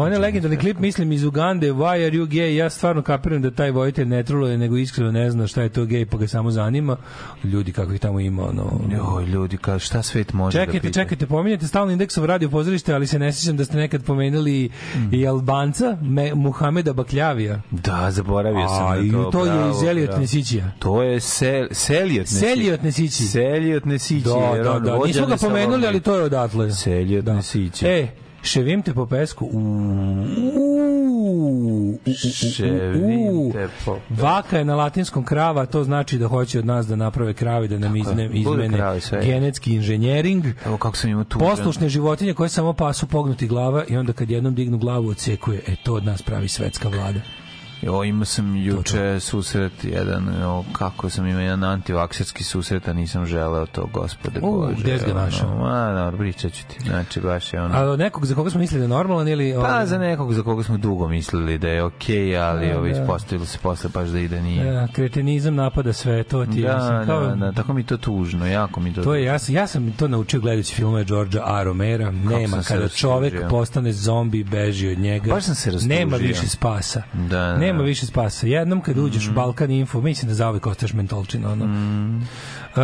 on 0.00 0.12
je 0.12 0.18
legendarni 0.18 0.56
klip, 0.56 0.78
mislim, 0.78 1.12
iz 1.12 1.24
Ugande, 1.24 1.72
Why 1.72 2.06
are 2.06 2.16
you 2.16 2.26
gay? 2.26 2.56
Ja 2.56 2.70
stvarno 2.70 3.02
kapiram 3.02 3.42
da 3.42 3.50
taj 3.50 3.70
vojitelj 3.70 4.06
ne 4.06 4.22
truluje, 4.22 4.58
nego 4.58 4.76
iskreno 4.76 5.12
ne 5.12 5.30
zna 5.30 5.46
šta 5.46 5.62
je 5.62 5.68
to 5.68 5.84
gay, 5.84 6.04
pa 6.04 6.16
ga 6.16 6.26
samo 6.28 6.50
zanima. 6.50 6.96
Ljudi, 7.44 7.72
kako 7.72 7.92
ih 7.92 8.00
tamo 8.00 8.20
ima, 8.20 8.48
ono... 8.48 8.80
Joj, 8.92 9.24
ljudi, 9.24 9.56
kao 9.56 9.78
šta 9.78 10.02
svet 10.02 10.32
može 10.32 10.58
da 10.58 10.64
Čekajte, 10.64 10.86
pita? 10.88 11.00
čekajte, 11.00 11.26
pominjate 11.26 11.66
stalno 11.66 11.92
indeksov 11.92 12.24
radio 12.24 12.48
pozorište, 12.50 12.94
ali 12.94 13.06
se 13.06 13.18
ne 13.18 13.32
sjećam 13.32 13.56
da 13.56 13.64
ste 13.64 13.76
nekad 13.76 14.04
pomenuli 14.04 14.70
i 15.12 15.26
Albanca, 15.26 15.96
me, 16.02 16.34
Muhameda 16.34 16.92
Bakljavija. 16.92 17.60
Da, 17.70 18.10
zaboravio 18.10 18.68
sam 18.68 18.86
A, 18.86 18.96
na 18.96 19.02
i 19.02 19.10
to. 19.10 19.30
to 19.32 19.44
je 19.44 19.52
bravo, 19.52 19.70
iz 19.70 19.82
Eliot 19.82 20.06
bravo. 20.08 20.20
Nesićija. 20.20 20.70
To 20.78 21.02
je 21.02 21.20
sel, 21.20 21.66
Seliot 21.70 22.26
Nesić. 22.30 22.38
Seliot 22.38 22.82
Nesići. 22.82 23.22
Seliot 23.22 23.84
Nesić. 23.84 24.24
Da, 24.24 24.62
da, 24.64 24.78
da. 24.78 24.98
Nismo 25.06 25.26
ga 25.26 25.36
pomenuli, 25.36 25.86
ali 25.86 26.00
to 26.00 26.16
je 26.16 26.22
odatle. 26.22 26.72
Seliot 26.72 27.26
Nesić. 27.26 27.82
E, 27.82 28.08
ševim 28.44 28.82
te 28.82 28.94
po 28.94 29.06
pesku. 29.06 29.48
Uuu. 29.52 30.34
Ševim 32.54 33.52
te 33.52 33.68
po 33.84 33.98
Vaka 34.10 34.58
je 34.58 34.64
na 34.64 34.76
latinskom 34.76 35.24
krava, 35.24 35.66
to 35.66 35.84
znači 35.84 36.18
da 36.18 36.28
hoće 36.28 36.58
od 36.58 36.66
nas 36.66 36.86
da 36.86 36.96
naprave 36.96 37.34
krave, 37.34 37.68
da 37.68 37.78
nam 37.78 37.96
izne, 37.96 38.30
izmene 38.32 39.00
genetski 39.22 39.74
inženjering. 39.74 40.44
Evo 40.66 40.76
kako 40.76 40.96
sam 40.96 41.10
imao 41.10 41.24
tu. 41.24 41.38
Poslušne 41.38 41.88
životinje 41.88 42.34
koje 42.34 42.48
samo 42.48 42.72
pasu 42.72 43.06
pognuti 43.06 43.46
glava 43.46 43.84
i 43.88 43.96
onda 43.96 44.12
kad 44.12 44.30
jednom 44.30 44.54
dignu 44.54 44.78
glavu 44.78 45.08
odsekuje, 45.08 45.60
e 45.66 45.76
to 45.84 45.94
od 45.94 46.04
nas 46.04 46.22
pravi 46.22 46.48
svetska 46.48 46.88
vlada. 46.88 47.20
Jo, 47.84 48.04
imao 48.04 48.24
sam 48.24 48.56
juče 48.56 49.20
susret 49.20 49.72
jedan, 49.84 50.42
o, 50.44 50.64
kako 50.72 51.10
sam 51.10 51.26
imao 51.26 51.40
jedan 51.40 51.64
antivakserski 51.64 52.44
susret, 52.44 52.88
a 52.88 52.92
nisam 52.92 53.26
želeo 53.26 53.66
to, 53.66 53.86
gospode 53.92 54.40
U, 54.42 54.60
Bože. 54.60 54.74
gde 54.82 54.98
ga 54.98 55.04
ono, 55.10 55.14
našao? 55.20 55.58
Ma, 55.58 55.92
dobro, 55.94 56.18
pričat 56.18 56.52
ću 56.52 56.64
ti. 56.68 56.80
Znači, 56.88 57.20
baš 57.20 57.52
je 57.52 57.62
ono... 57.62 57.92
A 57.92 57.96
nekog 57.96 58.26
za 58.26 58.34
koga 58.34 58.50
smo 58.50 58.60
mislili 58.60 58.78
da 58.78 58.84
je 58.84 58.98
normalan 58.98 59.28
ili... 59.28 59.54
Pa 59.60 59.86
za 59.86 59.98
nekog 59.98 60.32
za 60.34 60.42
koga 60.42 60.62
smo 60.62 60.76
dugo 60.76 61.08
mislili 61.08 61.58
da 61.58 61.68
je 61.68 61.82
okej, 61.82 62.38
ali 62.38 62.68
Da, 62.68 62.74
ovo 62.78 62.84
da. 62.84 62.90
ispostavilo 62.90 63.46
se 63.46 63.58
posle 63.58 63.90
baš 63.94 64.08
da 64.08 64.18
i 64.18 64.28
da 64.28 64.40
nije. 64.40 64.66
Ja, 64.66 64.88
kretenizam 64.92 65.54
napada 65.54 65.92
sve, 65.92 66.22
to 66.24 66.46
ti. 66.46 66.62
Da, 66.62 66.76
mislim, 66.76 67.06
kao, 67.06 67.26
da, 67.26 67.34
da, 67.34 67.52
tako 67.52 67.72
mi 67.72 67.86
to 67.86 67.96
tužno, 67.96 68.46
jako 68.46 68.80
mi 68.80 68.94
to 68.94 69.02
To 69.02 69.14
je, 69.14 69.24
ja, 69.24 69.38
sam- 69.38 69.54
ja 69.54 69.66
sam 69.66 69.92
to 69.92 70.08
naučio 70.08 70.40
gledajući 70.40 70.74
filmove 70.74 71.04
Georgea 71.04 71.42
A. 71.44 71.62
Romera. 71.62 72.10
Nema, 72.10 72.62
kada 72.68 72.88
čovek 72.88 73.34
postane 73.50 73.92
zombi, 73.92 74.44
beži 74.44 74.88
od 74.88 74.98
njega. 74.98 75.30
Baš 75.34 75.44
sam 75.44 75.54
se 75.54 75.70
rastužio. 75.70 75.96
Nema 75.98 76.16
više 76.16 76.48
spasa. 76.48 77.02
Da, 77.12 77.28
da, 77.28 77.56
Nema 77.58 77.73
da. 77.78 77.84
više 77.84 78.06
spasa. 78.06 78.46
Jednom 78.46 78.80
kad 78.80 78.98
uđeš 78.98 79.28
u 79.28 79.32
Balkan 79.32 79.70
Info, 79.70 80.00
mislim 80.00 80.28
da 80.28 80.34
zauvek 80.34 80.66
ostaješ 80.66 80.92
mentolčina. 80.92 81.52
Ono. 81.52 81.66
Mm. 81.66 82.28
E, 82.76 82.80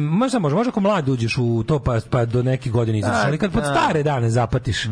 možda 0.00 0.38
može, 0.38 0.54
možda 0.54 0.68
ako 0.68 0.80
mlad 0.80 1.08
uđeš 1.08 1.38
u 1.38 1.62
to 1.62 1.78
pa, 1.78 1.98
pa 2.10 2.24
do 2.24 2.42
neke 2.42 2.70
godine 2.70 2.98
izađeš, 2.98 3.16
Da, 3.16 3.26
ali 3.26 3.38
kad 3.38 3.52
pod 3.52 3.62
da. 3.62 3.68
stare 3.70 4.02
dane 4.02 4.30
zapatiš, 4.30 4.86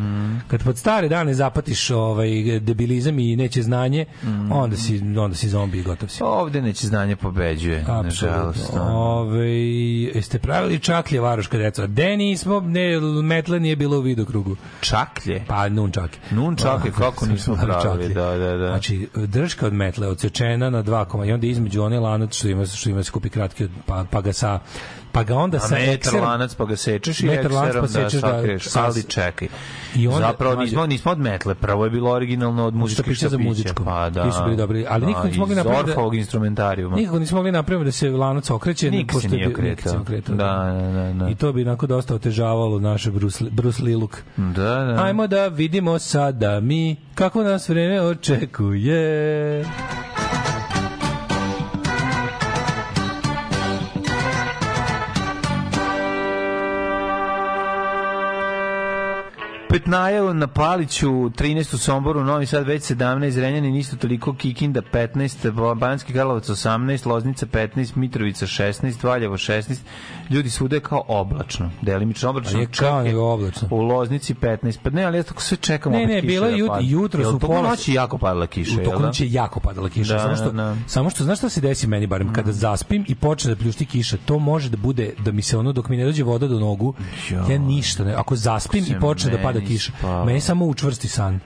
kad 0.47 0.63
pod 0.63 0.77
stare 0.77 1.09
dane 1.09 1.33
zapatiš 1.33 1.89
ovaj 1.91 2.29
debilizam 2.59 3.19
i 3.19 3.35
neće 3.35 3.61
znanje, 3.61 4.05
onda 4.51 4.77
si 4.77 5.01
onda 5.17 5.35
si 5.35 5.49
zombi 5.49 5.79
i 5.79 5.83
gotov 5.83 6.09
si. 6.09 6.23
Ovde 6.23 6.61
neće 6.61 6.87
znanje 6.87 7.15
pobeđuje, 7.15 7.83
nažalost. 7.83 8.71
Ove, 8.81 9.49
jeste 10.05 10.39
pravili 10.39 10.79
čaklje 10.79 11.19
varoška 11.19 11.57
deca? 11.57 11.87
De 11.87 12.17
nismo, 12.17 12.59
ne, 12.59 12.81
metle 13.23 13.59
nije 13.59 13.75
bilo 13.75 13.97
u 13.97 14.01
vidokrugu. 14.01 14.55
Čaklje? 14.81 15.43
Pa 15.47 15.69
nun 15.69 15.91
čaklje. 15.91 16.19
Nun 16.31 16.55
čaklje, 16.55 16.91
Pa, 16.91 16.97
kako 16.99 17.25
nismo 17.25 17.55
pravili, 17.63 18.13
da, 18.13 18.25
da, 18.27 18.57
da. 18.57 18.67
Znači, 18.67 19.07
drška 19.15 19.67
od 19.67 19.73
metle 19.73 20.07
odsečena 20.07 20.69
na 20.69 20.81
dva 20.81 21.05
koma 21.05 21.25
i 21.25 21.31
onda 21.31 21.47
između 21.47 21.83
one 21.83 21.99
lanac 21.99 22.33
što 22.33 22.47
ima, 22.47 22.65
što 22.65 22.89
ima 22.89 23.03
se 23.03 23.11
kupi 23.11 23.29
kratki, 23.29 23.63
od- 23.63 23.71
pa, 23.85 24.05
pa 24.11 24.21
ga 24.21 24.33
sa 24.33 24.59
pa 25.13 25.23
ga 25.23 25.35
onda 25.35 25.59
sa 25.59 25.75
metar 25.75 25.93
ekserom 25.93 26.21
lanac 26.21 26.55
pa 26.55 26.65
ga 26.65 26.75
sečeš 26.77 27.19
i 27.19 27.25
Metar 27.25 27.51
lanac 27.51 27.75
pa 27.75 27.87
sečeš, 27.89 28.13
da 28.13 28.27
da, 28.27 28.33
sakriješ, 28.33 28.63
sa- 28.63 28.83
ali 28.83 29.03
čekaj. 29.05 29.47
I 29.95 30.07
onda- 30.07 30.19
Zapravo 30.21 30.53
mlađe- 30.53 30.61
nismo, 30.61 30.85
nismo 30.85 31.11
od 31.11 31.19
metle, 31.19 31.55
prvo 31.55 31.83
je 31.83 31.89
bilo 31.91 32.11
originalno 32.11 32.65
od 32.65 32.75
muzičkih 32.75 33.05
piše 33.05 33.19
za 33.21 33.29
štapića. 33.29 33.47
muzičko. 33.49 33.83
Pa 33.85 34.09
da. 34.09 34.23
Ti 34.23 34.31
su 34.31 34.43
bili 34.43 34.55
dobri, 34.57 34.85
ali 34.89 35.05
nikako 35.05 35.23
Da, 35.23 35.27
nismo 35.27 35.41
mogli 35.41 35.53
iz 35.53 35.57
napraviti 35.57 35.85
da- 35.85 35.91
Orhovog 35.91 36.15
instrumentarijuma. 36.15 36.95
Nikako 36.95 37.19
nismo 37.19 37.37
mogli 37.37 37.51
napraviti 37.51 37.85
da 37.85 37.91
se 37.91 38.09
lanac 38.09 38.49
okreće. 38.49 38.91
Nikad 38.91 39.21
se 39.21 39.29
nije 39.29 39.47
okretao. 39.49 39.97
okretao. 39.97 40.35
Da, 40.35 40.43
da, 40.73 40.91
da, 41.03 41.13
da. 41.15 41.29
I 41.29 41.35
to 41.35 41.53
bi 41.53 41.61
onako 41.61 41.87
dosta 41.87 42.15
otežavalo 42.15 42.79
naše 42.81 43.11
Bruce, 43.11 43.45
Bruce 43.45 43.83
look. 43.85 44.17
Da, 44.37 44.53
da. 44.53 44.97
Ajmo 44.99 45.27
da 45.27 45.47
vidimo 45.47 45.99
sada 45.99 46.59
mi 46.59 46.95
kako 47.15 47.43
nas 47.43 47.69
vreme 47.69 48.01
očekuje. 48.01 49.65
15 59.71 60.33
na 60.33 60.47
Paliću, 60.47 61.07
13 61.09 61.73
u 61.73 61.77
Somboru, 61.77 62.23
Novi 62.23 62.45
Sad 62.45 62.67
već 62.67 62.83
17, 62.83 63.39
Renjanin 63.39 63.75
isto 63.75 63.95
toliko, 63.95 64.33
Kikinda 64.33 64.81
15, 64.83 65.75
Banski 65.75 66.13
Karlovac 66.13 66.49
18, 66.49 67.05
Loznica 67.07 67.45
15, 67.45 67.95
Mitrovica 67.95 68.45
16, 68.45 69.03
Valjevo 69.03 69.37
16. 69.37 69.75
Ljudi 70.29 70.49
svuda 70.49 70.75
je 70.75 70.79
kao 70.79 71.03
oblačno, 71.07 71.71
delimično 71.81 72.29
oblačno. 72.29 72.59
A 72.59 72.61
je 72.61 72.67
kao 72.69 73.03
nego 73.03 73.21
oblačno. 73.23 73.67
U 73.71 73.77
Loznici 73.77 74.33
15. 74.33 74.77
Pa 74.83 74.89
ne, 74.89 75.03
ali 75.03 75.17
ja 75.17 75.23
tako 75.23 75.41
sve 75.41 75.57
čekam 75.57 75.91
Ne, 75.91 75.97
opet 75.97 76.09
ne, 76.09 76.21
kiša 76.21 76.27
bilo 76.27 76.45
je 76.45 76.51
da 76.51 76.57
jut- 76.57 76.67
padne. 76.67 76.89
jutros 76.89 77.25
Jel 77.25 77.35
u 77.35 77.39
tokom 77.39 77.55
pola- 77.55 77.69
noći 77.69 77.93
jako 77.93 78.17
padala 78.17 78.47
kiša, 78.47 78.81
jel 78.81 78.91
da? 78.91 78.99
noći 78.99 79.27
jako 79.31 79.59
padala 79.59 79.89
kiša. 79.89 80.13
Da, 80.13 80.19
samo, 80.19 80.35
što, 80.35 80.45
da, 80.45 80.51
da. 80.53 80.75
samo 80.87 81.09
što, 81.09 81.23
znaš 81.23 81.37
šta 81.37 81.49
se 81.49 81.61
desi 81.61 81.87
meni 81.87 82.07
barem? 82.07 82.33
Kada 82.33 82.51
zaspim 82.51 83.05
i 83.07 83.15
počne 83.15 83.55
da 83.55 83.61
pljušti 83.61 83.85
kiša, 83.85 84.17
to 84.25 84.39
može 84.39 84.69
da 84.69 84.77
bude, 84.77 85.13
da 85.19 85.31
mi 85.31 85.41
se 85.41 85.57
ono, 85.57 85.71
dok 85.71 85.89
mi 85.89 85.97
ne 85.97 86.05
dođe 86.05 86.23
voda 86.23 86.47
do 86.47 86.59
nogu, 86.59 86.93
ja 87.49 87.57
ništa 87.57 88.03
ne, 88.03 88.13
ako 88.13 88.35
zaspim 88.35 88.85
i 88.87 88.99
počne 88.99 89.31
da 89.31 89.37
pada 89.37 89.60
meni 89.61 89.67
kiša, 89.67 89.91
spava. 89.97 90.25
meni 90.25 90.41
samo 90.41 90.65
učvrsti 90.65 91.07
san. 91.07 91.39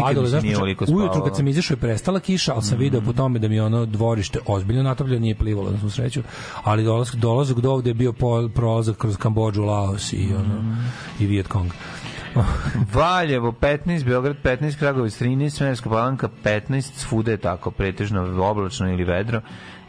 Padalo, 0.00 0.26
znaš, 0.26 0.44
ujutru 0.88 1.24
kad 1.24 1.36
sam 1.36 1.48
izašao 1.48 1.74
je 1.74 1.78
prestala 1.78 2.20
kiša, 2.20 2.52
ali 2.52 2.62
sam 2.62 2.78
video 2.78 3.00
po 3.00 3.12
tome 3.12 3.38
da 3.38 3.48
mi 3.48 3.60
ono 3.60 3.86
dvorište 3.86 4.38
ozbiljno 4.46 4.82
natopljeno, 4.82 5.20
nije 5.20 5.34
plivalo 5.34 5.70
na 5.70 5.78
svu 5.78 5.90
sreću, 5.90 6.22
ali 6.64 6.84
dolazak, 6.84 7.14
dolazak 7.14 7.60
do 7.60 7.70
ovde 7.70 7.90
je 7.90 7.94
bio 7.94 8.12
pol, 8.12 8.48
prolazak 8.48 8.96
kroz 8.96 9.16
Kambođu, 9.16 9.62
Laos 9.62 10.12
i, 10.12 10.28
ono, 10.34 10.76
i 11.20 11.26
Viet 11.26 11.46
Cong. 11.52 11.70
Valjevo 12.94 13.52
15, 13.52 14.04
Beograd 14.04 14.36
15, 14.44 14.78
Kragovic 14.78 15.20
13, 15.20 15.50
Smenerska 15.50 15.90
palanka 15.90 16.28
15, 16.44 16.80
svuda 16.80 17.30
je 17.30 17.36
tako, 17.36 17.70
pretežno 17.70 18.44
oblačno 18.44 18.92
ili 18.92 19.04
vedro. 19.04 19.40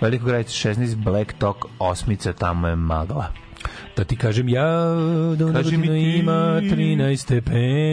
Veliko 0.02 0.26
gradište 0.26 0.70
16, 0.70 0.96
Black 0.96 1.34
Talk 1.34 1.66
8, 1.80 2.34
tamo 2.34 2.68
je 2.68 2.76
magla. 2.76 3.49
Da 4.00 4.06
ti 4.06 4.16
kažem 4.16 4.50
ja 4.50 4.66
da 5.38 5.46
u 5.46 5.54
Kaži 5.54 5.78
mi 5.78 5.88
ti. 5.88 6.18
ima 6.20 6.32
13 6.62 7.18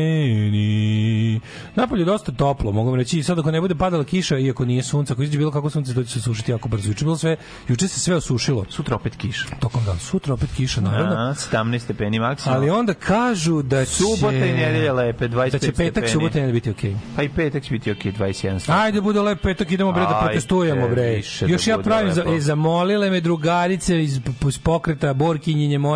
stepeni. 0.07 1.41
Napolje 1.75 2.01
je 2.01 2.05
dosta 2.05 2.33
toplo, 2.33 2.73
mogu 2.73 2.91
vam 2.91 2.99
reći. 2.99 3.23
Sad 3.23 3.39
ako 3.39 3.51
ne 3.51 3.61
bude 3.61 3.75
padala 3.75 4.05
kiša, 4.05 4.39
iako 4.39 4.65
nije 4.65 4.83
sunce, 4.83 5.13
ako 5.13 5.23
izađe 5.23 5.39
bilo 5.39 5.51
kako 5.51 5.71
sunce, 5.71 5.95
to 5.95 6.05
će 6.05 6.11
se 6.11 6.21
sušiti 6.21 6.51
jako 6.51 6.69
brzo. 6.69 6.89
Juče 6.89 7.05
bilo 7.05 7.17
sve, 7.17 7.37
juče 7.69 7.89
se 7.89 8.01
sve 8.01 8.17
osušilo. 8.17 8.65
Sutra 8.71 8.97
opet 8.97 9.17
kiša. 9.17 9.45
Tokom 9.61 9.85
dana. 9.85 9.99
Sutra 9.99 10.35
opet 10.35 10.49
kiša, 10.57 10.81
naravno. 10.81 11.13
A, 11.13 11.35
17 11.35 11.79
stepeni 11.79 12.19
maksimum. 12.19 12.57
Ali 12.57 12.71
onda 12.71 12.95
kažu 12.95 13.63
da 13.63 13.85
će... 13.85 13.91
Subota 13.93 14.37
i 14.37 14.53
nedelja 14.53 14.93
lepe, 14.93 15.29
25 15.29 15.51
Da 15.51 15.59
će 15.59 15.73
petak, 15.73 15.93
stepeni. 15.93 16.13
subota 16.13 16.39
i 16.39 16.41
nedelja 16.41 16.55
biti 16.55 16.71
okej. 16.71 16.95
Pa 17.17 17.23
i 17.23 17.29
petak 17.29 17.63
će 17.63 17.71
biti 17.71 17.91
ok, 17.91 17.99
21 17.99 18.59
stepen. 18.59 18.81
Ajde, 18.81 19.01
bude 19.01 19.21
lep 19.21 19.43
petak, 19.43 19.71
idemo 19.73 19.93
bre 19.93 20.03
da 20.03 20.21
protestujemo 20.25 20.89
bre. 20.89 21.21
da 21.41 21.47
Još 21.47 21.67
ja 21.67 21.77
bude 21.77 21.85
pravim, 21.89 22.13
za, 22.13 22.25
e, 22.37 22.41
zamolile 22.41 23.11
me 23.11 23.21
drugarice 23.21 24.03
iz, 24.03 24.21
iz 24.49 24.59
pokreta 24.59 25.15
Borkinjenje 25.15 25.79
moje 25.79 25.96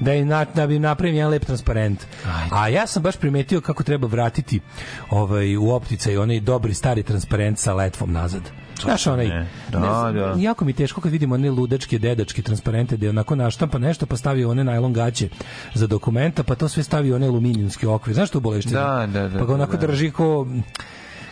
da, 0.00 0.14
im 0.14 0.28
na, 0.28 0.44
da 0.44 0.66
bi 0.66 0.78
napravim 0.78 1.16
jedan 1.16 1.30
lep 1.30 1.44
transparent. 1.44 2.06
A 2.50 2.68
ja 2.68 2.86
sam 2.86 3.02
baš 3.02 3.16
primetio 3.16 3.60
kako 3.60 3.82
treba 3.82 4.06
vratiti 4.06 4.60
ovaj, 5.10 5.56
u 5.56 5.70
opticaj 5.70 6.16
onaj 6.16 6.40
dobri 6.40 6.74
stari 6.74 7.02
transparent 7.02 7.58
sa 7.58 7.74
letvom 7.74 8.12
nazad. 8.12 8.42
Znaš 8.82 9.06
onaj, 9.06 9.28
ne. 9.28 9.46
Da, 9.72 9.80
ne 9.80 9.86
znam, 9.86 10.14
da. 10.14 10.34
jako 10.38 10.64
mi 10.64 10.70
je 10.70 10.76
teško 10.76 11.00
kad 11.00 11.12
vidimo 11.12 11.34
one 11.34 11.50
ludačke, 11.50 11.98
dedačke 11.98 12.42
transparente 12.42 12.96
gde 12.96 13.08
onako 13.08 13.34
naštampa 13.34 13.78
nešto 13.78 14.06
pa 14.06 14.16
stavi 14.16 14.44
one 14.44 14.64
najlon 14.64 14.92
gaće 14.92 15.28
za 15.74 15.86
dokumenta 15.86 16.42
pa 16.42 16.54
to 16.54 16.68
sve 16.68 16.82
stavi 16.82 17.12
u 17.12 17.14
one 17.14 17.26
aluminijumski 17.26 17.86
okvir. 17.86 18.14
Znaš 18.14 18.28
što 18.28 18.40
boleština? 18.40 18.80
Da, 18.80 19.06
da, 19.06 19.28
da, 19.28 19.38
Pa 19.38 19.44
ga 19.44 19.54
onako 19.54 19.72
da, 19.72 19.78
da. 19.78 19.86
drži 19.86 20.10
ko 20.10 20.46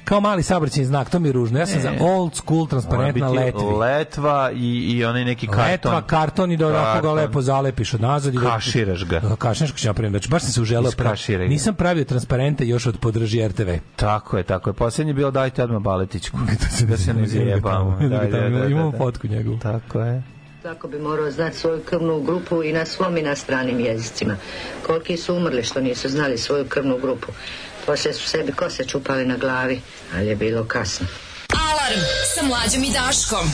kao 0.08 0.20
mali 0.20 0.42
saobraćajni 0.42 0.86
znak, 0.86 1.10
to 1.10 1.18
mi 1.18 1.28
je 1.28 1.32
ružno. 1.32 1.58
Ja 1.58 1.66
sam 1.66 1.80
za 1.80 1.92
old 2.00 2.34
school 2.34 2.66
transparentna 2.66 3.28
letvi. 3.30 3.64
letva 3.72 4.50
i, 4.52 4.58
i 4.88 5.04
onaj 5.04 5.24
neki 5.24 5.46
karton. 5.46 5.64
Letva, 5.64 6.02
karton 6.02 6.52
i 6.52 6.56
da 6.56 6.66
onako 6.66 7.02
ga 7.02 7.12
lepo 7.12 7.42
zalepiš 7.42 7.94
od 7.94 8.00
nazad. 8.00 8.34
i 8.34 8.38
da- 8.38 8.42
Kaširaš 8.44 9.04
ga. 9.04 9.20
Da, 9.20 9.36
Kaširaš 9.36 9.72
ga 9.74 9.88
napravim. 9.88 10.12
Znači, 10.12 10.28
baš 10.28 10.42
sam 10.42 10.52
se 10.52 10.60
uželeo. 10.62 10.90
pra- 10.90 11.04
Iskaširaj 11.04 11.46
ga. 11.46 11.50
Nisam 11.50 11.74
pravio 11.74 12.04
transparente 12.04 12.66
još 12.66 12.86
od 12.86 12.98
podrži 12.98 13.48
RTV. 13.48 13.68
Tako 13.96 14.36
je, 14.36 14.42
tako 14.42 14.70
je. 14.70 14.74
Poslednje 14.74 15.10
je 15.10 15.14
bilo 15.14 15.30
dajte 15.30 15.62
odmah 15.62 15.80
baletičku. 15.80 16.38
da 16.82 16.96
se 16.96 17.14
ne 17.14 17.14
Imamo 17.14 17.20
ga 17.20 17.26
zajebamo. 17.28 17.96
tamo, 17.96 18.08
Da, 18.08 18.18
da, 18.18 18.26
da, 18.40 18.48
da, 18.50 18.66
Imamo 18.66 18.90
da. 18.90 18.98
fotku 18.98 19.26
njegovu. 19.26 19.58
Tako 19.58 20.00
je. 20.00 20.22
Tako 20.62 20.88
bi 20.88 20.98
morao 20.98 21.30
znati 21.30 21.56
svoju 21.56 21.80
krvnu 21.80 22.20
grupu 22.20 22.62
i 22.62 22.72
na 22.72 22.84
svom 22.84 23.16
i 23.16 23.22
na 23.22 23.36
stranim 23.36 23.80
jezicima. 23.80 24.36
Koliki 24.86 25.16
su 25.16 25.34
umrli 25.34 25.62
što 25.62 25.80
nisu 25.80 26.08
znali 26.08 26.38
svoju 26.38 26.64
krvnu 26.64 26.98
grupu. 26.98 27.26
Poslije 27.88 28.14
su 28.14 28.28
sebi 28.28 28.52
kose 28.52 28.84
čupali 28.84 29.26
na 29.26 29.36
glavi, 29.36 29.80
ali 30.14 30.26
je 30.26 30.36
bilo 30.36 30.64
kasno. 30.64 31.06
Alarm 31.70 32.00
sa 32.34 32.42
mlađom 32.42 32.84
i 32.84 32.90
Daškom. 32.92 33.52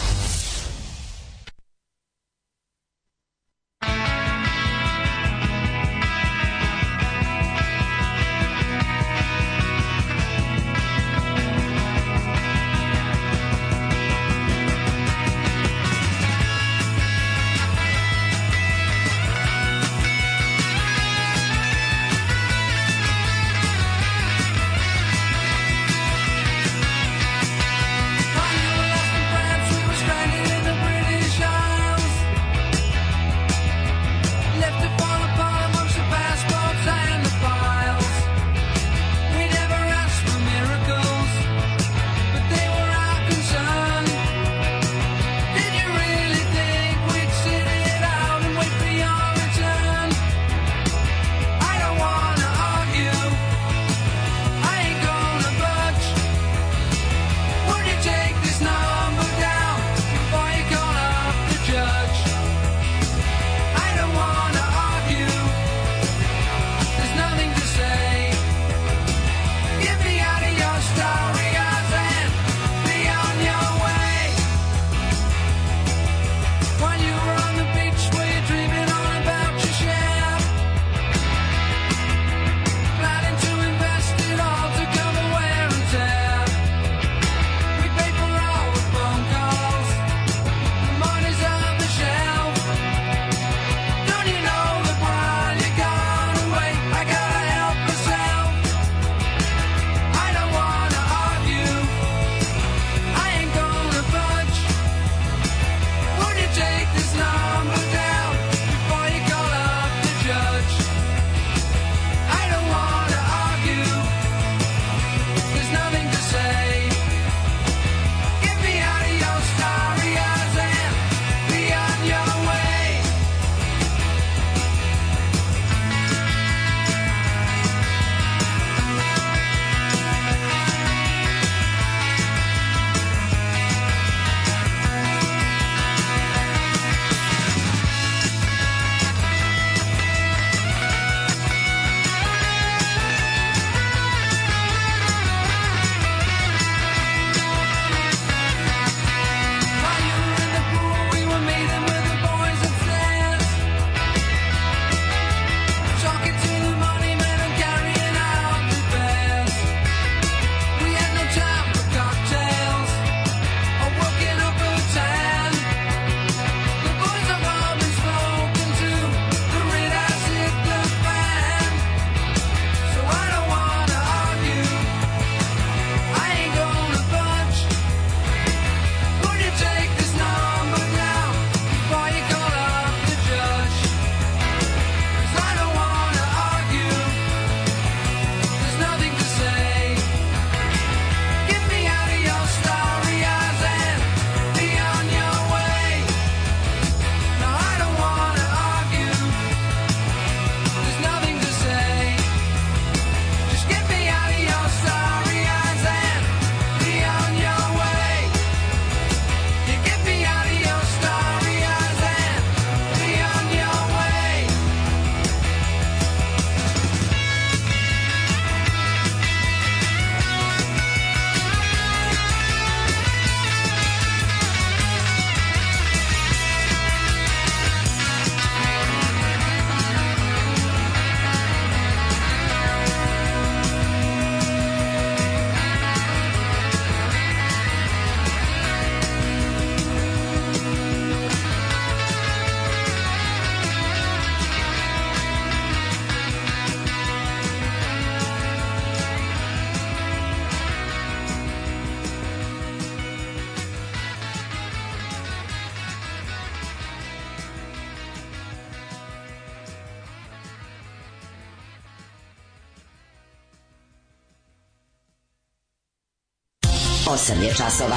8 267.25 267.43
je 267.43 267.55
časova. 267.55 267.97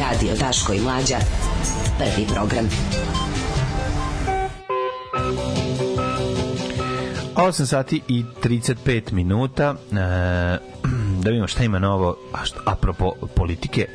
Radio 0.00 0.34
Daško 0.40 0.72
i 0.72 0.80
Mlađa. 0.80 1.16
Prvi 1.98 2.26
program. 2.34 2.68
8 7.34 7.66
sati 7.66 8.00
i 8.08 8.24
35 8.42 9.12
minuta. 9.12 9.74
E, 9.92 9.94
da 11.22 11.30
vidimo 11.30 11.46
šta 11.46 11.64
ima 11.64 11.78
novo, 11.78 12.16
a 12.32 12.44
što, 12.44 12.60
apropo 12.64 13.12
politike. 13.34 13.86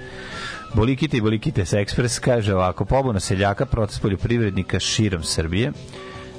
Bolikite 0.73 1.17
i 1.17 1.21
Bolikite 1.21 1.65
se 1.65 1.77
ekspres 1.77 2.19
kaže 2.19 2.55
ovako, 2.55 2.85
pobuna 2.85 3.19
seljaka, 3.19 3.65
proces 3.65 3.99
poljoprivrednika 3.99 4.79
širom 4.79 5.23
Srbije. 5.23 5.71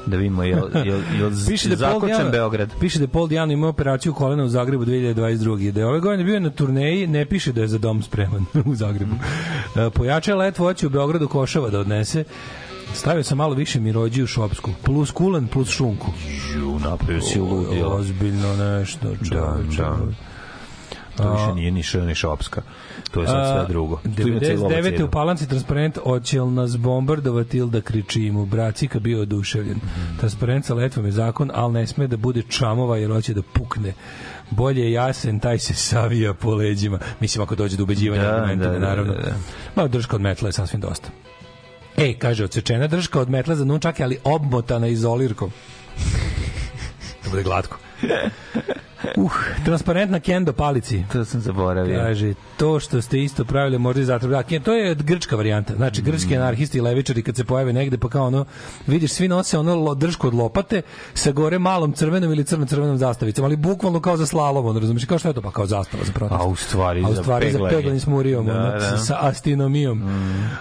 Da 0.07 0.17
vidimo, 0.17 0.43
je, 0.43 0.51
je, 0.77 0.87
je 0.87 1.03
Piše 1.49 1.69
da 1.69 1.89
Paul 1.89 2.01
Dijano- 2.03 2.31
Beograd? 2.31 2.71
Piše 2.81 2.99
da 2.99 3.09
Paul 3.09 3.29
Dijano 3.29 3.53
imao 3.53 3.71
operaciju 3.71 4.15
kolena 4.15 4.45
u 4.45 4.49
Zagrebu 4.49 4.85
2022. 4.85 5.71
Da 5.71 5.81
je 5.81 5.87
ove 5.87 6.01
godine 6.01 6.25
bio 6.25 6.41
na 6.41 6.51
turneji, 6.51 7.07
ne 7.07 7.25
piše 7.25 7.53
da 7.53 7.61
je 7.61 7.69
za 7.69 7.79
dom 7.79 8.03
spreman 8.03 8.45
u 8.67 8.75
Zagrebu. 8.75 9.15
E, 9.77 9.91
Pojača 9.91 10.35
let 10.35 10.59
voće 10.59 10.87
u 10.87 10.91
Beogradu 10.91 11.29
Košava 11.29 11.71
da 11.71 11.81
odnese. 11.81 12.25
Stavio 12.95 13.23
sam 13.23 13.39
malo 13.39 13.55
više 13.55 13.81
mirođi 13.81 14.23
u 14.23 14.27
šopsku. 14.27 14.71
Plus 14.83 15.11
kulen, 15.11 15.47
plus 15.47 15.69
šunku. 15.69 16.13
Ju, 16.55 16.79
napravio 16.81 17.21
si 17.23 17.41
ludio. 17.41 17.89
Ozbiljno 17.89 18.57
nešto. 18.57 19.09
Da, 19.09 19.17
čoveče. 19.27 19.83
da. 19.83 19.97
To 21.16 21.32
više 21.32 21.55
nije 21.55 21.70
ni 21.70 21.82
š, 21.82 22.01
ni 22.01 22.15
šopska. 22.15 22.62
To 23.11 23.20
je 23.20 23.27
sad 23.27 23.57
sve 23.57 23.66
drugo. 23.69 24.01
Tu 24.16 24.28
ima 24.28 24.41
cijela 24.41 24.69
99. 24.69 24.82
cena. 24.97 25.05
u 25.05 25.11
Palanci 25.11 25.49
transparent 25.49 25.99
oće 26.05 26.41
li 26.41 26.51
nas 26.51 26.77
bombardovati 26.77 27.59
ili 27.59 27.70
da 27.70 27.81
kričimo. 27.81 28.47
Bracika 28.47 28.99
bio 28.99 29.23
oduševljen. 29.23 29.77
Mhm. 29.77 30.19
Transparent 30.19 30.65
sa 30.65 30.74
letvom 30.74 31.07
je 31.07 31.12
zakon, 31.12 31.51
ali 31.55 31.73
ne 31.73 31.86
sme 31.86 32.07
da 32.07 32.16
bude 32.16 32.43
čamova 32.43 32.97
jer 32.97 33.11
hoće 33.11 33.35
da 33.35 33.43
pukne. 33.43 33.93
Bolje 34.51 34.82
je 34.82 34.93
jasen, 34.93 35.41
taj 35.41 35.59
se 35.59 35.74
savija 35.74 36.35
po 36.35 36.55
leđima. 36.55 36.99
Mislim, 37.20 37.43
ako 37.43 37.55
dođe 37.55 37.77
do 37.77 37.82
ubeđivanja 37.82 38.23
Da, 38.23 38.35
argumentima, 38.35 38.73
da, 38.73 38.78
da, 38.78 38.86
naravno. 38.86 39.15
da, 39.15 39.20
da. 39.20 39.35
Ma, 39.77 39.89
drška 39.89 40.16
od 40.16 40.23
metla 40.23 40.49
je 40.49 40.53
sasvim 40.53 40.81
dosta. 40.81 41.09
Ej, 41.97 42.15
kaže, 42.19 42.45
odsečena 42.45 42.86
drška 42.86 43.20
od 43.20 43.31
metla 43.31 43.55
za 43.55 43.65
nunčake, 43.65 44.05
ali 44.05 44.19
obmotana 44.24 44.86
izolirkom. 44.86 45.51
da 47.24 47.31
bude 47.31 47.43
glatko. 47.43 47.77
Uh, 49.17 49.33
transparentna 49.65 50.21
kendo 50.21 50.53
palici. 50.53 51.05
To 51.13 51.25
sam 51.25 51.41
zaboravio. 51.41 51.99
Kaže, 51.99 52.35
to 52.57 52.81
što 52.81 53.03
ste 53.03 53.21
isto 53.21 53.45
pravili 53.45 53.79
možda 53.79 54.01
i 54.01 54.05
zato. 54.05 54.27
Da, 54.29 54.43
to 54.43 54.73
je 54.73 54.95
grčka 54.95 55.37
varijanta. 55.37 55.75
Znači, 55.75 56.01
Mm. 56.01 56.05
grčki 56.05 56.37
anarhisti 56.37 56.79
i 56.79 56.81
levičari 56.81 57.23
kad 57.23 57.37
se 57.37 57.45
pojave 57.45 57.73
negde, 57.73 57.99
pa 57.99 58.09
kao 58.09 58.27
ono, 58.27 58.45
vidiš, 58.87 59.13
svi 59.13 59.29
nose 59.29 59.59
ono 59.59 59.95
držku 59.95 60.27
od 60.27 60.35
lopate 60.35 60.83
sa 61.15 61.33
gore 61.33 61.59
malom 61.59 61.93
crvenom 61.93 62.33
ili 62.33 62.45
crno-crvenom 62.45 62.97
zastavicom, 62.97 63.45
ali 63.45 63.57
bukvalno 63.57 64.01
kao 64.01 64.17
za 64.17 64.27
slalom, 64.27 64.67
ono, 64.67 64.81
razumiješ, 64.81 65.05
kao 65.05 65.19
što 65.19 65.29
je 65.29 65.35
to, 65.35 65.43
pa 65.43 65.51
kao 65.51 65.67
zastava 65.67 66.05
za 66.05 66.13
protest. 66.13 66.41
A 66.41 66.45
u 66.45 66.57
stvari 66.57 67.05
A 67.05 67.09
u 67.09 67.15
stvari 67.15 67.53
za 67.53 67.59
peglanje. 67.71 68.01
s 68.01 68.07
murijom, 68.07 68.47
Da, 68.47 68.53
ono, 68.53 68.71
da. 68.71 68.99
sa 68.99 69.17
astinomijom. 69.21 70.03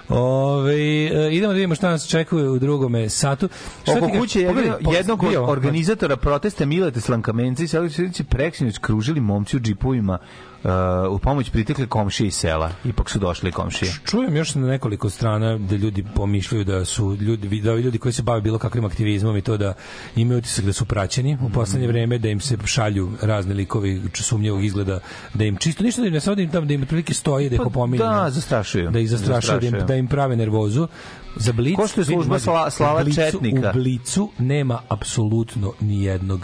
Ove, 0.10 0.74
e, 0.74 1.30
idemo 1.32 1.48
da 1.48 1.56
vidimo 1.56 1.76
šta 1.76 1.90
nas 1.90 2.08
čekuje 2.08 2.50
u 2.50 2.60
drugome 2.60 3.10
satu. 3.10 3.50
Šta 3.84 3.92
Oko 3.94 4.10
kuće 4.10 4.50
po- 4.84 4.92
jednog 4.92 5.20
organizatora 5.40 6.18
protesta 6.18 6.66
Milete 6.66 7.02
Slankamenci 7.34 7.68
se 7.68 7.90
se 8.14 8.24
preksinoć 8.24 8.78
kružili 8.78 9.22
momci 9.22 9.58
u 9.58 9.60
džipovima 9.60 10.18
uh, 10.64 10.70
u 11.10 11.20
pomoć 11.20 11.50
pritekle 11.50 11.88
komšije 11.88 12.28
iz 12.28 12.36
sela. 12.36 12.72
Ipak 12.86 13.10
su 13.10 13.20
došli 13.20 13.52
komšije. 13.52 13.92
Čujem 14.06 14.36
još 14.36 14.56
na 14.56 14.68
nekoliko 14.68 15.10
strana 15.10 15.58
da 15.58 15.76
ljudi 15.76 16.06
pomišljaju 16.16 16.64
da 16.64 16.86
su 16.86 17.16
ljudi, 17.16 17.62
da 17.62 17.74
ljudi 17.74 17.98
koji 17.98 18.14
se 18.14 18.22
bave 18.22 18.42
bilo 18.42 18.58
kakvim 18.58 18.86
aktivizmom 18.86 19.38
i 19.38 19.42
to 19.42 19.58
da 19.58 19.74
imaju 20.16 20.38
utisak 20.38 20.66
da 20.66 20.74
su 20.74 20.86
praćeni 20.86 21.38
u 21.42 21.50
poslednje 21.50 21.88
vreme, 21.88 22.18
da 22.18 22.30
im 22.30 22.40
se 22.40 22.58
šalju 22.66 23.12
razne 23.22 23.54
likovi 23.54 24.02
sumnjivog 24.14 24.64
izgleda, 24.64 25.00
da 25.34 25.44
im 25.46 25.58
čisto 25.58 25.84
ništa 25.84 26.02
da 26.02 26.08
im 26.08 26.14
ne 26.14 26.20
samo 26.20 26.36
da 26.36 26.42
im 26.42 26.52
tamo 26.52 26.66
da 26.66 26.74
im 26.74 26.82
otprilike 26.82 27.14
stoji 27.14 27.50
da 27.50 27.56
ih 27.56 27.62
Pa 27.62 27.68
opominju. 27.68 28.04
da, 28.04 28.30
zastrašuju. 28.30 28.92
Da 28.92 29.00
ih 29.00 29.10
zastrašuju, 29.10 29.60
da 29.60 29.66
im, 29.66 29.72
Zastrašuju. 29.72 29.88
da 29.88 29.96
im 29.96 30.08
prave 30.08 30.36
nervozu. 30.36 30.88
Za 31.36 31.54
Blic, 31.54 31.76
Ko 31.76 31.88
što 31.88 32.02
je 32.02 32.06
služba 32.06 32.30
mlađe, 32.30 32.46
Sla- 32.46 32.70
Slava 32.70 33.04
Blicu- 33.04 33.16
Četnika. 33.16 33.70
U 33.70 33.74
Blicu 33.74 34.30
nema 34.40 34.80
apsolutno 34.90 35.74
ni 35.80 36.04
jednog 36.04 36.42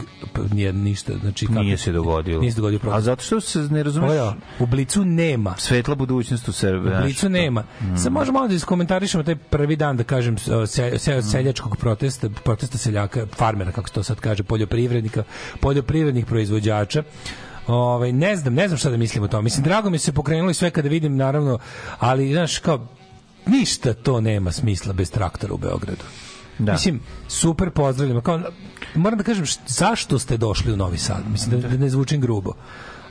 ni 0.51 0.73
ništa, 0.73 1.13
znači 1.15 1.45
kako 1.47 1.59
Nije 1.59 1.77
se 1.77 1.91
dogodilo. 1.91 2.39
Nije 2.39 2.51
se 2.51 2.55
dogodio 2.55 2.77
A 2.77 2.79
protest. 2.79 3.05
zato 3.05 3.23
što 3.23 3.41
se 3.41 3.59
ne 3.61 3.83
razumeš 3.83 4.11
Ovo 4.11 4.23
je, 4.23 4.33
U 4.59 4.65
Blicu 4.65 5.05
nema. 5.05 5.55
svetla 5.57 5.95
budućnost 5.95 6.47
u 6.47 6.51
Srbiji. 6.51 6.93
U 6.93 7.01
Blicu 7.01 7.29
nema. 7.29 7.61
Mm. 7.81 7.97
Sad 7.97 8.11
možemo 8.11 8.33
malo 8.33 8.47
da 8.47 8.53
iskomentarišemo 8.53 9.23
taj 9.23 9.35
prvi 9.35 9.75
dan, 9.75 9.97
da 9.97 10.03
kažem, 10.03 10.37
se, 10.37 10.67
se, 10.97 11.21
seljačkog 11.23 11.77
protesta, 11.77 12.29
protesta 12.43 12.77
seljaka, 12.77 13.25
farmera, 13.27 13.71
kako 13.71 13.87
se 13.87 13.93
to 13.93 14.03
sad 14.03 14.19
kaže, 14.19 14.43
poljoprivrednika, 14.43 15.23
poljoprivrednih 15.59 16.25
proizvođača. 16.25 17.03
Ovaj 17.67 18.11
ne 18.11 18.35
znam, 18.35 18.53
ne 18.53 18.67
znam 18.67 18.77
šta 18.77 18.89
da 18.89 18.97
mislim 18.97 19.23
o 19.23 19.27
tome. 19.27 19.43
Mislim 19.43 19.63
drago 19.63 19.89
mi 19.89 19.97
se 19.97 20.11
pokrenuli 20.11 20.53
sve 20.53 20.69
kada 20.71 20.89
vidim 20.89 21.15
naravno, 21.15 21.59
ali 21.99 22.33
znaš 22.33 22.57
kao 22.59 22.87
ništa 23.49 23.93
to 23.93 24.21
nema 24.21 24.51
smisla 24.51 24.93
bez 24.93 25.11
traktora 25.11 25.53
u 25.53 25.57
Beogradu. 25.57 26.03
Da. 26.59 26.71
Mislim, 26.71 26.99
super 27.27 27.69
pozdravljamo. 27.69 28.21
Kao, 28.21 28.41
moram 28.95 29.17
da 29.17 29.23
kažem, 29.23 29.45
št- 29.45 29.59
zašto 29.67 30.19
ste 30.19 30.37
došli 30.37 30.73
u 30.73 30.77
Novi 30.77 30.97
Sad? 30.97 31.23
Mislim, 31.31 31.61
da, 31.61 31.67
da 31.67 31.77
ne 31.77 31.89
zvučim 31.89 32.21
grubo. 32.21 32.53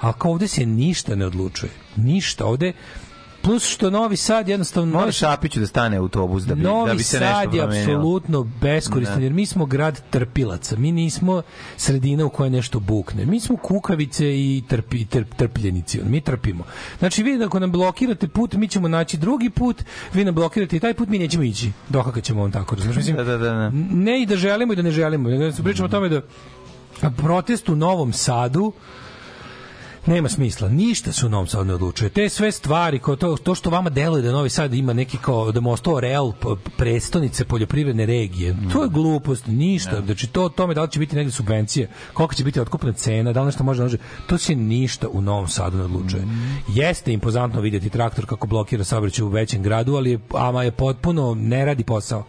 A 0.00 0.12
kao 0.12 0.30
ovde 0.32 0.48
se 0.48 0.66
ništa 0.66 1.16
ne 1.16 1.26
odlučuje. 1.26 1.72
Ništa. 1.96 2.46
Ovde, 2.46 2.72
plus 3.42 3.64
što 3.64 3.90
Novi 3.90 4.16
Sad 4.16 4.48
jednostavno... 4.48 4.86
Mora 4.86 5.00
Novi 5.00 5.12
Šapiću 5.12 5.60
da 5.60 5.66
stane 5.66 5.96
autobus 5.96 6.42
da 6.42 6.54
bi, 6.54 6.62
Novi 6.62 6.88
da 6.88 6.94
bi 6.94 7.02
se 7.02 7.20
nešto 7.20 7.34
Sad 7.34 7.54
je 7.54 7.60
promenilo. 7.60 7.92
apsolutno 7.92 8.42
beskoristan, 8.60 9.16
Da. 9.16 9.22
jer 9.22 9.32
mi 9.32 9.46
smo 9.46 9.66
grad 9.66 10.00
trpilaca. 10.10 10.76
Mi 10.76 10.92
nismo 10.92 11.42
sredina 11.76 12.24
u 12.24 12.30
kojoj 12.30 12.50
nešto 12.50 12.80
bukne. 12.80 13.26
Mi 13.26 13.40
smo 13.40 13.56
kukavice 13.56 14.26
i 14.28 14.62
trpi, 14.68 15.04
trp, 15.04 15.34
trpljenici. 15.34 16.00
Mi 16.02 16.20
trpimo. 16.20 16.64
Znači, 16.98 17.22
vi 17.22 17.44
ako 17.44 17.58
nam 17.58 17.72
blokirate 17.72 18.28
put, 18.28 18.52
mi 18.54 18.68
ćemo 18.68 18.88
naći 18.88 19.16
drugi 19.16 19.50
put, 19.50 19.82
vi 20.12 20.24
nam 20.24 20.34
blokirate 20.34 20.76
i 20.76 20.80
taj 20.80 20.94
put, 20.94 21.08
mi 21.08 21.18
nećemo 21.18 21.44
ići. 21.44 21.72
Dokakat 21.88 22.24
ćemo 22.24 22.42
on 22.42 22.52
tako. 22.52 22.76
Znači, 22.76 22.96
mislim, 22.98 23.16
Da, 23.16 23.24
da, 23.24 23.36
da, 23.38 23.50
da. 23.50 23.70
ne 23.92 24.22
i 24.22 24.26
da 24.26 24.36
želimo 24.36 24.72
i 24.72 24.76
da 24.76 24.82
ne 24.82 24.90
želimo. 24.90 25.30
Da 25.30 25.52
se 25.52 25.62
pričamo 25.62 25.86
o 25.86 25.90
tome 25.90 26.08
da 26.08 26.20
protest 27.12 27.68
u 27.68 27.76
Novom 27.76 28.12
Sadu 28.12 28.72
nema 30.08 30.28
smisla. 30.28 30.68
Ništa 30.68 31.12
se 31.12 31.26
u 31.26 31.28
Novom 31.28 31.46
Sadu 31.46 31.64
ne 31.64 31.74
odlučuje. 31.74 32.10
Te 32.10 32.28
sve 32.28 32.52
stvari, 32.52 32.98
kao 32.98 33.16
to, 33.16 33.36
to 33.36 33.54
što 33.54 33.70
vama 33.70 33.90
deluje 33.90 34.22
da 34.22 34.32
Novi 34.32 34.50
Sad 34.50 34.74
ima 34.74 34.92
neki 34.92 35.18
kao 35.18 35.52
da 35.52 35.60
mu 35.60 35.72
ostao 35.72 36.00
real 36.00 36.32
prestonice 36.76 37.44
poljoprivredne 37.44 38.06
regije. 38.06 38.56
To 38.72 38.82
je 38.82 38.88
glupost, 38.88 39.46
ništa. 39.46 40.02
Znači 40.06 40.26
to 40.26 40.48
tome 40.48 40.74
da 40.74 40.82
li 40.82 40.90
će 40.90 40.98
biti 40.98 41.16
negde 41.16 41.32
subvencije, 41.32 41.88
kolika 42.12 42.34
će 42.34 42.44
biti 42.44 42.60
otkupna 42.60 42.92
cena, 42.92 43.32
da 43.32 43.40
li 43.40 43.46
nešto 43.46 43.64
može, 43.64 43.78
da 43.78 43.84
može, 43.84 43.98
to 44.26 44.38
se 44.38 44.54
ništa 44.54 45.08
u 45.08 45.20
Novom 45.20 45.48
Sadu 45.48 45.78
ne 45.78 45.84
odlučuje. 45.84 46.24
Jeste 46.68 47.12
impozantno 47.12 47.60
vidjeti 47.60 47.90
traktor 47.90 48.26
kako 48.26 48.46
blokira 48.46 48.84
saobraćaj 48.84 49.24
u 49.24 49.28
većem 49.28 49.62
gradu, 49.62 49.94
ali 49.94 50.10
je, 50.10 50.18
ama 50.34 50.62
je 50.62 50.70
potpuno 50.70 51.34
ne 51.34 51.64
radi 51.64 51.84
posao. 51.84 52.24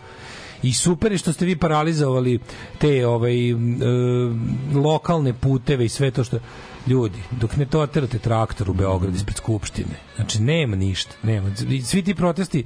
I 0.63 0.73
super 0.73 1.11
je 1.11 1.17
što 1.17 1.33
ste 1.33 1.45
vi 1.45 1.55
paralizovali 1.55 2.39
te 2.77 3.07
ovaj, 3.07 3.49
e, 3.49 3.55
lokalne 4.75 5.33
puteve 5.33 5.85
i 5.85 5.89
sve 5.89 6.11
to 6.11 6.23
što 6.23 6.39
ljudi, 6.89 7.19
dok 7.31 7.55
ne 7.57 7.65
to 7.65 7.85
terate 7.87 8.19
traktor 8.19 8.69
u 8.69 8.73
Beograd 8.73 9.15
ispred 9.15 9.37
Skupštine, 9.37 9.99
znači 10.15 10.41
nema 10.41 10.75
ništa, 10.75 11.15
nema. 11.23 11.51
Svi 11.83 12.03
ti 12.03 12.15
protesti, 12.15 12.63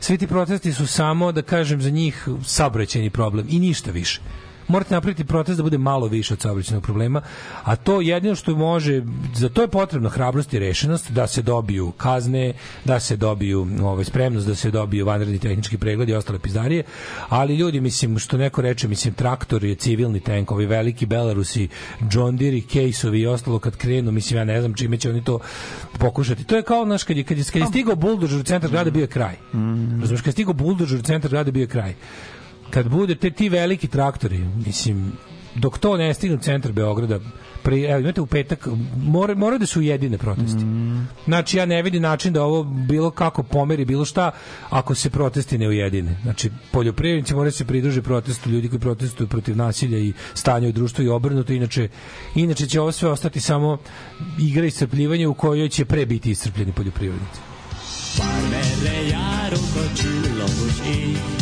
svi 0.00 0.18
ti 0.18 0.26
protesti 0.26 0.72
su 0.72 0.86
samo, 0.86 1.32
da 1.32 1.42
kažem, 1.42 1.82
za 1.82 1.90
njih 1.90 2.28
saobraćajni 2.44 3.10
problem 3.10 3.46
i 3.50 3.58
ništa 3.58 3.90
više 3.90 4.20
morate 4.68 4.94
napraviti 4.94 5.24
protest 5.24 5.56
da 5.56 5.62
bude 5.62 5.78
malo 5.78 6.06
više 6.06 6.34
od 6.34 6.40
saobraćajnog 6.40 6.82
problema, 6.82 7.22
a 7.64 7.76
to 7.76 8.00
jedino 8.00 8.34
što 8.34 8.56
može, 8.56 9.02
za 9.34 9.48
to 9.48 9.62
je 9.62 9.68
potrebna 9.68 10.08
hrabrost 10.08 10.54
i 10.54 10.58
rešenost 10.58 11.10
da 11.10 11.26
se 11.26 11.42
dobiju 11.42 11.92
kazne, 11.96 12.52
da 12.84 13.00
se 13.00 13.16
dobiju 13.16 13.66
ovaj, 13.82 14.04
spremnost, 14.04 14.46
da 14.46 14.54
se 14.54 14.70
dobiju 14.70 15.06
vanredni 15.06 15.38
tehnički 15.38 15.78
pregled 15.78 16.08
i 16.08 16.14
ostale 16.14 16.38
pizdarije, 16.38 16.84
ali 17.28 17.56
ljudi, 17.56 17.80
mislim, 17.80 18.18
što 18.18 18.36
neko 18.36 18.62
reče, 18.62 18.88
mislim, 18.88 19.14
traktor 19.14 19.64
je 19.64 19.74
civilni 19.74 20.20
tank, 20.20 20.50
ovi 20.50 20.66
veliki 20.66 21.06
Belarusi, 21.06 21.68
John 22.12 22.36
Deere 22.36 22.56
i 22.56 22.62
Case-ovi 22.62 23.20
i 23.20 23.26
ostalo 23.26 23.58
kad 23.58 23.76
krenu, 23.76 24.12
mislim, 24.12 24.38
ja 24.38 24.44
ne 24.44 24.60
znam 24.60 24.74
čime 24.74 24.96
će 24.96 25.10
oni 25.10 25.24
to 25.24 25.38
pokušati. 25.98 26.44
To 26.44 26.56
je 26.56 26.62
kao, 26.62 26.84
znaš, 26.84 27.04
kad 27.04 27.16
je, 27.16 27.24
kad 27.24 27.38
je, 27.38 27.44
kad 27.44 27.62
je 27.62 27.66
stigao 27.66 27.96
buldožer 27.96 28.40
u 28.40 28.42
centar 28.42 28.70
grada, 28.70 28.90
bio 28.90 29.00
je 29.00 29.06
kraj. 29.06 29.36
Razumeš, 30.00 30.20
kad 30.20 30.26
je 30.26 30.32
stigao 30.32 30.54
buldožer 30.54 30.98
u 30.98 31.02
centar 31.02 31.30
grada, 31.30 31.50
bio 31.50 31.60
je 31.60 31.66
kraj 31.66 31.94
kad 32.72 32.88
bude 32.88 33.14
te 33.14 33.30
ti 33.30 33.48
veliki 33.48 33.88
traktori, 33.88 34.38
mislim, 34.66 35.12
dok 35.54 35.78
to 35.78 35.96
ne 35.96 36.14
stigne 36.14 36.36
u 36.36 36.40
centar 36.40 36.72
Beograda, 36.72 37.18
pre, 37.62 37.80
evo, 37.80 38.00
imate 38.00 38.20
u 38.20 38.26
petak, 38.26 38.68
mora, 38.96 39.34
mora 39.34 39.58
da 39.58 39.66
su 39.66 39.80
ujedine 39.80 40.18
protesti. 40.18 40.64
Znači, 41.24 41.56
ja 41.58 41.66
ne 41.66 41.82
vidim 41.82 42.02
način 42.02 42.32
da 42.32 42.42
ovo 42.42 42.62
bilo 42.64 43.10
kako 43.10 43.42
pomeri, 43.42 43.84
bilo 43.84 44.04
šta, 44.04 44.30
ako 44.70 44.94
se 44.94 45.10
protesti 45.10 45.58
ne 45.58 45.68
ujedine. 45.68 46.16
Znači, 46.22 46.50
poljoprivrednici 46.72 47.34
moraju 47.34 47.52
se 47.52 47.64
pridružiti 47.64 48.04
protestu, 48.04 48.50
ljudi 48.50 48.68
koji 48.68 48.80
protestuju 48.80 49.28
protiv 49.28 49.56
nasilja 49.56 49.98
i 49.98 50.12
stanja 50.34 50.68
u 50.68 50.72
društvu 50.72 51.04
i 51.04 51.08
obrnuto, 51.08 51.52
inače, 51.52 51.88
inače 52.34 52.66
će 52.66 52.80
ovo 52.80 52.92
sve 52.92 53.08
ostati 53.08 53.40
samo 53.40 53.78
igra 54.38 54.66
iscrpljivanja 54.66 55.28
u 55.28 55.34
kojoj 55.34 55.68
će 55.68 55.84
pre 55.84 56.06
biti 56.06 56.30
iscrpljeni 56.30 56.72
poljoprivrednici. 56.72 57.40
Farmere 58.16 58.72
csillagos 59.94 60.80
ég, 60.84 61.41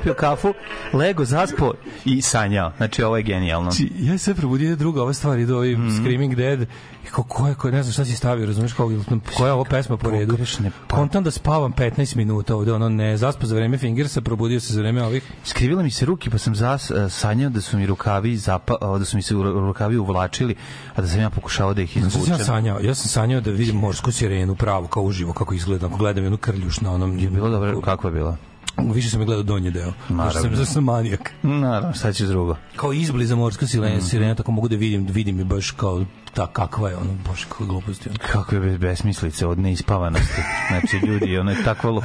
popio 0.00 0.14
kafu, 0.14 0.54
lego, 0.92 1.24
zaspo 1.24 1.72
i 2.04 2.22
sanjao. 2.22 2.72
Znači, 2.76 3.02
ovo 3.02 3.16
je 3.16 3.22
genijalno. 3.24 3.70
Znači, 3.70 3.92
ja 3.98 4.18
se 4.18 4.34
probudio 4.34 4.76
druga 4.76 5.02
ova 5.02 5.12
stvar, 5.12 5.38
ide 5.38 5.54
ovaj 5.54 5.72
Mhm. 5.72 5.90
Screaming 5.92 6.34
Dead. 6.34 6.60
I 6.60 6.66
kao, 7.06 7.24
ko 7.24 7.48
je, 7.48 7.54
ko 7.54 7.68
je, 7.68 7.72
ne 7.72 7.82
znam 7.82 7.92
šta 7.92 8.04
si 8.04 8.12
stavio, 8.12 8.46
razumiješ, 8.46 8.72
kao, 8.72 8.90
koja 9.30 9.46
je 9.46 9.52
ovo 9.52 9.64
pesma 9.64 9.96
po 9.96 10.10
redu? 10.10 10.30
Pogrešne 10.30 10.70
pa- 10.88 10.96
Kontam 10.96 11.24
da 11.24 11.30
spavam 11.30 11.72
15 11.72 12.16
minuta 12.16 12.56
ovde, 12.56 12.72
ono, 12.72 12.88
ne, 12.88 13.16
zaspo 13.16 13.46
za 13.46 13.54
vreme 13.54 13.78
Fingersa, 13.78 14.20
probudio 14.20 14.60
se 14.60 14.72
za 14.74 14.80
vreme 14.80 15.02
ovih. 15.02 15.22
Skrivile 15.44 15.82
mi 15.82 15.90
se 15.90 16.06
ruke, 16.06 16.30
pa 16.30 16.38
sam 16.38 16.54
zas, 16.54 16.90
e, 16.90 17.08
sanjao 17.10 17.50
da 17.50 17.60
su 17.60 17.78
mi 17.78 17.86
rukavi 17.86 18.36
zapa, 18.36 18.74
a, 18.82 18.98
da 18.98 19.04
su 19.04 19.16
mi 19.16 19.22
se 19.22 19.34
ru- 19.34 19.60
rukavi 19.60 19.96
uvlačili, 19.98 20.54
a 20.94 21.00
da 21.00 21.08
sam 21.08 21.20
ja 21.20 21.30
pokušao 21.30 21.74
da 21.74 21.82
ih 21.82 21.96
izvučem. 21.96 22.30
ja 22.30 22.38
sanjao? 22.38 22.80
Ja 22.80 22.94
sam 22.94 23.08
sanjao 23.08 23.40
da 23.40 23.50
vidim 23.50 23.76
morsku 23.76 24.12
sirenu 24.12 24.54
pravu, 24.54 24.86
kao 24.86 25.02
uživo, 25.02 25.32
kako 25.32 25.54
izgleda, 25.54 25.86
ako 25.86 25.96
gledam 25.96 26.24
jednu 26.24 26.38
krljuš 26.38 26.80
na 26.80 26.92
onom... 26.92 27.18
Je 27.18 27.30
bilo 27.30 27.48
dobro, 27.50 27.80
kako 27.80 28.08
je 28.08 28.12
bilo? 28.12 28.36
Više 28.94 29.10
sam 29.10 29.24
gledao 29.24 29.42
donji 29.42 29.70
deo. 29.70 29.92
Naravno. 30.08 30.40
Sam, 30.40 30.56
zašto 30.56 30.72
sam 30.72 30.84
manijak. 30.84 31.32
Naravno, 31.42 31.92
šta 31.92 32.12
će 32.12 32.26
drugo? 32.26 32.56
Kao 32.76 32.92
izbliza 32.92 33.36
morska 33.36 33.66
sirena, 33.66 34.00
sirena, 34.00 34.34
tako 34.34 34.52
mogu 34.52 34.68
da 34.68 34.76
vidim, 34.76 35.06
vidim 35.06 35.38
je 35.38 35.44
baš 35.44 35.70
kao 35.70 36.04
ta 36.34 36.46
kakva 36.46 36.90
je 36.90 36.96
ono, 36.96 37.10
bože, 37.24 37.46
kakva 37.46 37.66
gluposti. 37.66 38.08
Ono. 38.08 38.18
Kako 38.22 38.54
je 38.56 38.78
besmislice 38.78 39.46
od 39.46 39.58
neispavanosti. 39.58 40.42
Znači, 40.68 41.06
ljudi, 41.06 41.38
ono 41.38 41.50
je 41.50 41.62
takvo... 41.64 41.90
lo- 41.90 42.02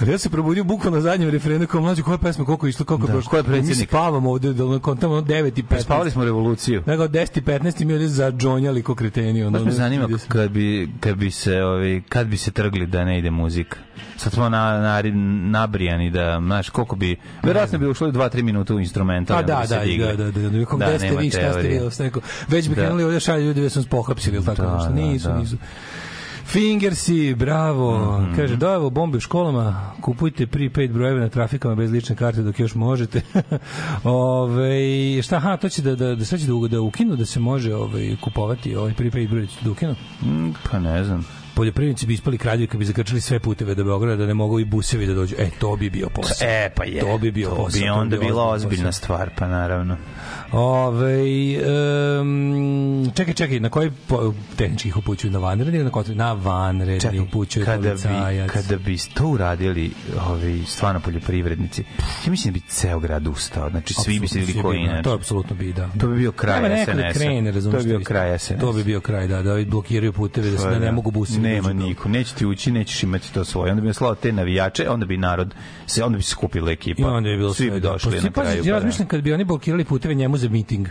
Ali 0.00 0.10
ja 0.10 0.18
se 0.18 0.30
probudio 0.30 0.64
bukvalno 0.64 0.96
na 0.96 1.02
zadnjem 1.02 1.30
refrenu 1.30 1.66
kao 1.66 1.80
mlađi, 1.80 2.02
koja 2.02 2.18
pesma, 2.18 2.44
koliko 2.44 2.66
je 2.66 2.70
išlo, 2.70 2.84
koliko 2.84 3.06
Da, 3.06 3.12
je 3.12 3.14
prošlo. 3.14 3.30
ko 3.42 3.54
je 3.54 3.62
Mi 3.62 3.74
spavamo 3.74 4.30
ovde, 4.30 4.52
da 4.52 4.64
ono, 4.64 4.80
ono 4.84 5.20
9 5.22 5.58
i 5.58 5.62
15. 5.64 5.80
Spavali 5.80 6.10
smo 6.10 6.24
revoluciju. 6.24 6.82
Nego 6.86 7.02
od 7.04 7.10
10 7.10 7.38
i 7.38 7.42
15 7.42 7.84
mi 7.84 7.92
ovde 7.92 8.08
zadžonjali 8.08 8.82
ko 8.82 8.94
kreteni. 8.94 9.42
Ono, 9.42 9.50
Baš 9.50 9.62
me 9.62 9.72
zanima 9.72 10.08
kad 10.28 10.50
bi, 10.50 10.88
kad 11.00 11.16
bi 11.16 11.30
se 11.30 11.62
ovi, 11.62 12.02
kad 12.02 12.26
bi 12.26 12.36
se 12.36 12.50
trgli 12.50 12.86
da 12.86 13.04
ne 13.04 13.18
ide 13.18 13.30
muzika. 13.30 13.76
Sad 14.16 14.32
smo 14.32 14.48
na, 14.48 14.78
na, 14.78 15.02
nabrijani 15.50 16.10
da, 16.10 16.40
znaš, 16.40 16.70
koliko 16.70 16.96
bi, 16.96 17.16
verovatno 17.42 17.78
bi 17.78 17.86
ušlo 17.86 18.08
2-3 18.08 18.42
minuta 18.42 18.74
u 18.74 18.80
instrumental. 18.80 19.34
Pa 19.36 19.40
onda 19.40 19.52
da, 19.54 19.60
bi 19.60 19.66
se 19.66 19.74
da, 19.74 19.80
digli. 19.82 20.06
da, 20.06 20.12
da, 20.14 20.30
da, 20.32 20.48
da, 20.50 20.64
kako 20.64 20.76
Da, 20.78 20.86
gde 20.86 20.98
ste 20.98 21.06
nema 21.06 21.20
vi, 21.20 21.30
šta 21.30 21.38
ste 21.42 21.52
teorije. 21.52 21.84
vi, 21.84 21.90
šta 21.90 22.02
neko, 22.02 22.20
već 22.48 22.68
bi 22.68 22.74
Da. 22.74 22.80
krenuli 22.80 23.04
ovde 23.04 23.20
šalje 23.20 23.67
već 23.68 23.74
sam 23.74 23.84
pohapsili 23.84 24.36
ili 24.36 24.44
tako 24.46 24.62
Da, 24.62 24.74
nešto. 24.74 24.88
da, 24.88 24.94
Nisu, 24.94 25.28
da. 25.28 25.38
nisu. 25.38 25.56
Fingersi, 26.44 27.34
bravo. 27.34 28.18
Mhm. 28.20 28.34
Kaže, 28.36 28.56
dojevo 28.56 28.90
bombe 28.90 29.16
u 29.16 29.20
školama, 29.20 29.92
kupujte 30.00 30.46
prepaid 30.46 30.92
brojeve 30.92 31.20
na 31.20 31.28
trafikama 31.28 31.74
bez 31.74 31.90
lične 31.90 32.16
karte 32.16 32.42
dok 32.42 32.60
još 32.60 32.74
možete. 32.74 33.20
Ove, 34.04 34.80
šta, 35.22 35.38
ha, 35.38 35.56
to 35.56 35.68
će 35.68 35.82
da, 35.82 35.94
da, 35.96 36.14
da, 36.14 36.24
sve 36.24 36.38
će 36.38 36.46
da, 36.46 36.68
da 36.68 36.80
ukinu, 36.80 37.16
da 37.16 37.26
se 37.26 37.40
može 37.40 37.74
ovaj, 37.74 38.16
kupovati 38.20 38.76
ovaj 38.76 38.94
prepaid 38.94 39.30
broj, 39.30 39.48
da 39.60 39.70
ukinu. 39.70 39.94
Mm, 40.22 40.50
Pa 40.70 40.78
ne 40.78 41.04
znam. 41.04 41.26
Poljoprivrednici 41.58 42.06
bi 42.06 42.14
ispali 42.14 42.38
kraljevi 42.38 42.66
kad 42.66 42.78
bi 42.78 42.84
zakrčili 42.84 43.20
sve 43.20 43.38
puteve 43.38 43.74
do 43.74 43.84
Beograda 43.84 44.16
da 44.16 44.26
ne 44.26 44.34
mogu 44.34 44.60
i 44.60 44.64
busevi 44.64 45.06
da 45.06 45.14
dođu. 45.14 45.34
E, 45.38 45.50
to 45.58 45.76
bi 45.76 45.90
bio 45.90 46.08
posao. 46.08 46.48
E, 46.48 46.70
pa 46.76 46.84
je. 46.84 47.00
To 47.00 47.18
bi 47.18 47.30
bio 47.30 47.48
to 47.48 47.56
posao. 47.56 48.04
bi 48.04 48.10
to 48.10 48.16
bio 48.16 48.20
bila 48.20 48.48
ozbiljna 48.48 48.88
posao. 48.88 48.92
stvar, 48.92 49.30
pa 49.38 49.48
naravno. 49.48 49.96
Ove, 50.52 51.22
um, 52.20 53.10
čekaj, 53.14 53.34
čekaj, 53.34 53.60
na 53.60 53.70
koji 53.70 53.90
po, 54.06 54.34
tehnički 54.56 54.88
ih 54.88 54.96
upućuju? 54.96 55.30
Na 55.30 55.38
vanredni 55.38 55.74
ili 55.74 55.84
na 55.84 55.90
kontra? 55.90 56.14
Na 56.14 56.32
vanredni 56.32 57.00
Čekaj, 57.00 57.20
upućuju 57.20 57.64
kada 57.64 57.94
bi, 57.94 58.02
policajac. 58.02 58.50
kada 58.50 58.76
bi 58.76 58.98
to 59.14 59.28
uradili 59.28 59.90
ovi 60.28 60.64
stvarno 60.66 61.00
poljoprivrednici, 61.00 61.84
ja 62.26 62.30
mislim 62.30 62.54
da 62.54 62.60
bi 62.60 62.66
ceo 62.68 62.98
grad 62.98 63.26
ustao. 63.26 63.70
Znači, 63.70 63.94
svi 63.94 64.20
bi 64.20 64.28
se 64.28 64.38
bili 64.38 64.62
koji 64.62 64.78
bi, 64.78 64.84
da, 64.84 64.90
inače. 64.92 65.02
To 65.02 65.14
apsolutno 65.14 65.56
bi, 65.56 65.72
da. 65.72 65.88
To 66.00 66.06
bi 66.06 66.16
bio 66.16 66.32
kraj 66.32 66.68
da 66.68 66.84
SNS-a. 66.84 67.12
krene, 67.12 67.52
razumiješ. 67.52 67.82
To 67.82 67.88
bi 67.88 67.96
bio 67.96 68.04
kraj. 68.04 68.38
SNS-a. 68.38 68.60
To 68.60 68.72
bi 68.72 68.84
bio 68.84 69.00
kraj, 69.00 69.26
da, 69.26 69.42
da 69.42 69.64
blokiraju 69.64 70.12
puteve, 70.12 70.50
da 70.50 70.58
se 70.58 70.70
ne, 70.70 70.80
ne 70.80 70.92
mogu 70.92 71.10
busevi. 71.10 71.47
Nema 71.48 71.68
do- 71.70 71.74
niko, 71.76 72.08
neće 72.08 72.34
ti 72.34 72.46
ući, 72.46 72.70
nećeš 72.70 73.02
imati 73.02 73.34
to 73.34 73.44
svoje. 73.44 73.70
Onda 73.70 73.82
bi 73.82 73.94
slao 73.94 74.14
te 74.14 74.32
navijače, 74.32 74.88
onda 74.88 75.06
bi 75.06 75.16
narod 75.16 75.54
se 75.86 76.04
onda 76.04 76.16
bi 76.16 76.22
se 76.22 76.30
skupila 76.30 76.70
ekipa. 76.70 77.02
I 77.02 77.04
onda 77.04 77.28
je 77.28 77.36
bilo 77.36 77.54
Svi 77.54 77.70
bi 77.70 77.80
došli 77.80 78.10
Postoji- 78.10 78.24
na 78.24 78.30
kraju. 78.32 78.62
pa 78.62 78.68
ja 78.68 78.72
da. 78.72 78.72
razmišljam 78.72 79.08
kad 79.08 79.20
bi 79.20 79.32
oni 79.32 79.44
blokirali 79.44 79.84
puteve 79.84 80.14
njemu 80.14 80.36
za 80.36 80.48
miting. 80.48 80.88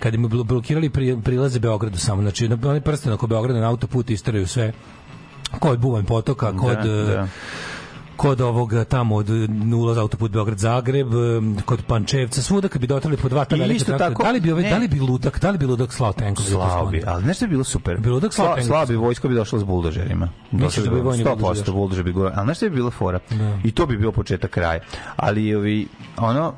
Kad 0.00 0.12
bi 0.12 0.44
blokirali 0.44 0.90
pri, 0.90 1.18
prilaze 1.24 1.58
Beogradu 1.60 1.98
samo, 1.98 2.22
znači 2.22 2.48
na- 2.48 2.58
oni 2.64 2.80
prste 2.80 3.12
oko 3.12 3.26
Beograda 3.26 3.60
na 3.60 3.68
autoput 3.68 4.10
isteraju 4.10 4.46
sve 4.46 4.72
kod 5.50 5.78
Buvanj 5.78 6.04
potoka, 6.04 6.52
kod 6.52 6.76
Da, 6.76 6.90
eh, 6.90 7.06
da. 7.06 7.28
Kod 8.18 8.40
ovog 8.40 8.72
tamo 8.86 9.16
od 9.16 9.28
ulaza 9.74 10.00
autoput 10.00 10.30
Beograd 10.30 10.58
Zagreb, 10.58 11.06
em, 11.06 11.56
kod 11.62 11.82
Pančevca, 11.82 12.42
svuda 12.42 12.68
kad 12.68 12.80
bi 12.80 12.86
dotrali 12.86 13.16
po 13.16 13.28
dva 13.28 13.44
ta 13.44 13.56
velika 13.56 13.74
isto 13.74 13.84
traktora, 13.86 14.08
tako- 14.08 14.22
da 14.22 14.30
li 14.30 14.40
bi 14.42 14.52
ne. 14.52 14.70
da 14.70 14.78
li 14.78 14.88
bi 14.88 15.00
ludak, 15.00 15.40
da 15.40 15.50
li 15.50 15.58
bi 15.58 15.66
ludak 15.66 15.92
slao 15.92 16.12
tenkove? 16.12 16.44
da 16.44 16.54
Slao 16.54 16.86
bi, 16.86 17.02
ali 17.06 17.24
nešto 17.24 17.44
je 17.44 17.48
bilo 17.48 17.64
super. 17.64 17.96
Bilo 17.98 18.20
da 18.20 18.30
slao 18.30 18.46
Sla, 18.46 18.54
tenkove? 18.54 18.66
slao 18.66 18.86
bi 18.86 18.96
vojska 18.96 19.28
bi 19.28 19.34
došla 19.34 19.58
s 19.58 19.64
buldožerima. 19.64 20.28
Došla 20.52 20.82
da 20.84 20.90
bi 20.90 20.96
vojni 20.96 21.24
buldožeri 21.24 21.36
100% 21.36 21.58
došli? 21.60 21.72
buldožer 21.72 22.04
bi 22.04 22.12
gore. 22.12 22.32
Ali 22.36 22.46
nešto 22.46 22.66
je 22.66 22.70
bilo 22.70 22.90
fora. 22.90 23.18
I 23.64 23.72
to 23.72 23.86
bi 23.86 23.96
bio 23.96 24.12
početak 24.12 24.50
kraja. 24.50 24.80
Ali 25.16 25.54
ovi, 25.54 25.88
ono 26.18 26.54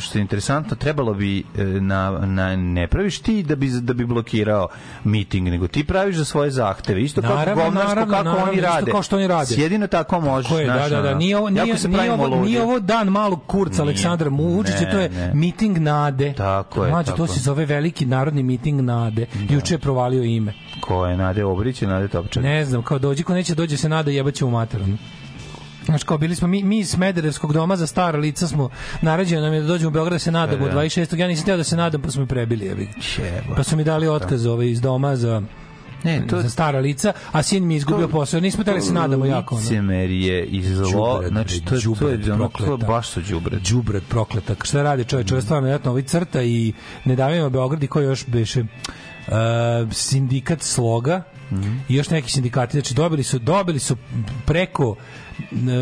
što 0.00 0.18
je 0.18 0.22
interesantno, 0.22 0.76
trebalo 0.76 1.14
bi 1.14 1.44
na, 1.80 2.10
na, 2.20 2.56
ne 2.56 2.86
praviš 2.86 3.18
ti 3.18 3.42
da 3.42 3.56
bi, 3.56 3.70
da 3.70 3.92
bi 3.92 4.06
blokirao 4.06 4.68
miting, 5.04 5.48
nego 5.48 5.68
ti 5.68 5.84
praviš 5.84 6.16
za 6.16 6.24
svoje 6.24 6.50
zahteve. 6.50 7.02
Isto 7.02 7.22
kao 7.22 7.34
Naravno, 7.34 7.64
govnarsko 7.64 7.88
naravno, 7.88 8.12
kako 8.12 8.24
naravno, 8.24 8.44
oni 8.44 8.56
isto 8.56 8.68
rade. 8.68 8.90
kao 8.90 9.02
što 9.02 9.16
oni 9.16 9.26
rade. 9.26 9.54
Jedino 9.54 9.86
tako 9.86 10.20
možeš. 10.20 10.48
Tako 10.48 10.60
je, 10.60 10.66
da, 10.66 10.88
da, 10.88 11.01
da. 11.02 11.08
ono, 11.08 11.18
Nije 11.18 11.38
ovo, 11.38 11.50
nije, 11.50 11.78
se 11.78 11.88
nije, 11.88 12.12
ovo, 12.12 12.36
nije 12.36 12.62
ovo 12.62 12.80
dan 12.80 13.08
malog 13.08 13.40
kurca. 13.46 13.82
Aleksandra 13.82 14.28
Vučića, 14.30 14.90
to 14.90 14.98
je 14.98 15.08
Ne, 15.08 15.30
miting 15.34 15.78
nade. 15.78 16.32
Tako 16.32 16.84
je, 16.84 16.90
Mlađe, 16.90 17.06
tako 17.06 17.16
to 17.16 17.26
se 17.26 17.40
zove 17.40 17.66
veliki 17.66 18.06
narodni 18.06 18.42
miting 18.42 18.80
nade. 18.80 19.26
Juče 19.50 19.74
je 19.74 19.78
provalio 19.78 20.22
ime. 20.22 20.52
Ko 20.80 21.06
je 21.06 21.16
Nade 21.16 21.44
Obrić 21.44 21.82
i 21.82 21.86
Nade 21.86 22.08
Topčak? 22.08 22.42
Ne 22.42 22.64
znam, 22.64 22.82
kao 22.82 22.98
dođi 22.98 23.22
ko 23.22 23.34
neće 23.34 23.54
dođe 23.54 23.76
se 23.76 23.88
nada 23.88 24.10
jebaće 24.10 24.44
u 24.44 24.50
mater. 24.50 24.82
ono. 24.82 24.96
Znaš, 25.84 26.04
kao 26.04 26.18
bili 26.18 26.34
smo 26.34 26.48
mi, 26.48 26.62
mi 26.62 26.78
iz 26.78 26.90
Smederevskog 26.90 27.52
doma 27.52 27.76
za 27.76 27.86
stara 27.86 28.18
lica 28.18 28.48
smo, 28.48 28.70
naređeno 29.00 29.42
nam 29.42 29.54
je 29.54 29.60
da 29.60 29.66
dođemo 29.66 29.88
u 29.88 29.92
Beograd 29.92 30.12
da 30.12 30.18
se 30.18 30.30
nadamo 30.30 30.66
Da. 30.66 30.72
26. 30.72 31.18
Ja 31.18 31.28
nisam 31.28 31.44
teo 31.46 31.56
da 31.56 31.64
se 31.64 31.76
nadam, 31.76 32.02
pa 32.02 32.10
smo 32.10 32.26
prebili. 32.26 32.64
Jebi. 32.64 32.88
Pa 33.56 33.62
su 33.62 33.76
mi 33.76 33.84
dali 33.84 34.08
otkaz 34.08 34.46
ovaj, 34.46 34.66
iz 34.66 34.80
doma 34.80 35.16
za 35.16 35.42
Ne, 36.04 36.26
to- 36.26 36.42
za 36.42 36.50
stara 36.50 36.78
lica, 36.78 37.12
a 37.32 37.42
sin 37.42 37.66
mi 37.66 37.74
izgubio 37.76 38.08
posao. 38.08 38.40
Nismo 38.40 38.64
teli 38.64 38.78
da 38.78 38.84
se 38.84 38.92
nadamo 38.92 39.24
jako. 39.26 39.54
Ono. 39.54 39.62
Licemerje 39.62 40.44
i 40.44 40.62
zlo, 40.64 41.22
znači 41.28 41.60
to, 41.60 41.74
je- 41.74 41.80
to 41.98 42.08
je, 42.08 42.16
đubret 42.16 42.28
ono, 42.28 42.48
to 42.48 42.76
baš 42.76 43.08
su 43.08 43.20
đubret. 43.20 43.62
đubret 43.62 44.02
prokleta. 44.08 44.54
Šta 44.62 44.82
radi 44.82 45.04
čovjek? 45.04 45.28
Čovjek 45.28 45.44
stvarno 45.44 45.64
vjerojatno 45.66 45.90
ovaj 45.90 46.02
crta 46.02 46.42
i 46.42 46.72
ne 47.04 47.16
davimo 47.16 47.50
Beograd 47.50 47.82
i 47.82 47.86
ko 47.86 48.00
još 48.00 48.26
beše 48.26 48.60
uh, 48.60 48.66
sindikat 49.92 50.62
sloga 50.62 51.22
i 51.88 51.94
još 51.94 52.10
neki 52.10 52.30
sindikati. 52.30 52.72
Znači 52.72 52.94
dobili 52.94 53.22
su 53.22 53.38
dobili 53.38 53.78
su 53.78 53.96
preko 54.46 54.96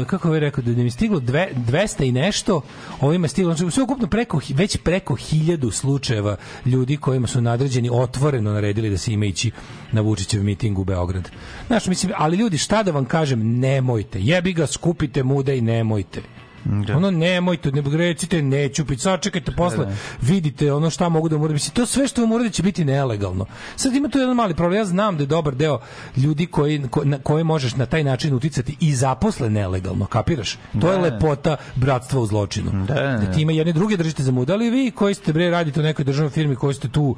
kako 0.06 0.30
bih 0.30 0.38
rekao 0.38 0.64
da 0.64 0.70
mi 0.70 0.84
je 0.84 0.90
stiglo 0.90 1.20
dve, 1.20 1.48
200 1.54 2.08
i 2.08 2.12
nešto, 2.12 2.60
ovima 3.00 3.24
je 3.24 3.28
stiglo 3.28 3.54
znači 3.54 3.70
sve 3.70 3.82
ukupno 3.82 4.06
preko 4.06 4.40
već 4.54 4.76
preko 4.76 5.14
hiljadu 5.14 5.70
slučajeva 5.70 6.36
ljudi 6.66 6.96
kojima 6.96 7.26
su 7.26 7.40
nadređeni 7.40 7.88
otvoreno 7.92 8.52
naredili 8.52 8.90
da 8.90 8.98
se 8.98 9.12
ima 9.12 9.24
ići 9.24 9.50
na 9.92 10.00
Vučićev 10.00 10.42
miting 10.42 10.78
u 10.78 10.84
Beograd. 10.84 11.30
Znaš, 11.66 11.86
mislim, 11.86 12.12
ali 12.16 12.36
ljudi, 12.36 12.58
šta 12.58 12.82
da 12.82 12.90
vam 12.90 13.04
kažem, 13.04 13.58
nemojte. 13.58 14.20
Jebi 14.20 14.52
ga, 14.52 14.66
skupite 14.66 15.22
muda 15.22 15.52
i 15.52 15.60
nemojte. 15.60 16.22
Da. 16.64 16.96
Ono 16.96 17.10
nemojte, 17.10 17.72
ne 17.72 17.82
recite 17.96 18.42
neću 18.42 18.86
pit, 18.86 19.00
sačekajte 19.00 19.52
posle, 19.52 19.78
Da, 19.78 19.84
da. 19.84 19.96
vidite 20.22 20.72
ono 20.72 20.90
šta 20.90 21.08
mogu 21.08 21.28
da 21.28 21.36
uradim. 21.36 21.54
Mislim, 21.54 21.74
to 21.74 21.86
sve 21.86 22.08
što 22.08 22.20
vam 22.20 22.32
uradi 22.32 22.50
će 22.50 22.62
biti 22.62 22.84
nelegalno. 22.84 23.46
Sad 23.76 23.94
ima 23.94 24.08
tu 24.08 24.18
jedan 24.18 24.36
mali 24.36 24.54
problem, 24.54 24.78
ja 24.78 24.84
znam 24.84 25.16
da 25.16 25.22
je 25.22 25.26
dobar 25.26 25.54
deo 25.54 25.78
ljudi 26.16 26.46
koji, 26.46 26.82
ko, 26.90 27.04
na, 27.04 27.18
koje 27.18 27.44
možeš 27.44 27.76
na 27.76 27.86
taj 27.86 28.04
način 28.04 28.34
uticati 28.34 28.76
i 28.80 28.94
zaposle 28.94 29.50
nelegalno, 29.50 30.06
kapiraš? 30.06 30.58
To 30.80 30.92
je 30.92 30.96
Da. 30.98 31.02
lepota 31.02 31.56
bratstva 31.74 32.20
u 32.20 32.26
zločinu. 32.26 32.70
Da, 32.86 32.94
da, 32.94 33.00
da. 33.16 33.32
ti 33.32 33.42
ima 33.42 33.52
jedne 33.52 33.72
druge 33.72 33.96
držite 33.96 34.22
za 34.22 34.32
muda, 34.32 34.52
ali 34.52 34.70
vi 34.70 34.90
koji 34.90 35.14
ste 35.14 35.32
bre 35.32 35.50
radite 35.50 35.80
u 35.80 35.82
nekoj 35.82 36.04
državnoj 36.04 36.30
firmi, 36.30 36.56
koji 36.56 36.74
ste 36.74 36.88
tu 36.88 37.16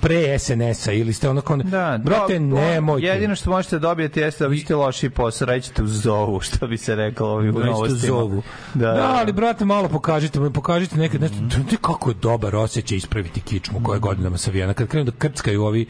pre 0.00 0.38
SNS-a 0.38 0.92
ili 0.92 1.12
ste 1.12 1.28
onako... 1.28 1.56
Da, 1.56 2.00
brate, 2.04 2.34
do- 2.34 2.44
nemojte. 2.44 3.06
Jedino 3.06 3.34
što 3.36 3.50
možete 3.50 3.78
dobijeti 3.78 4.20
jeste 4.20 4.44
da 4.44 4.48
biste 4.48 4.76
loši 4.76 5.10
posao, 5.10 5.46
rećete 5.46 5.82
u 5.82 5.86
zovu, 5.86 6.40
što 6.40 6.66
bi 6.66 6.78
se 6.78 6.94
reklo 6.94 7.28
ovi 7.28 7.48
u 7.50 7.52
novostima. 7.52 7.98
zovu. 7.98 8.42
Da, 8.74 8.92
Da, 8.92 9.14
ali 9.18 9.32
brate 9.32 9.64
malo 9.64 9.88
pokažite, 9.88 10.50
pokažite 10.54 10.96
nekad 10.96 11.20
nešto. 11.20 11.36
Mm 11.36 11.76
kako 11.80 12.10
je 12.10 12.14
dobar 12.14 12.56
osjećaj 12.56 12.98
ispraviti 12.98 13.40
kičmu 13.40 13.80
koja 13.82 13.96
je 13.96 14.00
godinama 14.00 14.38
savijena. 14.38 14.74
Kad 14.74 14.88
krenu 14.88 15.04
da 15.04 15.12
krckaju 15.18 15.62
ovi 15.62 15.86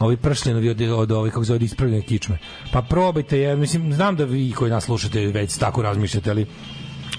ovi 0.00 0.16
pršljenovi 0.16 0.70
od, 0.70 0.80
od 0.80 1.12
ovih 1.12 1.32
kako 1.32 1.44
zove 1.44 1.58
ispravljene 1.64 2.02
kičme. 2.02 2.38
Pa 2.72 2.82
probajte, 2.82 3.38
jer 3.38 3.58
mislim 3.58 3.92
znam 3.92 4.16
da 4.16 4.24
vi 4.24 4.52
koji 4.52 4.70
nas 4.70 4.84
slušate 4.84 5.20
već 5.26 5.56
tako 5.56 5.82
razmišljate, 5.82 6.30
ali 6.30 6.46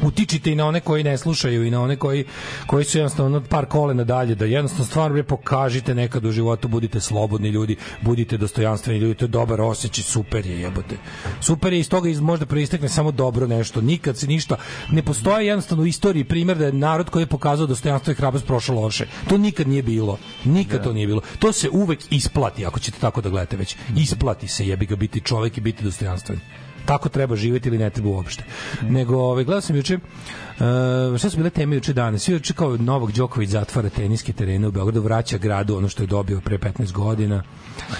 utičite 0.03 0.51
i 0.51 0.55
na 0.55 0.67
one 0.67 0.79
koji 0.79 1.03
ne 1.03 1.17
slušaju 1.17 1.65
i 1.65 1.71
na 1.71 1.81
one 1.81 1.95
koji 1.95 2.25
koji 2.67 2.85
su 2.85 2.97
jednostavno 2.97 3.41
par 3.49 3.65
kolena 3.65 4.03
dalje 4.03 4.35
da 4.35 4.45
jednostavno 4.45 4.85
stvarno 4.85 5.13
bre 5.13 5.23
pokažite 5.23 5.95
nekad 5.95 6.25
u 6.25 6.31
životu 6.31 6.67
budite 6.67 6.99
slobodni 6.99 7.49
ljudi 7.49 7.75
budite 8.01 8.37
dostojanstveni 8.37 8.99
ljudi 8.99 9.15
to 9.15 9.25
je 9.25 9.29
dobar 9.29 9.61
osjećaj 9.61 10.03
super 10.03 10.45
je 10.45 10.61
jebote. 10.61 10.97
Super 11.41 11.73
je 11.73 11.79
iz 11.79 11.89
toga 11.89 12.09
iz 12.09 12.19
možda 12.19 12.45
proistekne 12.45 12.89
samo 12.89 13.11
dobro 13.11 13.47
nešto 13.47 13.81
nikad 13.81 14.17
se 14.17 14.27
ništa 14.27 14.55
ne 14.91 15.03
postoji 15.03 15.47
jednostavno 15.47 15.83
u 15.83 15.87
istoriji 15.87 16.23
primjer 16.23 16.57
da 16.57 16.65
je 16.65 16.73
narod 16.73 17.09
koji 17.09 17.23
je 17.23 17.27
pokazao 17.27 17.67
dostojanstvo 17.67 18.11
i 18.11 18.15
hrabrost 18.15 18.47
prošao 18.47 18.81
loše. 18.81 19.07
To 19.29 19.37
nikad 19.37 19.67
nije 19.67 19.83
bilo 19.83 20.17
nikad 20.45 20.83
to 20.83 20.93
nije 20.93 21.07
bilo. 21.07 21.21
To 21.39 21.51
se 21.51 21.69
uvek 21.69 21.99
isplati 22.09 22.65
ako 22.65 22.79
ćete 22.79 22.99
tako 22.99 23.21
da 23.21 23.29
gledate 23.29 23.57
već. 23.57 23.75
Isplati 23.97 24.47
se 24.47 24.67
jebi 24.67 24.85
ga 24.85 24.95
biti 24.95 25.21
čovek 25.21 25.57
i 25.57 25.61
biti 25.61 25.83
dostojanstven 25.83 26.39
tako 26.85 27.09
treba 27.09 27.35
živjeti 27.35 27.69
ili 27.69 27.77
ne 27.77 27.89
treba 27.89 28.09
uopšte. 28.09 28.43
Nego, 28.81 29.17
ovaj, 29.17 29.43
gledao 29.43 29.61
sam 29.61 29.75
juče, 29.75 29.95
uh, 29.95 31.17
šta 31.17 31.29
su 31.29 31.37
bile 31.37 31.49
teme 31.49 31.75
juče 31.75 31.93
dane? 31.93 32.19
Svi 32.19 32.33
juče 32.33 32.53
kao 32.53 32.77
Novak 32.77 33.11
Đoković 33.11 33.49
zatvara 33.49 33.89
teniske 33.89 34.33
terene 34.33 34.67
u 34.67 34.71
Beogradu, 34.71 35.01
vraća 35.01 35.37
gradu 35.37 35.77
ono 35.77 35.89
što 35.89 36.03
je 36.03 36.07
dobio 36.07 36.41
pre 36.41 36.57
15 36.57 36.91
godina. 36.91 37.43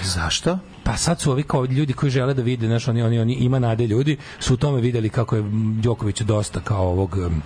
Zašto? 0.02 0.58
Pa 0.84 0.96
sad 0.96 1.20
su 1.20 1.30
ovi 1.30 1.42
kao 1.42 1.64
ljudi 1.64 1.92
koji 1.92 2.10
žele 2.10 2.34
da 2.34 2.42
vide, 2.42 2.66
znaš, 2.66 2.88
oni, 2.88 3.02
oni, 3.02 3.20
oni 3.20 3.34
ima 3.34 3.58
nade 3.58 3.86
ljudi, 3.86 4.16
su 4.38 4.54
u 4.54 4.56
tome 4.56 4.80
videli 4.80 5.08
kako 5.08 5.36
je 5.36 5.44
Đoković 5.82 6.20
dosta 6.20 6.60
kao 6.60 6.88
ovog 6.88 7.16
um, 7.26 7.42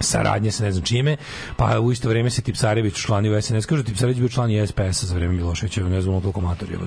saradnje 0.00 0.52
sa 0.52 0.64
ne 0.64 0.72
znam 0.72 0.84
čime, 0.84 1.16
pa 1.56 1.80
u 1.80 1.92
isto 1.92 2.08
vreme 2.08 2.30
se 2.30 2.42
Tipsarević 2.42 2.94
u 2.94 3.42
SNS. 3.42 3.66
Kažu 3.66 3.84
Tipsarević 3.84 4.18
bio 4.18 4.28
član 4.28 4.50
i 4.50 4.66
SPS-a 4.66 5.06
za 5.06 5.14
vreme 5.14 5.34
Miloševića, 5.34 5.88
ne 5.88 6.00
znam, 6.00 6.14
ono 6.14 6.20
toliko 6.20 6.40
mator 6.40 6.70
je. 6.70 6.78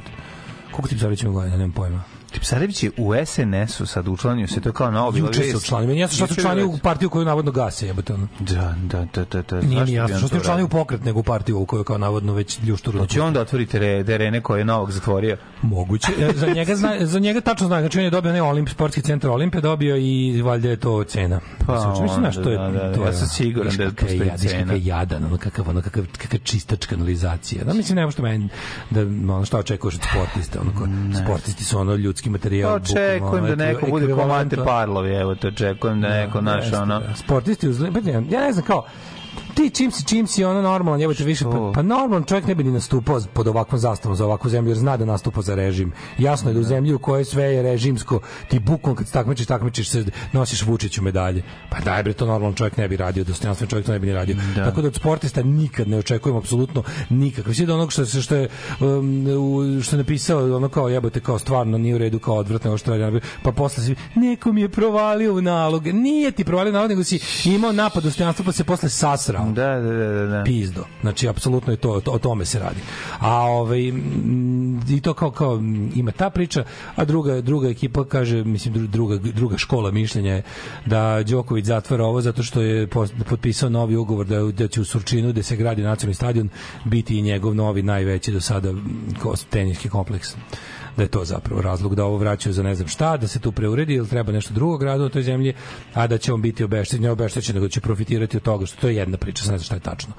Koliko 0.72 0.88
Tipsarević 0.90 1.24
ima 1.24 1.32
godina, 1.32 1.58
nemam 1.58 1.72
pojma. 1.72 2.19
Tipsarević 2.30 2.84
je 2.84 2.92
u 2.98 3.14
SNS-u 3.26 3.86
sad 3.86 4.08
učlanio 4.08 4.48
se, 4.48 4.62
to 4.62 4.70
je 4.70 4.74
kao 4.74 4.92
novo 4.92 5.12
bilo 5.12 5.28
Juče 5.28 5.44
se 5.44 5.58
učlanio. 5.58 5.88
Meni 5.88 6.00
jasno 6.00 6.16
što 6.16 6.36
se 6.36 6.42
učlanio 6.42 6.68
u 6.68 6.78
partiju 6.78 7.10
koju 7.10 7.26
navodno 7.26 7.52
gase, 7.52 7.88
jebote. 7.88 8.14
Da, 8.40 8.76
da, 8.84 9.08
da, 9.14 9.26
da, 9.26 9.42
da. 9.42 9.62
Nije 9.62 9.86
mi 9.86 9.94
jasno 9.94 10.18
što 10.18 10.28
se 10.28 10.34
to 10.34 10.42
učlanio 10.42 10.66
u 10.66 10.70
pokret 10.70 11.04
nego 11.04 11.20
u 11.20 11.24
partiju 11.24 11.60
u 11.60 11.66
kojoj 11.66 11.84
kao 11.84 11.98
navodno 11.98 12.34
već 12.34 12.60
ljušturu. 12.64 13.00
Hoće 13.00 13.22
onda 13.22 13.42
otvoriti 13.42 13.80
re- 13.80 14.04
terene 14.04 14.42
koje 14.42 14.60
je 14.60 14.66
novog 14.66 14.92
zatvorio. 14.92 15.38
Moguće. 15.62 16.08
E, 16.20 16.32
za 16.36 16.48
njega 16.48 16.76
zna, 16.76 17.06
za 17.06 17.20
njega 17.20 17.42
tačno 17.42 17.68
zna, 17.68 17.80
znači 17.80 17.98
on 17.98 18.04
je 18.04 18.10
dobio 18.10 18.34
ne 18.34 18.42
Olimp, 18.42 18.70
sportski 18.70 19.02
centar 19.02 19.30
Olimpije 19.30 19.62
dobio 19.62 19.98
i 19.98 20.42
valjda 20.42 20.70
je 20.70 20.76
to 20.76 21.04
cena. 21.04 21.40
Pa 21.68 21.96
mislim, 22.02 22.44
to 22.44 22.50
je, 22.50 22.60
onda, 22.60 22.80
da, 22.80 22.88
da, 22.90 22.96
to 22.96 23.02
je, 23.02 23.06
ja 23.08 23.14
sam 23.14 23.28
siguran 23.28 23.76
da 23.78 23.84
je 23.84 23.90
viš 23.90 24.52
cena. 24.52 24.64
kakav 24.64 24.78
je 24.78 24.86
jadan, 24.86 25.26
ono 25.26 25.38
kakav, 25.38 25.70
ono 25.70 25.82
kakav, 25.82 26.04
kakav 26.18 26.40
čistač 26.44 26.86
kanalizacija. 26.86 27.64
Da, 27.64 27.74
mislim, 27.74 27.96
nema 27.96 28.12
što 28.12 28.22
meni, 28.22 28.50
da, 28.90 29.02
ono, 29.02 29.46
šta 29.46 29.60
očekuješ 29.60 29.96
od 29.96 30.02
sportista, 30.12 30.60
ono, 30.62 30.72
sportisti 31.24 31.64
su 31.64 31.80
ono 31.80 31.96
ljudski 32.20 32.30
materijal. 32.30 32.70
Pa 32.70 32.76
očekujem 32.76 33.46
da 33.46 33.56
neko 33.56 33.86
bude 33.88 34.14
komante 34.14 34.58
Parlovi, 34.58 35.14
evo 35.14 35.36
te 35.36 35.48
očekujem 35.48 36.02
da 36.02 36.10
neko 36.10 36.42
naš 36.42 36.64
jeste, 36.64 36.78
ono... 36.78 37.00
da. 37.00 37.16
Sportisti 37.16 37.70
uz 37.70 37.84
pa 37.94 38.10
ja 38.10 38.42
ne 38.42 38.52
znam 38.54 38.66
kao 38.66 38.86
ti 39.54 39.70
čim 39.70 39.92
si 39.92 40.06
čim 40.06 40.28
si 40.28 40.44
ono 40.44 40.62
normalan 40.62 41.02
jebote 41.02 41.24
više 41.24 41.46
pa, 41.46 41.72
pa 41.76 41.82
normalan 41.82 42.24
čovjek 42.24 42.48
ne 42.48 42.56
bi 42.56 42.64
ni 42.64 42.72
nastupao 42.72 43.22
pod 43.34 43.48
ovakvom 43.48 43.80
zastavom 43.80 44.16
za 44.16 44.26
ovakvu 44.26 44.50
zemlju 44.50 44.70
jer 44.70 44.78
zna 44.78 44.98
da 44.98 45.06
nastupa 45.06 45.42
za 45.42 45.56
režim. 45.56 45.92
Jasno 46.18 46.50
je 46.50 46.54
da 46.54 46.60
u 46.60 46.64
zemlji 46.64 46.94
u 46.94 47.00
kojoj 47.00 47.26
sve 47.26 47.44
je 47.44 47.64
režimsko 47.64 48.20
ti 48.48 48.60
bukom 48.60 48.96
kad 48.96 49.08
se 49.08 49.14
takmičiš 49.14 49.48
takmičiš 49.48 49.90
se 49.90 50.06
nosiš 50.34 50.66
Vučiću 50.66 51.02
medalje. 51.02 51.44
Pa 51.70 51.80
daj 51.80 52.04
bre 52.04 52.14
to 52.14 52.26
normalan 52.26 52.56
čovjek 52.56 52.78
ne 52.78 52.88
bi 52.88 52.98
radio 52.98 53.24
dostojanstven 53.24 53.70
čovjek 53.70 53.86
to 53.86 53.92
ne 53.92 54.00
bi 54.00 54.08
ni 54.08 54.14
radio. 54.14 54.36
Da. 54.56 54.66
tako 54.66 54.82
da 54.82 54.88
od 54.88 54.96
sportista 54.96 55.44
nikad 55.44 55.88
ne 55.88 55.98
očekujemo 55.98 56.40
apsolutno 56.40 56.84
nikakve. 57.10 57.54
Sve 57.54 57.66
do 57.66 57.74
onog 57.74 57.92
što 57.92 58.06
što 58.06 58.36
je 58.36 58.50
um, 58.80 59.82
što 59.84 59.96
je 59.96 59.98
napisao 59.98 60.56
ono 60.56 60.70
kao 60.70 60.90
jebote 60.90 61.20
kao 61.20 61.40
stvarno 61.40 61.78
nije 61.78 61.96
u 61.96 61.98
redu 61.98 62.20
kao 62.20 62.36
odvratno 62.36 62.78
što 62.78 62.98
radi 62.98 63.20
pa 63.44 63.52
posle 63.52 63.84
svi 63.84 63.96
neko 64.16 64.54
mi 64.54 64.62
je 64.62 64.70
provalio 64.70 65.34
u 65.34 65.42
nalog 65.42 65.88
nije 65.88 66.32
ti 66.32 66.44
provalio 66.44 66.74
nalog 66.74 66.90
nego 66.90 67.04
si 67.04 67.20
imao 67.46 67.72
napad 67.72 68.04
dostojanstva 68.04 68.46
pa 68.46 68.52
se 68.52 68.64
posle 68.64 68.90
sasrao 68.90 69.39
Da, 69.46 69.80
da, 69.80 69.92
da, 69.92 70.08
da. 70.08 70.26
da. 70.26 70.44
pizdo. 70.44 70.84
Znači 71.02 71.28
apsolutno 71.28 71.74
je 71.74 71.78
to 71.78 72.00
to- 72.00 72.12
o 72.12 72.20
tome 72.20 72.46
se 72.46 72.60
radi. 72.60 72.80
A 73.20 73.34
ovaj 73.36 73.80
i 74.90 75.02
to 75.04 75.14
kao 75.14 75.32
kao 75.32 75.60
ima 75.96 76.12
ta 76.12 76.30
priča, 76.30 76.64
a 76.96 77.06
druga 77.06 77.42
druga 77.42 77.70
ekipa 77.70 78.06
kaže, 78.06 78.44
mislim 78.44 78.74
dru- 78.74 78.88
druga 78.88 79.18
druga 79.18 79.58
škola 79.58 79.92
mišljenja 79.92 80.34
je 80.34 80.44
da 80.86 81.24
Đoković 81.24 81.66
zatvara 81.66 82.06
ovo 82.06 82.22
zato 82.22 82.44
što 82.44 82.62
je 82.62 82.88
potpisao 83.30 83.70
novi 83.70 83.96
ugovor 83.96 84.26
da, 84.26 84.40
da 84.42 84.68
će 84.68 84.82
u 84.82 84.86
Surčinu 84.86 85.30
gde 85.30 85.44
se 85.44 85.56
gradi 85.56 85.82
nacionalni 85.82 86.14
stadion 86.14 86.50
biti 86.86 87.18
i 87.18 87.22
njegov 87.22 87.56
novi 87.56 87.82
najveći 87.82 88.32
do 88.32 88.42
sada 88.42 88.74
teniski 89.50 89.90
kompleks 89.90 90.36
da 91.00 91.04
je 91.04 91.16
to 91.16 91.26
zapravo 91.26 91.62
razlog 91.62 91.96
da 91.96 92.06
ovo 92.06 92.18
vraćaju 92.18 92.54
za 92.54 92.64
ne 92.64 92.76
znam 92.76 92.88
šta, 92.88 93.18
da 93.18 93.28
se 93.28 93.40
tu 93.40 93.52
preuredi 93.52 93.94
ili 93.94 94.08
treba 94.08 94.32
nešto 94.32 94.54
drugo 94.54 94.78
gradu 94.78 95.06
u 95.06 95.10
toj 95.10 95.24
zemlji, 95.24 95.54
a 95.94 96.08
da 96.08 96.18
će 96.18 96.34
on 96.34 96.42
biti 96.42 96.64
obeštećen, 96.64 97.02
ne 97.02 97.12
obeštećen, 97.12 97.56
nego 97.56 97.68
će 97.68 97.82
profitirati 97.82 98.38
od 98.38 98.44
toga, 98.44 98.66
što 98.66 98.82
to 98.82 98.90
je 98.90 98.96
jedna 98.96 99.18
priča, 99.18 99.52
ne 99.52 99.58
znam 99.58 99.64
šta 99.64 99.76
je 99.76 99.82
tačno. 99.82 100.14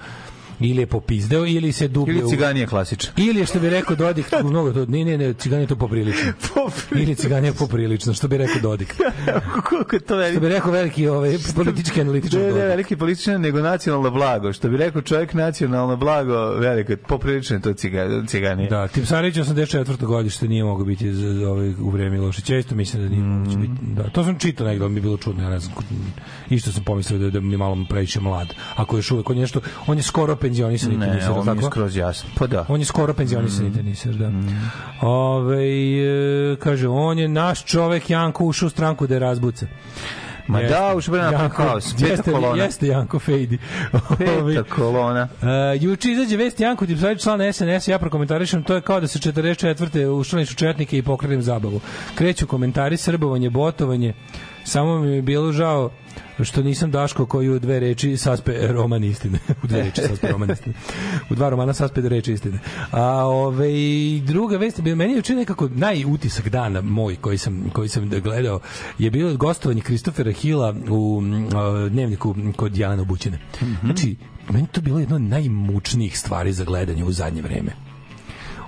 Ili 0.61 0.83
je 0.83 0.87
popizdeo, 0.87 1.47
ili 1.47 1.73
se 1.73 1.89
dublje... 1.89 2.19
Ili 2.19 2.29
ciganije 2.29 2.63
je 2.63 2.67
klasičan. 2.67 3.13
Ili 3.17 3.41
je, 3.41 3.47
što 3.47 3.61
bi 3.61 3.71
rekao 3.71 3.97
Dodik, 3.97 4.27
mnogo 4.51 4.73
to, 4.73 4.87
ne, 4.87 5.05
ne, 5.05 5.19
ne, 5.19 5.35
cigani 5.35 5.67
to 5.67 5.77
poprilično. 5.77 6.33
poprilično. 6.55 6.99
Ili 6.99 7.15
cigani 7.15 7.47
je 7.47 7.53
poprilično, 7.53 8.15
što 8.15 8.29
bi 8.29 8.39
rekao 8.39 8.61
Dodik. 8.63 8.95
Koliko 9.69 9.99
to 9.99 10.17
veliki? 10.17 10.35
Što 10.35 10.41
bi 10.41 10.49
rekao 10.49 10.73
veliki 10.73 11.09
ovaj, 11.09 11.37
politički 11.55 12.01
analitičar 12.01 12.41
Ne, 12.41 12.47
ne, 12.47 12.67
veliki 12.67 12.97
političan, 12.97 13.41
nego 13.41 13.61
nacionalno 13.61 14.11
blago. 14.11 14.53
Što 14.53 14.69
bi 14.69 14.77
rekao 14.77 15.03
čovjek 15.03 15.35
nacionalno 15.35 15.97
blago, 15.97 16.51
veliko, 16.51 16.93
poprilično 17.09 17.57
je 17.57 17.63
to 17.63 17.73
cigani 17.73 18.27
cigani. 18.27 18.69
Da, 18.69 18.89
Tim 18.89 19.07
Sarić 19.07 19.35
četvrtog 19.71 20.09
godište 20.09 20.49
nije 20.49 20.65
mogao 20.65 20.85
biti 20.85 21.13
za, 21.13 21.51
ovaj, 21.51 21.69
u 21.69 21.91
vreme 21.91 22.21
loše 22.21 22.43
često 22.43 22.75
mislim 22.75 23.03
da 23.03 23.09
nije 23.09 23.23
mm. 23.23 23.27
moguće 23.27 23.57
biti. 23.57 23.73
Da, 23.83 24.11
to 24.11 24.25
sam 24.25 24.39
čitao 24.39 24.67
negdje, 24.67 24.89
mi 24.89 24.97
je 24.97 25.01
bilo 25.01 25.17
čudno, 25.17 25.43
ja 25.43 25.51
ne 25.51 25.59
znam, 25.59 25.75
isto 26.51 26.73
sam 26.73 26.85
pomislio 26.85 27.19
da, 27.19 27.31
da 27.31 27.41
mi 27.41 27.57
malo 27.57 27.87
previše 27.89 28.21
mlad. 28.21 28.55
Ako 28.77 28.97
još 28.97 29.11
uvek, 29.11 29.31
on 29.31 29.37
je 29.37 29.41
nešto, 29.41 29.61
on 29.87 29.97
je 29.97 30.03
skoro 30.03 30.35
50 30.35 30.50
penzionisani 30.51 30.97
ne, 30.97 31.07
teniser, 31.07 31.31
on 31.31 31.47
tako? 31.47 31.61
je 31.61 31.67
skroz 31.67 31.97
jasno. 31.97 32.31
Pa 32.39 32.47
da. 32.47 32.65
On 32.69 32.81
je 32.81 32.87
skoro 32.87 33.15
penzionisani 33.15 33.69
mm. 33.69 33.75
teniser, 33.75 34.15
da. 34.15 34.31
Mm. 34.31 34.71
Ove, 35.01 35.63
e, 35.63 36.57
kaže, 36.57 36.89
on 36.89 37.19
je 37.19 37.29
naš 37.29 37.65
čovek 37.65 38.11
Janko 38.11 38.45
ušao 38.45 38.67
u 38.67 38.71
stranku 38.71 39.07
da 39.07 39.15
je 39.15 39.21
razbuca. 39.21 39.67
Ma 40.47 40.59
da, 40.59 40.65
jeste, 40.65 40.79
da, 40.81 40.95
ušao 40.97 41.17
je 41.17 41.23
na 41.23 41.49
house 41.49 41.95
Peta 41.97 42.07
jeste, 42.07 42.33
kolona. 42.33 42.63
Jeste 42.63 42.87
Janko 42.87 43.19
Fejdi. 43.19 43.59
Peta 44.19 44.63
kolona. 44.75 45.29
Uh, 45.43 45.49
juče 45.83 46.13
izađe 46.13 46.37
vest 46.37 46.61
Janko 46.61 46.87
Tipsavić, 46.87 47.23
član 47.23 47.53
SNS, 47.53 47.89
ja 47.89 47.99
prokomentarišem, 47.99 48.63
to 48.63 48.75
je 48.75 48.81
kao 48.81 49.01
da 49.01 49.07
se 49.07 49.19
44. 49.19 50.07
ušlaniš 50.07 50.53
u 50.53 50.55
Četnike 50.55 50.99
i 50.99 51.03
pokrenim 51.03 51.43
zabavu. 51.43 51.81
Kreću 52.15 52.47
komentari, 52.47 52.97
srbovanje, 52.97 53.51
botovanje. 53.51 54.15
Samo 54.65 54.99
mi 54.99 55.11
je 55.11 55.23
bilo 55.23 55.53
žao 55.53 55.91
što 56.45 56.63
nisam 56.63 56.91
Daško 56.91 57.27
koji 57.27 57.49
u 57.49 57.59
dve 57.59 57.81
reči 57.81 58.17
saspe 58.17 58.53
roman 58.73 59.05
istine. 59.05 59.39
u 59.65 59.67
dve 59.67 59.83
reči 59.83 60.01
saspe 60.03 60.29
roman 60.29 60.51
istine. 60.51 60.75
U 61.31 61.35
dva 61.35 61.49
romana 61.49 61.73
saspe 61.73 62.01
reči 62.01 62.33
istine. 62.33 62.59
A 62.91 63.25
ove, 63.25 63.69
druga 64.25 64.57
vest 64.57 64.79
meni 64.79 65.13
je 65.13 65.17
juče 65.17 65.35
nekako 65.35 65.69
najutisak 65.69 66.49
dana 66.49 66.81
moj 66.81 67.17
koji 67.17 67.39
sam, 67.39 67.71
koji 67.73 67.89
sam 67.89 68.09
gledao 68.09 68.61
je 68.99 69.11
bilo 69.11 69.37
gostovanje 69.37 69.81
Kristofera 69.81 70.33
Hila 70.33 70.75
u 70.91 71.21
mm, 71.21 71.49
dnevniku 71.91 72.35
kod 72.57 72.77
Jelena 72.77 73.05
Bućine. 73.05 73.39
Znači, 73.85 74.17
meni 74.51 74.67
to 74.73 74.81
bilo 74.81 74.99
jedno 74.99 75.17
od 75.17 75.23
najmučnijih 75.23 76.19
stvari 76.19 76.53
za 76.53 76.65
gledanje 76.65 77.05
u 77.05 77.13
zadnje 77.13 77.43
vreme 77.43 77.91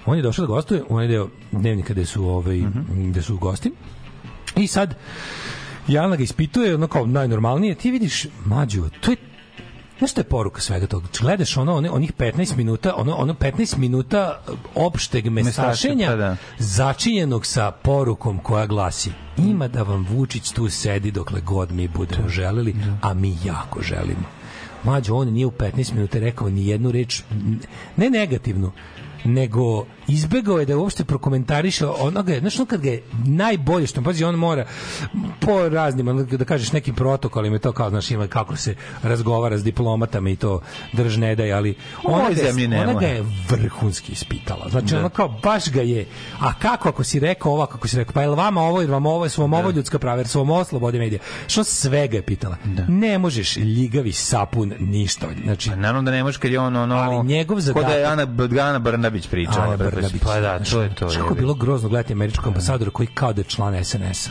On 0.06 0.16
je 0.16 0.22
došao 0.22 0.46
da 0.46 0.52
gostuje, 0.52 0.82
on 0.88 1.02
je 1.02 1.08
deo 1.08 1.28
dnevnika 1.52 1.92
gde 1.92 2.06
su, 2.06 2.24
ovaj, 2.24 2.62
gde 2.88 3.22
su 3.22 3.36
gosti. 3.36 3.72
I 4.56 4.66
sad, 4.66 4.94
Jana 5.88 6.16
ga 6.16 6.22
ispituje, 6.22 6.74
ono 6.74 6.88
kao 6.88 7.06
najnormalnije, 7.06 7.74
ti 7.74 7.90
vidiš, 7.90 8.26
mađu, 8.44 8.88
to 9.00 9.10
je 9.10 9.16
Znaš 10.02 10.16
je 10.16 10.24
poruka 10.24 10.60
svega 10.60 10.86
toga? 10.86 11.06
Gledaš 11.20 11.56
ono, 11.56 11.74
one, 11.74 11.90
onih 11.90 12.12
15 12.12 12.56
minuta, 12.56 12.94
ono, 12.96 13.14
ono 13.14 13.34
15 13.34 13.76
minuta 13.76 14.40
opšteg 14.74 15.30
mestašenja 15.30 16.06
pa 16.06 16.16
da. 16.16 16.36
začinjenog 16.58 17.46
sa 17.46 17.70
porukom 17.70 18.38
koja 18.38 18.66
glasi 18.66 19.10
ima 19.36 19.68
da 19.68 19.82
vam 19.82 20.06
Vučić 20.10 20.50
tu 20.50 20.68
sedi 20.68 21.10
dokle 21.10 21.40
god 21.40 21.72
mi 21.72 21.88
budemo 21.88 22.28
želeli, 22.28 22.76
a 23.02 23.14
mi 23.14 23.36
jako 23.44 23.82
želimo. 23.82 24.24
Mlađo, 24.84 25.14
on 25.14 25.28
nije 25.28 25.46
u 25.46 25.50
15 25.50 25.94
minuta 25.94 26.18
rekao 26.18 26.50
ni 26.50 26.66
jednu 26.66 26.92
reč, 26.92 27.22
ne 27.96 28.10
negativnu, 28.10 28.72
nego 29.24 29.86
izbegao 30.08 30.58
je 30.58 30.66
da 30.66 30.76
uopšte 30.76 31.04
prokomentariše 31.04 31.86
onoga, 31.88 32.38
znaš, 32.38 32.56
ono 32.56 32.66
kad 32.66 32.80
ga 32.80 32.90
je 32.90 33.02
najbolje 33.16 33.86
što, 33.86 34.02
pazi, 34.02 34.24
on 34.24 34.34
mora 34.34 34.66
po 35.40 35.68
raznim, 35.68 36.02
da 36.26 36.44
kažeš 36.44 36.72
nekim 36.72 36.94
protokolima, 36.94 37.58
to 37.58 37.72
kao, 37.72 37.90
znaš, 37.90 38.10
ima 38.10 38.26
kako 38.26 38.56
se 38.56 38.74
razgovara 39.02 39.58
s 39.58 39.64
diplomatama 39.64 40.30
i 40.30 40.36
to 40.36 40.60
drž 40.92 41.16
ne 41.16 41.34
daj, 41.34 41.52
ali 41.52 41.74
ona 42.04 42.24
ga, 42.24 42.28
je- 42.30 42.34
zemlji 42.44 42.68
ne 42.68 42.80
ona 42.80 42.94
ga 42.94 43.06
je 43.06 43.24
vrhunski 43.50 44.12
ispitala. 44.12 44.68
Znači, 44.68 44.86
Da. 44.86 44.98
ono 44.98 45.08
kao, 45.08 45.28
baš 45.42 45.68
ga 45.68 45.82
je, 45.82 46.06
a 46.40 46.54
kako 46.54 46.88
ako 46.88 47.04
si 47.04 47.20
rekao 47.20 47.52
ovo, 47.52 47.66
kako 47.66 47.88
si 47.88 47.96
rekao, 47.96 48.12
pa 48.12 48.22
je 48.22 48.28
li 48.28 48.36
vama 48.36 48.60
ovo, 48.62 48.80
jer 48.80 48.90
vam 48.90 49.06
ovo, 49.06 49.28
su 49.28 49.40
vam 49.40 49.52
ovo 49.54 49.70
ljudska 49.70 49.98
prava, 49.98 50.16
jer 50.16 50.28
su 50.28 50.38
vam 50.38 50.50
ovo 50.50 50.64
slobode 50.64 50.98
medija. 50.98 51.20
Što 51.46 51.64
svega 51.64 52.16
je 52.16 52.22
pitala. 52.22 52.56
Ne 52.88 53.18
možeš 53.18 53.56
ljigavi 53.56 54.12
sapun 54.12 54.72
ništa. 54.80 55.26
Znači, 55.44 55.70
Pa 55.70 55.76
naravno 55.76 56.02
da 56.02 56.10
ne 56.10 56.22
možeš 56.22 56.36
kad 56.36 56.50
je 56.50 56.60
on 56.60 56.76
ono... 56.76 56.94
Ali 56.94 57.26
njegov 57.26 57.56
Ko 57.72 57.82
da 57.82 57.88
je 57.88 58.04
zadatak- 58.04 58.12
Ana, 58.52 58.62
Ana 58.62 58.78
Brnabić 58.78 59.26
pričala. 59.26 59.64
Ana 59.64 59.76
Brnabić. 59.76 60.01
Pa 60.24 60.40
da, 60.40 60.58
to 60.60 60.82
je 60.82 60.94
to. 60.94 61.08
Znaš 61.08 61.16
kako 61.18 61.34
je 61.34 61.40
bilo 61.40 61.54
grozno 61.54 61.88
gledati 61.88 62.12
američkog 62.12 62.46
ambasadora 62.46 62.90
koji 62.90 63.06
kao 63.06 63.32
da 63.32 63.40
je 63.40 63.44
član 63.44 63.84
SNS-a. 63.84 64.30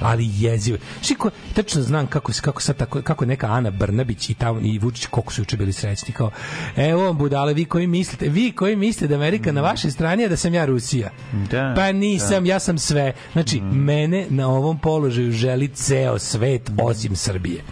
Ali 0.00 0.30
jezivo. 0.32 0.78
Znaš 0.96 1.18
ko, 1.18 1.30
tačno 1.54 1.82
znam 1.82 2.06
kako, 2.06 2.32
se- 2.32 2.42
kako, 2.42 2.62
sad 2.62 2.76
tako, 2.76 3.02
kako 3.02 3.24
neka 3.26 3.46
Ana 3.46 3.70
Brnabić 3.70 4.30
i, 4.30 4.34
tamo, 4.34 4.60
i 4.60 4.78
Vučić 4.78 5.06
koliko 5.06 5.32
su 5.32 5.40
juče 5.40 5.56
bili 5.56 5.72
srećni. 5.72 6.14
Kao, 6.14 6.30
evo 6.76 7.12
budale, 7.12 7.54
vi 7.54 7.64
koji 7.64 7.86
mislite, 7.86 8.28
vi 8.28 8.52
koji 8.52 8.76
mislite 8.76 9.06
da 9.06 9.14
Amerika 9.14 9.52
na 9.52 9.60
vašoj 9.60 9.90
strani 9.90 10.22
je 10.22 10.28
da 10.28 10.36
sam 10.36 10.54
ja 10.54 10.64
Rusija. 10.64 11.10
Da, 11.50 11.72
pa 11.76 11.92
nisam, 11.92 12.46
ja 12.46 12.58
sam 12.58 12.78
sve. 12.78 13.12
Znači, 13.32 13.60
mene 13.62 14.26
na 14.30 14.48
ovom 14.48 14.78
položaju 14.78 15.32
želi 15.32 15.68
ceo 15.68 16.18
svet 16.18 16.70
osim 16.80 17.16
Srbije. 17.16 17.62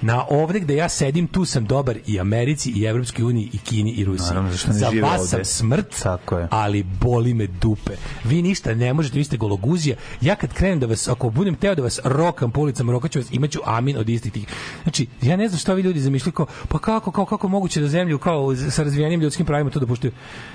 Na 0.00 0.24
ovde 0.30 0.60
gde 0.60 0.76
ja 0.76 0.88
sedim, 0.88 1.26
tu 1.26 1.44
sam 1.44 1.66
dobar 1.66 1.98
i 2.06 2.20
Americi, 2.20 2.70
i 2.70 2.84
Evropskoj 2.84 3.24
uniji, 3.24 3.50
i 3.52 3.58
Kini, 3.58 3.90
i 3.90 4.04
Rusiji. 4.04 4.28
Naravno, 4.28 4.50
Za 4.52 4.90
vas 5.02 5.20
ovde? 5.20 5.28
sam 5.28 5.44
smrt, 5.44 6.02
Tako 6.02 6.38
je. 6.38 6.48
ali 6.50 6.82
boli 6.82 7.34
me 7.34 7.46
dupe. 7.46 7.92
Vi 8.24 8.42
ništa 8.42 8.74
ne 8.74 8.92
možete, 8.92 9.18
vi 9.18 9.24
ste 9.24 9.36
gologuzija. 9.36 9.96
Ja 10.20 10.36
kad 10.36 10.52
krenem 10.52 10.80
da 10.80 10.86
vas, 10.86 11.08
ako 11.08 11.30
budem 11.30 11.54
teo 11.54 11.74
da 11.74 11.82
vas 11.82 12.00
rokam 12.04 12.50
po 12.50 12.60
ulicama, 12.60 12.92
rokaću 12.92 13.18
vas, 13.18 13.28
imaću 13.32 13.60
amin 13.64 13.96
od 13.96 14.08
istih 14.08 14.32
tih. 14.32 14.46
Znači, 14.82 15.06
ja 15.22 15.36
ne 15.36 15.48
znam 15.48 15.58
šta 15.58 15.74
vi 15.74 15.82
ljudi 15.82 16.00
zamišljaju 16.00 16.32
kao, 16.32 16.46
pa 16.68 16.78
kako, 16.78 17.10
kao, 17.10 17.24
kako 17.24 17.48
moguće 17.48 17.80
da 17.80 17.88
zemlju 17.88 18.18
kao 18.18 18.56
sa 18.56 18.82
razvijenim 18.82 19.20
ljudskim 19.20 19.46
pravima 19.46 19.70
to 19.70 19.80
dopuštaju. 19.80 20.12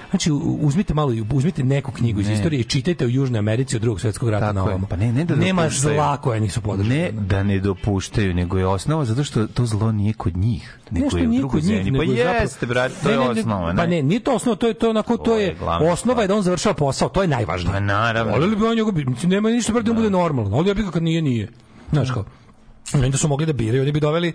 Znači, 0.10 0.32
uzmite 0.60 0.94
malo, 0.94 1.14
uzmite 1.34 1.64
neku 1.64 1.92
knjigu 1.92 2.20
iz 2.20 2.28
Ne. 2.28 2.34
istorije 2.34 2.60
i 2.60 2.64
čitajte 2.64 3.06
o 3.06 3.10
Južnoj 3.10 3.40
Americi 3.40 3.76
od 3.76 3.82
drugog 3.82 4.02
svjetskog 4.02 4.30
rata 4.30 4.46
Tako 4.46 4.54
na 4.56 4.64
ovamo. 4.64 4.88
Pa 4.88 4.96
ne, 4.96 5.14
ne 5.14 5.26
da 5.26 5.36
Nema 5.36 5.70
zla 5.70 6.18
koja 6.18 6.40
nisu 6.40 6.62
podržali. 6.62 6.96
Ne 6.96 7.12
da 7.12 7.44
ne 7.44 7.60
dopuštaju, 7.60 8.34
nego 8.34 8.58
je 8.58 8.68
osnova 8.68 9.06
zato 9.06 9.24
što 9.24 9.33
to 9.48 9.66
zlo 9.66 9.92
nije 9.92 10.14
kod 10.14 10.38
njih, 10.38 10.78
nego 10.92 11.04
Nešto 11.06 11.18
je 11.18 11.28
u 11.28 11.34
drugoj 11.34 11.62
zemlji. 11.62 11.98
Pa 11.98 12.04
jeste, 12.04 12.66
brate, 12.66 12.96
to 13.04 13.08
Ne, 13.08 13.14
je 13.14 13.20
ne, 13.20 13.26
ne, 13.26 13.42
osnova. 13.42 13.74
Pa 13.78 13.86
ne, 13.86 14.02
nije 14.02 14.20
to 14.20 14.36
osnova, 14.36 14.56
to 14.56 14.68
je 14.68 14.74
to 14.74 14.90
onako, 14.90 15.18
to 15.18 15.38
je, 15.38 15.58
osnova 15.92 16.22
je 16.22 16.28
da 16.28 16.36
on 16.36 16.42
završava 16.42 16.74
posao, 16.74 17.10
to 17.10 17.22
je 17.22 17.28
najvažnije. 17.28 17.74
Pa 17.74 17.80
naravno. 17.80 18.34
Ali 18.34 18.56
bi 18.56 18.66
on 18.66 18.76
njega, 18.76 18.92
nema 19.24 19.50
ništa 19.50 19.72
protiv 19.72 19.86
da 19.86 19.92
on 19.92 19.98
bude 19.98 20.10
normalno, 20.10 20.58
ali 20.58 20.68
ja 20.68 20.74
bih 20.74 20.86
kad 20.94 21.04
nije, 21.04 21.22
nije. 21.22 21.50
Znaš 21.92 22.12
kao, 22.12 22.26
oni 22.94 23.10
da 23.10 23.18
su 23.18 23.28
mogli 23.28 23.46
da 23.46 23.54
biraju, 23.54 23.82
oni 23.82 23.92
bi 23.92 24.00
doveli 24.00 24.34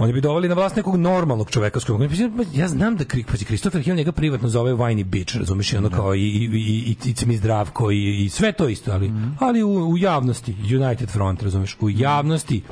Oni 0.00 0.12
bi 0.12 0.20
doveli 0.20 0.48
na 0.48 0.54
vlast 0.54 0.76
nekog 0.76 0.96
normalnog 0.96 1.50
čoveka 1.50 1.80
s 1.80 1.84
kojim 1.84 2.10
ja 2.54 2.68
znam 2.68 2.96
da 2.96 3.04
Krik, 3.04 3.26
pazi, 3.26 3.44
Christopher 3.44 3.82
Hill 3.82 3.96
njega 3.96 4.12
privatno 4.12 4.48
zove 4.48 4.74
Vajni 4.74 5.04
Bitch, 5.04 5.36
razumiješ, 5.36 5.72
i 5.72 5.76
ono 5.76 5.90
kao 5.90 6.14
i, 6.14 6.18
i, 6.20 6.44
i, 6.44 6.96
i, 7.04 7.14
i 7.22 7.26
mi 7.26 7.36
zdravko 7.36 7.90
i, 7.90 8.24
i 8.24 8.28
sve 8.28 8.52
to 8.52 8.68
isto, 8.68 8.92
ali, 8.92 9.12
ali 9.38 9.62
u, 9.62 9.88
u 9.88 9.98
javnosti, 9.98 10.56
United 10.76 11.08
Front, 11.10 11.42
razumiješ, 11.42 11.76
u 11.80 11.90
javnosti 11.90 12.62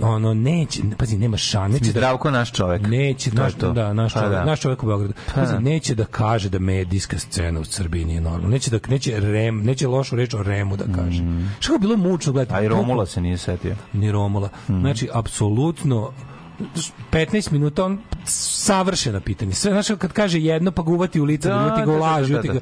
ono 0.00 0.34
neće, 0.34 0.82
pazi, 0.98 1.18
nema 1.18 1.36
šan, 1.36 1.70
neće 1.70 1.84
da, 1.84 1.90
Zdravko 1.90 2.30
naš 2.30 2.52
čovek. 2.52 2.86
neće 2.86 3.30
To 3.30 3.42
naš, 3.42 3.54
to. 3.54 3.72
da, 3.72 3.92
naš 3.92 4.12
Pa 4.14 4.20
čovjek, 4.20 4.38
da. 4.38 4.44
naš 4.44 4.60
čovjek 4.60 4.82
u 4.82 4.86
Beogradu. 4.86 5.14
Pa 5.26 5.40
Pazi, 5.40 5.52
da. 5.52 5.58
neće 5.58 5.94
da 5.94 6.04
kaže 6.04 6.48
da 6.48 6.58
medijska 6.58 7.18
scena 7.18 7.60
u 7.60 7.64
Srbiji 7.64 8.04
nije 8.04 8.20
normalna. 8.20 8.48
Neće 8.48 8.70
da 8.70 8.78
neće 8.88 9.20
rem, 9.20 9.62
neće 9.62 9.88
lošu 9.88 10.16
reč 10.16 10.34
o 10.34 10.42
Remu 10.42 10.76
da 10.76 10.84
kaže. 10.96 11.22
Što 11.60 11.72
je 11.72 11.78
bilo 11.78 11.96
mučno 11.96 12.32
gledati. 12.32 12.52
Mm. 12.52 12.56
A 12.56 12.62
i 12.62 12.68
Romula 12.68 13.06
se 13.06 13.20
nije 13.20 13.38
setio. 13.38 13.76
Ni 13.92 14.12
Romula. 14.12 14.48
Mm. 14.68 14.80
Znači, 14.80 15.08
apsolutno 15.12 16.12
15 17.10 17.52
minuta 17.52 17.84
on 17.84 17.98
savršena 18.24 19.20
pitanje. 19.20 19.52
Sve 19.52 19.70
znači 19.70 19.96
kad 19.96 20.12
kaže 20.12 20.40
jedno 20.40 20.70
pa 20.70 20.82
ga 20.82 20.90
uvati 20.90 21.20
u 21.20 21.24
lice, 21.24 21.48
Da, 21.48 21.54
da, 21.54 21.86
da, 21.86 21.98
da, 21.98 22.42
da, 22.42 22.52
da. 22.52 22.60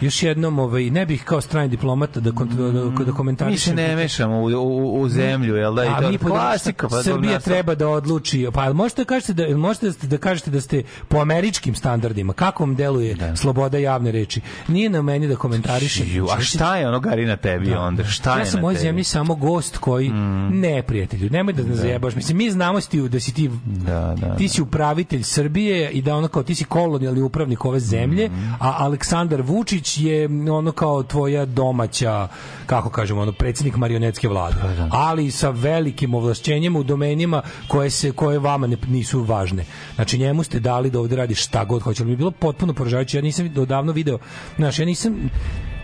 Još 0.00 0.22
jednom 0.22 0.58
ovaj 0.58 0.84
ne 0.84 1.06
bih 1.06 1.24
kao 1.24 1.40
strani 1.40 1.68
diplomata 1.68 2.20
da 2.20 2.32
kont, 2.32 2.52
da, 2.52 2.70
da 2.70 2.84
Mi 3.02 3.12
komentarišem 3.12 3.58
se 3.70 3.74
ne 3.76 3.96
mešamo 3.96 4.36
u, 4.36 4.46
u, 4.46 5.00
u 5.00 5.08
zemlju, 5.08 5.56
jel 5.56 5.74
da? 5.74 5.84
I 5.84 5.88
a 5.88 6.00
to 6.00 6.10
mi 6.10 6.18
klasika. 6.18 6.88
Pa 6.88 7.02
Srbija 7.02 7.38
treba 7.38 7.74
da 7.74 7.88
odluči. 7.88 8.48
Pa 8.54 8.72
možete 8.72 9.00
da 9.00 9.06
kažete 9.06 9.32
da 9.34 9.56
možete 9.56 9.86
da, 9.86 9.92
ste- 9.92 10.06
da 10.06 10.18
kažete 10.18 10.50
da 10.50 10.60
ste 10.60 10.82
po 11.08 11.18
američkim 11.18 11.74
standardima 11.74 12.32
kako 12.32 12.62
vam 12.62 12.74
deluje 12.74 13.16
sloboda 13.34 13.78
javne 13.78 14.12
reči? 14.12 14.40
Nije 14.68 14.90
na 14.90 15.02
meni 15.02 15.28
da 15.28 15.36
komentarišem. 15.36 16.06
Ju, 16.08 16.26
a 16.28 16.40
šta 16.40 16.76
je 16.76 16.88
ono 16.88 17.00
gari 17.00 17.26
na 17.26 17.36
tebi 17.36 17.74
onda? 17.74 18.04
Šta 18.04 18.34
je 18.34 18.40
ja 18.40 18.46
sam 18.46 18.60
u 18.60 18.62
ovoj? 18.62 18.74
Mm. 18.74 18.78
zemlji 18.78 19.04
samo 19.04 19.34
gost 19.34 19.78
koji 19.78 20.10
ne 20.52 20.82
prijatelju. 20.82 21.30
Nemoj 21.30 21.52
da 21.52 21.62
ne 21.62 21.74
zajebaš. 21.74 22.14
Mislim 22.14 22.38
mi 22.38 22.50
znamo 22.50 22.80
ti 22.80 23.00
da 23.00 23.20
si 23.20 23.34
ti 23.34 23.50
Da, 23.64 24.16
da. 24.18 24.36
ti 24.36 24.48
si 24.48 24.62
upravitelj 24.62 25.22
Srbije 25.22 25.90
i 25.90 26.02
da 26.02 26.14
ono 26.14 26.28
kao 26.28 26.42
ti 26.42 26.54
si 26.54 26.64
kolonijalni 26.64 27.22
upravnik 27.22 27.64
ove 27.64 27.80
zemlje, 27.80 28.28
Mm. 28.28 28.52
a 28.60 28.74
Aleksandar 28.78 29.42
Vučić 29.42 29.83
je 29.96 30.28
ono 30.50 30.72
kao 30.72 31.02
tvoja 31.02 31.44
domaća, 31.44 32.28
kako 32.66 32.90
kažemo, 32.90 33.20
ono 33.22 33.32
predsjednik 33.32 33.76
marionetske 33.76 34.28
vlade. 34.28 34.56
Pa 34.60 34.98
Ali 34.98 35.30
sa 35.30 35.50
velikim 35.50 36.14
ovlašćenjem 36.14 36.76
u 36.76 36.82
domenima 36.82 37.42
koje 37.68 37.90
se 37.90 38.12
koje 38.12 38.38
vama 38.38 38.66
ne, 38.66 38.76
nisu 38.88 39.22
važne. 39.22 39.64
Znači 39.94 40.18
njemu 40.18 40.42
ste 40.42 40.60
dali 40.60 40.90
da 40.90 41.00
ovde 41.00 41.16
radi 41.16 41.34
šta 41.34 41.64
god 41.64 41.82
hoće. 41.82 42.02
Ali 42.02 42.06
mi 42.06 42.12
je 42.12 42.16
bilo 42.16 42.30
potpuno 42.30 42.74
poražavajuće. 42.74 43.18
Ja 43.18 43.22
nisam 43.22 43.50
odavno 43.56 43.92
video, 43.92 44.18
znaš, 44.56 44.78
ja 44.78 44.86
nisam 44.86 45.30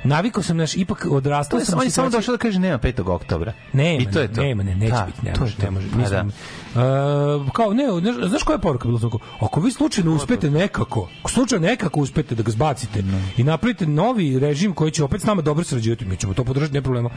Navikao 0.05 0.43
sam, 0.43 0.57
naš, 0.57 0.77
ipak 0.77 1.07
odrastao 1.11 1.61
sam 1.61 1.79
on 1.79 1.85
je 1.85 1.91
samo 1.91 2.11
došao 2.11 2.33
da 2.33 2.39
kaže 2.39 2.59
nema 2.59 2.79
5. 2.79 3.11
oktobra. 3.11 3.53
nema, 3.73 4.03
I 4.03 4.13
to 4.13 4.21
je 4.21 4.33
to. 4.33 4.43
nema, 4.43 4.63
ne, 4.63 4.75
neće 4.75 4.93
Da, 4.93 5.07
biti, 5.07 5.27
ne 5.27 5.33
to 5.33 5.41
može, 5.41 5.57
ne 5.63 5.71
može. 5.71 5.91
Pa 5.91 5.97
Mislim, 5.99 6.29
da. 6.29 6.33
E, 6.77 7.51
kao, 7.53 7.75
ne, 7.75 7.85
ne, 8.01 8.29
znaš 8.29 8.43
koja 8.43 8.55
je 8.55 8.61
poruka 8.61 8.89
bila? 8.89 9.01
Tako, 9.01 9.19
Ako 9.41 9.61
vi 9.61 9.71
slučajno 9.71 10.15
uspete 10.15 10.51
nekako, 10.51 11.09
ako 11.21 11.31
slučajno 11.31 11.67
nekako 11.67 12.01
uspete 12.01 12.35
da 12.35 12.43
ga 12.43 12.51
zbacite 12.51 13.05
i 13.37 13.45
napravite 13.45 13.87
novi 13.87 14.39
režim 14.39 14.73
koji 14.73 14.91
će 14.91 15.05
opet 15.05 15.21
s 15.21 15.25
nama 15.25 15.43
dobro 15.43 15.65
sarađivati, 15.65 16.05
mi 16.05 16.17
ćemo 16.17 16.35
to 16.35 16.45
podržati, 16.45 16.75
ne 16.75 16.83
problema. 16.83 17.11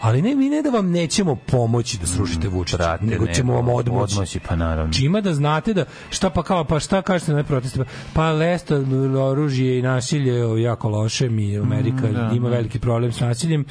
Ali 0.00 0.22
ne, 0.22 0.34
mi 0.34 0.48
ne 0.48 0.62
da 0.62 0.70
vam 0.70 0.90
nećemo 0.90 1.36
pomoći 1.36 1.98
da 1.98 2.06
srušite 2.06 2.48
Vučića, 2.48 2.76
Brate, 2.76 3.04
nego 3.04 3.24
ne, 3.24 3.34
ćemo 3.34 3.54
vam 3.54 3.68
odmoći. 3.68 4.14
Odmoći, 4.14 4.40
pa 4.48 4.56
naravno. 4.56 4.92
Čima 4.92 5.20
da 5.20 5.34
znate 5.34 5.74
da 5.74 5.84
šta 6.10 6.30
pa 6.30 6.42
kao 6.42 6.64
pa 6.64 6.80
šta 6.80 7.02
kažete 7.02 7.32
na 7.32 7.44
proteste 7.44 7.84
pa 8.12 8.32
lesto 8.32 8.84
oružje 9.30 9.78
i 9.78 9.82
nasilje 9.82 10.46
o, 10.46 10.56
jako 10.56 10.88
loše 10.88 11.28
mi 11.28 11.58
Amerika 11.58 12.08
da, 12.08 12.30
ima 12.34 12.48
da. 12.48 12.54
veliki 12.54 12.78
problem 12.78 13.12
s 13.12 13.20
nasiljem 13.20 13.64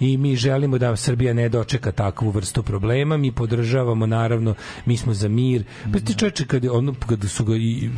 i 0.00 0.16
mi 0.16 0.36
želimo 0.36 0.78
da 0.78 0.96
Srbija 0.96 1.34
ne 1.34 1.48
dočeka 1.48 1.92
takvu 1.92 2.30
vrstu 2.30 2.62
problema 2.62 3.16
mi 3.16 3.32
podržavamo 3.32 4.06
naravno 4.06 4.54
mi 4.86 4.96
smo 4.96 5.14
za 5.14 5.28
mir 5.28 5.64
pa 5.92 5.98
ti 5.98 6.14
čoveče 6.18 6.46
kad 6.46 6.64
ono 6.64 6.94
kad 7.06 7.30
su 7.30 7.44
ga 7.44 7.56
i, 7.56 7.90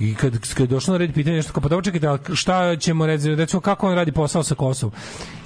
i 0.00 0.14
kad 0.14 0.38
kad 0.54 0.60
je 0.60 0.66
došlo 0.66 0.92
na 0.92 0.98
red 0.98 1.14
pitanje 1.14 1.36
nešto 1.36 1.52
kao 1.52 1.60
pa 1.62 1.68
dobro 1.68 1.84
čekajte 1.84 2.06
ali 2.06 2.18
šta 2.34 2.76
ćemo 2.76 3.06
reći 3.06 3.34
recimo 3.34 3.60
kako 3.60 3.88
on 3.88 3.94
radi 3.94 4.12
posao 4.12 4.42
sa 4.42 4.54
Kosovom 4.54 4.94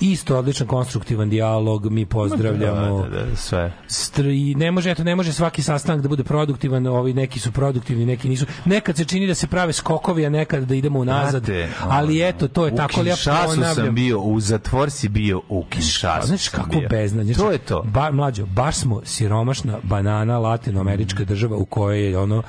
isto 0.00 0.38
odličan 0.38 0.66
konstruktivan 0.66 1.30
dijalog 1.30 1.90
mi 1.90 2.06
pozdravljamo 2.06 3.02
Da, 3.02 3.08
da, 3.08 3.24
da, 3.24 3.36
sve. 3.36 3.72
stri, 3.86 4.54
ne 4.54 4.70
može 4.70 4.90
eto 4.90 5.04
ne 5.04 5.16
može 5.16 5.32
svaki 5.32 5.62
sastanak 5.62 6.02
da 6.02 6.08
bude 6.08 6.24
produktivan, 6.24 6.86
ovi 6.86 7.14
neki 7.14 7.40
su 7.40 7.52
produktivni, 7.52 8.06
neki 8.06 8.28
nisu. 8.28 8.46
Nekad 8.64 8.96
se 8.96 9.04
čini 9.04 9.26
da 9.26 9.34
se 9.34 9.46
prave 9.46 9.72
skokovi, 9.72 10.26
a 10.26 10.30
nekad 10.30 10.64
da 10.64 10.74
idemo 10.74 10.98
unazad. 10.98 11.44
Znate, 11.44 11.68
ali 11.80 12.28
eto 12.28 12.48
to 12.48 12.66
je 12.66 12.72
u 12.72 12.76
tako 12.76 13.02
ja 13.02 13.14
ponavljam. 13.24 13.74
sam 13.74 13.94
bio 13.94 14.20
u 14.20 14.40
zatvor 14.40 14.90
si 14.90 15.08
bio 15.08 15.40
u 15.48 15.64
Kinshasu. 15.70 16.26
Znaš 16.26 16.48
kako 16.48 16.70
bio. 16.70 16.88
beznadje. 16.88 17.34
To 17.34 17.50
je 17.50 17.58
to. 17.58 17.82
Ba, 17.82 18.10
mlađo, 18.10 18.46
baš 18.46 18.76
smo 18.76 19.00
siromašna 19.04 19.78
banana 19.82 20.38
latinoamerička 20.74 21.24
država 21.24 21.56
u 21.56 21.64
kojoj 21.64 22.06
je 22.10 22.18
ono... 22.18 22.42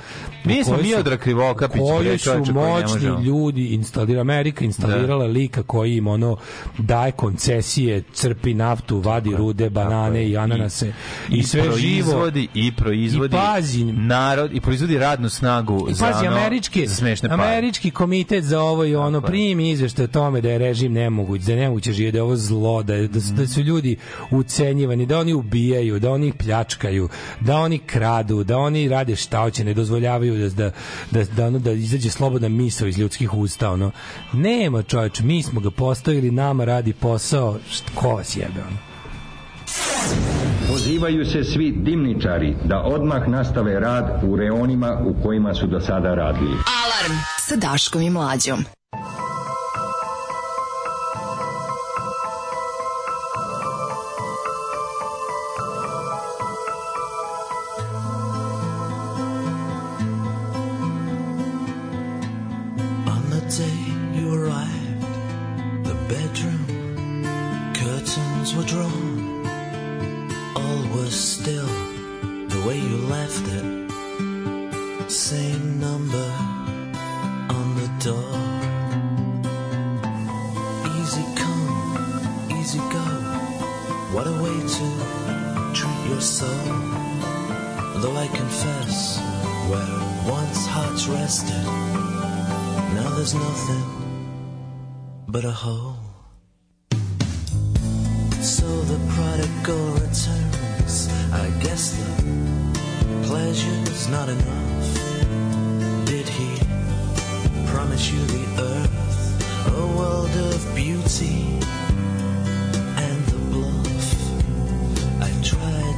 Mi 0.44 0.64
smo 0.64 0.76
su- 0.76 0.82
Miodrag 0.82 1.18
Krivokapić, 1.18 1.80
su 2.18 2.30
koji 2.30 2.40
ne 2.40 2.52
moćni 2.52 3.24
ljudi 3.24 3.66
instalira 3.66 4.20
Amerika 4.20 4.64
instalirala 4.64 5.26
lika 5.26 5.62
koji 5.62 5.96
im 5.96 6.06
ono 6.06 6.36
daje 6.78 7.12
koncesije, 7.12 8.02
crpi 8.12 8.54
naftu, 8.54 8.98
vadi 9.00 9.36
rude, 9.36 9.70
banane 9.70 10.28
i 10.28 10.36
ananase. 10.36 10.92
i, 11.28 11.42
sve 11.42 11.62
živo. 11.62 11.70
proizvodi 11.70 12.48
i 12.54 12.72
proizvodi 12.72 13.36
I 13.36 13.38
pazi. 13.38 13.84
narod 13.84 14.54
i 14.54 14.60
proizvodi 14.60 14.98
radnu 14.98 15.28
snagu 15.28 15.86
I 15.90 15.94
za 15.94 16.06
pazi, 16.06 16.26
ono, 16.26 16.36
američki, 16.36 16.86
za 16.86 17.06
američki 17.30 17.90
komitet 17.90 18.44
za 18.44 18.60
ovo 18.60 18.84
i 18.84 18.96
ono 18.96 19.20
primi 19.20 19.70
izveštaj 19.70 20.04
o 20.04 20.08
tome 20.08 20.40
da 20.40 20.50
je 20.50 20.58
režim 20.58 20.92
nemoguć, 20.92 21.42
da 21.42 21.52
je 21.52 21.58
nemoguće 21.58 21.92
živjeti, 21.92 22.12
da 22.12 22.18
je 22.18 22.22
ovo 22.22 22.36
zlo, 22.36 22.82
da, 22.82 22.94
je, 22.94 23.08
da, 23.08 23.20
su, 23.20 23.32
da 23.32 23.46
su 23.46 23.60
ljudi 23.60 23.96
ucenjivani, 24.30 25.06
da 25.06 25.18
oni 25.18 25.34
ubijaju, 25.34 25.98
da 25.98 26.10
oni 26.10 26.32
pljačkaju, 26.32 27.08
da 27.40 27.56
oni 27.56 27.78
kradu, 27.78 28.15
da 28.22 28.58
oni 28.58 28.88
rade 28.88 29.16
šta 29.16 29.40
hoće, 29.40 29.64
ne 29.64 29.74
dozvoljavaju 29.74 30.50
da, 30.50 30.64
da, 30.64 30.70
da, 31.10 31.24
da, 31.36 31.46
ono, 31.46 31.58
da 31.58 31.72
izađe 31.72 32.10
slobodna 32.10 32.48
misao 32.48 32.88
iz 32.88 32.98
ljudskih 32.98 33.34
usta. 33.34 33.70
Ono. 33.70 33.90
Nema 34.32 34.82
čovječ, 34.82 35.20
mi 35.20 35.42
smo 35.42 35.60
ga 35.60 35.70
postavili, 35.70 36.30
nama 36.30 36.64
radi 36.64 36.92
posao, 36.92 37.58
št- 37.70 37.94
ko 37.94 38.08
vas 38.08 38.36
jebe? 38.36 38.60
Ono? 38.68 38.76
Pozivaju 40.72 41.24
se 41.24 41.44
svi 41.44 41.72
dimničari 41.76 42.56
da 42.64 42.82
odmah 42.82 43.28
nastave 43.28 43.80
rad 43.80 44.20
u 44.24 44.36
reonima 44.36 44.98
u 45.06 45.22
kojima 45.22 45.54
su 45.54 45.66
do 45.66 45.80
sada 45.80 46.14
radili. 46.14 46.50
Alarm 46.50 47.18
sa 47.40 47.56
Daškom 47.56 48.02
i 48.02 48.10
Mlađom. 48.10 48.64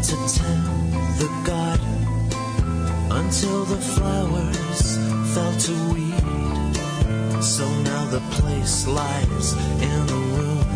To 0.09 0.17
tend 0.39 0.93
the 1.21 1.29
garden 1.45 2.01
until 3.11 3.65
the 3.67 3.77
flowers 3.77 4.97
fell 5.35 5.55
to 5.59 5.73
weed. 5.93 6.75
So 7.43 7.69
now 7.83 8.07
the 8.07 8.21
place 8.31 8.87
lies 8.87 9.53
in 9.83 10.09
a 10.09 10.21
ruin, 10.39 10.67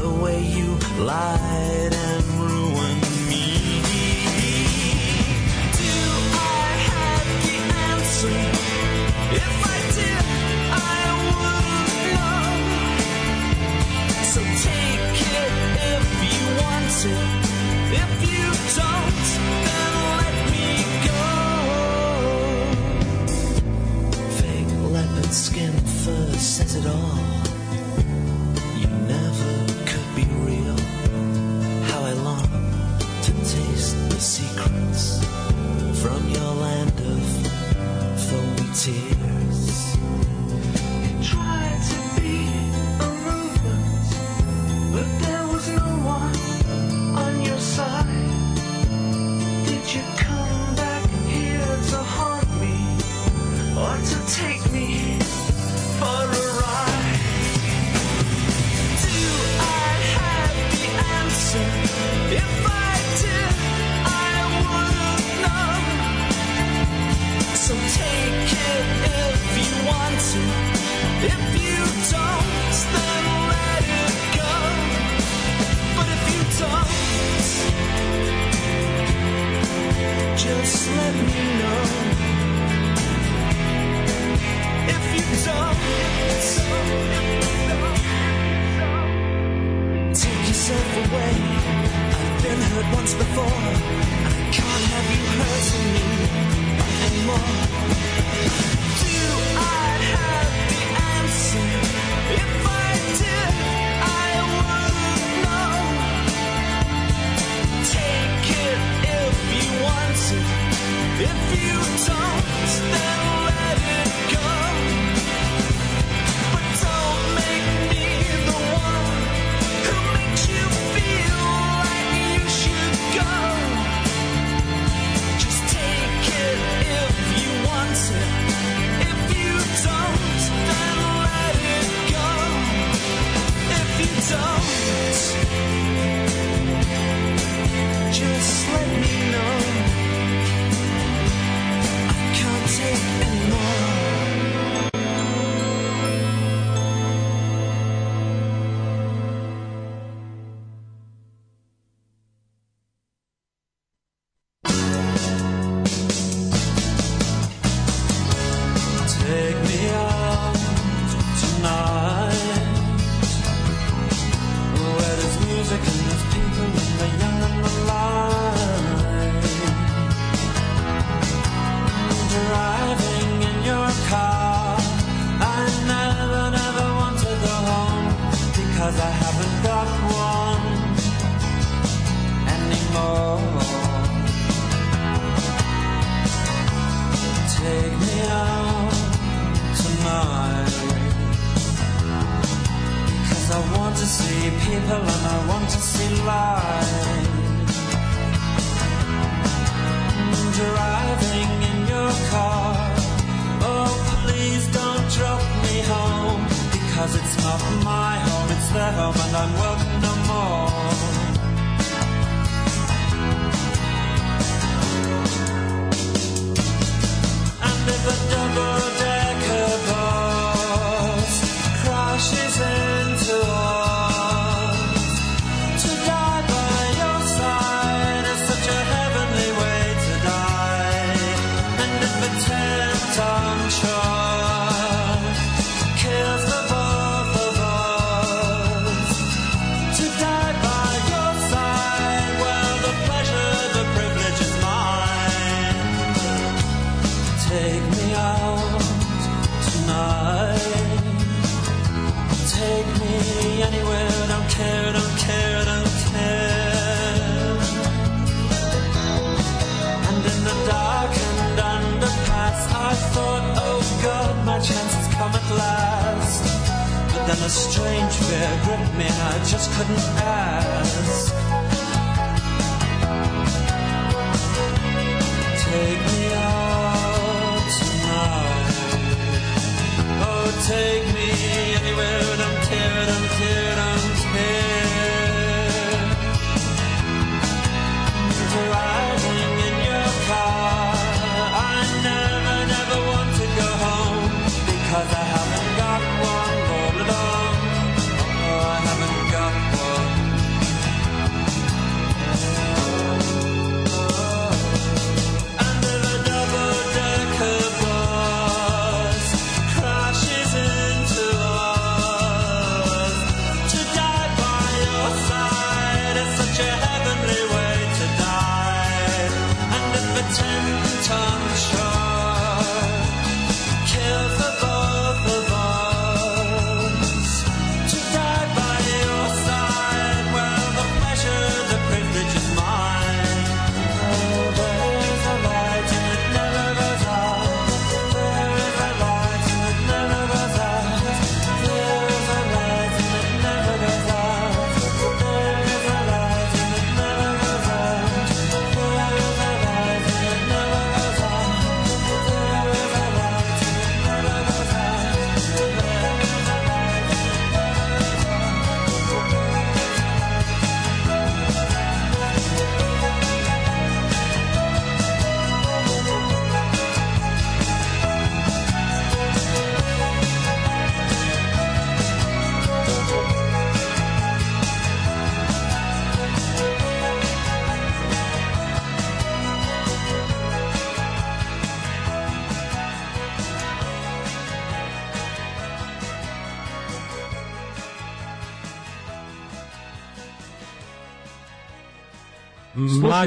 the 0.00 0.10
way 0.22 0.42
you 0.42 0.76
lied 0.98 1.92
and 1.94 2.24
ruined 2.42 3.06
me. 3.30 3.46
Do 5.78 5.94
I 6.34 6.68
have 6.90 7.26
the 7.44 7.58
answer? 7.92 8.38
If 9.38 9.54
I 9.74 9.80
did, 9.98 10.24
I 10.74 11.00
would 11.22 11.94
know. 12.16 12.42
So 14.32 14.40
take 14.66 15.18
it 15.38 15.52
if 15.94 16.06
you 16.32 16.42
want 16.60 16.98
it. 17.06 17.38
If 17.90 18.10
you 18.22 18.27
it 26.78 26.86
all. 26.86 27.18
You 28.80 28.88
never 29.14 29.52
could 29.88 30.08
be 30.14 30.26
real. 30.46 30.76
How 31.90 32.00
I 32.04 32.12
long 32.12 32.48
to 33.22 33.32
taste 33.32 33.96
the 34.10 34.20
secrets 34.20 35.24
from 36.02 36.28
your 36.30 36.52
land 36.66 37.00
of 37.00 37.22
foamy 38.28 38.68
tears. 38.74 39.17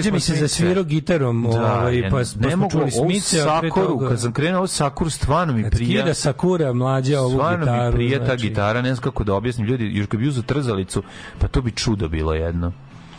Mlađe 0.01 0.11
mi 0.11 0.19
se 0.21 0.35
zasvirao 0.37 0.83
gitarom, 0.83 1.45
ovaj, 1.45 1.99
ja 1.99 2.09
pa, 2.09 2.17
pa 2.41 2.47
ne 2.47 2.55
mogu 2.55 2.71
čuli 2.71 2.91
Smice, 2.91 3.37
Sakoru, 3.37 3.87
toga- 3.87 4.09
kad 4.09 4.21
sam 4.21 4.33
krenuo 4.33 4.67
Sakuru, 4.67 5.09
stvarno 5.09 5.53
mi 5.53 5.63
Kad 5.63 5.71
prija. 5.71 5.99
skida 5.99 6.13
Sakura 6.13 6.73
mlađa 6.73 7.21
ovu 7.21 7.31
Stvarno 7.31 7.59
gitaru. 7.59 7.85
mi 7.87 7.97
prija 7.97 8.19
ta 8.19 8.25
znači. 8.25 8.41
gitara, 8.41 8.81
ne 8.81 8.95
znam 8.95 9.03
kako 9.03 9.23
da 9.23 9.33
objasnim. 9.33 9.67
Ljudi, 9.67 9.91
još 9.93 10.07
kad 10.07 10.19
bi 10.19 10.27
uzeo 10.27 10.43
trzalicu, 10.43 11.03
pa 11.39 11.47
to 11.47 11.61
bi 11.61 11.71
čudo 11.71 12.07
bilo 12.07 12.33
jedno. 12.33 12.71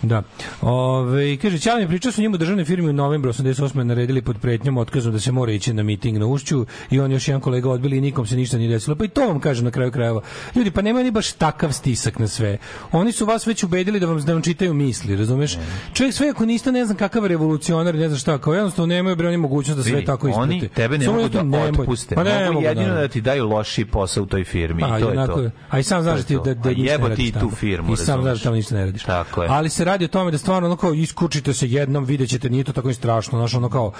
Da. 0.02 0.22
Ove, 0.60 1.36
kaže, 1.36 1.58
Ćala 1.58 1.80
mi 1.80 1.88
pričao 1.88 2.12
su 2.12 2.20
njemu 2.22 2.34
u 2.34 2.38
državnoj 2.38 2.64
firmi 2.64 2.88
u 2.88 2.92
novembru 2.92 3.32
88. 3.32 3.82
naredili 3.82 4.22
pod 4.22 4.38
pretnjom 4.38 4.78
otkazom 4.78 5.12
da 5.12 5.20
se 5.20 5.32
mora 5.32 5.52
ići 5.52 5.72
na 5.72 5.82
miting 5.82 6.18
na 6.18 6.26
Ušću 6.26 6.66
i 6.90 7.00
on 7.00 7.12
još 7.12 7.28
jedan 7.28 7.40
kolega 7.40 7.70
odbili 7.70 7.96
i 7.96 8.00
nikom 8.00 8.26
se 8.26 8.36
ništa 8.36 8.56
nije 8.58 8.70
desilo. 8.70 8.96
Pa 8.96 9.04
i 9.04 9.08
to 9.08 9.26
vam 9.26 9.40
kaže 9.40 9.64
na 9.64 9.70
kraju 9.70 9.90
krajeva. 9.90 10.20
Ljudi, 10.54 10.70
pa 10.70 10.82
nemaju 10.82 11.04
ni 11.04 11.10
baš 11.10 11.32
takav 11.32 11.72
stisak 11.72 12.18
na 12.18 12.28
sve. 12.28 12.58
Oni 12.92 13.12
su 13.12 13.26
vas 13.26 13.46
već 13.46 13.62
ubedili 13.64 14.00
da 14.00 14.06
vam, 14.06 14.20
da 14.20 14.32
vam 14.32 14.42
čitaju 14.42 14.74
misli, 14.74 15.16
razumeš? 15.16 15.58
Čovjek 15.92 16.14
sve 16.14 16.28
ako 16.28 16.46
niste 16.46 16.72
ne 16.72 16.84
znam 16.84 16.96
kakav 16.96 17.26
revolucionar, 17.26 17.94
ne 17.94 18.08
znam 18.08 18.18
šta, 18.18 18.38
kao 18.38 18.54
jednostavno 18.54 18.86
nemaju 18.86 19.16
bre 19.16 19.28
oni 19.28 19.36
mogućnost 19.36 19.76
da 19.76 19.82
sve 19.82 19.92
Vidi, 19.92 20.06
tako 20.06 20.28
isprate. 20.28 20.42
Oni 20.44 20.68
tebe 20.68 20.98
ne 20.98 21.04
Samo 21.04 21.16
mogu 21.16 21.28
da 21.28 21.42
nemoj. 21.42 21.68
otpuste. 21.70 22.14
Pa 22.14 22.22
ne 22.24 22.40
mogu 22.40 22.52
mogu, 22.52 22.64
jedino 22.64 22.82
naravno. 22.82 23.00
da 23.02 23.08
ti 23.08 23.20
daju 23.20 23.46
loši 23.46 23.84
posao 23.84 24.22
u 24.22 24.26
toj 24.26 24.44
firmi. 24.44 24.80
Pa, 24.80 24.98
I 24.98 25.02
to 25.02 25.10
je 25.10 25.26
to. 25.26 25.50
A 25.70 25.78
i 25.78 25.82
sam 25.82 26.02
znaš 26.02 26.20
da 26.20 26.24
To 26.24 26.34
da, 26.34 26.54
to. 26.54 26.54
da 26.54 26.68
A 26.68 26.72
ništa 26.72 26.92
jebo 26.92 27.08
ne 27.08 27.14
ti 27.14 27.32
tu 27.40 27.50
firmu, 27.50 27.92
I 27.92 27.96
sam 27.96 28.22
znaš 28.22 28.38
da 28.38 28.44
tamo 28.44 28.56
ništa 28.56 28.74
ne 28.74 28.84
radiš. 28.84 29.02
Tako 29.02 29.42
je. 29.42 29.48
Ali 29.48 29.68
se 29.68 29.84
radi 29.92 30.04
o 30.04 30.08
tome 30.08 30.30
da 30.30 30.38
stvarno 30.38 30.68
ono 30.68 30.76
kao 30.76 30.94
iskučite 30.94 31.52
se 31.54 31.68
jednom, 31.68 32.04
videćete, 32.04 32.50
nije 32.50 32.64
to 32.64 32.72
tako 32.72 32.90
i 32.90 32.94
strašno, 32.94 33.38
znaš, 33.38 33.54
ono 33.54 33.68
kao 33.68 33.92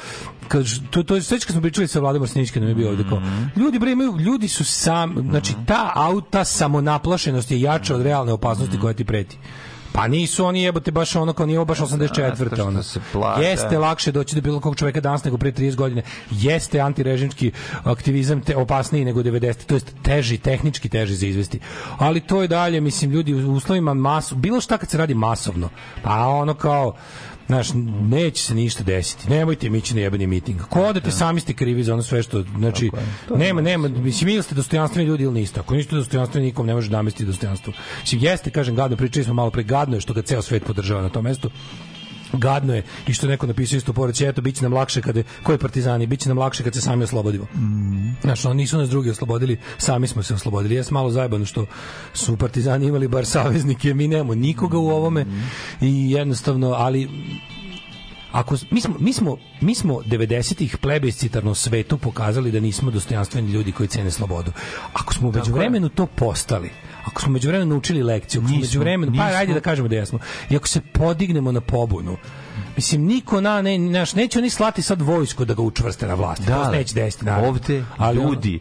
kad 0.48 0.64
to 0.90 1.02
to 1.02 1.14
je 1.14 1.22
sve 1.22 1.38
kad 1.38 1.52
smo 1.52 1.60
pričali 1.60 1.88
sa 1.88 2.00
Vladimir 2.00 2.28
Sinić 2.28 2.50
kad 2.50 2.62
nam 2.62 2.68
je 2.68 2.74
bio 2.74 2.90
ovde 2.90 3.04
kao 3.08 3.20
Mhm. 3.20 3.42
ljudi 3.56 3.78
bre 3.78 3.92
imaju 3.92 4.16
ljudi 4.18 4.48
su 4.48 4.64
sam 4.64 5.14
znači 5.30 5.54
ta 5.66 5.92
auta 5.94 6.44
samonaplašenost 6.44 7.50
je 7.50 7.60
jača 7.60 7.94
od 7.94 8.02
realne 8.02 8.32
opasnosti 8.32 8.72
Mhm. 8.72 8.82
koja 8.82 8.94
ti 8.94 9.04
preti. 9.04 9.38
Pa 9.92 10.08
nisu 10.08 10.44
oni 10.44 10.62
jebote 10.62 10.90
baš 10.90 11.16
ono 11.16 11.32
kao 11.32 11.46
nije 11.46 11.64
baš 11.64 11.78
84. 11.78 12.54
što 12.54 12.66
ono. 12.66 12.82
se 12.82 13.00
plate. 13.12 13.42
Jeste 13.42 13.78
lakše 13.78 14.12
doći 14.12 14.34
do 14.34 14.40
bilo 14.40 14.60
kog 14.60 14.76
čoveka 14.76 15.00
danas 15.00 15.24
nego 15.24 15.38
pre 15.38 15.52
30 15.52 15.74
godina. 15.74 16.02
Jeste 16.30 16.80
antirežimski 16.80 17.52
aktivizam 17.84 18.40
te 18.40 18.56
opasniji 18.56 19.04
nego 19.04 19.22
90. 19.22 19.66
To 19.66 19.74
jest 19.74 19.92
teži, 20.02 20.38
tehnički 20.38 20.88
teži 20.88 21.14
za 21.14 21.26
izvesti. 21.26 21.60
Ali 21.98 22.20
to 22.20 22.42
je 22.42 22.48
dalje, 22.48 22.80
mislim, 22.80 23.10
ljudi 23.10 23.34
u 23.34 23.52
uslovima 23.52 23.94
masu, 23.94 24.34
bilo 24.36 24.60
šta 24.60 24.78
kad 24.78 24.90
se 24.90 24.98
radi 24.98 25.14
masovno. 25.14 25.68
Pa 26.02 26.26
ono 26.26 26.54
kao 26.54 26.94
Znaš, 27.46 27.68
neće 28.00 28.42
se 28.42 28.54
ništa 28.54 28.84
desiti. 28.84 29.30
Nemojte 29.30 29.70
mi 29.70 29.78
ići 29.78 29.94
na 29.94 30.00
jebeni 30.00 30.26
miting. 30.26 30.60
Ko 30.60 30.82
odete, 30.82 31.10
sami 31.10 31.40
ste 31.40 31.52
krivi 31.52 31.84
za 31.84 31.92
ono 31.92 32.02
sve 32.02 32.22
što... 32.22 32.44
Znači, 32.58 32.90
nema, 33.36 33.60
nema, 33.60 33.88
mislim, 33.88 34.28
ili 34.28 34.42
ste 34.42 34.54
dostojanstveni 34.54 35.08
ljudi 35.08 35.24
ili 35.24 35.34
niste. 35.34 35.60
Ako 35.60 35.74
niste 35.74 35.96
dostojanstveni, 35.96 36.46
nikom 36.46 36.66
ne 36.66 36.74
može 36.74 36.90
namestiti 36.90 37.24
dostojanstvo. 37.24 37.72
Mislim, 38.00 38.20
jeste, 38.22 38.50
kažem, 38.50 38.74
gadno, 38.76 38.96
pričali 38.96 39.24
smo 39.24 39.34
malo 39.34 39.50
pre, 39.50 39.62
gadno 39.62 39.96
je 39.96 40.00
što 40.00 40.14
ga 40.14 40.22
ceo 40.22 40.42
svet 40.42 40.64
podržava 40.64 41.02
na 41.02 41.08
tom 41.08 41.24
mestu 41.24 41.50
gadno 42.32 42.74
je 42.74 42.82
i 43.06 43.14
što 43.14 43.26
je 43.26 43.30
neko 43.30 43.46
napisao 43.46 43.76
isto 43.76 43.92
poreći, 43.92 44.24
eto, 44.24 44.42
bit 44.42 44.56
će 44.56 44.62
nam 44.62 44.72
lakše 44.72 45.02
kada, 45.02 45.22
koji 45.42 45.58
partizani, 45.58 46.06
bit 46.06 46.20
će 46.20 46.28
nam 46.28 46.38
lakše 46.38 46.64
kad 46.64 46.74
se 46.74 46.80
sami 46.80 47.04
oslobodimo. 47.04 47.44
Mm. 47.44 48.16
Znaš, 48.22 48.44
oni 48.44 48.56
nisu 48.56 48.78
nas 48.78 48.90
drugi 48.90 49.10
oslobodili, 49.10 49.58
sami 49.78 50.06
smo 50.06 50.22
se 50.22 50.34
oslobodili. 50.34 50.74
Jes 50.74 50.90
malo 50.90 51.10
zajebano 51.10 51.44
što 51.44 51.66
su 52.14 52.36
partizani 52.36 52.86
imali 52.86 53.08
bar 53.08 53.26
saveznike, 53.26 53.94
mi 53.94 54.08
nemamo 54.08 54.34
nikoga 54.34 54.78
u 54.78 54.88
ovome 54.88 55.26
i 55.80 56.10
jednostavno, 56.10 56.68
ali 56.70 57.08
ako 58.32 58.56
mi 58.70 58.80
smo 58.80 58.94
mi 58.98 59.12
smo 59.12 59.36
mi 59.60 59.74
smo 59.74 59.94
90-ih 59.94 60.76
plebiscitarno 60.76 61.54
svetu 61.54 61.98
pokazali 61.98 62.50
da 62.50 62.60
nismo 62.60 62.90
dostojanstveni 62.90 63.52
ljudi 63.52 63.72
koji 63.72 63.88
cene 63.88 64.10
slobodu. 64.10 64.52
Ako 64.92 65.14
smo 65.14 65.28
u 65.28 65.32
međuvremenu 65.32 65.88
to 65.88 66.06
postali, 66.06 66.70
ako 67.04 67.20
smo 67.20 67.30
u 67.30 67.32
međuvremenu 67.32 67.70
naučili 67.70 68.02
lekciju, 68.02 68.40
ako 68.40 68.48
smo 68.48 68.58
međuvremenu, 68.58 69.12
pa 69.16 69.24
ajde 69.24 69.54
da 69.54 69.60
kažemo 69.60 69.88
da 69.88 69.96
jesmo. 69.96 70.18
I 70.50 70.56
ako 70.56 70.68
se 70.68 70.80
podignemo 70.80 71.52
na 71.52 71.60
pobunu, 71.60 72.16
Mislim, 72.76 73.04
niko 73.06 73.40
na, 73.40 73.62
ne, 73.62 73.78
naš, 73.78 74.14
neće 74.14 74.38
oni 74.38 74.50
slati 74.50 74.82
sad 74.82 75.02
vojsko 75.02 75.44
da 75.44 75.54
ga 75.54 75.62
učvrste 75.62 76.06
na 76.06 76.14
vlasti. 76.14 76.46
to 76.46 76.64
se 76.64 76.70
neće 76.70 76.94
desiti, 76.94 77.24
naravno. 77.24 77.48
ovde 77.48 77.84
Ali 77.96 78.16
ljudi 78.16 78.60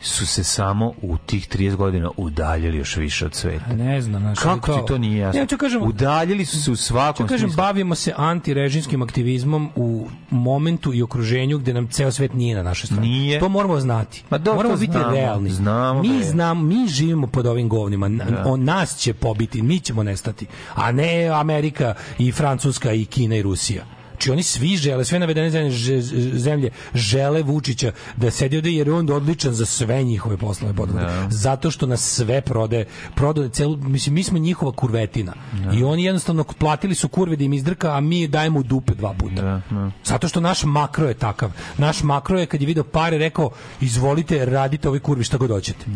su 0.00 0.26
se 0.26 0.44
samo 0.44 0.92
u 1.02 1.16
tih 1.18 1.48
30 1.48 1.76
godina 1.76 2.10
udaljili 2.16 2.78
još 2.78 2.96
više 2.96 3.26
od 3.26 3.34
sveta. 3.34 3.72
Ne 3.72 4.00
znam, 4.00 4.22
znaš, 4.22 4.38
Kako 4.38 4.72
ali 4.72 4.80
ti 4.80 4.86
to 4.86 4.98
nije 4.98 5.18
jasno? 5.18 5.40
Ja 5.40 5.46
ću 5.46 5.58
kažem, 5.58 5.82
udaljili 5.82 6.44
su 6.44 6.62
se 6.62 6.70
u 6.70 6.76
svakom 6.76 7.26
ću 7.26 7.28
kažem, 7.28 7.48
smislu. 7.48 7.62
bavimo 7.64 7.94
se 7.94 8.12
antirežimskim 8.16 9.02
aktivizmom 9.02 9.70
u 9.76 10.08
momentu 10.30 10.94
i 10.94 11.02
okruženju 11.02 11.58
gde 11.58 11.72
nam 11.74 11.88
ceo 11.88 12.10
svet 12.10 12.34
nije 12.34 12.56
na 12.56 12.62
našoj 12.62 12.86
strani. 12.86 13.08
Nije. 13.08 13.40
To 13.40 13.48
moramo 13.48 13.80
znati. 13.80 14.24
Ma 14.30 14.38
dobro, 14.38 14.56
moramo 14.56 14.74
to 14.74 14.80
biti 14.80 14.92
znamo, 14.92 15.10
realni. 15.10 15.50
znamo, 15.50 16.02
mi 16.02 16.08
bre. 16.08 16.24
znamo, 16.24 16.62
mi 16.62 16.88
živimo 16.88 17.26
pod 17.26 17.46
ovim 17.46 17.68
govnima. 17.68 18.08
Da. 18.08 18.42
On 18.46 18.64
nas 18.64 18.96
će 18.96 19.14
pobiti, 19.14 19.62
mi 19.62 19.80
ćemo 19.80 20.02
nestati. 20.02 20.46
A 20.74 20.92
ne 20.92 21.26
Amerika 21.28 21.94
i 22.18 22.32
Francuska 22.32 22.92
i 22.92 23.04
Kina 23.04 23.36
i 23.36 23.42
Rusija. 23.42 23.97
Znači 24.18 24.30
oni 24.30 24.42
svi 24.42 24.76
žele, 24.76 25.04
sve 25.04 25.18
navedene 25.18 25.50
zemlje, 25.50 26.02
zemlje 26.38 26.70
žele 26.94 27.42
Vučića 27.42 27.92
da 28.16 28.30
sedi 28.30 28.56
ovde 28.56 28.70
jer 28.72 28.86
je 28.86 28.94
on 28.94 29.10
odličan 29.10 29.54
za 29.54 29.66
sve 29.66 30.02
njihove 30.02 30.36
poslovne 30.36 30.76
poduhvate. 30.76 31.26
Zato 31.30 31.70
što 31.70 31.86
nas 31.86 32.00
sve 32.00 32.40
prode, 32.40 32.84
prode 33.14 33.48
celu, 33.48 33.76
mislim, 33.76 34.14
mi 34.14 34.22
smo 34.22 34.38
njihova 34.38 34.72
kurvetina. 34.72 35.34
I 35.74 35.84
oni 35.84 36.04
jednostavno 36.04 36.44
platili 36.44 36.94
su 36.94 37.08
kurve 37.08 37.36
da 37.36 37.44
im 37.44 37.52
izdrka, 37.52 37.96
a 37.96 38.00
mi 38.00 38.28
dajemo 38.28 38.62
dupe 38.62 38.94
dva 38.94 39.14
puta. 39.18 39.60
Zato 40.04 40.28
što 40.28 40.40
naš 40.40 40.64
makro 40.64 41.08
je 41.08 41.14
takav. 41.14 41.52
Naš 41.78 42.02
makro 42.02 42.38
je 42.38 42.46
kad 42.46 42.60
je 42.60 42.66
video 42.66 42.84
pare 42.84 43.18
rekao 43.18 43.50
izvolite, 43.80 44.44
radite 44.44 44.88
ovi 44.88 45.00
kurvi 45.00 45.24
šta 45.24 45.36
god 45.36 45.50
hoćete. 45.50 45.86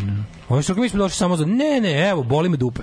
Oni 0.48 0.62
su 0.62 0.74
mi 0.74 0.88
smo 0.88 0.98
došli 0.98 1.16
samo 1.16 1.36
za 1.36 1.46
ne, 1.46 1.80
ne, 1.82 2.08
evo, 2.08 2.22
boli 2.22 2.48
me 2.48 2.56
dupe. 2.56 2.82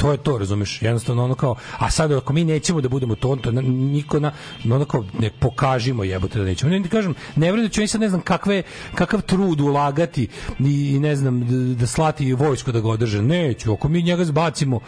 To 0.00 0.12
je 0.12 0.18
to, 0.18 0.38
razumeš? 0.38 0.82
Jednostavno 0.82 1.24
ono 1.24 1.34
kao, 1.34 1.54
a 1.78 1.90
sad 1.90 2.12
ako 2.12 2.32
mi 2.32 2.44
nećemo 2.44 2.80
da 2.80 2.88
budemo 2.88 3.14
to, 3.14 3.36
to 3.36 3.52
niko 3.62 4.20
na, 4.20 4.32
ono 4.64 4.84
kao, 4.84 5.04
ne 5.18 5.30
pokažimo 5.30 6.04
jebote 6.04 6.38
da 6.38 6.44
nećemo. 6.44 6.72
Ne, 6.72 6.88
kažem, 6.88 7.14
ne 7.36 7.52
vredo 7.52 7.68
ću 7.68 7.80
oni 7.80 7.88
sad 7.88 8.00
ne 8.00 8.08
znam 8.08 8.20
kakve, 8.20 8.62
kakav 8.94 9.20
trud 9.20 9.60
ulagati 9.60 10.28
i, 10.58 10.98
ne 10.98 11.16
znam, 11.16 11.40
da, 11.40 11.74
da 11.74 11.86
slati 11.86 12.32
vojsko 12.32 12.72
da 12.72 12.80
ga 12.80 12.88
održe. 12.88 13.22
Neću, 13.22 13.72
ako 13.72 13.88
mi 13.88 14.02
njega 14.02 14.24
zbacimo, 14.24 14.80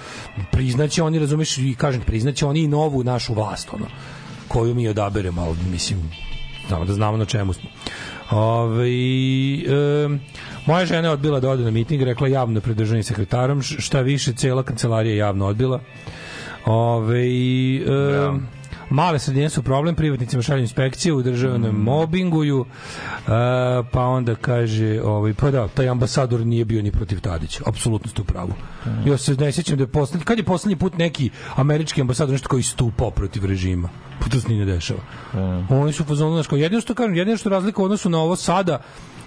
priznaće 0.51 1.03
oni, 1.03 1.19
razumeš, 1.19 1.59
i 1.59 1.75
kažem, 1.79 2.01
priznaće 2.01 2.47
oni 2.47 2.61
i 2.61 2.69
novu 2.69 3.05
našu 3.05 3.35
vlast, 3.35 3.69
ono, 3.73 3.87
koju 4.49 4.75
mi 4.75 4.89
odaberemo, 4.89 5.43
ali 5.43 5.57
mislim, 5.71 6.11
znamo 6.69 6.85
da 6.85 6.93
znamo 6.93 7.17
na 7.17 7.25
čemu 7.25 7.53
smo. 7.53 7.69
Ove, 8.31 8.89
e, 8.89 10.09
moja 10.67 10.87
žena 10.87 11.09
je 11.09 11.13
odbila 11.13 11.41
da 11.41 11.51
ode 11.51 11.65
na 11.65 11.71
miting, 11.71 12.03
rekla 12.03 12.29
javno 12.29 12.61
pred 12.61 12.77
državnim 12.77 13.03
sekretarom, 13.03 13.63
šta 13.63 14.01
više, 14.01 14.33
cela 14.33 14.63
kancelarija 14.63 15.17
javno 15.17 15.47
odbila. 15.47 15.81
Ove, 16.67 17.27
e, 17.27 17.83
Male 18.91 19.19
sredine 19.19 19.51
su 19.51 19.63
problem, 19.63 19.95
privatnicima 19.95 20.43
šalju 20.43 20.61
inspekcije, 20.61 21.13
u 21.13 21.23
državnom 21.23 21.77
mobinguju, 21.77 22.65
e, 22.65 23.23
pa 23.93 24.05
onda 24.05 24.35
kaže, 24.35 25.01
ovaj, 25.05 25.35
pa 25.35 25.51
da, 25.51 25.69
taj 25.69 25.89
ambasador 25.89 26.47
nije 26.47 26.65
bio 26.65 26.83
ni 26.83 26.93
protiv 26.93 27.21
Tadića, 27.21 27.63
apsolutno 27.67 28.11
ste 28.11 28.23
u 28.23 28.25
pravu. 28.25 28.53
Ja 29.07 29.17
se 29.17 29.35
ne 29.35 29.53
sjećam 29.53 29.77
da 29.77 29.83
je 29.83 29.89
poslednji, 29.89 30.25
kad 30.25 30.39
je 30.39 30.45
poslednji 30.45 30.77
put 30.77 30.99
neki 30.99 31.31
američki 31.57 32.01
ambasador 32.01 32.33
nešto 32.33 32.49
koji 32.49 32.63
stupao 32.63 33.11
protiv 33.11 33.45
režima? 33.45 33.89
Pa 34.21 34.29
to 34.29 34.41
se 34.41 34.49
ni 34.49 34.59
ne 34.59 34.65
dešava. 34.65 35.01
Oni 35.71 35.93
su 35.93 36.05
fazonu, 36.05 36.35
znaš, 36.35 36.47
kao, 36.47 36.59
jedino 36.59 36.81
što 36.81 36.95
kažem, 36.95 37.15
jedino 37.15 37.37
što 37.37 37.49
razlika 37.49 37.83
u 37.83 37.85
odnosu 37.85 38.11
na 38.11 38.19
ovo 38.19 38.37
sada 38.37 38.83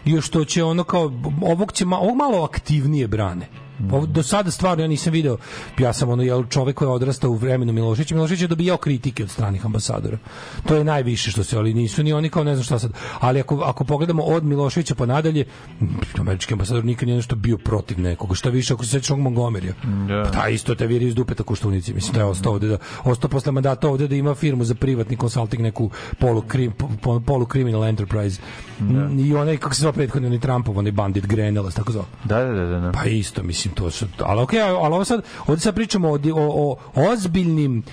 je 0.05 0.21
što 0.21 0.45
će 0.45 0.63
ono 0.63 0.83
kao, 0.83 1.11
ovog 1.41 1.71
će 1.71 1.85
ovog 1.85 2.15
malo 2.15 2.43
aktivnije 2.43 3.07
brane. 3.07 3.47
Ovo, 3.91 4.05
do 4.05 4.23
sada 4.23 4.51
stvarno 4.51 4.83
ja 4.83 4.87
nisam 4.87 5.13
video, 5.13 5.37
ja 5.79 5.93
sam 5.93 6.09
ono 6.09 6.23
jel, 6.23 6.43
čovek 6.49 6.75
koji 6.75 6.87
je 6.87 6.91
odrastao 6.93 7.31
u 7.31 7.35
vremenu 7.35 7.73
Miloševića, 7.73 8.15
Milošević 8.15 8.41
je 8.41 8.47
dobijao 8.47 8.77
kritike 8.77 9.23
od 9.23 9.29
stranih 9.29 9.65
ambasadora. 9.65 10.17
To 10.65 10.75
je 10.75 10.83
najviše 10.83 11.31
što 11.31 11.43
se, 11.43 11.57
ali 11.57 11.73
nisu 11.73 12.03
ni 12.03 12.13
oni 12.13 12.29
kao 12.29 12.43
ne 12.43 12.55
znam 12.55 12.63
šta 12.63 12.79
sad. 12.79 12.91
Ali 13.19 13.39
ako, 13.39 13.55
ako 13.55 13.83
pogledamo 13.83 14.23
od 14.23 14.43
Miloševića 14.43 14.95
pa 14.95 15.05
nadalje, 15.05 15.45
m, 15.81 15.87
američki 16.19 16.53
ambasador 16.53 16.85
nikad 16.85 17.07
nije 17.07 17.15
nešto 17.15 17.35
bio 17.35 17.57
protiv 17.57 17.99
nekoga. 17.99 18.35
Šta 18.35 18.49
više 18.49 18.73
ako 18.73 18.83
se 18.83 18.89
sećaš 18.89 19.17
Montgomerya. 19.17 19.73
Da. 20.07 20.23
Pa 20.23 20.31
taj 20.31 20.53
isto 20.53 20.75
te 20.75 20.87
viri 20.87 21.07
iz 21.07 21.15
dupeta 21.15 21.43
koštunici. 21.43 21.93
Mislim 21.93 22.13
da 22.13 22.19
je 22.19 22.25
ostao 22.25 22.53
ovde 22.53 22.67
da 22.67 22.77
ostao 23.03 23.29
posle 23.29 23.51
mandata 23.51 23.89
ovde 23.89 24.07
da 24.07 24.15
ima 24.15 24.35
firmu 24.35 24.63
za 24.63 24.75
privatni 24.75 25.15
konsulting 25.17 25.63
neku 25.63 25.89
polu 26.19 26.41
krim, 26.41 26.71
po- 27.01 27.19
polu 27.19 27.45
criminal 27.51 27.83
enterprise. 27.85 28.41
Mm, 28.79 29.19
I 29.19 29.35
onaj 29.35 29.57
kako 29.57 29.75
se 29.75 29.81
zove 29.81 29.93
prethodni 29.93 30.27
onaj 30.27 30.39
Trumpov, 30.39 30.77
onaj 30.77 30.91
bandit 30.91 31.25
Grenela, 31.27 31.71
tako 31.71 31.91
zove. 31.91 32.05
Da, 32.23 32.39
da, 32.43 32.65
da, 32.65 32.79
da. 32.79 32.91
Pa 32.91 33.05
isto, 33.05 33.43
mislim, 33.43 33.64
to 33.73 33.91
su... 33.91 34.05
Ali 34.19 34.41
okej, 34.41 34.61
ali 34.61 34.95
ovo 34.95 35.05
sad, 35.05 35.21
ovdje 35.47 35.61
sad 35.61 35.75
pričamo 35.75 36.09
o, 36.09 36.19
o, 36.35 36.77
o 36.95 37.11
ozbiljnim 37.11 37.83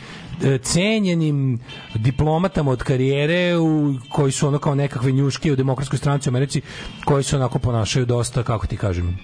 e, 0.45 0.59
cenjenim 0.59 1.61
diplomatama 1.95 2.71
od 2.71 2.83
karijere 2.83 3.59
u, 3.59 3.95
koji 4.11 4.33
su 4.33 4.49
ono 4.49 4.59
kao 4.59 4.75
nekakve 4.75 5.13
njuške 5.13 5.53
u 5.53 5.57
demokratskoj 5.57 5.99
stranci 5.99 6.29
u 6.29 6.31
Americi 6.31 6.61
koji 7.05 7.25
se 7.25 7.37
onako 7.37 7.59
ponašaju 7.59 8.07
dosta, 8.07 8.43
kako 8.43 8.67
ti 8.67 8.77
kažem. 8.77 9.19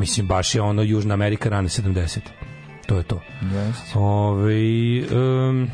Mislim 0.00 0.26
baš 0.26 0.54
je 0.54 0.62
ono 0.62 0.82
Južna 0.82 1.14
Amerika 1.14 1.48
rane 1.48 1.68
70 1.68 2.18
to 2.86 2.96
je 2.96 3.02
to. 3.02 3.20
Ove, 3.94 4.54
um, 5.16 5.70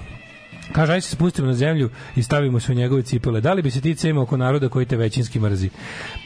Kaže, 0.73 0.93
ajde 0.93 1.01
se 1.01 1.11
spustimo 1.11 1.47
na 1.49 1.55
zemlju 1.55 1.91
i 2.17 2.23
stavimo 2.23 2.61
se 2.61 2.73
u 2.73 2.75
njegove 2.75 3.03
cipele. 3.03 3.41
Da 3.41 3.53
li 3.53 3.63
bi 3.63 3.71
se 3.71 3.81
ti 3.81 3.95
cimao 3.95 4.23
oko 4.23 4.37
naroda 4.37 4.69
koji 4.69 4.87
te 4.87 4.97
većinski 4.97 5.41
mrzi? 5.41 5.71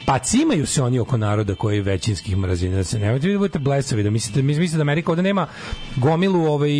Pa 0.07 0.19
cimaju 0.19 0.65
se 0.65 0.83
oni 0.83 0.99
oko 0.99 1.17
naroda 1.17 1.55
koji 1.55 1.81
većinski 1.81 2.35
mrzi. 2.35 2.69
Da 2.69 2.83
se 2.83 2.99
nemojte 2.99 3.31
da 3.31 3.37
budete 3.37 3.59
blesavi. 3.59 4.03
Da 4.03 4.09
mislite, 4.09 4.41
mi 4.41 4.59
mislite 4.59 4.77
da 4.77 4.81
Amerika 4.81 5.11
ovde 5.11 5.21
nema 5.21 5.47
gomilu 5.95 6.45
ovaj, 6.45 6.71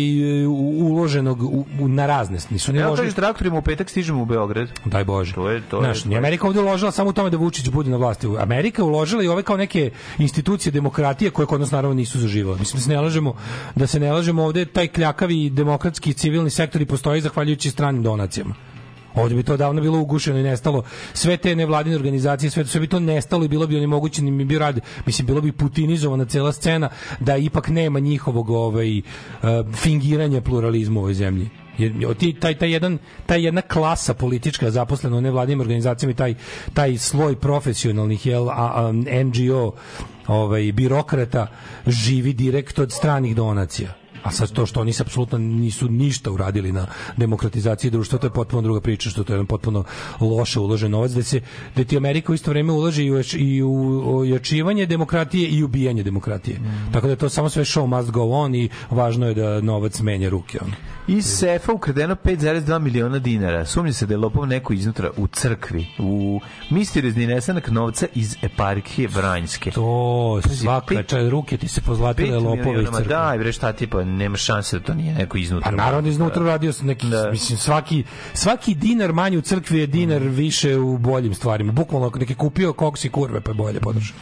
uloženog 0.80 1.42
u, 1.42 1.64
u, 1.80 1.88
na 1.88 2.06
razne. 2.06 2.38
Nisu 2.50 2.72
ni 2.72 2.78
Ja 2.78 2.94
traktorima 3.16 3.58
u 3.58 3.62
petak 3.62 3.90
stižemo 3.90 4.22
u 4.22 4.24
Beograd. 4.24 4.68
Daj 4.84 5.04
Bože. 5.04 5.34
To 5.34 5.50
je 5.50 5.62
to. 5.70 5.80
Znaš, 5.80 6.04
je, 6.04 6.08
ni 6.08 6.16
Amerika 6.16 6.46
ovde 6.46 6.60
uložila 6.60 6.90
samo 6.90 7.10
u 7.10 7.12
tome 7.12 7.30
da 7.30 7.36
Vučić 7.36 7.68
bude 7.68 7.90
na 7.90 7.96
vlasti. 7.96 8.26
Amerika 8.38 8.84
uložila 8.84 9.22
i 9.22 9.28
ove 9.28 9.42
kao 9.42 9.56
neke 9.56 9.90
institucije 10.18 10.72
demokratije 10.72 11.30
koje 11.30 11.46
kod 11.46 11.60
nas 11.60 11.70
naravno 11.70 11.94
nisu 11.94 12.18
zaživale. 12.18 12.58
Mislim 12.58 12.78
da 12.78 12.84
se 12.84 12.90
ne 12.90 13.00
lažemo, 13.00 13.34
da 13.74 13.86
se 13.86 14.00
ne 14.00 14.12
lažemo 14.12 14.44
ovde 14.44 14.64
taj 14.64 14.88
kljakavi 14.88 15.50
demokratski 15.50 16.12
civilni 16.12 16.50
sektor 16.50 16.82
i 16.82 16.86
postoji 16.86 17.20
zahvaljujući 17.20 17.70
stranim 17.70 18.02
donacijama. 18.02 18.54
Ovde 19.18 19.34
bi 19.34 19.42
to 19.42 19.56
davno 19.56 19.82
bilo 19.82 19.98
ugušeno 19.98 20.38
i 20.38 20.42
nestalo. 20.42 20.82
Sve 21.12 21.36
te 21.36 21.56
nevladine 21.56 21.96
organizacije, 21.96 22.50
sve, 22.50 22.66
sve 22.66 22.80
bi 22.80 22.86
to 22.86 23.00
nestalo 23.00 23.44
i 23.44 23.48
bilo 23.48 23.66
bi 23.66 23.76
onemogućeno 23.76 24.30
mi 24.30 24.44
bi 24.44 24.58
rad, 24.58 24.80
mislim 25.06 25.26
bilo 25.26 25.40
bi 25.40 25.52
putinizovana 25.52 26.24
cela 26.24 26.52
scena 26.52 26.88
da 27.20 27.36
ipak 27.36 27.68
nema 27.68 27.98
njihovog 27.98 28.50
ovaj 28.50 28.98
uh, 28.98 29.04
fingiranja 29.74 30.40
pluralizma 30.40 31.00
u 31.00 31.02
ovoj 31.02 31.14
zemlji. 31.14 31.48
Jer 31.78 32.14
ti, 32.14 32.32
taj, 32.32 32.58
taj, 32.58 32.72
jedan, 32.72 32.98
taj 33.26 33.44
jedna 33.44 33.62
klasa 33.62 34.14
politička 34.14 34.70
zaposlena 34.70 35.16
u 35.16 35.20
nevladinim 35.20 35.60
organizacijama 35.60 36.10
i 36.10 36.16
taj, 36.16 36.34
taj 36.74 36.98
sloj 36.98 37.36
profesionalnih 37.36 38.26
jel, 38.26 38.50
a, 38.50 38.54
a, 38.54 38.92
NGO 39.24 39.72
ovaj, 40.26 40.72
birokrata 40.72 41.46
živi 41.86 42.32
direkt 42.32 42.78
od 42.78 42.92
stranih 42.92 43.36
donacija. 43.36 43.94
A 44.28 44.30
sad 44.30 44.52
to 44.52 44.66
što 44.66 44.80
oni 44.80 44.92
se 44.92 45.02
apsolutno 45.02 45.38
nisu 45.38 45.88
ništa 45.88 46.30
uradili 46.30 46.72
na 46.72 46.86
demokratizaciji 47.16 47.90
društva, 47.90 48.18
to 48.18 48.26
je 48.26 48.30
potpuno 48.30 48.62
druga 48.62 48.80
priča, 48.80 49.10
što 49.10 49.24
to 49.24 49.34
je 49.34 49.44
potpuno 49.44 49.84
loše 50.20 50.60
uložen 50.60 50.90
novac, 50.90 51.10
da 51.10 51.22
se 51.22 51.40
da 51.76 51.84
ti 51.84 51.96
Amerika 51.96 52.32
u 52.32 52.34
isto 52.34 52.50
vrijeme 52.50 52.72
ulaže 52.72 53.04
i 53.04 53.12
u, 53.12 53.22
i 53.36 53.62
u 53.62 54.18
ojačivanje 54.18 54.86
demokratije 54.86 55.48
i 55.48 55.62
ubijanje 55.62 56.02
demokratije. 56.02 56.60
Tako 56.92 57.08
da 57.08 57.16
to 57.16 57.28
samo 57.28 57.48
sve 57.48 57.64
show 57.64 57.86
must 57.86 58.10
go 58.10 58.22
on 58.22 58.54
i 58.54 58.68
važno 58.90 59.28
je 59.28 59.34
da 59.34 59.60
novac 59.60 60.00
menja 60.00 60.28
ruke. 60.28 60.58
Ono. 60.62 60.72
Iz 61.08 61.24
sefa 61.24 61.72
ukradeno 61.72 62.14
5,2 62.14 62.78
miliona 62.78 63.18
dinara. 63.18 63.66
Sumnja 63.66 63.92
se 63.92 64.06
da 64.06 64.14
je 64.14 64.18
lopov 64.18 64.46
neko 64.46 64.72
iznutra 64.72 65.10
u 65.16 65.26
crkvi. 65.26 65.86
U 65.98 66.40
misteriozni 66.70 67.26
nesanak 67.26 67.70
novca 67.70 68.06
iz 68.14 68.36
eparhije 68.42 69.08
Vranjske. 69.08 69.70
To 69.70 70.40
svaka 70.42 71.02
čaj, 71.02 71.30
ruke 71.30 71.56
ti 71.56 71.68
se 71.68 71.80
pozlatile 71.80 72.38
lopove 72.38 72.82
iz 72.82 72.88
crkve. 72.88 73.04
Daj, 73.04 73.38
bre, 73.38 73.52
šta 73.52 73.72
ti 73.72 73.86
pa, 73.86 74.04
nema 74.18 74.36
šanse 74.36 74.78
da 74.78 74.84
to 74.84 74.94
nije 74.94 75.14
neko 75.14 75.38
iznutra. 75.38 75.70
Pa 75.70 75.76
naravno 75.76 76.08
iznutra 76.08 76.42
radio 76.42 76.72
sam 76.72 76.86
neki, 76.86 77.06
mislim, 77.30 77.58
svaki, 77.58 78.04
svaki 78.34 78.74
dinar 78.74 79.12
manje 79.12 79.38
u 79.38 79.40
crkvi 79.40 79.78
je 79.78 79.86
dinar 79.86 80.22
više 80.22 80.76
u 80.76 80.98
boljim 80.98 81.34
stvarima. 81.34 81.72
Bukvalno 81.72 82.12
neki 82.18 82.34
kupio 82.34 82.72
koks 82.72 83.04
i 83.04 83.08
kurve, 83.08 83.40
pa 83.40 83.50
je 83.50 83.54
bolje 83.54 83.80
podržao. 83.80 84.16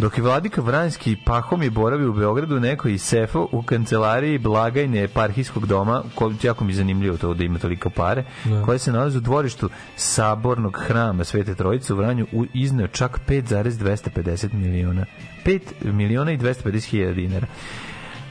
Dok 0.00 0.18
je 0.18 0.22
vladika 0.24 0.60
Vranjski 0.62 1.16
pahom 1.24 1.62
je 1.62 1.70
boravio 1.70 2.10
u 2.10 2.12
Beogradu 2.12 2.60
neko 2.60 2.88
iz 2.88 3.02
sefa 3.02 3.38
u 3.52 3.62
kancelariji 3.62 4.38
blagajne 4.38 5.02
eparhijskog 5.02 5.66
doma, 5.66 6.02
ko, 6.14 6.32
jako 6.42 6.64
mi 6.64 6.72
je 6.72 6.76
zanimljivo 6.76 7.16
to 7.16 7.34
da 7.34 7.44
ima 7.44 7.58
toliko 7.58 7.90
pare, 7.90 8.24
Da. 8.44 8.62
koje 8.62 8.78
se 8.78 8.92
nalazi 8.92 9.18
u 9.18 9.20
dvorištu 9.20 9.70
sabornog 9.96 10.78
hrama 10.86 11.24
Svete 11.24 11.54
Trojice 11.54 11.92
u 11.92 11.96
Vranju 11.96 12.26
u 12.32 12.44
izneo 12.54 12.86
čak 12.86 13.20
5,250 13.28 14.52
miliona. 14.52 15.04
5 15.44 15.60
miliona 15.82 16.32
i 16.32 16.38
250 16.38 16.84
hiljada 16.84 17.14
dinara. 17.14 17.46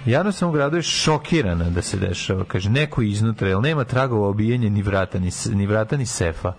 Javno 0.09 0.31
sam 0.31 0.49
u 0.49 0.51
gradu 0.51 0.75
je 0.75 0.81
šokirana 0.81 1.69
da 1.69 1.81
se 1.81 1.97
dešava. 1.97 2.43
Kaže, 2.43 2.69
neko 2.69 3.01
iznutra, 3.01 3.47
jel 3.47 3.61
nema 3.61 3.83
tragova 3.83 4.27
obijenja 4.27 4.69
ni 4.69 4.81
vrata, 4.81 5.19
ni, 5.19 5.31
ni 5.53 5.67
vrata, 5.67 5.97
ni 5.97 6.05
sefa. 6.05 6.53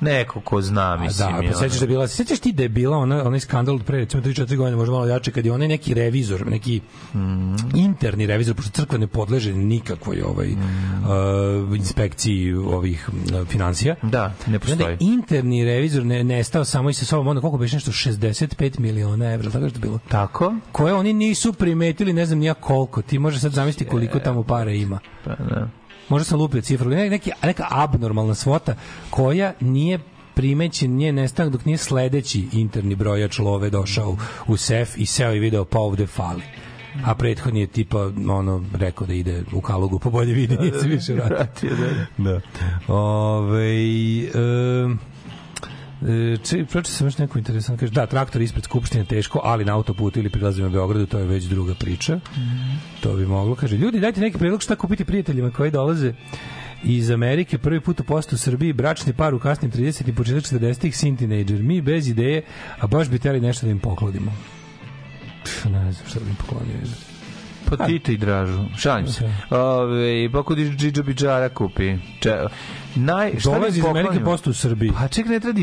Neko 0.00 0.40
ko 0.40 0.62
zna, 0.62 0.96
mislim. 0.96 1.32
da, 1.32 1.42
pa 1.42 1.54
sećaš 1.54 1.78
da 1.78 1.84
je 1.84 1.88
bila, 1.88 2.08
sećaš 2.08 2.38
ti 2.38 2.52
da 2.52 2.62
je 2.62 2.68
bila 2.68 2.96
ona, 2.96 3.24
onaj 3.24 3.40
skandal 3.40 3.74
od 3.74 3.84
pre 3.84 3.98
recimo 3.98 4.22
3-4 4.22 4.56
godine, 4.56 4.76
možda 4.76 4.92
malo 4.92 5.06
jače, 5.06 5.30
kad 5.30 5.46
je 5.46 5.52
onaj 5.52 5.68
neki 5.68 5.94
revizor, 5.94 6.46
neki 6.46 6.80
Mhm. 7.14 7.54
interni 7.74 8.26
revizor, 8.26 8.54
pošto 8.56 8.70
crkva 8.72 8.98
ne 8.98 9.06
podleže 9.06 9.52
nikakvoj 9.54 10.22
ovaj, 10.22 10.48
uh, 10.48 11.76
inspekciji 11.76 12.54
ovih 12.54 13.08
uh, 13.08 13.48
financija. 13.48 13.94
Da, 14.02 14.24
ne 14.24 14.32
onda 14.46 14.58
postoji. 14.58 14.80
je 14.90 14.96
interni 15.00 15.64
revizor 15.64 16.04
ne, 16.04 16.24
nestao 16.24 16.64
samo 16.64 16.90
i 16.90 16.94
sa 16.94 17.04
sobom, 17.04 17.26
onda 17.26 17.40
koliko 17.40 17.58
biš 17.58 17.72
nešto, 17.72 17.90
65 17.90 18.78
miliona 18.78 19.32
evra, 19.32 19.50
tako 19.50 19.68
što 19.68 19.78
bilo? 19.78 19.98
Tako? 20.08 20.54
Koje 20.72 20.94
oni 20.94 21.12
nisu 21.12 21.52
primetili, 21.52 22.12
ne 22.12 22.26
znam 22.26 22.38
nija 22.38 22.54
koliko. 22.54 23.02
Ti 23.02 23.18
možeš 23.18 23.40
sad 23.40 23.52
zamisliti 23.52 23.90
koliko 23.90 24.18
tamo 24.18 24.42
para 24.42 24.70
ima. 24.72 24.98
Pa, 25.24 25.30
da. 25.30 25.68
Možda 26.08 26.24
sam 26.24 26.40
lupio 26.40 26.60
cifru, 26.60 26.90
neki, 26.90 27.30
neka 27.42 27.66
abnormalna 27.70 28.34
svota 28.34 28.74
koja 29.10 29.52
nije 29.60 29.98
primećen 30.38 30.96
nije 30.96 31.12
nestanak 31.12 31.52
dok 31.52 31.64
nije 31.64 31.78
sledeći 31.78 32.48
interni 32.52 32.94
brojač 32.94 33.38
love 33.38 33.70
došao 33.70 34.16
u, 34.46 34.56
sef 34.56 34.98
i 34.98 35.06
seo 35.06 35.34
i 35.34 35.38
video 35.38 35.64
pa 35.64 35.78
ovde 35.78 36.06
fali 36.06 36.42
a 37.04 37.14
prethodni 37.14 37.60
je 37.60 37.66
tipa 37.66 38.10
ono 38.28 38.64
rekao 38.74 39.06
da 39.06 39.12
ide 39.12 39.44
u 39.52 39.60
kalugu 39.60 39.98
po 39.98 40.10
bolje 40.10 40.32
vidi 40.32 40.56
nije 40.56 40.72
se 40.80 40.88
više 40.88 41.12
vratio 41.12 41.36
Vratio, 41.36 41.70
da. 42.16 42.30
da. 42.30 42.40
Ove, 42.94 43.74
e, 44.24 44.30
E, 46.02 46.36
če, 46.44 46.64
pročio 46.64 46.94
sam 46.94 47.06
još 47.06 47.18
neku 47.18 47.38
interesantno, 47.38 47.80
kaže, 47.80 47.92
da, 47.92 48.06
traktor 48.06 48.42
ispred 48.42 48.64
Skupštine 48.64 49.04
teško, 49.04 49.40
ali 49.44 49.64
na 49.64 49.74
autoputu 49.74 50.20
ili 50.20 50.30
prilazima 50.30 50.68
Beogradu, 50.68 51.06
to 51.06 51.18
je 51.18 51.26
već 51.26 51.44
druga 51.44 51.74
priča. 51.74 52.20
To 53.00 53.16
bi 53.16 53.26
moglo. 53.26 53.54
Kaže, 53.54 53.76
ljudi, 53.76 54.00
dajte 54.00 54.20
neki 54.20 54.38
predlog 54.38 54.62
šta 54.62 54.76
kupiti 54.76 55.04
prijateljima 55.04 55.50
koji 55.50 55.70
dolaze 55.70 56.12
iz 56.82 57.10
Amerike, 57.10 57.58
prvi 57.58 57.80
put 57.80 58.00
u 58.00 58.04
postu 58.04 58.34
u 58.34 58.38
Srbiji, 58.38 58.72
bračni 58.72 59.12
par 59.12 59.34
u 59.34 59.38
kasnim 59.38 59.70
30. 59.70 60.08
i 60.08 60.14
početak 60.14 60.42
40. 60.42 60.92
sin 60.92 61.16
teenager. 61.16 61.62
Mi 61.62 61.80
bez 61.80 62.08
ideje, 62.08 62.42
a 62.78 62.86
baš 62.86 63.08
bi 63.08 63.18
teli 63.18 63.40
nešto 63.40 63.66
da 63.66 63.72
im 63.72 63.78
poklonimo. 63.78 64.32
Pff, 65.44 65.64
ne 65.64 65.92
znam 65.92 66.08
šta 66.08 66.20
da 66.20 66.30
im 66.30 66.36
poklonio. 66.36 66.76
Pa 67.70 67.86
Tito 67.86 68.12
i 68.12 68.16
Dražu. 68.16 68.64
Šalim 68.78 69.06
se. 69.06 69.32
Ove, 69.50 70.32
pa 70.32 70.42
kod 70.42 70.58
Džidža 70.58 71.02
Bidžara 71.02 71.48
kupi. 71.48 71.96
Če, 72.20 72.36
naj, 72.94 73.38
šta 73.38 73.50
da 73.50 73.58
Dolazi 73.58 73.78
iz 73.78 73.84
Amerike 73.86 74.24
posto 74.24 74.50
u 74.50 74.54
Srbiji. 74.54 74.92
Pa 74.92 75.08
ček, 75.08 75.26
ne 75.26 75.40
treba 75.40 75.60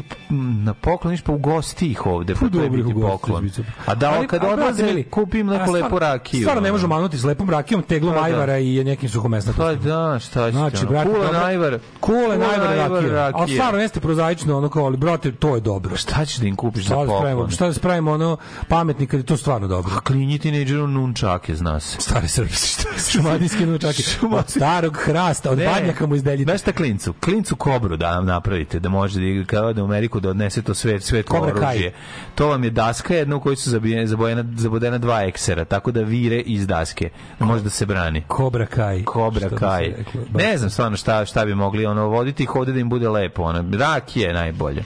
na 0.64 0.74
pokloniš, 0.74 1.22
pa 1.22 1.32
ugosti 1.32 1.88
ih 1.88 2.06
ovde, 2.06 2.34
pa, 2.34 2.40
Pa 2.40 2.50
to 2.50 2.70
biti 2.70 2.94
poklon. 2.94 3.50
A 3.86 3.96
da, 3.96 4.12
Ali- 4.12 4.28
kad 4.28 4.44
odlaze, 4.44 4.84
mili, 4.84 5.04
kupim 5.04 5.48
neku 5.48 5.72
lepu 5.72 6.00
rakiju. 6.00 6.42
Stvarno 6.42 6.62
ne 6.62 6.72
možemo 6.72 6.96
manuti 6.96 7.18
s 7.18 7.24
lepom 7.24 7.50
rakijom, 7.50 7.84
teglom 7.84 8.14
Pa 8.14 8.20
da. 8.20 8.26
ajvara 8.26 8.58
i 8.58 8.84
nekim 8.84 9.10
suhomesnatom. 9.10 9.66
Pa 9.66 9.74
da, 9.76 10.20
šta 10.20 10.40
ćete? 10.42 10.52
Znači, 10.52 10.86
brate, 10.86 11.10
Kule 11.10 11.32
najvar. 11.32 11.80
Kule 12.00 12.38
najvar 12.38 12.60
rakije. 12.70 13.12
rakije. 13.12 13.32
Ali 13.34 13.52
stvarno 13.52 13.80
jeste 13.80 14.00
prozaično, 14.00 14.58
ono 14.58 14.70
kao, 14.70 14.86
ali 14.86 14.98
brate, 14.98 15.32
to 15.32 15.56
je 15.56 15.62
dobro. 15.62 15.96
Šta 15.98 16.26
ćeš 16.26 16.38
da 16.38 16.48
im 16.48 16.56
kupiš 16.56 16.86
za 16.86 16.96
da 16.96 17.06
poklon? 17.06 17.50
šta 17.50 17.68
da 17.68 17.74
spravimo 17.74 18.12
ono 18.12 18.38
pametni 18.68 19.08
kad 19.08 19.20
je 19.20 19.26
to 19.26 19.38
stvarno 19.38 19.68
dobro. 19.68 19.92
A 19.98 20.00
klinji 20.00 20.40
tinejdžeru 20.40 20.88
nunčake, 20.88 21.56
zna 21.56 21.80
se. 21.80 22.02
Stare 22.02 22.28
srpske, 22.28 22.68
šta 22.74 22.90
šumadijske 23.12 23.66
nučake. 23.66 24.04
Od 24.32 24.50
starog 24.50 24.98
hrasta, 24.98 25.52
od 25.52 25.58
Ne. 25.58 25.66
badnjaka 25.66 26.08
mu 26.08 26.16
izdeljite. 26.16 26.44
Znaš 26.44 26.62
šta 26.62 26.72
klincu? 26.72 27.14
Klincu 27.20 27.56
kobru 27.56 27.98
da 27.98 28.12
nam 28.12 28.26
napravite, 28.26 28.80
da 28.80 28.90
može 28.90 29.20
da 29.20 29.26
igra- 29.26 29.46
kao 29.46 29.74
da 29.74 29.82
u 29.82 29.86
Ameriku 29.86 30.20
da 30.20 30.30
odnese 30.30 30.62
to 30.62 30.74
sve, 30.74 31.00
sve 31.02 31.24
to 31.24 31.34
Cobra 31.34 31.54
Kai. 31.54 31.64
oružje. 31.70 31.94
To 32.36 32.48
vam 32.48 32.64
je 32.64 32.70
daska 32.70 33.16
jedna 33.16 33.36
u 33.36 33.40
kojoj 33.40 33.56
su 33.56 33.70
zabijene, 33.70 34.08
zabojena, 34.08 34.46
zabodena 34.56 34.98
dva 34.98 35.24
eksera, 35.24 35.66
tako 35.66 35.92
da 35.92 36.02
vire 36.02 36.38
iz 36.38 36.68
daske. 36.68 37.10
Da 37.40 37.46
može 37.46 37.64
da 37.64 37.70
se 37.70 37.86
brani. 37.86 38.24
Cobra 38.30 38.66
Kai. 38.66 38.98
Bi 39.00 39.56
Kai. 39.58 39.88
reklo. 39.88 40.22
Ne 40.34 40.58
znam 40.58 40.70
stvarno 40.70 40.98
šta, 40.98 41.26
šta 41.26 41.46
bi 41.46 41.56
mogli 41.56 41.86
ono 41.86 42.08
voditi 42.08 42.44
ih 42.44 42.56
ovde 42.56 42.72
da 42.72 42.80
im 42.80 42.90
bude 42.90 43.10
lepo. 43.10 43.44
Ono. 43.44 43.66
Rak 43.74 44.18
je 44.18 44.34
najbolje. 44.34 44.84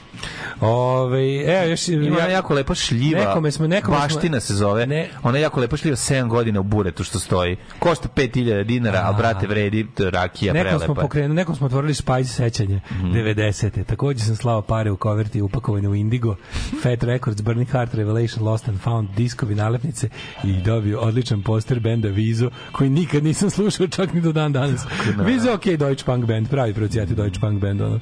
Ove, 0.62 1.36
evo, 1.38 1.66
još, 1.66 1.88
Ima 1.88 2.18
ona 2.18 2.26
jako 2.26 2.54
lepa 2.54 2.76
šljiva. 2.76 3.20
Nekome 3.20 3.52
smo, 3.52 3.68
nekome 3.68 3.98
smo- 3.98 4.06
Baština 4.06 4.40
se 4.40 4.54
zove. 4.54 4.88
Ne. 4.88 5.10
Ona 5.24 5.38
je 5.38 5.42
jako 5.42 5.60
lepa 5.60 5.78
šljiva 5.78 5.96
7 5.96 6.28
godina 6.28 6.60
u 6.60 6.64
buretu 6.64 7.04
što 7.04 7.20
stoji. 7.20 7.58
Košta 7.80 8.10
5000 8.10 8.64
dinara, 8.64 9.02
a 9.06 9.14
brate 9.14 9.48
vredi 9.48 9.88
rakija 10.00 10.54
Nekom 10.54 10.64
prelepa. 10.66 10.86
smo 10.86 10.96
pokrenuli, 10.96 11.34
nekom 11.34 11.56
smo 11.56 11.66
otvorili 11.66 11.94
Spice 12.22 12.34
sećanje 12.34 12.82
Mhm. 12.92 13.12
90. 13.12 13.84
Takođe 13.84 14.20
sam 14.20 14.36
slao 14.36 14.62
pare 14.62 14.92
u 14.92 14.98
koverti 14.98 15.42
upakovane 15.42 15.90
u 15.90 15.96
Indigo, 15.96 16.36
Fat 16.84 17.04
Records, 17.04 17.42
Burning 17.42 17.70
Heart, 17.70 17.94
Revelation, 17.94 18.44
Lost 18.44 18.70
and 18.70 18.80
Found, 18.80 19.10
diskovi, 19.10 19.56
nalepnice 19.56 20.10
i 20.44 20.54
dobio 20.56 21.00
odličan 21.00 21.44
poster 21.44 21.80
benda 21.80 22.08
Vizo, 22.10 22.50
koji 22.72 22.90
nikad 22.90 23.24
nisam 23.24 23.50
slušao 23.50 23.88
čak 23.88 24.14
ni 24.14 24.22
do 24.22 24.32
dan 24.32 24.54
danas. 24.54 24.86
ne. 25.18 25.24
Vizo, 25.24 25.54
ok, 25.54 25.66
Deutsche 25.68 26.06
Punk 26.06 26.26
band, 26.26 26.50
pravi 26.50 26.74
procijati 26.74 27.16
Deutsche 27.16 27.40
Punk 27.40 27.62
band. 27.62 27.82
Ono. 27.82 28.00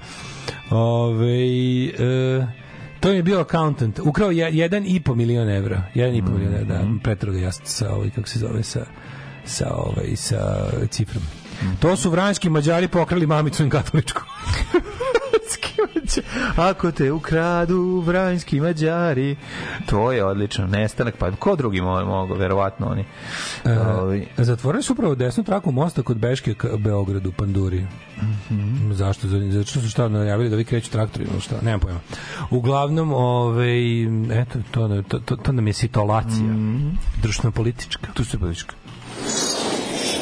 Ove, 0.72 1.44
e, 1.88 2.48
to 3.00 3.10
je 3.10 3.24
bio 3.24 3.40
accountant. 3.40 4.00
Ukrao 4.00 4.32
je, 4.32 4.50
jedan 4.54 4.84
i 4.88 5.00
po 5.00 5.16
milion 5.16 5.50
evra. 5.50 5.84
Jedan 5.94 6.16
i 6.16 6.22
po 6.22 6.32
milion 6.32 6.54
evra, 6.54 6.66
da. 6.68 6.84
Petro 7.04 7.32
ga 7.32 7.40
jasno 7.40 7.66
sa, 7.66 7.94
ovaj, 7.94 8.10
kako 8.10 8.28
se 8.28 8.40
zove, 8.40 8.64
sa, 8.64 8.86
sa, 9.46 9.74
ovaj, 9.76 10.16
sa 10.16 10.38
cifrom. 10.90 11.24
To 11.80 11.96
su 11.96 12.10
vranjski 12.10 12.50
mađari 12.50 12.88
pokrali 12.88 13.28
mamicu 13.28 13.66
i 13.66 13.70
katoličku. 13.70 14.22
Ako 16.56 16.92
te 16.92 17.12
ukradu 17.12 18.04
vranjski 18.06 18.60
mađari, 18.60 19.36
to 19.86 20.12
je 20.12 20.26
odlično. 20.26 20.68
Nestanak, 20.68 21.16
pa 21.18 21.32
ko 21.32 21.56
drugi 21.56 21.82
mo- 21.82 22.06
mogu, 22.06 22.34
verovatno 22.34 22.88
oni. 22.88 23.06
E, 24.38 24.44
zatvorili 24.44 24.84
su 24.84 24.94
upravo 24.94 25.16
desnu 25.16 25.44
traku 25.44 25.72
mosta 25.72 26.02
kod 26.02 26.18
Beške 26.18 26.54
ka 26.54 26.68
Beogradu, 26.78 27.32
Panduri. 27.32 27.88
Mhm. 28.18 28.92
Zašto? 28.94 29.28
Zato 29.28 29.70
što 29.70 29.82
su 29.82 29.90
šta 29.90 30.08
najavili 30.08 30.50
da 30.50 30.56
vi 30.56 30.66
kreću 30.66 30.92
traktorima, 30.92 31.32
ili 31.34 31.42
šta? 31.42 31.56
Nemam 31.62 31.80
pojma. 31.80 32.00
Uglavnom, 32.50 33.14
ovaj, 33.14 34.04
eto, 34.42 34.60
to, 34.72 35.02
to, 35.08 35.20
to, 35.20 35.36
to 35.36 35.52
nam 35.52 35.68
je 35.68 35.74
situacija. 35.74 36.44
Mhm. 36.44 36.90
Društveno-politička. 37.22 38.08
tu 38.14 38.26
se 38.26 38.40
politička. 38.40 38.76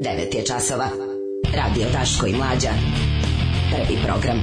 9 0.00 0.36
je 0.36 0.44
časova. 0.44 0.88
Radio 1.56 1.86
Daško 1.92 2.26
i 2.26 2.32
Mlađa. 2.32 2.70
Prvi 3.70 3.98
program. 4.04 4.42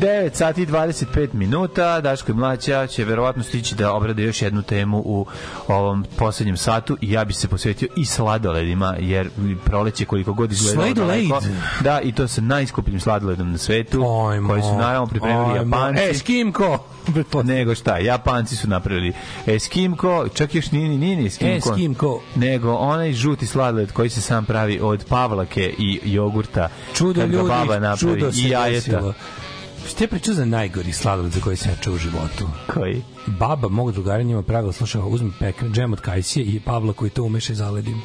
Devet 0.00 0.36
sati 0.36 0.62
i 0.62 0.66
25 0.66 1.28
minuta, 1.32 2.00
Daško 2.00 2.32
i 2.32 2.34
Mlađa 2.34 2.86
će 2.86 3.04
verovatno 3.04 3.42
stići 3.42 3.74
da 3.74 3.92
obrade 3.92 4.22
još 4.22 4.42
jednu 4.42 4.62
temu 4.62 5.02
u 5.04 5.26
ovom 5.68 6.04
poslednjem 6.16 6.56
satu 6.56 6.96
i 7.00 7.12
ja 7.12 7.24
bi 7.24 7.32
se 7.32 7.48
posvetio 7.48 7.88
i 7.96 8.04
sladoledima, 8.04 8.96
jer 8.98 9.30
proleće 9.64 10.04
koliko 10.04 10.32
god 10.32 10.52
izgleda 10.52 10.82
Sladoled? 10.82 11.26
Da, 11.80 12.00
i 12.00 12.12
to 12.12 12.28
sa 12.28 12.40
najskupljim 12.40 13.00
sladoledom 13.00 13.52
na 13.52 13.58
svetu, 13.58 14.04
koji 14.48 14.62
su 14.62 14.74
naravno 14.78 15.06
pripremili 15.06 15.58
Ajmo. 15.58 15.76
Japanci. 15.76 16.02
Eskimko. 16.02 16.87
Nego 17.44 17.74
šta, 17.74 17.98
Japanci 17.98 18.56
su 18.56 18.68
napravili 18.68 19.12
Eskimko, 19.46 20.28
čak 20.34 20.54
još 20.54 20.70
nije, 20.70 20.88
ni- 20.88 20.98
nije 20.98 21.16
ni 21.16 21.26
Eskimko, 21.26 21.70
Eskimko. 21.70 22.20
nego 22.36 22.72
onaj 22.72 23.12
žuti 23.12 23.46
sladoled 23.46 23.92
koji 23.92 24.10
se 24.10 24.20
sam 24.20 24.44
pravi 24.44 24.80
od 24.82 25.04
pavlake 25.08 25.74
i 25.78 26.00
jogurta. 26.04 26.68
Čudo 26.94 27.20
kad 27.20 27.30
ljudi, 27.30 27.48
baba 27.48 27.78
napravi, 27.78 27.98
čudo 28.14 28.32
se 28.32 28.40
i 28.40 28.48
jajeta. 28.48 28.90
desilo. 28.90 29.14
Što 29.88 30.04
je 30.04 30.08
pričao 30.08 30.34
za 30.34 30.44
najgori 30.44 30.92
sladoled 30.92 31.32
za 31.32 31.40
koji 31.40 31.56
sam 31.56 31.70
ja 31.70 31.76
čuo 31.76 31.94
u 31.94 31.98
životu? 31.98 32.48
Koji? 32.66 33.02
Baba 33.26 33.68
mog 33.68 33.92
drugara 33.92 34.22
njima 34.22 34.42
pravila, 34.42 34.72
slušao, 34.72 35.08
uzme 35.08 35.30
pek, 35.38 35.62
džem 35.64 35.92
od 35.92 36.00
kajsije 36.00 36.44
i 36.46 36.60
Pavla 36.60 36.92
koji 36.92 37.10
to 37.10 37.22
umeše 37.22 37.52
i 37.52 37.56
zaledim. 37.56 38.02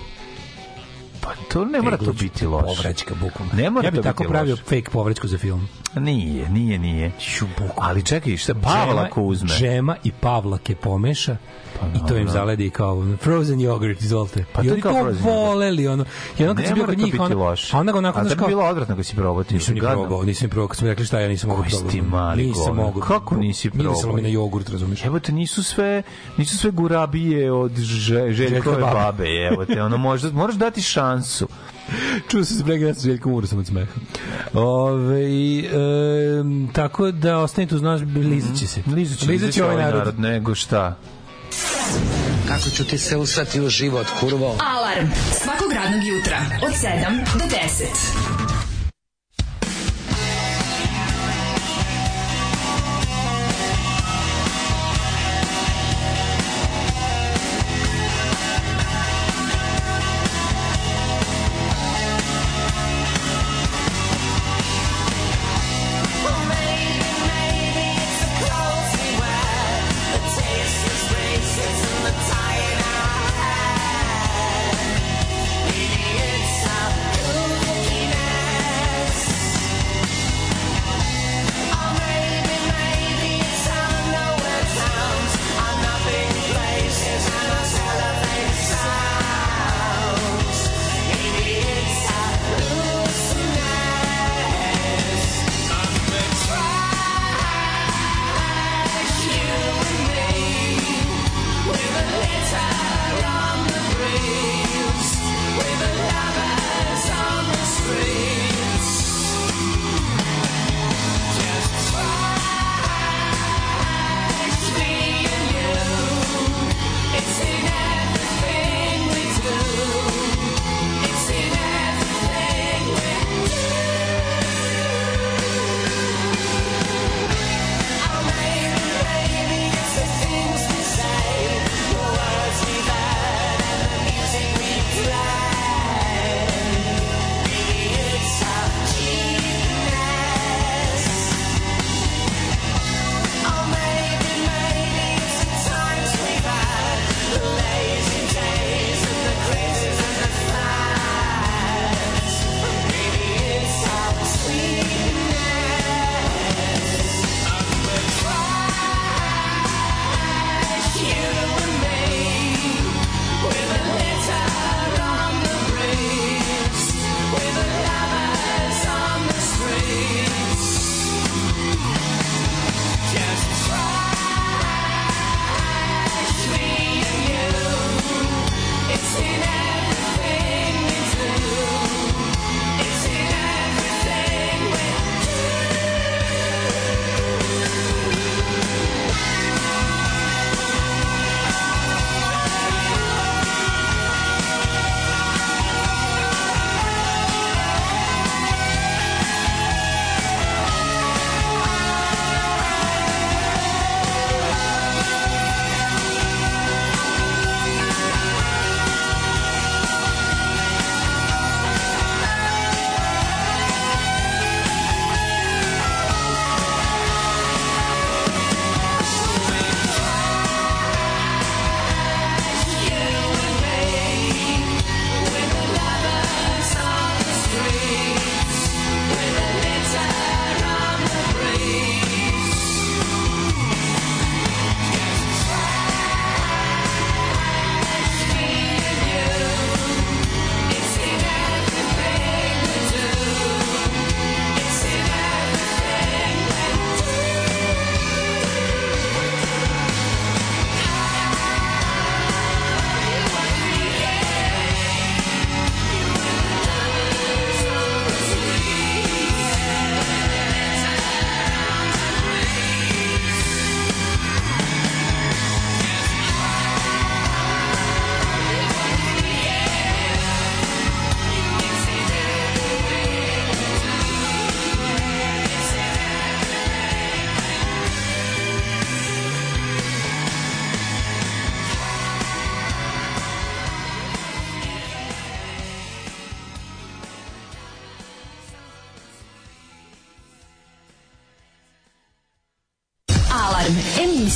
Pa 1.22 1.30
to 1.50 1.66
ne 1.66 1.82
mora 1.82 1.98
to 1.98 2.14
biti 2.14 2.46
loše. 2.46 2.66
Povraćka, 2.66 3.16
bukvalno. 3.16 3.54
Ne 3.54 3.70
mora 3.70 3.88
ja 3.88 3.92
bi 3.92 3.98
to 3.98 4.04
tako 4.04 4.24
pravio 4.24 4.52
loše. 4.54 4.64
fake 4.64 4.90
povraćku 4.92 5.28
za 5.28 5.38
film. 5.38 5.68
Nije, 5.96 6.50
nije, 6.50 6.80
nije. 6.80 7.12
Ali 7.78 8.04
čekaj, 8.04 8.38
šta 8.38 8.54
Pavlako 8.54 9.22
uzme? 9.22 9.50
Džema 9.50 9.96
i 10.04 10.12
Pavlake 10.12 10.76
pomeša 10.76 11.38
i 11.96 12.08
to 12.08 12.18
im 12.18 12.30
zaledi 12.30 12.70
kao 12.70 13.04
frozen 13.22 13.60
yogurt, 13.60 14.04
izvolite. 14.04 14.46
Pa 14.54 14.62
I 14.62 14.68
to 14.68 14.74
oni 14.74 14.82
kao 14.82 14.94
to 14.94 15.12
voleli, 15.22 15.88
ono. 15.88 16.06
I 16.40 16.44
onda 16.44 16.62
kad 16.62 16.66
sam 16.66 16.76
bio 16.76 16.86
kod 16.86 16.98
njih, 16.98 17.16
ono, 17.20 17.56
a 17.72 17.80
onda 17.80 17.92
ga 17.92 17.98
onako, 17.98 18.20
A 18.20 18.24
da 18.24 18.36
bi 18.36 18.42
bilo 18.48 18.64
odvratno 18.64 18.96
kad 18.96 19.06
si 19.06 19.16
probao, 19.16 19.44
ti 19.44 19.54
nisam 19.54 19.74
ni 19.76 19.80
probao, 19.82 20.24
nisam 20.24 20.46
ni 20.46 20.50
probao, 20.50 20.68
kad 20.68 20.78
smo 20.78 20.88
rekli 20.88 21.06
šta 21.06 21.20
ja 21.20 21.28
nisam 21.28 21.50
mogao 21.50 21.64
Koji 21.64 21.72
si 21.72 21.88
ti 21.88 22.02
mali 22.02 22.46
Nisam 22.46 22.76
mogao. 22.76 23.02
Kako 23.02 23.36
nisi 23.36 23.70
Mirisalo 23.74 24.00
probao? 24.02 24.16
mi 24.16 24.22
na 24.22 24.28
jogurt, 24.28 24.70
razumiješ? 24.70 25.06
Evo 25.06 25.20
te 25.20 25.32
nisu 25.32 25.64
sve 25.64 26.04
nisu 26.38 26.58
sve 26.58 26.72
gurabije 26.72 27.52
od 27.52 27.78
že, 27.78 28.32
Željkove 28.32 28.82
babe, 28.82 29.28
evo 29.52 29.66
te, 29.66 29.84
ono 29.84 29.98
možda 29.98 30.32
moraš 30.32 30.56
dati 30.56 30.82
šansu. 30.82 31.48
Čuo 32.32 32.44
sam 32.44 32.58
se 32.58 32.64
prega, 32.64 32.88
ja 32.88 32.94
sam 32.94 33.04
Željkom 33.04 33.34
Urosom 33.34 33.60
od 33.60 33.68
smeha. 33.68 33.92
Ove, 34.54 35.24
e, 35.24 35.64
tako 36.74 37.12
da 37.12 37.38
ostanite 37.38 37.76
uz 37.76 37.82
nas, 37.82 38.02
lizat 38.16 38.58
će 38.60 38.68
se. 38.68 38.82
Lizat 38.96 39.20
će, 39.20 39.26
Lizat 39.26 39.52
će 39.52 39.64
ovaj 39.64 39.76
narod. 39.76 40.20
nego 40.20 40.56
šta. 40.56 40.98
Kako 42.48 42.70
ću 42.70 42.84
ti 42.86 42.98
se 42.98 43.18
usrati 43.18 43.62
u 43.62 43.70
život, 43.70 44.08
kurvo? 44.20 44.56
Alarm 44.60 45.08
svakog 45.32 45.72
radnog 45.72 46.04
jutra 46.04 46.38
od 46.68 46.74
7 46.74 47.40
do 47.40 47.46
10. 47.46 48.43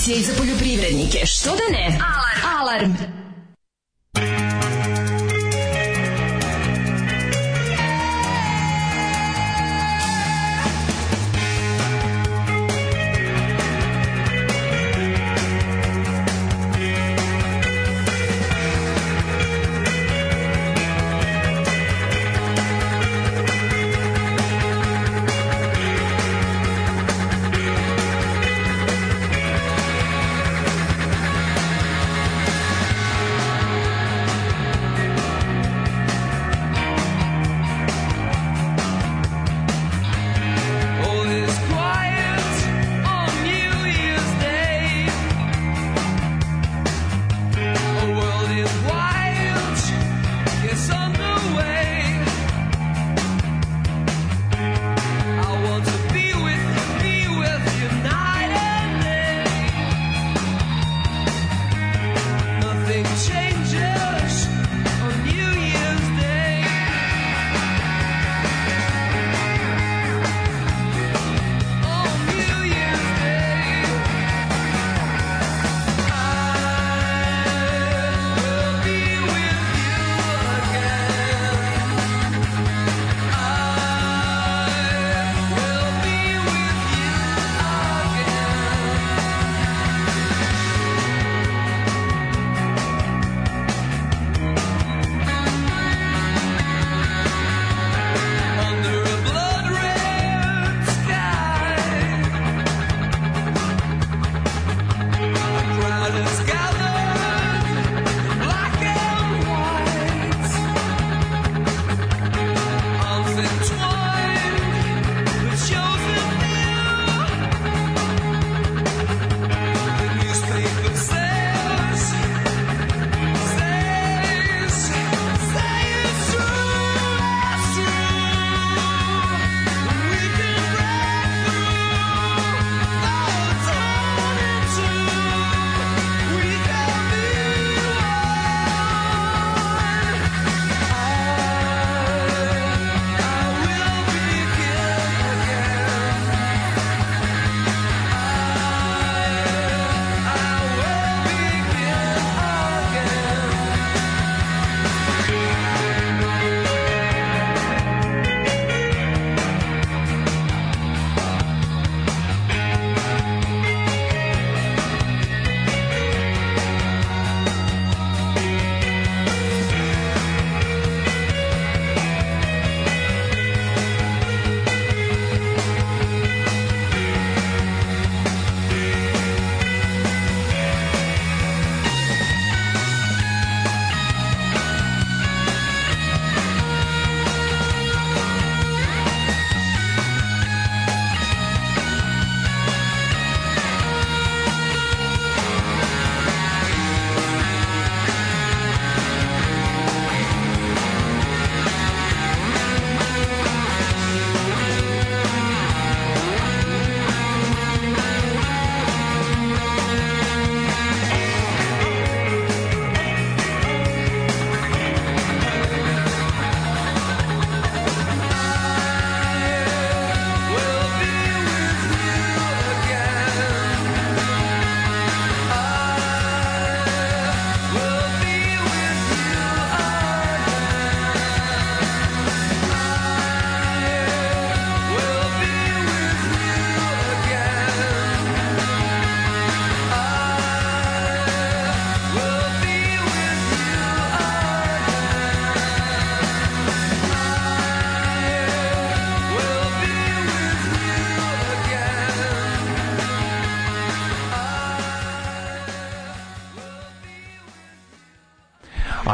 informacije 0.08 0.18
i 0.18 0.24
za 0.24 0.34
poljoprivrednike. 0.38 1.26
Što 1.26 1.50
da 1.50 1.78
ne? 1.78 2.00
Alarm! 2.02 2.60
Alarm! 2.60 2.94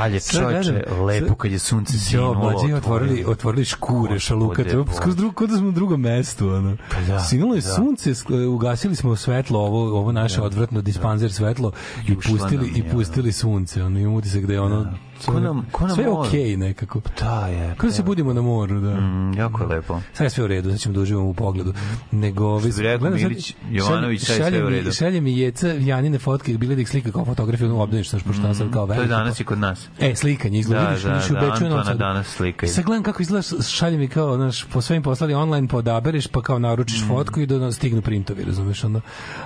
Ali 0.03 0.14
je 0.14 0.19
čoveče 0.22 0.83
lepo 1.01 1.35
kad 1.35 1.51
je 1.51 1.59
sunce 1.59 1.93
Jo, 1.93 1.99
sinulo. 1.99 2.33
mlađi 2.33 2.73
otvorili, 2.73 3.25
otvorili 3.27 3.65
škure, 3.65 4.19
šaluka, 4.19 4.64
skroz 4.95 5.15
drugo, 5.15 5.33
kod 5.33 5.49
da 5.49 5.57
smo 5.57 5.65
na 5.65 5.72
drugom 5.72 6.01
mestu, 6.01 6.49
ono. 6.49 6.77
da, 7.07 7.19
Sinulo 7.19 7.56
je 7.56 7.61
da. 7.61 7.67
sunce, 7.67 8.14
ugasili 8.49 8.95
smo 8.95 9.15
svetlo, 9.15 9.59
ovo, 9.59 9.99
ovo 9.99 10.11
naše 10.11 10.41
odvratno 10.41 10.82
dispanzer 10.82 11.33
svetlo 11.33 11.72
i 12.07 12.15
pustili, 12.15 12.72
i 12.75 12.83
pustili 12.83 13.32
sunce, 13.32 13.83
ono, 13.83 13.99
imam 13.99 14.14
utisak 14.14 14.45
da 14.45 14.53
je 14.53 14.61
ono, 14.61 14.93
Ko 15.25 15.40
na- 15.40 15.64
ko 15.72 15.88
na 15.88 15.93
sve 15.93 16.03
je 16.03 16.09
okej 16.09 16.58
nekako. 16.58 17.01
Da, 17.19 17.48
je. 17.48 17.75
Kao 17.77 17.88
da 17.88 17.95
se 17.95 18.03
budimo 18.03 18.33
na 18.33 18.42
moru, 18.42 18.80
da. 18.82 18.95
Mm, 18.95 19.33
jako 19.33 19.64
je 19.64 19.67
lepo. 19.67 20.00
Sad 20.14 20.25
je 20.25 20.30
sve 20.30 20.43
u 20.43 20.48
redu, 20.48 20.69
sad 20.72 20.80
ćemo 20.80 20.95
da 20.95 21.01
uživamo 21.01 21.30
u 21.30 21.33
pogledu. 21.33 21.74
Nego, 22.11 22.59
Što 22.59 22.67
bi 22.69 22.74
rekao 22.80 23.09
Milić 23.09 23.56
Jovanović, 23.72 24.22
sad 24.22 24.35
je 24.35 24.50
sve 24.50 24.66
u 24.66 24.69
redu. 24.69 24.92
Šalje 24.92 25.22
mi 25.22 25.38
jeca 25.38 25.67
Janine 25.69 26.19
fotke, 26.19 26.53
bile 26.53 26.75
da 26.75 26.82
ih 26.82 26.90
slika 26.90 27.11
kao 27.11 27.25
fotografiju, 27.25 27.67
ono 27.67 27.83
obdaniš, 27.83 28.09
znaš, 28.09 28.24
pošto 28.24 28.50
mm, 28.50 28.53
sad 28.53 28.72
kao 28.72 28.88
To 28.88 28.93
je 28.93 29.08
danas 29.08 29.40
i 29.40 29.43
kod 29.43 29.58
nas. 29.58 29.88
E, 30.00 30.16
slikanje, 30.16 30.59
izgleda, 30.59 30.82
Da, 30.82 30.90
vidiš, 30.90 31.03
da, 31.03 31.09
da, 31.09 31.42
na 31.42 31.53
Antona 31.53 31.93
danas 31.93 32.27
slika. 32.27 32.67
Sad 32.67 32.85
gledam 32.85 33.03
kako 33.03 33.22
izgleda, 33.22 33.43
šalje 33.64 33.98
mi 33.98 34.08
kao, 34.08 34.35
znaš, 34.35 34.64
po 34.64 34.82
svojim 34.82 35.03
poslali 35.03 35.33
online, 35.33 35.67
pa 35.67 35.77
odabereš, 35.77 36.27
pa 36.27 36.42
kao 36.42 36.59
naručiš 36.59 37.01
Mm. 37.01 37.08
fotku 37.08 37.40
i 37.40 37.45
do 37.45 37.72
stignu 37.72 38.01
printovi, 38.01 38.43
razumeš, 38.43 38.83
ono. 38.83 39.01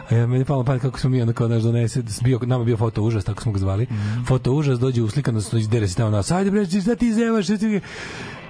A 0.10 0.16
ja, 0.16 0.28
meni 0.28 0.46
palo 0.46 0.64
pamet 0.64 0.82
kako 0.82 1.00
smo 1.00 1.10
mi, 1.10 1.22
ono, 1.22 1.34
kao, 1.34 1.48
znaš, 1.48 1.64
donese, 1.64 2.04
bio, 2.24 2.40
nama 2.42 2.64
bio 2.64 2.78
foto 2.78 3.02
užas, 3.02 3.24
tako 3.26 3.42
smo 3.42 3.52
ga 3.52 3.60
zvali. 3.60 3.84
Mm. 3.84 4.26
Foto 4.26 4.52
užas, 4.54 4.80
dođe 4.80 5.02
u 5.02 5.10
slikanost, 5.58 5.62
izdere 5.62 5.88
se 5.88 5.96
tamo 5.96 6.10
nas, 6.10 6.32
ajde 6.32 6.52
bre, 6.52 6.66
šta 6.66 6.96
ti 6.96 7.14
zevaš, 7.14 7.46
šta 7.46 7.58
ti... 7.58 7.82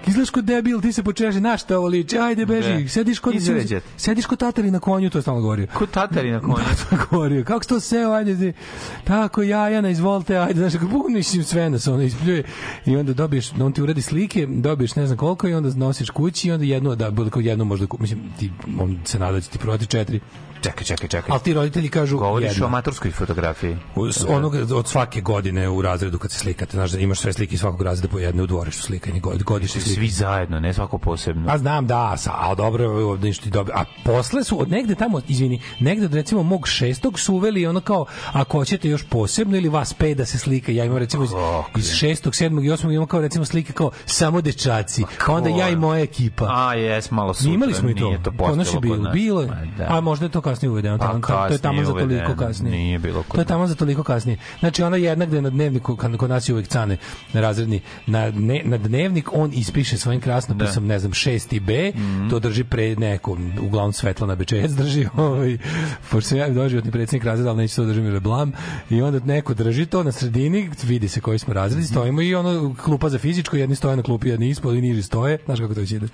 Izgledaš 0.08 0.30
kod 0.30 0.45
debil, 0.45 0.82
ti 0.82 0.92
se 0.94 1.03
počeši, 1.03 1.40
na 1.40 1.58
šta 1.58 1.77
ovo 1.77 1.88
liči, 1.88 2.18
ajde 2.18 2.45
beži, 2.45 2.84
Da. 2.84 2.90
sediš 2.90 3.19
kod 3.19 3.36
Izvređat. 3.36 3.84
sediš 3.98 4.26
kod 4.26 4.40
tatari 4.40 4.72
na 4.72 4.80
konju, 4.80 5.10
to 5.10 5.18
je 5.18 5.22
stalno 5.22 5.42
govorio. 5.42 5.68
Ko 5.74 5.86
tatari 5.86 6.32
na 6.32 6.40
konju? 6.40 6.64
Da, 6.92 6.98
govorio, 7.10 7.44
kako 7.44 7.66
to 7.66 7.80
seo, 7.80 8.11
ajde, 8.11 8.38
ti, 8.38 8.60
tako, 9.03 9.44
jajana, 9.44 9.90
izvolite, 9.90 10.38
ajde, 10.38 10.60
znaš, 10.60 10.74
kako 10.74 10.86
bukniš 10.88 11.34
im 11.34 11.44
sve 11.44 11.69
nas, 11.69 11.88
ono, 11.88 12.02
ispljuje, 12.03 12.44
i 12.86 12.95
onda 12.95 13.14
dobiješ, 13.14 13.52
on 13.53 13.74
ti 13.74 13.82
uradi 13.82 14.02
slike, 14.02 14.45
dobiješ 14.50 14.95
ne 14.95 15.06
znam 15.06 15.18
koliko 15.18 15.48
i 15.48 15.53
onda 15.53 15.69
nosiš 15.76 16.10
kući 16.10 16.48
i 16.48 16.52
onda 16.52 16.66
jedno, 16.66 16.95
da, 16.95 17.11
bude 17.11 17.30
kao 17.30 17.40
jedno 17.42 17.66
možda, 17.66 17.88
mislim, 18.00 18.19
ti, 18.40 18.52
on 18.80 19.00
se 19.06 19.19
nada 19.19 19.32
da 19.32 19.42
će 19.42 19.50
ti 19.50 19.58
prodati 19.58 19.88
četiri, 19.88 20.19
Čekaj, 20.68 20.84
čekaj, 20.86 21.10
čekaj. 21.10 21.32
ali 21.32 21.42
ti 21.42 21.54
roditelji 21.54 21.90
kažu 21.90 22.18
Govoriš 22.18 22.52
jedno. 22.52 22.66
o 22.66 22.68
amatorskoj 22.68 23.12
fotografiji. 23.12 23.78
Uz 23.96 24.26
onog 24.30 24.56
od 24.56 24.88
svake 24.88 25.22
godine 25.22 25.70
u 25.70 25.82
razredu 25.82 26.18
kad 26.20 26.32
se 26.32 26.40
slikate, 26.40 26.78
znaš 26.78 26.92
da 26.92 27.00
imaš 27.00 27.20
sve 27.20 27.34
slike 27.34 27.58
svakog 27.58 27.82
razreda 27.82 28.08
po 28.12 28.20
jedne 28.20 28.44
u 28.44 28.48
dvorištu 28.48 28.82
slikanje, 28.82 29.20
god- 29.20 29.44
godišnje 29.44 29.82
slike. 29.82 29.96
Svi 29.96 30.10
zajedno, 30.10 30.60
ne 30.60 30.74
svako 30.74 30.98
posebno. 30.98 31.52
A 31.52 31.58
znam 31.58 31.88
da, 31.88 32.18
sa, 32.18 32.32
a 32.36 32.56
dobro, 32.56 33.08
ovdje 33.08 33.28
ništa 33.28 33.50
dobro. 33.50 33.74
A 33.78 33.84
posle 34.06 34.44
su 34.44 34.62
od 34.62 34.70
negde 34.72 34.96
tamo, 34.96 35.22
izvini, 35.28 35.62
negde 35.80 36.06
od 36.06 36.14
recimo 36.14 36.44
mog 36.44 36.68
šestog 36.68 37.20
su 37.20 37.34
uveli 37.36 37.68
ono 37.68 37.80
kao, 37.82 38.06
ako 38.32 38.58
hoćete 38.58 38.90
još 38.90 39.04
posebno 39.04 39.58
ili 39.58 39.70
vas 39.70 39.94
pet 39.94 40.18
da 40.18 40.26
se 40.26 40.38
slika, 40.38 40.72
ja 40.72 40.86
imam 40.86 40.98
recimo 40.98 41.24
iz, 41.24 41.30
iz 41.78 41.92
šestog, 41.92 42.36
sedmog 42.36 42.66
i 42.66 42.72
osmog 42.72 42.94
imam 42.94 43.08
kao 43.08 43.22
recimo 43.22 43.46
slike 43.46 43.74
kao 43.74 43.92
samo 44.06 44.42
dečaci, 44.42 45.04
pa 45.26 45.34
onda 45.34 45.50
ja 45.50 45.70
i 45.70 45.76
moja 45.76 46.00
ekipa. 46.00 46.46
A, 46.50 46.74
jes, 46.74 47.12
malo 47.12 47.34
sutra. 47.34 47.54
Imali 47.54 47.74
smo 47.74 47.90
i 47.90 47.96
to. 47.96 48.06
Nije 48.06 48.24
to 48.24 48.32
bilo. 48.32 48.48
kod 48.50 48.58
nas. 48.58 49.14
Bilo 49.14 49.46
da. 49.78 49.86
A 49.90 50.02
možda 50.02 50.26
je 50.26 50.32
to 50.32 50.42
kasnije 50.58 50.72
uvedeno. 50.72 50.98
Pa, 50.98 51.06
Tamo, 51.08 51.19
to 51.19 51.53
je 51.53 51.58
tamo 51.60 51.77
kasnije 51.77 51.86
za 51.86 51.94
toliko 51.94 52.36
kasnije. 52.38 52.72
Nije 52.74 53.00
bilo 53.00 53.24
kod 53.24 53.36
To 53.36 53.42
je 53.42 53.45
tamo 53.45 53.68
za 53.68 53.76
toliko 53.76 54.03
kasnije. 54.03 54.38
Znači 54.60 54.84
ona 54.84 54.98
jedna 54.98 55.26
gde 55.26 55.42
na 55.42 55.50
dnevniku, 55.50 55.95
kad 55.95 56.18
kod 56.18 56.30
nas 56.30 56.50
je 56.50 56.53
uvek 56.53 56.68
cane 56.68 56.98
na 57.34 57.42
razredni, 57.42 57.80
na, 58.08 58.32
ne, 58.32 58.61
na 58.66 58.77
dnevnik 58.77 59.30
on 59.34 59.52
ispiše 59.53 59.98
svojim 59.98 60.22
krasnopisom, 60.22 60.88
ne 60.88 61.00
znam, 61.00 61.11
6. 61.11 61.60
B, 61.60 61.92
Mhm. 61.92 62.30
to 62.30 62.40
drži 62.40 62.64
pre 62.64 62.95
neko, 62.95 63.38
uglavnom 63.61 63.94
Svetlana 63.94 64.36
Bečejac 64.36 64.72
drži, 64.72 65.08
ovaj, 65.18 65.58
pošto 66.02 66.30
sam 66.30 66.38
ja 66.38 66.50
doživotni 66.50 66.92
predsjednik 66.92 67.24
razreda, 67.24 67.50
ali 67.50 67.58
neće 67.58 67.76
to 67.76 67.86
držim 67.86 68.06
ili 68.06 68.19
blam, 68.19 68.52
i 68.90 69.02
onda 69.02 69.19
neko 69.22 69.53
drži 69.53 69.86
to 69.86 70.03
na 70.03 70.11
sredini, 70.11 70.69
vidi 70.84 71.08
se 71.08 71.22
koji 71.22 71.40
smo 71.40 71.53
razredi, 71.53 71.82
Mhm. 71.82 71.92
stojimo 71.92 72.22
i 72.22 72.36
ono 72.36 72.76
klupa 72.76 73.10
za 73.10 73.18
fizičko, 73.19 73.58
jedni 73.58 73.76
stoje 73.76 73.95
na 73.95 74.03
klupi, 74.03 74.30
jedni 74.30 74.50
ispod 74.50 74.76
i 74.76 74.82
niži 74.82 75.03
stoje, 75.03 75.38
znaš 75.45 75.60
kako 75.60 75.74
to 75.74 75.80
već 75.80 75.92
ide. 75.92 76.08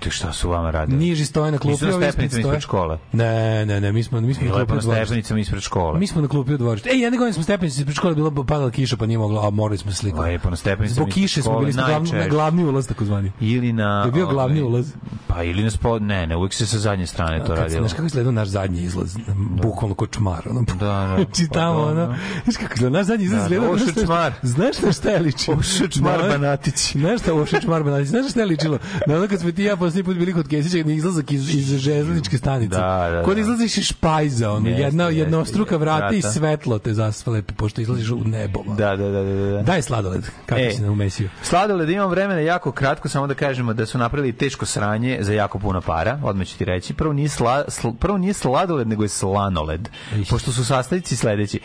Te 0.00 0.10
šta 0.10 0.32
su 0.32 0.50
vama 0.50 0.70
radili? 0.70 0.98
Niži 0.98 1.24
stoje 1.24 1.52
na 1.52 1.58
klupi, 1.58 1.84
ovi 1.84 1.92
stepenicama 2.02 2.42
stoje. 2.42 2.60
škole. 2.60 2.98
Ne, 3.12 3.66
ne, 3.66 3.79
ne, 3.80 3.92
mi 3.92 4.02
smo, 4.02 4.20
mi 4.20 4.34
smo 4.34 4.46
na 4.46 4.52
klupi 4.54 4.74
na 4.74 4.80
stepenicama 4.82 5.40
ispred 5.40 5.62
škole. 5.62 5.98
Mi 5.98 6.06
smo 6.06 6.22
na 6.22 6.28
klupi 6.28 6.54
u 6.54 6.58
dvorištu. 6.58 6.88
Ej, 6.88 6.98
jedne 6.98 7.18
godine 7.18 7.32
smo 7.32 7.42
stepenice 7.42 7.78
ispred 7.78 7.96
škole, 7.96 8.14
bilo 8.14 8.44
padala 8.44 8.70
kiša, 8.70 8.96
pa 8.96 9.06
nije 9.06 9.18
moglo, 9.18 9.40
a 9.40 9.50
morali 9.50 9.78
smo 9.78 9.92
slikati. 9.92 10.22
Lepo 10.22 10.50
na 10.50 10.56
stepenicama 10.56 10.94
Zbog 10.94 11.08
kiše 11.08 11.42
smo 11.42 11.58
bili 11.60 11.72
glavni, 11.72 11.92
najčešće. 12.02 12.30
glavni 12.30 12.64
ulaz, 12.64 12.86
takozvani. 12.86 13.32
Ili 13.40 13.72
na... 13.72 14.02
Je 14.06 14.12
bio 14.12 14.26
glavni 14.26 14.60
ovaj, 14.60 14.72
ulaz. 14.72 14.92
Pa 15.26 15.42
ili 15.42 15.62
na 15.62 15.70
spod... 15.70 16.02
Ne, 16.02 16.26
ne, 16.26 16.36
uvijek 16.36 16.54
se 16.54 16.66
sa 16.66 16.78
zadnje 16.78 17.06
strane 17.06 17.44
to 17.44 17.54
radilo. 17.54 17.80
znaš 17.80 17.92
kako 17.92 18.06
izgleda 18.06 18.30
naš 18.30 18.48
zadnji 18.48 18.82
izlaz? 18.82 19.16
Bukvalno 19.62 19.94
kod 19.94 20.10
čmar. 20.10 20.42
Ono. 20.50 20.60
Da, 20.62 20.74
da. 20.76 21.16
Znači 21.24 21.48
tamo, 21.48 21.78
Pa, 21.78 21.84
da, 21.84 21.90
ono, 21.92 22.06
da. 22.06 22.16
znaš 22.44 22.56
kako 22.56 22.74
izgleda, 22.74 22.98
naš 22.98 23.06
zadnji 23.06 23.24
izlaz 23.24 23.42
Da, 23.42 23.48
da, 23.50 23.54
izgleda. 23.76 24.04
Čmar. 24.04 24.32
Znaš 24.42 24.80
na 24.80 24.92
šta 24.92 25.10
je 25.10 25.18
ličilo? 25.20 25.56
Oše 25.58 25.88
čmar 25.88 26.20
Na- 26.20 26.28
Banatić. 26.28 26.92
Znaš 26.92 27.20
šta 27.20 27.34
Oše 27.34 27.60
čmar 27.60 27.82
Banatić? 27.82 28.08
Znaš 28.08 28.22
na 28.22 28.28
šta 28.28 28.40
je 28.40 28.46
ličilo? 28.46 28.78
Na 29.06 29.16
ono 29.16 29.28
kad 29.28 29.40
smo 29.40 29.52
ti 29.52 29.62
ja 29.64 29.76
posljednji 29.76 30.04
put 30.04 30.16
bili 30.16 30.32
kod 30.32 30.48
Kesića, 30.48 30.84
na 30.84 30.92
izlazak 30.92 31.32
iz, 31.32 31.54
iz 31.54 31.76
železničke 31.76 32.38
stanice. 32.38 32.68
Da, 32.70 33.08
da, 33.10 33.22
Kod 33.24 33.34
da. 33.34 33.40
izlaziš 33.40 33.69
iz 33.70 33.84
špajza, 33.84 34.50
ono, 34.50 34.68
Jeste, 34.68 34.82
jedna, 34.82 35.04
jeste, 35.04 35.18
jednostruka 35.18 35.76
vrata 35.76 36.06
i 36.06 36.18
vrata. 36.18 36.32
svetlo 36.32 36.78
te 36.78 36.94
zasvale, 36.94 37.42
pošto 37.42 37.80
izlaziš 37.80 38.10
u 38.10 38.18
nebo. 38.18 38.62
Da, 38.68 38.96
da, 38.96 39.04
da, 39.04 39.22
da, 39.22 39.50
da. 39.50 39.62
Daj 39.62 39.82
sladoled, 39.82 40.24
kako 40.46 40.60
E. 40.60 40.70
si 40.70 40.82
ne 40.82 40.90
umesio. 40.90 41.28
Sladoled 41.42 41.90
imam 41.90 42.10
vremena 42.10 42.40
jako 42.40 42.72
kratko, 42.72 43.08
samo 43.08 43.26
da 43.26 43.34
kažemo 43.34 43.72
da 43.72 43.86
su 43.86 43.98
napravili 43.98 44.32
teško 44.32 44.66
sranje 44.66 45.18
za 45.20 45.32
jako 45.32 45.58
puno 45.58 45.80
para, 45.80 46.20
odmah 46.24 46.46
ću 46.46 46.58
ti 46.58 46.64
reći. 46.64 46.94
Prvo 46.94 47.12
nije, 47.12 47.28
sla, 47.28 47.64
sl- 47.68 47.96
prvo 47.96 48.18
nije 48.18 48.32
sladoled, 48.32 48.88
nego 48.88 49.02
je 49.02 49.08
slanoled. 49.08 49.88
Pošto 50.30 50.52
su 50.52 50.64
sastavnici 50.64 51.16
sledeći. 51.16 51.60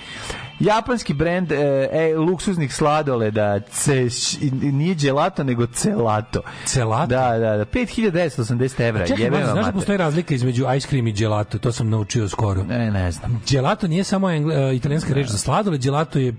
Japanski 0.59 1.13
brend 1.13 1.51
e, 1.51 1.89
e, 1.91 2.17
luksuznih 2.17 2.73
sladoleda 2.73 3.59
ce, 3.59 4.07
nije 4.51 4.95
gelato, 4.95 5.43
nego 5.43 5.65
celato. 5.65 6.41
Celato? 6.65 7.07
Da, 7.07 7.37
da, 7.37 7.57
da. 7.57 7.65
5980 7.65 8.87
evra. 8.87 9.07
Čekaj, 9.07 9.23
jebe 9.23 9.43
znaš 9.51 9.65
da 9.65 9.71
postoji 9.71 9.97
razlika 9.97 10.33
između 10.33 10.65
ice 10.77 10.87
cream 10.87 11.07
i 11.07 11.13
gelato? 11.13 11.59
To 11.59 11.71
sam 11.71 11.89
naučio 11.89 12.29
skoro. 12.29 12.63
Ne, 12.63 12.91
ne 12.91 13.11
znam. 13.11 13.41
Gelato 13.49 13.87
nije 13.87 14.03
samo 14.03 14.31
engle, 14.31 14.67
uh, 14.69 14.75
italijanska 14.75 15.13
reč 15.13 15.27
za 15.27 15.37
sladoled, 15.37 15.81
gelato 15.81 16.19
je 16.19 16.33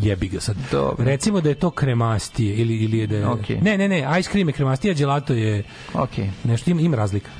jebi 0.00 0.28
ga 0.28 0.40
sad. 0.40 0.56
Dobro. 0.72 1.04
Recimo 1.04 1.40
da 1.40 1.48
je 1.48 1.54
to 1.54 1.70
kremastije 1.70 2.54
ili 2.54 2.76
ili 2.76 2.98
je 2.98 3.06
da 3.06 3.16
je... 3.16 3.26
Okej. 3.26 3.60
Ne, 3.60 3.78
ne, 3.78 3.88
ne, 3.88 4.20
ice 4.20 4.30
cream 4.30 4.48
je 4.48 4.52
kremastije, 4.52 4.94
gelato 4.94 5.34
je 5.34 5.62
Okej. 5.94 6.30
nešto 6.44 6.70
ima, 6.70 6.80
ima 6.80 6.96
razlika. 6.96 7.30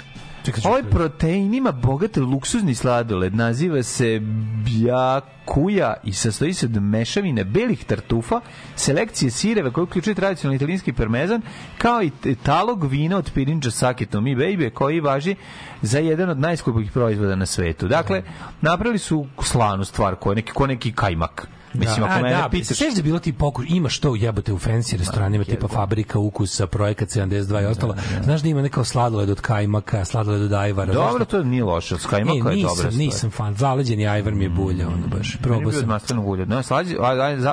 Čekaj, 0.45 0.63
Ovaj 0.65 0.83
proteinima 0.83 1.73
bogat 1.73 2.17
luksuzni 2.17 2.75
sladoled 2.75 3.35
naziva 3.35 3.83
se 3.83 4.21
bjakuja 4.65 5.95
i 6.05 6.13
sastoji 6.13 6.55
se 6.55 6.67
od 6.67 6.83
mešavine 6.83 7.45
belih 7.45 7.85
tartufa, 7.85 8.41
selekcije 8.77 9.31
sireva 9.31 9.71
koje 9.71 9.83
uključuje 9.83 10.15
tradicionalni 10.15 10.57
italijanski 10.57 10.93
parmezan, 10.93 11.43
kao 11.79 12.03
i 12.03 12.11
talog 12.43 12.85
vina 12.85 13.17
od 13.17 13.31
pirinča 13.35 13.71
Sake 13.71 14.07
to 14.07 14.21
mi 14.21 14.37
baby, 14.37 14.71
koji 14.71 15.01
važi 15.01 15.37
za 15.83 15.99
jedan 15.99 16.31
od 16.31 16.39
najskupljih 16.41 16.93
proizvoda 16.93 17.37
na 17.37 17.47
svetu. 17.47 17.89
Dakle, 17.89 18.23
napravili 18.61 18.99
su 18.99 19.27
slanu 19.43 19.85
stvar, 19.85 20.15
ko 20.15 20.35
neki, 20.35 20.53
ko 20.53 20.67
neki 20.67 20.93
kajmak. 20.93 21.49
Mislim, 21.75 22.05
ako 22.05 22.13
a, 22.13 22.23
mene 22.23 22.37
da, 22.37 22.49
pitaš... 22.49 22.67
Sećaš 22.69 22.95
da 22.95 22.99
je 22.99 23.03
bilo 23.03 23.19
ti 23.19 23.33
pokuš, 23.33 23.67
imaš 23.69 23.99
to 23.99 24.15
jebote 24.15 24.53
u 24.53 24.59
fancy 24.59 24.97
restoranima, 24.97 25.45
tipa 25.45 25.69
Fabrika 25.69 26.19
ukusa, 26.19 26.67
Projekat 26.67 27.09
72 27.09 27.63
i 27.63 27.67
ostalo. 27.67 27.95
Znaš 28.23 28.41
da 28.41 28.49
ima 28.49 28.63
neko 28.63 28.85
sladoled 28.85 29.31
od 29.31 29.41
kajmaka, 29.41 30.05
sladoled 30.05 30.43
od 30.43 30.53
ajvara. 30.53 30.93
Dobro, 30.95 31.19
da- 31.19 31.25
to 31.25 31.43
nije 31.43 31.65
loše, 31.65 31.95
od 31.95 32.07
kajmaka 32.07 32.33
E, 32.33 32.37
je 32.37 32.43
dobra 32.43 32.55
nisam, 32.55 32.77
stvar. 32.77 32.95
nisam 32.95 33.31
fan. 33.31 33.55
Zaleđeni 33.55 34.07
ajvar 34.07 34.35
mi 34.35 34.45
je 34.45 34.51
bulja, 34.51 34.87
ono 34.89 35.07
baš. 35.07 35.11
Meni 35.11 35.27
je 35.35 35.43
Probao 35.43 35.73
sam. 35.73 35.89
maslinovog 35.89 36.31
ulja. 36.31 36.45
No, 36.45 36.63
slađe, 36.63 36.97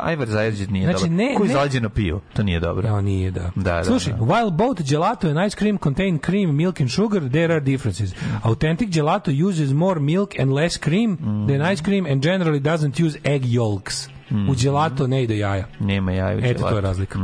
ajvar 0.04 0.28
zajeđet 0.28 0.70
nije 0.70 0.84
Znači, 0.86 1.00
dobro. 1.00 1.16
ne- 1.16 1.34
Koji 1.38 1.48
ne- 1.48 1.54
zalađeno 1.54 1.90
pio? 1.90 2.20
To 2.34 2.44
nije 2.44 2.60
dobro. 2.60 2.88
Ja, 2.88 3.02
nije, 3.02 3.32
da. 3.32 3.52
Da, 3.56 3.74
da, 3.74 3.84
Slušaj, 3.84 4.14
da. 4.14 4.20
while 4.20 4.52
both 4.52 4.82
gelato 4.84 5.28
and 5.30 5.48
ice 5.48 5.58
cream 5.58 5.78
contain 5.78 6.20
cream, 6.20 6.56
milk 6.56 6.82
and 6.82 6.90
sugar, 6.92 7.22
there 7.22 7.44
are 7.46 7.60
differences. 7.62 8.14
Authentic 8.44 8.90
gelato 8.90 9.48
uses 9.50 9.72
more 9.72 10.00
milk 10.00 10.30
and 10.40 10.54
less 10.54 10.78
cream 10.78 11.18
than 11.48 11.72
ice 11.74 11.84
cream 11.84 12.06
and 12.06 12.24
generally 12.24 12.60
doesn't 12.62 13.08
use 13.08 13.18
egg 13.26 13.44
yolks. 13.46 14.07
U 14.50 14.56
gelato 14.56 15.08
ne 15.08 15.24
ide 15.24 15.38
jaja. 15.38 15.66
Nema 15.80 16.12
jaja 16.12 16.38
u 16.38 16.40
Eto, 16.44 16.62
to 16.62 16.76
je 16.76 16.82
razlika. 16.82 17.20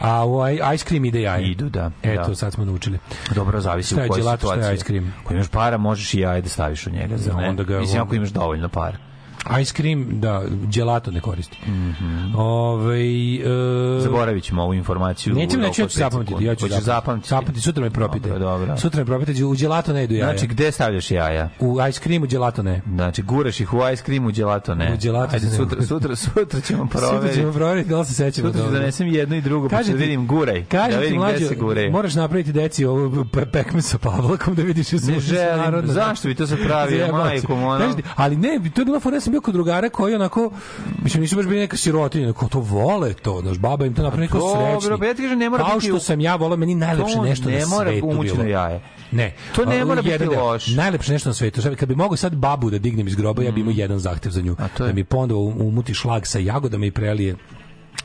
A 0.00 0.26
u 0.26 0.38
ice 0.74 0.84
cream 0.84 1.04
ide 1.04 1.22
jaja. 1.22 1.40
Idu, 1.40 1.68
da, 1.68 1.90
Eto, 2.02 2.28
da. 2.28 2.34
sad 2.34 2.52
smo 2.52 2.64
naučili. 2.64 2.98
Dobro, 3.34 3.60
zavisi 3.60 3.94
Šta 3.94 4.00
je 4.00 4.06
u 4.06 4.10
kojoj 4.10 4.22
gelato, 4.22 4.38
šta 4.38 4.54
je 4.54 4.56
situaciji. 4.56 4.74
ice 4.76 4.84
cream? 4.84 5.14
Ako 5.20 5.34
imaš 5.34 5.48
para, 5.48 5.76
možeš 5.78 6.14
i 6.14 6.20
jaje 6.20 6.42
da 6.42 6.48
staviš 6.48 6.86
u 6.86 6.90
njega. 6.90 7.16
Za 7.16 7.32
ne? 7.32 7.48
onda 7.48 7.62
ga- 7.62 7.80
Mislim, 7.80 8.02
ako 8.02 8.14
imaš 8.14 8.28
dovoljno 8.30 8.68
para. 8.68 8.96
Ice 9.52 9.72
cream, 9.74 10.06
da, 10.10 10.42
gelato 10.66 11.10
ne 11.10 11.20
koristi. 11.20 11.58
Mhm. 11.66 12.34
Ovaj, 12.36 13.34
e, 13.96 14.00
Zaboravit 14.00 14.44
ćemo 14.44 14.62
ovu 14.62 14.74
informaciju. 14.74 15.34
Nećem, 15.34 15.60
u 15.60 15.62
neću, 15.62 15.82
ja 15.82 15.88
ću 15.88 15.98
zapamtiti. 15.98 16.44
Ja 16.44 16.54
ću 16.54 16.64
Hoćeš 16.64 16.78
zapamtiti. 16.78 17.28
Zapamtiti, 17.28 17.60
sutra 17.60 17.82
me 17.82 17.90
propite. 17.90 18.28
Dobro, 18.28 18.38
dobro. 18.40 18.76
Sutra 18.76 19.00
me 19.00 19.06
propite, 19.06 19.44
u 19.44 19.52
gelato 19.52 19.92
ne 19.92 20.04
idu 20.04 20.14
jaja. 20.14 20.24
Znači, 20.26 20.46
gde 20.46 20.72
stavljaš 20.72 21.10
jaja? 21.10 21.50
u 21.60 21.78
ice 21.88 22.00
creamu 22.00 22.26
gelato 22.26 22.62
ne. 22.62 22.82
Znači, 22.86 23.22
guraš 23.22 23.60
ih 23.60 23.72
u 23.74 23.88
ice 23.92 24.02
creamu, 24.04 24.30
gelato 24.30 24.74
ne. 24.74 24.92
U 24.92 24.96
gelato 24.98 25.34
Ajde, 25.34 25.46
sutra, 25.46 25.82
sutra, 25.82 26.16
sutra 26.16 26.60
ćemo 26.60 26.84
Sutra 26.86 27.00
proveriti. 27.00 27.34
ćemo 27.34 27.52
proveriti 27.52 27.88
da 27.90 27.98
li 27.98 28.06
se 28.06 28.14
sećamo 28.14 28.48
Sutra 28.48 28.64
ću 28.64 28.72
donesem 28.72 29.06
jedno 29.08 29.36
i 29.36 29.40
drugo, 29.40 29.68
pa 29.68 29.82
da 29.82 29.92
vidim, 29.92 30.26
guraj. 30.26 30.64
Kažem 30.64 30.90
da 30.90 30.98
ti, 30.98 31.02
vidim 31.02 31.18
mlađo, 31.18 31.36
gde 31.36 31.46
se 31.46 31.54
guraju. 31.54 31.92
moraš 31.92 32.14
napraviti 32.14 32.52
deci 32.52 32.84
ovo 32.84 33.24
pe- 33.24 33.46
pekme 33.46 33.82
sa 33.82 33.98
pavlakom 33.98 34.54
da 34.54 34.62
vidiš 34.62 34.92
Ne 34.92 35.14
li 35.14 35.20
želim, 35.20 35.86
zašto 35.86 36.28
bi 36.28 36.34
to 36.34 36.46
sad 36.46 36.58
pravio, 36.58 36.98
Zajebao 36.98 37.20
se. 37.20 37.30
majkom, 37.30 37.62
ono? 37.64 37.94
Ali 38.16 38.36
ne, 38.36 38.60
to 38.74 38.80
je 38.80 38.84
bila 38.84 39.00
fora, 39.00 39.20
sam 39.20 39.33
bio 39.34 39.40
kod 39.40 39.54
drugara 39.54 39.88
koji 39.90 40.14
onako, 40.14 40.50
mislim, 41.02 41.20
nisu 41.20 41.36
baš 41.36 41.46
bili 41.46 41.60
neka 41.60 41.76
sirotinja, 41.76 42.26
neko 42.26 42.48
to 42.48 42.60
vole 42.60 43.14
to, 43.14 43.40
znaš, 43.40 43.58
baba 43.58 43.86
im 43.86 43.94
to 43.94 44.02
napravi 44.02 44.22
neko 44.22 44.38
Dobro, 44.38 44.80
srećni. 44.80 44.98
pa 44.98 45.06
ja 45.06 45.14
ti 45.14 45.22
kažem, 45.22 45.38
ne 45.38 45.50
mora 45.50 45.64
Kao 45.64 45.74
biti 45.74 45.86
što 45.86 45.98
sam 46.00 46.20
ja 46.20 46.36
volao, 46.36 46.56
meni 46.56 46.74
najlepše 46.74 47.14
To 47.14 47.22
nešto 47.24 47.50
ne 47.50 47.60
na 47.60 47.66
mora 47.66 47.90
svetu 47.90 48.22
bilo. 48.22 48.44
jaje. 48.44 48.80
Ne. 49.12 49.34
To 49.54 49.64
ne 49.64 49.84
mora 49.84 50.02
biti 50.02 50.24
loše. 50.26 50.74
Najlepše 50.74 51.12
nešto 51.12 51.28
na 51.28 51.34
svetu. 51.34 51.60
Kad 51.76 51.88
bi 51.88 51.94
mogao 51.94 52.16
sad 52.16 52.34
babu 52.34 52.70
da 52.70 52.78
dignem 52.78 53.08
iz 53.08 53.14
groba, 53.14 53.42
ja 53.42 53.50
bih 53.50 53.60
imao 53.60 53.74
jedan 53.76 53.98
zahtev 53.98 54.30
za 54.30 54.40
nju. 54.40 54.52
Mm. 54.52 54.64
Da 54.78 54.92
mi 54.92 55.04
ponovo 55.04 55.40
umuti 55.44 55.94
šlag 55.94 56.26
sa 56.26 56.38
jagodama 56.38 56.86
i 56.86 56.90
prelije 56.90 57.36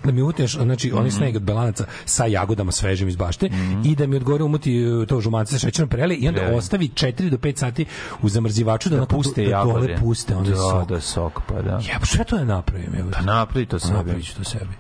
da 0.03 0.11
mi 0.11 0.21
umutneš 0.21 0.51
znači 0.53 0.87
Mhm. 0.87 0.97
onaj 0.97 1.11
sneg 1.11 1.35
od 1.35 1.41
belanaca 1.41 1.85
sa 2.05 2.25
jagodama 2.25 2.71
svežim 2.71 3.07
iz 3.07 3.15
bašte 3.15 3.49
i 3.85 3.95
da 3.95 4.07
mi 4.07 4.15
odgore 4.15 4.43
umuti 4.43 4.77
e, 4.77 5.05
to 5.05 5.21
žumance 5.21 5.51
sa 5.51 5.59
šećerom 5.59 5.89
preli 5.89 6.15
i 6.15 6.27
onda 6.27 6.39
Preli. 6.39 6.55
ostavi 6.55 6.87
4 6.87 7.29
do 7.29 7.37
5 7.37 7.57
sati 7.57 7.85
u 8.21 8.29
zamrzivaču 8.29 8.89
da, 8.89 8.97
Da 8.97 9.05
puste 9.05 9.43
da 9.43 9.49
jagode. 9.49 9.87
dole 9.87 9.97
puste 9.97 10.35
onda 10.35 10.49
Da, 10.49 10.55
sok. 10.57 10.87
da, 10.87 11.01
sok, 11.01 11.41
pa 11.47 11.61
da. 11.61 11.71
Ja, 11.83 11.99
pa 11.99 12.05
sve 12.05 12.23
to 12.23 12.37
ne 12.37 12.45
napravim. 12.45 12.95
Evo. 12.95 13.09
Pa 13.11 13.21
napravi 13.21 13.65
to 13.65 13.79
sebi. 13.79 13.93
Napravit 13.93 14.25
ću 14.25 14.35
to 14.35 14.43
sebi. 14.43 14.73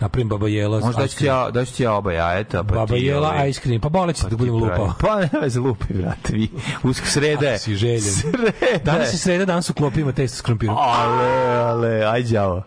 Napravim 0.00 0.28
baba 0.28 0.48
jela. 0.48 0.80
Možda 0.80 1.06
ću 1.06 1.16
ti 1.18 1.24
ja, 1.24 1.50
da 1.50 1.64
ću 1.64 1.82
ja 1.82 1.92
oba 1.92 2.12
jajeta, 2.12 2.64
pa 2.64 2.74
Baba 2.74 2.96
jela 2.96 3.28
ovaj, 3.28 3.48
ice 3.48 3.60
cream. 3.60 3.80
Pa 3.80 3.88
boleće 3.88 4.26
da 4.26 4.36
budem 4.36 4.54
lupao. 4.54 4.92
Pa 5.00 5.20
ne 5.22 5.40
veze 5.42 5.60
lupi, 5.60 5.94
brate, 5.94 6.32
vi. 6.32 6.48
Usk. 6.82 7.02
Ako 7.02 7.58
si 7.58 7.74
željen. 7.74 8.00
Sreda 8.02 8.78
Danas 8.84 9.12
je. 9.12 9.18
sreda, 9.18 9.44
danas 9.44 9.70
u 9.70 9.74
klopi 9.74 10.00
ima 10.00 10.12
testo 10.12 10.36
s 10.36 10.40
krompirom. 10.40 10.76
Ale, 10.78 11.28
ale, 11.50 12.04
aj 12.04 12.22
đavo. 12.22 12.62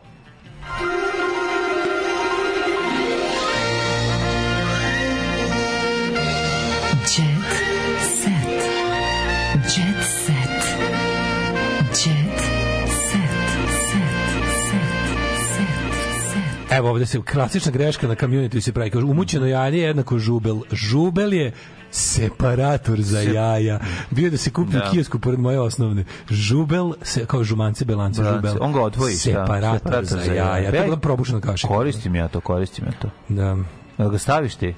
Evo 16.78 16.90
ovde 16.90 17.06
se 17.06 17.22
klasična 17.24 17.72
greška 17.72 18.08
na 18.08 18.16
community 18.16 18.60
se 18.60 18.74
pravi. 18.74 18.90
Kaže, 18.90 19.06
umućeno 19.06 19.46
jaje 19.48 19.74
je 19.74 19.84
jednako 19.84 20.20
žubel. 20.20 20.60
Žubel 20.74 21.34
je 21.34 21.52
separator 21.92 23.02
za 23.02 23.22
Se- 23.22 23.34
jaja. 23.34 23.80
Bio 24.12 24.30
da 24.30 24.38
se 24.38 24.50
kupi 24.52 24.72
Da. 24.72 24.80
u 24.82 24.94
kiosku 24.94 25.20
pored 25.20 25.40
moje 25.40 25.60
osnovne. 25.60 26.04
Žubel, 26.30 26.94
se, 27.04 27.26
kao 27.26 27.44
žumance, 27.44 27.86
belance, 27.86 28.22
Brate, 28.22 28.36
žubel. 28.38 28.56
On 28.60 28.74
ga 28.74 28.82
odvoji. 28.82 29.16
šta? 29.16 29.30
Separator, 29.32 30.06
za 30.06 30.18
jaja. 30.24 30.70
To 30.72 30.76
je 30.76 30.84
bila 30.84 30.98
probušena 30.98 31.42
kašika. 31.42 31.68
Koristim 31.70 32.16
ja 32.16 32.28
to, 32.28 32.40
koristim 32.40 32.86
ja 32.86 32.92
to. 32.92 33.10
Da. 33.30 33.58
Jel 33.98 34.10
ga 34.10 34.18
staviš 34.20 34.56
ti? 34.56 34.68
E, 34.68 34.74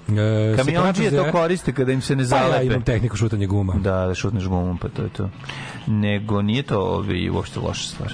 Kamionđije 0.57 0.65
separator 0.65 1.03
za 1.03 1.09
to 1.09 1.15
jaja. 1.17 1.31
koriste 1.33 1.73
kada 1.73 1.91
im 1.91 2.01
se 2.01 2.15
ne 2.15 2.23
Pa 2.23 2.35
ja 2.35 2.41
zalepe. 2.41 2.65
imam 2.65 2.81
tehniku 2.83 3.17
šutanja 3.17 3.47
guma. 3.47 3.73
Da, 3.73 4.05
da 4.07 4.15
šutneš 4.15 4.43
gumom, 4.45 4.77
pa 4.77 4.87
to 4.89 5.01
je 5.03 5.09
to. 5.09 5.29
Nego 5.87 6.41
nije 6.41 6.63
to 6.63 6.79
ovi, 6.81 7.29
uopšte 7.29 7.59
loša 7.59 7.83
stvar. 7.85 8.13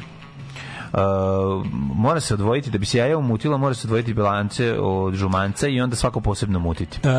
Uh, 0.98 1.65
mora 1.95 2.19
se 2.19 2.33
odvojiti, 2.33 2.69
da 2.69 2.77
bi 2.77 2.85
se 2.85 2.98
jaja 2.98 3.17
umutila, 3.17 3.57
mora 3.57 3.74
se 3.75 3.88
odvojiti 3.88 4.14
bilance 4.14 4.75
od 4.80 5.14
žumanca 5.14 5.67
i 5.67 5.82
onda 5.82 5.95
svako 5.95 6.19
posebno 6.19 6.59
mutiti. 6.59 6.99
E, 6.99 7.09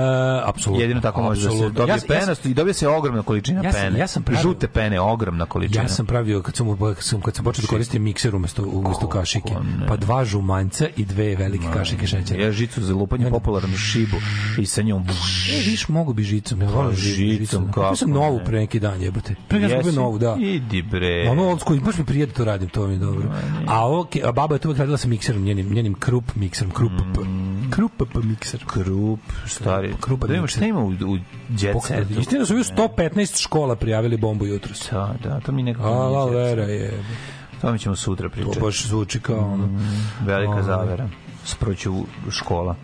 apsolutno. 0.45 0.83
Jedino 0.83 1.01
tako 1.01 1.23
može 1.23 1.43
da 1.43 1.51
se 1.51 1.57
dobije 1.57 1.89
Ja 1.89 1.99
sam- 1.99 2.17
ja 2.19 2.35
sam- 2.35 2.51
i 2.51 2.55
dobije 2.55 2.75
se 2.75 2.89
ogromna 2.89 3.23
količina 3.23 3.63
Ja 3.63 3.73
sam- 3.73 3.81
pene. 3.83 3.99
ja 3.99 4.07
sam 4.07 4.23
pravio- 4.23 4.43
Žute 4.43 4.69
pene, 4.69 5.01
ogromna 5.01 5.47
količina. 5.47 5.83
Ja 5.83 5.89
sam 5.89 6.07
pravio 6.07 6.43
kad 6.43 6.57
sam 6.57 6.67
kad 6.79 6.97
sam 7.01 7.21
kad 7.21 7.35
sam 7.35 7.45
počeo 7.45 7.63
da 7.63 7.69
koristim 7.69 8.03
mikser 8.03 8.37
umesto 8.37 8.63
umesto 8.65 9.09
kašike. 9.09 9.55
Pa 9.89 9.97
dva 9.97 10.25
žumanca 10.25 10.87
i 10.97 11.05
dve 11.05 11.37
velike 11.37 11.67
kašike 11.75 12.07
šećera. 12.07 12.43
Ja 12.43 12.53
žicu 12.53 12.83
za 12.83 12.95
lupanje 12.95 13.31
popularnu 13.31 13.77
šibu 13.77 14.17
i 14.59 14.67
sa 14.67 14.83
njom 14.83 15.03
E, 15.51 15.59
viš, 15.61 15.89
mogu 15.89 16.13
bi 16.13 16.23
žicom. 16.23 16.63
Ja 16.63 16.69
volim 16.69 16.93
žicom, 16.93 17.39
žicom. 17.39 17.73
kako 17.73 17.97
sam 17.97 18.11
novu 18.11 18.41
pre 18.45 18.59
neki 18.59 18.81
dan, 18.81 19.03
jebote. 19.03 19.35
Pre 19.49 19.59
neki 19.61 19.85
dan 19.85 19.95
novu, 19.95 20.19
da. 20.19 20.37
Idi 20.37 20.83
bre. 20.83 21.29
Ono 21.31 21.49
old 21.49 21.61
school, 21.61 21.81
baš 21.81 21.99
mi 21.99 22.05
prije 22.05 22.27
da 22.27 22.33
to 22.33 22.45
radim, 22.45 22.69
to 22.69 22.87
mi 22.87 22.93
je 22.93 22.99
dobro. 22.99 23.23
A, 23.67 23.91
ok, 23.91 24.11
a 24.25 24.33
baba 24.33 24.55
je 24.55 24.59
to 24.59 24.69
uvek 24.69 24.79
radila 24.79 24.97
sa 24.97 25.09
mikserom, 25.09 25.43
njenim, 25.43 25.73
njenim 25.73 25.95
krup 25.95 26.25
mikserom, 26.35 26.73
krup, 26.73 26.93
Mm. 27.19 27.71
krup 27.71 27.93
p 28.13 28.19
mikser. 28.19 28.65
Krup, 28.67 29.21
stari. 29.47 29.95
Krupan 30.01 30.29
da 30.29 30.35
ima 30.35 30.47
šta 30.47 30.65
ima 30.65 30.81
u, 30.81 30.89
u 31.75 31.81
setu. 31.81 32.21
Istina 32.21 32.45
su 32.47 32.57
još 32.57 32.67
115 32.69 33.41
škola 33.41 33.77
prijavili 33.77 34.17
bombu 34.17 34.47
jutros. 34.47 34.89
Da, 34.91 35.15
da, 35.25 35.41
to 35.41 35.53
mi 35.53 35.63
nekako 35.63 35.87
Ala 35.87 36.31
nije 36.31 36.39
jet 36.39 36.49
vera 36.49 36.67
je. 36.69 37.03
To 37.61 37.73
mi 37.73 37.79
ćemo 37.79 37.97
sutra 37.97 38.29
pričati. 38.29 38.59
To 38.59 38.65
baš 38.65 38.87
zvuči 38.87 39.21
kao 39.21 39.53
ono. 39.53 39.69
Velika 40.25 40.51
Ovaj. 40.51 40.63
zavera. 40.63 41.09
Sproću 41.45 41.95
škola. 42.31 42.75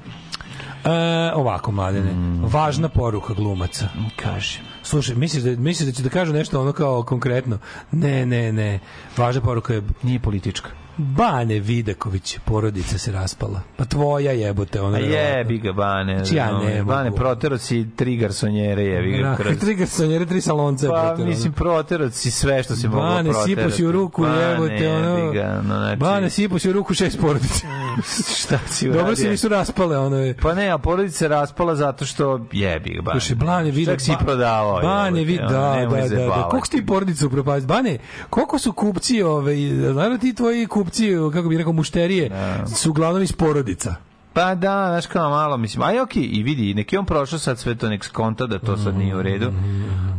E, 0.85 0.91
ovako, 1.35 1.73
mladene. 1.73 2.13
Mm. 2.13 2.45
Važna 2.45 2.89
poruka 2.89 3.35
glumaca. 3.35 3.89
Kaže. 4.17 4.61
Slušaj, 4.83 5.15
misliš 5.15 5.43
da, 5.43 5.51
misliš 5.51 5.87
da 5.87 5.93
će 5.93 6.03
da 6.03 6.09
kažu 6.09 6.33
nešto 6.33 6.61
ono 6.61 6.73
kao 6.73 7.03
konkretno? 7.03 7.59
Ne, 7.93 8.27
ne, 8.27 8.53
ne. 8.53 8.81
Važna 9.17 9.41
poruka 9.41 9.75
je 9.75 9.83
Nije 10.03 10.21
politička. 10.21 10.82
Bane 10.97 11.61
Vidaković, 11.61 12.39
porodica 12.45 12.99
se 12.99 13.13
raspala. 13.13 13.61
Pa 13.77 13.85
tvoja 13.85 14.33
jebote, 14.33 14.81
ona 14.81 14.97
A 14.97 15.01
jebi 15.01 15.59
ga, 15.59 15.73
Bane. 15.73 16.17
Znači, 16.17 16.37
ja 16.37 16.59
ne 16.59 16.83
Bane, 16.83 17.13
protero 17.13 17.59
si 17.59 17.87
tri 17.97 18.17
garsonjere, 18.17 18.83
jebi 18.83 19.13
ga. 19.13 19.29
Da, 19.29 19.37
kroz- 19.37 19.59
tri 19.65 19.75
garsonjere, 19.75 20.27
tri 20.27 20.41
salonce. 20.41 20.87
Pa, 20.89 20.93
brate, 20.93 21.23
ono. 21.23 21.31
mislim, 21.31 21.53
protero 21.53 22.11
si 22.11 22.31
sve 22.31 22.63
što 22.63 22.77
si 22.77 22.89
mogao 22.89 23.03
Bane, 23.03 23.31
proterati. 23.31 23.51
sipo 23.51 23.71
si 23.71 23.85
u 23.87 23.93
ruku, 23.93 24.23
Bane, 24.23 24.41
jebote, 24.43 24.89
ono. 24.89 25.19
jebi 25.19 25.39
ga, 25.39 25.63
no, 25.67 25.75
znači, 25.77 25.97
Bane, 25.97 26.31
sipo 26.31 26.59
si 26.59 26.71
u 26.71 26.73
ruku 26.73 26.95
šest 26.95 27.21
porodica. 27.21 27.67
šta 28.41 28.59
si 28.67 28.87
Dobro 28.87 29.01
uradio? 29.01 29.17
se 29.17 29.29
nisu 29.31 29.49
raspale, 29.49 29.99
ono 29.99 30.17
je. 30.17 30.37
Pa 30.37 30.55
ne, 30.55 30.69
a 30.69 30.79
porodica 30.79 31.17
se 31.19 31.29
raspala 31.29 31.75
zato 31.75 32.05
što 32.05 32.47
jebi 32.53 32.91
ga, 32.91 33.03
Bane. 33.03 33.21
Slušaj, 33.21 33.37
Bane. 33.37 33.85
Čak 33.85 34.01
si 34.01 34.13
prodavao. 34.25 34.81
Bane 34.83 35.21
ono, 35.21 35.49
da, 35.49 35.87
da, 35.91 36.09
da, 36.09 36.25
da. 36.25 36.49
Koliko 36.51 36.67
si 36.67 36.73
ti 36.73 36.87
porodica 36.87 37.27
upropasti? 37.27 37.67
Bane, 37.67 37.99
koliko 38.31 38.59
su 38.59 38.73
kupci, 38.73 39.23
ove, 39.23 39.55
znaš 39.93 40.21
ti 40.21 40.35
tvoji 40.35 40.67
kupci, 40.67 40.82
kako 41.33 41.49
bi 41.49 41.59
rekao, 41.59 41.73
mušterije, 41.73 42.31
su 42.77 42.91
uglavnom 42.91 43.23
iz 43.23 43.33
porodica. 43.33 43.95
Pa 44.35 44.55
da, 44.55 44.87
znaš 44.89 45.07
kao 45.07 45.31
malo, 45.31 45.57
mislim, 45.57 45.83
aj 45.83 46.01
okej, 46.01 46.29
i 46.33 46.43
vidi, 46.43 46.75
neki 46.75 46.97
on 46.97 47.07
prošao 47.07 47.39
sad 47.39 47.59
sve 47.59 47.75
to 47.75 47.89
nek 47.89 48.05
skonta 48.05 48.47
da 48.47 48.59
to 48.59 48.77
sad 48.77 48.97
nije 48.97 49.17
u 49.17 49.23
redu, 49.23 49.53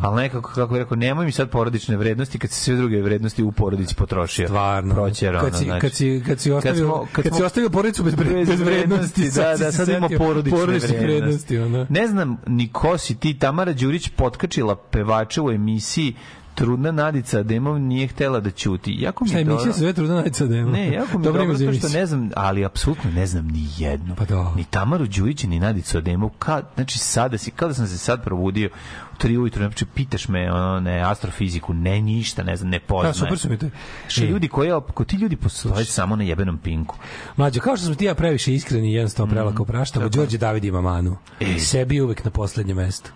ali 0.02 0.22
nekako, 0.22 0.52
kako 0.56 0.74
bih 0.74 0.82
rekao, 0.82 0.98
nemoj 0.98 1.26
mi 1.26 1.32
sad 1.32 1.50
porodične 1.50 1.98
vrednosti 1.98 2.40
kad 2.40 2.50
se 2.50 2.64
sve 2.64 2.76
druge 2.76 3.02
vrednosti 3.02 3.44
u 3.44 3.52
porodici 3.52 3.96
potrošio. 3.96 4.48
Stvarno. 4.48 4.94
Proćer, 4.94 5.40
kad 5.40 5.58
si, 5.58 5.64
znači. 5.64 5.82
kad 5.82 5.94
si, 5.94 6.24
kad 6.28 6.40
si 6.40 6.52
ostavio, 6.52 6.86
smo- 6.86 7.08
kad, 7.12 7.24
kad 7.24 7.36
si 7.36 7.44
ostavio 7.44 7.70
porodicu 7.70 8.04
bez, 8.04 8.16
bre, 8.16 8.46
bez 8.46 8.62
vrednosti, 8.62 9.22
da, 9.24 9.32
si 9.32 9.64
da, 9.64 9.72
se 9.72 9.72
sad 9.72 9.86
setio 9.86 10.18
porodične, 10.18 10.60
porodičnih 10.60 11.02
vrednosti. 11.02 11.58
ono. 11.58 11.86
Ne 11.90 12.08
znam 12.08 12.38
ni 12.48 12.68
ko 12.68 12.98
si 12.98 13.16
ti, 13.16 13.40
Tamara 13.40 13.74
Đurić 13.74 14.10
potkačila 14.10 14.76
pevača 14.76 15.42
u 15.44 15.52
emisiji 15.52 16.16
Trudna 16.56 16.92
Nadica 16.92 17.44
Demov 17.44 17.80
nije 17.80 18.08
htela 18.08 18.40
da 18.40 18.52
ćuti. 18.52 18.96
Jako 19.00 19.24
mi 19.24 19.30
Šta 19.30 19.40
je 19.40 19.44
dobro. 19.44 19.74
se 19.74 19.80
zove 19.80 19.94
Trudna 19.94 20.16
Nadica 20.16 20.46
Demo? 20.46 20.72
Ne, 20.72 20.92
jako 20.92 21.18
mi 21.18 21.26
je 21.26 21.32
Dobro 21.32 21.46
dobro 21.46 21.74
što 21.74 21.90
ne 21.90 22.06
znam, 22.06 22.30
ali 22.36 22.66
apsolutno 22.66 23.12
ne 23.12 23.26
znam 23.28 23.48
ni 23.48 23.68
jednu. 23.78 24.16
Pa 24.16 24.26
da. 24.26 24.54
Ni 24.56 24.64
Tamaru 24.64 25.08
Đujić, 25.08 25.44
ni 25.44 25.60
Nadicu 25.60 25.98
Ademov. 25.98 26.30
Ka, 26.40 26.62
znači, 26.76 27.00
sada 27.00 27.38
si, 27.38 27.52
kao 27.52 27.68
da 27.68 27.74
sam 27.74 27.88
se 27.88 27.98
sad 27.98 28.24
probudio 28.24 28.70
u 29.14 29.18
tri 29.18 29.38
ujutru, 29.38 29.60
znači, 29.60 29.86
pitaš 29.86 30.28
me, 30.28 30.52
ono, 30.52 30.80
ne, 30.80 31.02
astrofiziku, 31.02 31.74
ne, 31.74 32.02
ništa, 32.02 32.44
ne 32.44 32.56
znam, 32.56 32.70
ne 32.70 32.80
poznajem. 32.80 33.14
Da, 33.14 33.20
super 33.20 33.40
su 33.40 33.50
mi 33.50 33.58
to. 33.58 33.66
Što 34.08 34.24
ljudi 34.26 34.48
koji, 34.48 34.72
ko 34.94 35.04
ti 35.04 35.16
ljudi 35.16 35.36
postoje 35.36 35.86
samo 35.86 36.16
na 36.16 36.24
jebenom 36.24 36.58
pinku. 36.58 36.96
Mlađo, 37.38 37.62
kao 37.62 37.78
što 37.78 37.86
smo 37.86 37.96
ti 37.96 38.06
ja 38.06 38.16
previše 38.16 38.54
iskreni 38.54 38.90
i 38.90 38.94
jednostavno 38.94 39.32
Mm, 39.32 39.36
prelako 39.36 39.66
praštamo, 39.66 40.10
Đorđe 40.10 40.38
David 40.38 40.64
ima 40.64 40.82
manu. 40.82 41.18
E. 41.40 41.60
Sebi 41.60 42.02
uvek 42.02 42.26
na 42.26 42.32
poslednje 42.32 42.74
mesto. 42.74 43.10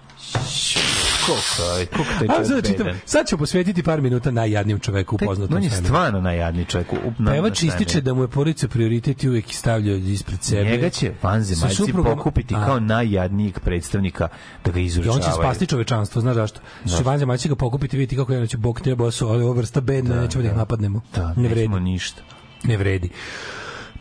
Koliko 1.28 1.80
je, 1.80 1.86
koliko 1.88 2.12
taj 2.12 2.28
čovjek 2.28 2.48
sad, 2.48 2.56
da 2.56 2.62
čitam, 2.64 2.86
bedan. 2.86 3.00
sad 3.06 3.28
ću 3.28 3.38
posvetiti 3.38 3.84
par 3.84 4.02
minuta 4.02 4.32
najjadnijem 4.32 4.80
čoveku 4.80 5.16
u 5.16 5.20
poznatom 5.20 5.56
On 5.56 5.64
je 5.64 5.70
svemiru. 5.70 5.88
stvarno 5.88 6.22
najjadniji 6.22 6.66
čovjek. 6.66 6.88
na- 7.18 7.32
Pevač 7.32 7.62
na 7.62 7.68
ističe 7.68 8.02
da 8.02 8.14
mu 8.14 8.22
je 8.22 8.28
porodica 8.28 8.68
prioritet 8.68 9.24
i 9.24 9.30
uvek 9.30 9.46
stavlja 9.50 9.96
ispred 9.96 10.44
sebe. 10.44 10.64
Njega 10.64 10.90
će 10.90 11.12
vanzemaljci 11.24 11.76
suprugom- 11.78 12.04
pokupiti 12.08 12.56
A. 12.56 12.66
kao 12.66 12.80
najjadnijeg 12.80 13.60
predstavnika 13.60 14.28
da 14.66 14.72
ga 14.72 14.80
I 14.80 14.86
izučavaju. 14.86 15.16
on 15.16 15.24
će 15.24 15.34
spasti 15.34 15.68
čovečanstvo, 15.68 16.22
znaš 16.22 16.36
zašto? 16.36 16.60
Što 16.86 17.04
vanzemaljci 17.04 17.44
će 17.44 17.50
ga 17.50 17.56
pokupiti, 17.56 17.98
vidite 17.98 18.16
kako 18.16 18.34
je, 18.34 18.48
će 18.48 18.58
bog 18.58 18.82
te 18.82 18.96
bosu, 18.96 19.28
ali 19.28 19.44
ovo 19.44 19.54
vrsta 19.54 19.82
bedna, 19.82 20.16
nećemo 20.16 20.42
da 20.42 20.50
ih 20.50 20.56
napadnemo. 20.56 21.02
Da, 21.16 21.34
ne 21.34 21.50
vredi. 21.50 21.68
ništa. 21.70 22.22
Ne 22.64 22.78
vredi. 22.78 23.10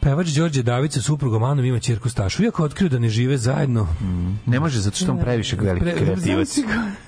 Pevač 0.01 0.27
Đorđe 0.29 0.63
David 0.63 0.93
sa 0.93 1.03
suprugom 1.03 1.43
Anom 1.43 1.65
ima 1.65 1.79
ćerku 1.79 2.09
Stašu. 2.09 2.43
Iako 2.43 2.65
otkrio 2.65 2.89
da 2.89 2.99
ne 2.99 3.09
žive 3.09 3.37
zajedno, 3.39 3.89
Ne 4.47 4.61
može 4.61 4.81
zato 4.81 4.97
što 4.97 5.13
on 5.13 5.19
previše 5.19 5.57
veliki 5.57 5.87
Pre- 5.87 5.97
kreativac. 5.97 6.59
ga. 6.69 7.06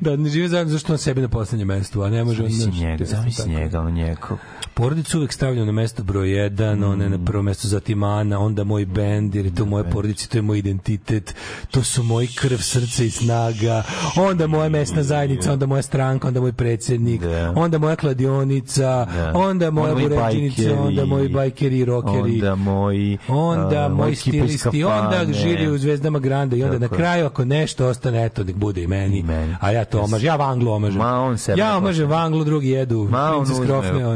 Da 0.00 0.16
ne 0.16 0.30
žive 0.30 0.48
zajedno 0.48 0.72
zašto 0.72 0.92
on 0.92 0.98
sebi 0.98 1.20
na 1.20 1.28
poslednjem 1.28 1.68
mestu, 1.68 2.02
a 2.02 2.10
ne 2.10 2.24
može 2.24 2.42
on... 2.42 2.50
Zamisli 2.50 2.80
njega, 2.80 3.02
je 3.02 3.06
zamisli 3.06 3.50
njega, 3.50 3.80
on 3.80 3.92
njeko. 3.94 4.38
Porodicu 4.74 5.18
uvek 5.18 5.32
stavljam 5.32 5.66
na 5.66 5.72
mesto 5.72 6.02
broj 6.02 6.28
1, 6.28 6.84
one 6.86 7.08
na 7.08 7.24
prvo 7.24 7.42
mesto 7.42 7.68
zatim 7.68 8.02
Ana, 8.02 8.38
onda 8.38 8.64
moj 8.64 8.86
bend, 8.86 9.34
jer 9.34 9.44
je 9.44 9.54
to 9.54 9.66
moje 9.66 9.90
porodice, 9.90 10.28
to 10.28 10.38
je 10.38 10.42
moj 10.42 10.58
identitet, 10.58 11.34
to 11.70 11.82
su 11.82 12.02
moji 12.02 12.26
krv, 12.26 12.56
srce 12.56 13.06
i 13.06 13.10
snaga, 13.10 13.82
onda 14.16 14.46
moja 14.46 14.68
mesna 14.68 15.02
zajednica, 15.02 15.52
onda 15.52 15.66
moja 15.66 15.82
stranka, 15.82 16.28
onda 16.28 16.40
moj 16.40 16.52
predsjednik, 16.52 17.20
Da. 17.22 17.52
onda 17.56 17.78
moja 17.78 17.96
kladionica, 17.96 18.82
Da. 19.04 19.32
onda 19.34 19.70
moja 19.70 19.94
buređinica, 19.94 20.80
onda 20.80 21.04
moji 21.04 21.28
bajkeri 21.28 21.78
i 21.78 21.84
rokeri. 21.84 22.18
Onda 22.34 22.54
moji... 22.54 23.18
Onda 23.28 23.84
a, 23.84 23.88
moji 23.88 24.14
stilisti, 24.14 24.84
onda 24.84 25.26
žiri 25.32 25.68
u 25.68 25.78
Zvezdama 25.78 26.18
Granda 26.18 26.56
i 26.56 26.62
onda 26.62 26.78
Tako 26.78 26.94
na 26.94 26.96
je. 26.96 26.98
kraju 26.98 27.26
ako 27.26 27.44
nešto 27.44 27.86
ostane, 27.86 28.24
eto, 28.24 28.44
nek 28.44 28.56
bude 28.56 28.82
i 28.82 28.86
meni. 28.86 29.18
I 29.18 29.22
meni. 29.22 29.51
A 29.60 29.70
ja 29.70 29.84
to 29.84 30.00
omažem, 30.00 30.26
ja 30.26 30.36
Vanglu 30.36 30.72
omažem. 30.72 30.98
Ma, 30.98 31.20
on 31.20 31.38
sebe 31.38 31.60
ja 31.60 31.76
omažem 31.76 32.08
Vanglu, 32.08 32.44
drugi 32.44 32.68
jedu. 32.68 33.08
Ma 33.10 33.36
on 33.36 33.42
uzme 33.42 33.66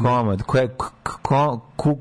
komad, 0.03 0.43
koje, 0.43 0.69
ko, 1.23 1.61
ku, 1.77 1.99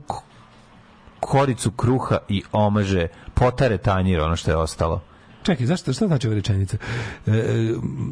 koricu 1.19 1.71
kruha 1.71 2.17
i 2.29 2.43
omaže, 2.51 3.07
potare 3.33 3.77
tanjir, 3.77 4.21
ono 4.21 4.35
što 4.35 4.51
je 4.51 4.57
ostalo. 4.57 5.01
Čekaj, 5.43 5.65
zašto, 5.65 5.93
šta 5.93 6.07
znači 6.07 6.27
ova 6.27 6.35
rečenica? 6.35 6.77
E, 7.27 7.31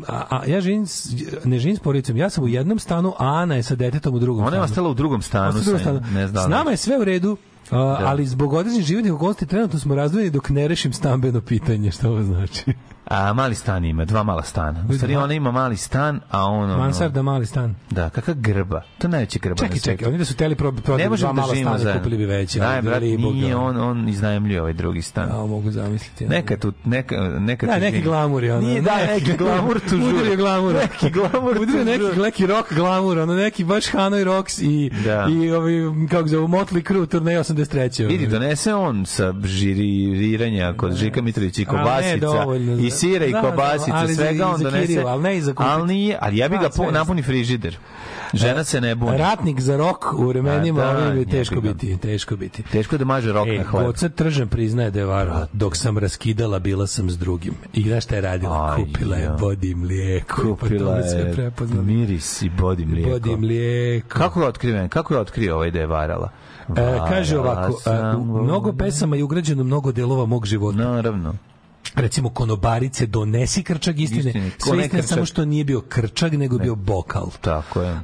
a, 0.08 0.24
a, 0.30 0.42
ja 0.48 0.62
živim, 0.62 0.88
s- 0.88 1.10
ne 1.44 1.60
živim 1.60 1.78
s 1.78 1.80
porodicom, 1.80 2.18
ja 2.18 2.30
sam 2.30 2.44
u 2.44 2.48
jednom 2.48 2.80
stanu, 2.80 3.14
a 3.20 3.26
Ana 3.28 3.56
je 3.56 3.64
sa 3.64 3.76
detetom 3.76 4.16
u 4.16 4.20
drugom 4.20 4.46
Ona 4.46 4.56
je 4.56 4.62
ostala 4.62 4.90
u 4.90 4.94
drugom 4.94 5.22
stanu, 5.22 5.50
u 5.52 5.62
drugom 5.62 5.80
stanu. 5.80 6.02
ne 6.12 6.28
znam. 6.28 6.44
S 6.44 6.48
nama 6.48 6.72
je 6.72 6.78
sve 6.78 6.98
u 6.98 7.04
redu, 7.04 7.38
A, 7.72 7.78
ali 8.00 8.26
zbog 8.26 8.54
određenih 8.54 8.86
životnih 8.86 9.14
okolnosti 9.14 9.46
trenutno 9.46 9.80
smo 9.80 9.96
razdvojeni 9.96 10.30
dok 10.30 10.50
ne 10.50 10.68
rešim 10.68 10.94
stambeno 10.94 11.42
pitanje, 11.42 11.92
što 11.92 12.10
ovo 12.10 12.24
znači? 12.24 12.74
A 13.06 13.34
mali 13.34 13.56
stan 13.56 13.86
ima, 13.86 14.06
dva 14.06 14.24
mala 14.24 14.44
stana. 14.44 14.86
U 14.90 14.94
stvari 14.94 15.16
ona 15.16 15.34
ima 15.34 15.52
mali 15.52 15.78
stan, 15.78 16.22
a 16.32 16.44
on... 16.44 16.64
ono- 16.64 16.78
Mansarda, 16.78 17.22
mali 17.22 17.46
stan. 17.46 17.76
Da, 17.90 18.10
kakva 18.10 18.34
grba. 18.34 18.82
To 18.98 19.08
je 19.08 19.12
najveća 19.12 19.40
grba 19.40 19.56
Čekaj, 19.56 19.70
na 19.70 19.76
svetu. 19.76 19.86
čekaj, 19.88 20.08
oni 20.08 20.18
da 20.18 20.26
su 20.26 20.36
teli 20.36 20.56
pro- 20.56 20.72
prodati 20.74 21.10
dva 21.10 21.18
da 21.20 21.34
mala 21.34 21.56
stana, 21.56 21.78
zajedno. 21.78 21.94
kupili 21.94 22.18
bi 22.18 22.26
veći, 22.26 22.60
Daj, 22.60 22.82
brat, 22.82 23.02
nije, 23.02 23.56
on, 23.56 23.78
on 23.80 24.10
iznajemljuje 24.10 24.62
ovaj 24.62 24.74
drugi 24.74 25.02
stan. 25.02 25.30
Ja, 25.30 25.36
mogu 25.36 25.72
zamisliti. 25.72 26.26
Neka 26.26 26.58
tu, 26.58 26.74
neka, 26.86 27.16
neka 27.40 27.66
Da, 27.66 27.78
neki 27.80 28.02
glamur 28.02 28.44
je 28.44 28.54
ono. 28.56 28.68
Nije, 28.68 28.82
da, 28.82 28.96
neki 29.08 29.38
glamur 29.38 29.80
tu 29.80 29.90
žuri. 29.90 30.16
Udario 30.16 30.36
glamur. 30.36 30.74
Neki 30.74 31.10
glamur 31.10 31.56
tu 31.56 31.62
Udario 31.62 32.08
neki, 32.08 32.20
neki 32.20 32.48
rock 32.48 32.74
glamur, 32.74 33.18
ono 33.20 33.36
neki 33.36 33.64
baš 33.64 33.88
Hanoi 33.88 34.24
Rocks 34.24 34.60
i, 34.60 34.92
Da. 35.06 35.28
i 35.32 35.52
ovi, 35.52 36.08
kako 36.10 36.28
zove, 36.28 36.48
Motley 36.48 36.88
Crue, 36.88 37.06
turnej 37.06 37.36
83. 37.36 38.08
Vidi, 38.08 38.28
donese 38.28 38.74
on 38.74 39.06
sa 39.06 39.34
žiriranja 39.44 40.74
kod 40.74 40.96
Žika 40.96 41.22
Mitrovića 41.22 41.62
i 41.62 41.66
kobasica 41.66 42.28
i 42.80 42.92
sira 42.94 43.26
i 43.26 43.32
da, 43.32 43.42
da, 43.42 43.50
kobasica, 43.52 44.08
za- 44.08 44.16
svega 44.16 44.48
on 44.48 44.62
donese. 44.62 44.88
Kirila, 44.88 45.12
ali 45.12 45.24
ne 45.24 45.38
i 45.38 45.42
za 45.42 45.54
kupiti. 45.54 45.70
Ali 45.70 45.88
nije, 45.88 46.18
ali 46.22 46.38
ja 46.38 46.50
bi 46.50 46.56
ga 46.58 46.62
Da, 46.62 46.70
po, 46.70 46.92
napuni 46.92 47.22
frižider. 47.22 47.78
Žena 48.34 48.64
se 48.64 48.82
ne 48.82 48.96
buni. 48.96 49.18
Ratnik 49.18 49.60
za 49.60 49.78
rok 49.78 50.14
u 50.14 50.28
vremenima, 50.28 50.82
A, 50.82 50.94
da, 50.94 51.00
ovim 51.00 51.18
je 51.20 51.26
teško 51.26 51.62
biti, 51.62 51.98
teško 51.98 52.36
biti. 52.36 52.64
Teško 52.64 52.98
da 52.98 53.06
maže 53.06 53.32
rok 53.34 53.48
E, 53.48 53.58
na 53.58 53.64
hleb. 53.64 53.86
Goca 53.86 54.10
Tržan 54.10 54.48
priznaje 54.48 54.92
da 54.92 55.00
je 55.00 55.06
varala. 55.06 55.48
Dok 55.54 55.78
sam 55.78 55.98
raskidala, 55.98 56.60
bila 56.60 56.88
sam 56.88 57.10
s 57.10 57.18
drugim. 57.18 57.54
I 57.74 57.84
znaš 57.84 58.04
šta 58.04 58.16
je 58.16 58.22
radila? 58.22 58.76
Aj, 58.78 58.84
Kupila 58.84 59.16
je 59.18 59.30
body 59.30 59.76
mlijeko. 59.76 60.42
Kupila 60.42 60.96
Pa 60.96 61.04
sve 61.04 61.20
je 61.20 61.82
miris 61.84 62.42
i 62.42 62.50
body 62.50 62.86
mlijeko. 62.86 63.10
Body 63.10 63.38
mlijeko. 63.38 64.08
Kako 64.10 64.42
je 64.42 64.48
otkriven? 64.48 64.90
Kako 64.90 65.14
je 65.14 65.20
otkrio 65.20 65.56
ovaj 65.56 65.72
da 65.72 65.80
je 65.80 65.88
varala? 65.88 66.30
E, 66.78 67.00
kaže 67.10 67.40
ovako, 67.40 67.72
e, 67.72 67.82
sam 67.84 68.22
u 68.32 68.44
mnogo 68.44 68.74
pesama 68.74 69.16
je 69.16 69.24
ugrađeno 69.24 69.64
mnogo 69.64 69.92
delova 69.92 70.26
mog 70.26 70.46
života. 70.46 70.78
Naravno. 70.78 71.36
Recimo 71.96 72.30
konobarice 72.30 73.06
donesi 73.06 73.64
krčag 73.64 74.00
istine, 74.00 74.20
Istine. 74.20 74.52
Sve 74.58 74.78
ne 74.78 74.84
istine 74.84 75.02
krčag? 75.02 75.10
samo 75.10 75.26
što 75.26 75.46
nije 75.46 75.64
bio 75.64 75.82
krčag, 75.82 76.34
nego 76.34 76.58
bio 76.58 76.76
bokal. 76.76 77.30
Tako 77.42 77.82
je. 77.82 77.92
E, 77.92 78.00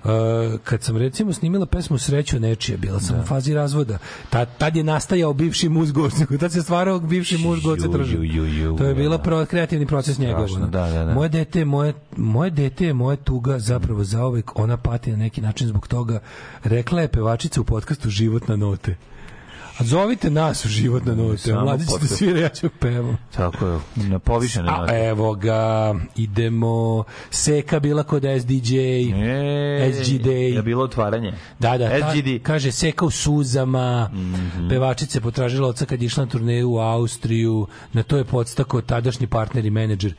kad 0.63 0.83
sam 0.83 0.97
recimo 0.97 1.33
snimila 1.33 1.65
pesmu 1.65 1.97
Sreću 1.97 2.39
nečije, 2.39 2.77
bila 2.77 2.99
sam 2.99 3.19
u 3.19 3.23
fazi 3.23 3.53
razvoda. 3.53 3.97
Ta, 4.29 4.45
tad 4.45 4.75
je 4.75 4.83
nastajao 4.83 5.33
bivši 5.33 5.69
muž 5.69 5.91
Goce, 5.91 6.25
tad 6.39 6.51
se 6.51 6.61
stvarao 6.61 6.99
bivši 6.99 7.37
muž 7.37 7.59
Tržan. 7.93 8.23
ju, 8.23 8.77
To 8.77 8.83
je 8.85 8.95
bila 8.95 9.17
da. 9.17 9.23
pro, 9.23 9.45
kreativni 9.45 9.85
proces 9.85 10.17
njegov. 10.19 10.47
Da, 10.59 10.89
da, 10.89 11.05
da. 11.05 11.13
Moje 11.13 11.29
dete, 11.29 11.59
je 11.59 11.65
moje, 11.65 11.93
moje 12.17 12.51
dete 12.51 12.85
je 12.85 12.93
moja 12.93 13.15
tuga 13.15 13.59
zapravo 13.59 14.03
zaovek, 14.03 14.59
ona 14.59 14.77
pati 14.77 15.11
na 15.11 15.17
neki 15.17 15.41
način 15.41 15.67
zbog 15.67 15.87
toga. 15.87 16.19
Rekla 16.63 17.01
je 17.01 17.07
pevačica 17.07 17.61
u 17.61 17.63
podcastu 17.63 18.09
Životna 18.09 18.55
note. 18.55 18.95
A 19.79 19.83
zovite 19.83 20.29
nas 20.29 20.65
u 20.65 20.69
životne 20.69 21.15
note. 21.15 21.37
Samo 21.37 21.61
Mladi 21.61 21.85
ćete 21.85 22.07
svira, 22.07 22.39
ja 22.39 22.49
ću 22.49 22.69
pevam. 22.71 23.17
Tako 23.31 23.67
je. 23.67 23.79
Na 23.97 24.19
povišene 24.19 24.69
A 24.69 24.77
note. 24.77 25.05
evo 25.05 25.33
ga, 25.33 25.95
idemo. 26.15 27.03
Seka 27.29 27.79
bila 27.79 28.03
kod 28.03 28.23
SDJ. 28.39 28.77
E, 28.79 29.93
SG 29.93 30.13
Day. 30.15 30.55
Je 30.55 30.61
bilo 30.61 30.83
otvaranje. 30.83 31.33
Da, 31.59 31.77
da, 31.77 31.89
ta, 31.91 32.11
SGD. 32.11 32.43
kaže 32.43 32.71
Seka 32.71 33.05
u 33.05 33.11
suzama, 33.11 34.09
Mhm. 34.13 34.69
pevačice 34.69 35.21
potražila 35.21 35.67
oca 35.67 35.85
kad 35.85 36.01
je 36.01 36.05
išla 36.05 36.25
na 36.25 36.31
turneju 36.31 36.71
u 36.71 36.77
Austriju, 36.77 37.67
na 37.93 38.03
to 38.03 38.17
je 38.17 38.23
podstako 38.23 38.81
tadašnji 38.81 39.27
partner 39.27 39.65
i 39.65 39.69
menadžer 39.69 40.13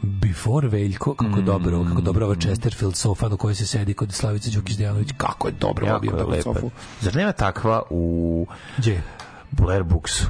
Before 0.00 0.68
Veljko, 0.68 1.14
kako 1.14 1.30
Mhm. 1.30 1.44
dobro, 1.44 1.84
kako 1.84 2.00
dobro 2.00 2.26
ova 2.26 2.34
Chesterfield 2.36 2.96
sofa 2.96 3.28
na 3.28 3.36
kojoj 3.36 3.54
se 3.54 3.66
sedi 3.66 3.94
kod 3.94 4.12
Slavice 4.12 4.50
Đukić 4.50 4.76
Dejanović, 4.76 5.08
kako 5.16 5.48
je 5.48 5.54
dobro 5.54 5.86
Jako 5.86 5.96
obio 5.98 6.10
je 6.10 6.16
takvu 6.18 6.30
lepa. 6.30 6.42
sofu. 6.44 6.70
Zar 7.00 7.16
nema 7.16 7.32
takva 7.32 7.82
u 7.90 8.46
Gdje? 8.78 9.02
Blair 9.50 9.82
Booksu? 9.82 10.24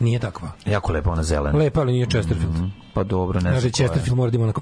Nije 0.00 0.18
takva. 0.18 0.48
Jako 0.66 0.92
lepa 0.92 1.10
ona 1.10 1.22
zelena. 1.22 1.58
Lepa, 1.58 1.80
ali 1.80 1.92
nije 1.92 2.06
Chesterfield. 2.06 2.54
Pa 2.94 3.04
dobro, 3.04 3.34
ne 3.34 3.50
znam 3.50 3.64
je. 3.64 3.70
Chesterfield 3.70 4.16
mora 4.16 4.30
da 4.30 4.36
ima 4.36 4.44
onako... 4.44 4.60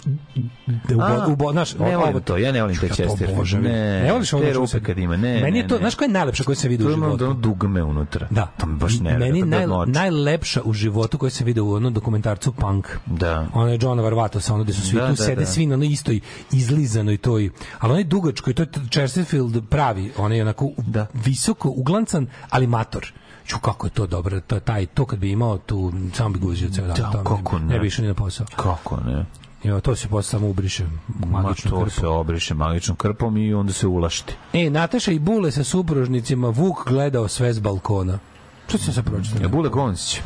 Da 0.66 0.94
ubo, 0.94 1.05
A, 1.05 1.26
ubo, 1.28 1.52
znaš, 1.52 1.74
ne 1.74 1.97
ovo- 1.97 2.06
volim 2.06 2.23
to, 2.23 2.36
ja 2.36 2.52
ne 2.52 2.62
volim 2.62 2.76
te 2.76 2.89
Chesterfield. 2.89 3.52
Ne, 3.55 4.02
ne 4.02 4.12
voliš 4.12 4.32
ono 4.32 4.44
te 4.44 4.52
rupe 4.52 4.66
se- 4.66 4.82
kad 4.82 4.98
ima, 4.98 5.16
ne, 5.16 5.40
Meni 5.40 5.58
je 5.58 5.68
to, 5.68 5.74
ne. 5.74 5.78
znaš 5.78 5.94
koja 5.94 6.06
je 6.06 6.12
najlepša 6.12 6.44
koja 6.44 6.56
se 6.56 6.68
vidi 6.68 6.84
u 6.84 6.90
ima 6.90 7.06
životu? 7.06 7.24
ono 7.24 7.34
dugme 7.34 7.82
unutra. 7.82 8.26
Da. 8.31 8.47
To 8.58 8.66
mi 8.66 8.76
baš 8.76 9.00
ne 9.00 9.18
Meni 9.18 9.42
naj, 9.42 9.66
najlepša 9.86 10.62
u 10.62 10.73
životu 10.73 11.18
koja 11.18 11.31
se 11.31 11.44
vidi 11.44 11.60
u 11.60 11.73
onom 11.73 11.94
dokumentarcu 11.94 12.52
Punk. 12.52 12.86
Da. 13.06 13.47
Ona 13.55 13.70
je 13.70 13.78
Johna 13.82 14.02
Varvatosa, 14.02 14.55
ono 14.55 14.65
gde 14.65 14.73
su 14.73 14.81
svi 14.82 14.97
Da, 14.97 15.06
tu 15.06 15.12
da, 15.12 15.16
sede 15.16 15.40
da. 15.40 15.47
svi 15.47 15.66
na 15.66 15.74
onoj 15.74 15.89
istoj 15.89 16.20
izlizanoj 16.52 17.16
toj, 17.16 17.50
ali 17.78 17.92
onaj 17.92 18.05
dugačkoj, 18.05 18.55
to 18.55 18.62
je 18.62 18.68
Chesterfield 18.90 19.68
pravi, 19.68 20.12
on 20.16 20.32
je 20.32 20.42
onako 20.42 20.70
Da. 20.78 21.06
visoko 21.15 21.68
uglancan, 21.70 22.26
ali 22.50 22.66
mator. 22.66 23.12
Ču 23.47 23.58
kako 23.58 23.86
je 23.86 23.91
to 23.91 24.07
dobro, 24.07 24.41
to, 24.41 24.60
taj, 24.60 24.86
to 24.86 25.05
kad 25.05 25.18
bi 25.18 25.31
imao 25.31 25.58
tu, 25.58 25.92
samo 26.15 26.28
bi 26.28 26.39
guzio 26.39 26.70
ceo 26.70 26.86
dan. 26.86 26.97
Da, 26.97 27.23
kako 27.25 27.58
ne. 27.58 27.65
Ne 27.66 27.78
bi 27.78 27.86
išao 27.86 28.02
ni 28.02 28.08
na 28.08 28.15
posao. 28.15 28.47
Kako 28.57 29.00
ne? 29.07 29.25
Jo, 29.62 29.81
to 29.81 29.97
se 29.97 30.08
posle 30.08 30.31
samo 30.31 30.49
ubriše 30.49 30.84
Ma 31.08 31.42
magičnom 31.42 31.70
to 31.70 31.76
krpom. 31.76 31.91
se 31.91 32.07
obriše 32.07 32.55
magičnom 32.55 32.97
krpom 32.97 33.36
i 33.36 33.55
onda 33.55 33.73
se 33.73 33.86
ulašti. 33.86 34.34
E, 34.52 34.70
Nataša 34.70 35.12
i 35.12 35.18
Bule 35.18 35.50
sa 35.50 35.65
supružnicima 35.65 36.49
Vuk 36.49 36.89
gledao 36.89 37.28
sve 37.28 37.52
s 37.52 37.60
balkona. 37.60 38.18
Što 38.68 38.78
sam 38.78 38.94
se 38.94 39.02
pročitao? 39.02 39.42
Je 39.42 39.49
Bule 39.49 39.68
Goncić. 39.68 40.20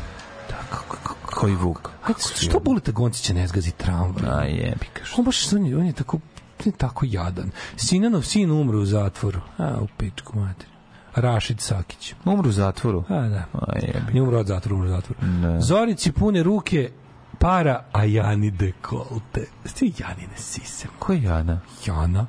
Koji 1.25 1.55
Vuk? 1.55 1.89
Ajde, 2.03 2.19
što 2.35 2.59
Buleta 2.59 2.91
Goncića 2.91 3.33
ne 3.33 3.47
zgazi 3.47 3.71
tramvaj? 3.71 4.29
A 4.29 4.43
jebi 4.43 4.85
ga. 4.95 5.01
On 5.17 5.25
baš 5.25 5.53
on 5.53 5.65
je, 5.65 5.77
on 5.77 5.85
je 5.85 5.93
tako 5.93 6.17
on 6.59 6.65
je 6.65 6.71
tako 6.71 7.05
jadan. 7.09 7.51
Sinanov 7.75 8.21
sin 8.21 8.51
umre 8.51 8.77
u 8.77 8.85
zatvoru. 8.85 9.39
A, 9.57 9.77
u 9.81 9.87
pičku 9.97 10.39
mater. 10.39 10.70
Rašid 11.15 11.59
Sakić. 11.59 12.13
Umru 12.25 12.49
u 12.49 12.53
zatvoru. 12.53 13.03
A, 13.09 13.13
da. 13.21 13.43
A 13.53 13.75
jebi. 13.77 14.11
Nije 14.11 14.21
umro 14.21 14.39
od 14.39 14.47
zatvora, 14.47 14.75
umro 14.75 14.87
u 14.87 14.91
zatvoru. 14.91 15.19
Da. 15.41 15.61
Zorici 15.61 16.11
pune 16.11 16.43
ruke 16.43 16.91
para, 17.39 17.83
a 17.91 18.03
Jani 18.03 18.51
dekolte. 18.51 19.45
Sti 19.65 19.93
Janine 19.97 20.37
sise. 20.37 20.87
Ko 20.99 21.13
je 21.13 21.23
Jana? 21.23 21.59
Jana? 21.85 22.27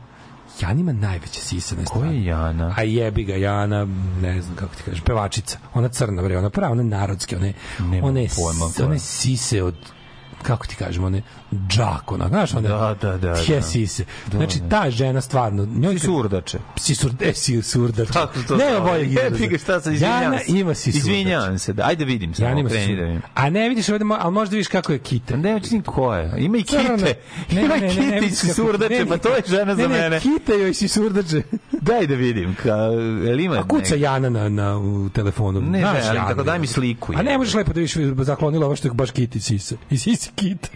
Jana 0.60 0.80
ima 0.80 0.92
najveće 0.92 1.40
sise 1.40 1.76
na 1.76 1.84
Ko 1.84 2.04
je 2.04 2.24
Jana? 2.24 2.74
A 2.76 2.82
jebi 2.82 3.24
ga 3.24 3.34
Jana, 3.34 3.86
ne 4.22 4.42
znam 4.42 4.56
kako 4.56 4.74
ti 4.74 4.82
kažeš, 4.82 5.00
pevačica. 5.00 5.58
Ona 5.74 5.88
crna 5.88 6.22
bre, 6.22 6.38
ona 6.38 6.50
prava, 6.50 6.72
ona 6.72 6.82
narodske, 6.82 7.36
one 7.36 7.52
one 8.02 8.26
pojma 8.28 8.68
s- 8.68 8.80
one 8.80 8.98
sise 8.98 9.62
od 9.62 9.74
kako 10.42 10.66
ti 10.66 10.76
kažemo, 10.76 11.06
one 11.06 11.22
džak, 11.68 12.12
ona, 12.12 12.28
znaš, 12.28 12.54
one, 12.54 12.68
Da, 12.68 12.94
da, 13.02 13.18
da, 13.18 13.34
tje 13.36 13.54
da. 13.54 13.62
sise. 13.62 14.04
Da, 14.26 14.36
znači, 14.36 14.58
da. 14.60 14.68
ta 14.70 14.90
žena 14.90 15.20
stvarno, 15.20 15.66
njoj 15.66 15.92
Si 15.92 15.98
surdače. 16.00 16.58
si 16.76 16.94
sur, 16.94 17.12
e, 17.20 17.32
si 17.34 17.62
surdače. 17.62 18.12
Kako 18.12 18.38
to 18.42 18.56
Nema 18.56 18.80
boljeg 18.80 19.10
izraza. 19.10 19.46
Ga, 19.46 19.58
šta 19.58 19.80
sam, 19.80 19.92
izvinjavam 19.94 20.22
Jana 20.24 20.38
se. 20.38 20.44
ima 20.48 20.74
si 20.74 20.90
Izvinjavam 20.90 21.58
se, 21.58 21.72
da, 21.72 21.84
ajde 21.84 22.04
vidim 22.04 22.34
samo, 22.34 22.48
Jana 22.48 22.60
ima 22.60 22.68
si 22.70 22.74
da 22.74 22.80
surdače. 22.80 23.02
vidim. 23.02 23.22
A 23.34 23.50
ne 23.50 23.68
vidiš 23.68 23.88
ovdje, 23.88 24.04
mo- 24.04 24.16
ali 24.20 24.32
možda 24.32 24.52
vidiš 24.52 24.68
kako 24.68 24.92
je 24.92 24.98
kite. 25.00 25.36
Ne, 25.36 25.60
ni 25.70 25.82
ko 25.82 26.14
je. 26.14 26.34
Ima 26.38 26.56
i 26.56 26.62
kite. 26.62 26.82
Ne, 26.90 27.14
Ima 27.52 27.74
ne, 27.74 27.80
ne, 27.80 27.80
ne, 27.80 27.88
kite 27.90 28.06
ne 28.10 28.18
i 28.18 28.30
kako- 28.30 28.54
surdače, 28.54 28.94
ne, 28.94 29.06
pa 29.06 29.18
to 29.18 29.28
je 29.28 29.42
žena 29.48 29.74
za 29.74 29.82
ne, 29.82 29.88
ne, 29.90 30.00
mene. 30.00 30.20
kite 30.20 30.52
joj 30.52 30.74
si 30.74 30.88
surdače. 30.88 31.42
Daj 31.72 32.06
da 32.06 32.14
vidim. 32.14 32.54
Ka, 32.54 32.74
jel 33.24 33.40
ima 33.40 33.54
A 33.54 33.62
kuca 33.64 33.94
Jana 33.96 34.28
na, 34.30 34.48
na 34.48 34.78
u 34.78 35.08
telefonu. 35.08 35.60
Ne, 35.62 35.68
ne, 35.72 35.84
ali 35.84 36.18
tako 36.18 36.42
daj 36.42 36.58
mi 36.58 36.66
sliku, 36.66 37.12
A 37.16 37.22
ne 37.22 37.38
možeš 37.38 37.54
lepo 37.54 37.72
da 37.72 37.80
vidiš 37.80 37.96
zaklonila 38.18 38.66
ovo 38.66 38.76
što 38.76 38.88
je 38.88 38.92
baš 38.92 39.10
kiti 39.10 39.40
sise. 39.40 39.76
I 39.90 39.98
sisi 39.98 40.30
kite. 40.32 40.68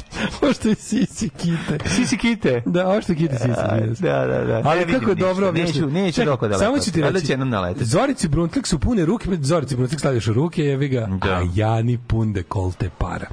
ovo 0.42 0.52
što 0.52 0.68
je 0.68 0.74
sisi 0.74 1.28
kite. 1.30 1.88
Sisi 1.88 2.18
kite. 2.18 2.62
Da, 2.66 2.88
ovo 2.88 3.02
što 3.02 3.12
je 3.12 3.16
kiti 3.16 3.34
sise. 3.36 3.60
A, 3.60 3.76
jes. 3.76 3.98
Da, 3.98 4.26
da, 4.26 4.44
da. 4.44 4.62
Ali 4.64 4.86
kako 4.88 5.08
je 5.10 5.14
dobro 5.16 5.40
Neću, 5.42 5.48
objašnjeno. 5.50 5.88
neću 5.88 6.24
doko 6.24 6.48
da 6.48 6.58
Samo 6.58 6.78
ću 6.78 6.92
ti 6.92 7.02
reći. 7.02 7.26
će 7.26 7.32
jednom 7.32 7.48
naleteti. 7.48 7.84
Zorici 7.84 8.28
Bruntlek 8.28 8.66
su 8.66 8.78
pune 8.78 9.04
ruke, 9.04 9.28
Zorici 9.40 9.76
Bruntlek 9.76 10.00
stavljaš 10.00 10.26
u 10.26 10.32
ruke, 10.32 10.62
jevi 10.62 10.88
ga, 10.88 11.08
Da. 11.22 11.30
a 11.30 11.42
Jani 11.54 11.98
pun 11.98 12.32
dekolte 12.32 12.90
para. 12.98 13.26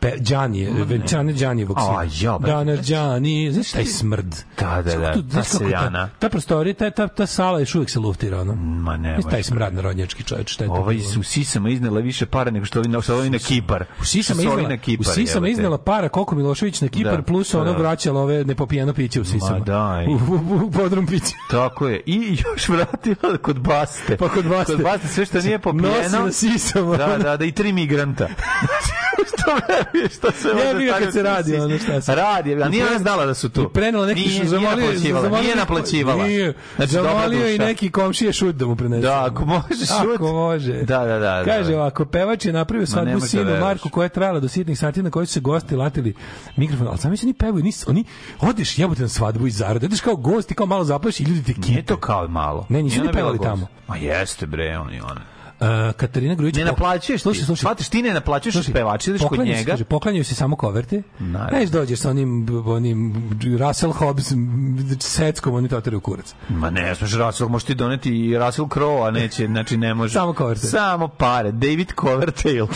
Pe, 0.00 0.12
Đani 0.18 0.64
Venčane 0.84 1.32
Đanijevog 1.32 1.78
A, 1.78 2.04
ja, 2.20 2.38
bre. 2.38 2.52
Danas 2.52 2.86
Đani, 2.88 3.52
znaš 3.52 3.70
taj 3.70 3.84
smrd. 3.84 4.34
Da, 4.60 4.82
da, 4.82 4.96
da, 4.96 5.12
Tu, 5.12 5.22
ta 5.22 5.42
seljana. 5.42 6.06
Ta, 6.08 6.12
ta 6.18 6.28
prostorija, 6.28 6.74
ta, 6.74 6.90
ta, 6.90 7.08
ta 7.08 7.26
sala 7.26 7.60
još 7.60 7.74
uvijek 7.74 7.90
se 7.90 7.98
luftira, 7.98 8.40
ono. 8.40 8.54
Ma 8.54 8.96
ne, 8.96 9.16
Znaš 9.20 9.30
taj 9.32 9.42
smrad 9.42 9.74
narodnjački 9.74 10.22
čovječ, 10.24 10.50
šta 10.52 10.64
je 10.64 10.70
Ovaj 10.70 10.94
bilo? 10.96 11.08
su 11.08 11.22
sisama 11.22 11.70
iznela 11.70 12.00
više 12.00 12.26
para 12.26 12.50
nego 12.50 12.64
što 12.66 12.78
ovi 12.78 12.88
na, 12.88 13.00
ovi 13.08 13.30
na 13.30 13.38
Kipar. 13.38 13.84
U 14.00 14.04
sisama 14.04 14.42
iznela, 14.42 14.68
na 14.68 14.76
Kipar, 14.76 15.00
u 15.00 15.14
sisama 15.14 15.48
iznela 15.48 15.78
para 15.78 16.08
koliko 16.08 16.34
Milošević 16.36 16.80
na 16.80 16.88
Kipar 16.88 17.16
Da, 17.16 17.22
plus 17.22 17.54
ono 17.54 17.72
da. 17.72 17.78
vraćala 17.78 18.20
ove 18.20 18.44
nepopijeno 18.44 18.92
piće 18.94 19.20
u 19.20 19.24
sisama. 19.24 19.58
Ma 19.58 19.64
daj. 19.64 20.06
U, 20.06 20.10
u, 20.10 20.66
u 20.66 20.70
podrum 20.70 21.06
piće. 21.06 21.34
Tako 21.50 21.88
je. 21.88 22.02
I 22.06 22.36
još 22.52 22.68
vratila 22.68 23.36
kod 23.42 23.58
Baste. 23.60 24.16
Pa 24.16 24.28
kod 24.28 24.46
Baste. 24.48 24.72
Kod 24.72 24.82
Baste 24.82 25.08
sve 25.08 25.26
što 25.26 25.40
nije 25.40 25.58
popijeno. 25.58 26.24
na 26.24 26.32
sisama. 26.32 26.96
Da, 26.96 27.18
da, 27.18 27.36
da, 27.36 27.44
i 27.44 27.52
tri 27.52 27.72
migranta. 27.72 28.28
Što 29.28 29.56
se 30.42 30.48
Jebi 30.66 30.84
ga 30.84 30.98
kad 30.98 31.12
se 31.12 31.22
radi, 31.22 31.56
ono 31.56 31.78
šta 31.78 32.00
se. 32.00 32.14
Radi, 32.14 32.62
a 32.62 32.68
nije 32.68 32.86
ona 32.86 32.98
znala 32.98 33.26
da 33.26 33.34
su 33.34 33.48
tu. 33.48 33.62
I 33.62 33.66
prenela 33.74 34.06
neki 34.06 34.20
Nije- 34.20 34.30
šu, 34.30 34.36
nije 34.38 34.48
zamolio, 34.48 34.76
naplaćivala, 34.86 35.22
zamolio, 35.22 35.42
nije 35.42 35.56
naplaćivala. 35.56 36.26
Nije. 36.26 36.54
Znači, 36.76 36.92
zamolio 36.92 37.54
i 37.54 37.58
neki 37.58 37.90
komšije 37.90 38.32
šut 38.32 38.54
da 38.56 38.66
mu 38.66 38.76
prenese. 38.76 39.02
Da, 39.06 39.24
ako 39.24 39.44
može 39.44 39.86
šut. 39.86 40.14
Ako 40.14 40.32
može. 40.32 40.72
Da, 40.72 41.04
da, 41.04 41.18
da. 41.18 41.44
Kaže 41.44 41.70
da. 41.72 41.78
ovako, 41.78 42.04
pevač 42.04 42.44
je 42.44 42.52
napravio 42.52 42.86
svadbu 42.86 43.20
da 43.20 43.26
sinu 43.26 43.42
veruješ. 43.42 43.60
Marku 43.60 43.88
koja 43.90 44.04
je 44.04 44.08
trajala 44.08 44.40
do 44.40 44.48
sitnih 44.48 44.78
sati 44.78 45.02
na 45.02 45.10
kojoj 45.10 45.26
su 45.26 45.32
se 45.32 45.40
gosti 45.40 45.76
latili 45.76 46.14
mikrofon, 46.56 46.88
ali 46.88 46.98
sami 46.98 47.16
se 47.16 47.26
ni 47.26 47.34
pevaju, 47.34 47.64
ni, 47.64 47.72
oni, 47.86 48.04
odeš 48.40 48.78
jebote 48.78 49.02
na 49.02 49.08
svadbu 49.08 49.46
iz 49.46 49.56
zarade, 49.56 49.86
odeš 49.86 50.00
kao 50.00 50.16
gost 50.16 50.50
i 50.50 50.54
kao 50.54 50.66
malo 50.66 50.84
zaplaši 50.84 51.22
i 51.22 51.26
ljudi 51.26 51.42
te 51.42 51.60
Nije 51.60 51.76
kipe. 51.80 51.86
to 51.86 51.96
kao 51.96 52.28
malo. 52.28 52.66
Ne, 52.68 52.82
nisu 52.82 53.00
Nije 53.00 53.06
ni 53.06 53.12
pevali 53.12 53.38
tamo. 53.42 53.66
Ma 53.88 53.96
jeste 53.96 54.46
bre, 54.46 54.78
on 54.78 54.94
i 54.94 55.00
ona. 55.00 55.37
Uh, 55.60 55.66
Katarina 55.96 56.34
Grujić 56.34 56.56
Ne 56.56 56.64
naplaćuješ. 56.64 57.22
Slušaj, 57.22 57.44
slušaj. 57.44 57.60
Shvatiš, 57.60 57.88
ti 57.88 58.02
ne 58.02 58.14
naplaćuješ 58.14 58.54
Slušaj, 58.54 58.74
pevača, 58.74 59.10
ideš 59.10 59.22
kod 59.28 59.38
njega. 59.38 59.70
Kaže, 59.70 59.84
poklanjaju 59.84 60.24
se 60.24 60.34
samo 60.34 60.56
koverte. 60.56 61.02
Naravno. 61.18 61.58
Neš 61.58 61.70
dođeš 61.70 61.98
sa 61.98 62.10
onim, 62.10 62.48
onim 62.66 63.30
Russell 63.58 63.92
Hobbs 63.92 64.32
seckom, 65.00 65.54
oni 65.54 65.68
to 65.68 65.82
u 65.96 66.00
kurac. 66.00 66.34
Ma 66.48 66.70
ne, 66.70 66.94
smeš 66.94 67.12
Russell, 67.12 67.50
možeš 67.50 67.66
ti 67.66 67.74
doneti 67.74 68.10
i 68.10 68.38
Russell 68.38 68.68
Crowe, 68.68 69.08
a 69.08 69.10
neće, 69.10 69.46
znači 69.46 69.76
ne 69.76 69.94
može. 69.94 70.12
Samo 70.12 70.34
Coverdale. 70.34 70.70
Samo 70.70 71.08
pare. 71.08 71.52
David 71.52 71.92
Coverdale. 72.00 72.54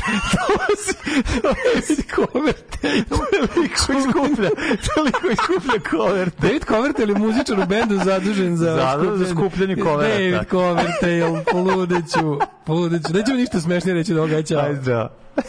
David 1.42 2.04
Coverdale. 2.14 3.04
Toliko 3.08 3.92
iskuplja, 3.98 4.50
toliko 4.94 5.28
iskuplja 5.32 5.80
Coverdale. 5.90 6.30
David 6.40 6.64
Coverdale 6.68 7.12
je 7.12 7.18
muzičar 7.18 7.60
u 7.60 7.66
bendu 7.66 7.98
zadužen 8.04 8.56
za, 8.56 8.76
Zadužen 8.76 9.16
za 9.16 9.34
skupljanje 9.34 9.76
coverata. 9.76 10.18
David 10.18 10.48
Coverdale, 10.50 11.44
poludeću, 11.52 12.38
poludeću. 12.72 13.12
Nećemo 13.12 13.36
ništa 13.36 13.60
smešnije 13.60 13.94
reći 13.94 14.14
do 14.14 14.20
ovoga, 14.20 14.42
čao. 14.42 14.60
Ajde, 14.60 14.80
da. 14.80 15.14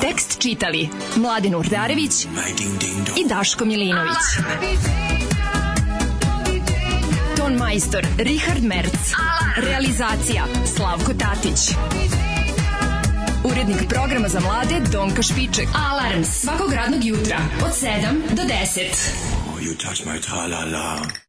Tekst 0.00 0.42
čitali 0.42 0.88
Mladin 1.16 1.54
Urdarević 1.54 2.24
i 3.16 3.28
Daško 3.28 3.64
Milinović. 3.64 4.24
Ton 7.36 7.52
majstor 7.52 8.06
Richard 8.18 8.64
Merc. 8.64 9.12
Realizacija 9.56 10.44
Slavko 10.76 11.12
Tatić. 11.14 11.58
Urednik 13.44 13.88
programa 13.88 14.28
za 14.28 14.40
mlade 14.40 14.80
Donka 14.92 15.22
Špiček. 15.22 15.68
Alarms 15.90 16.28
svakog 16.28 16.72
radnog 16.72 17.04
jutra 17.04 17.38
od 17.64 17.70
7 17.70 18.34
do 18.36 18.42
10. 18.42 19.34
You 19.60 19.76
touch 19.76 20.06
my 20.06 20.20
tra-la-la. 20.20 21.23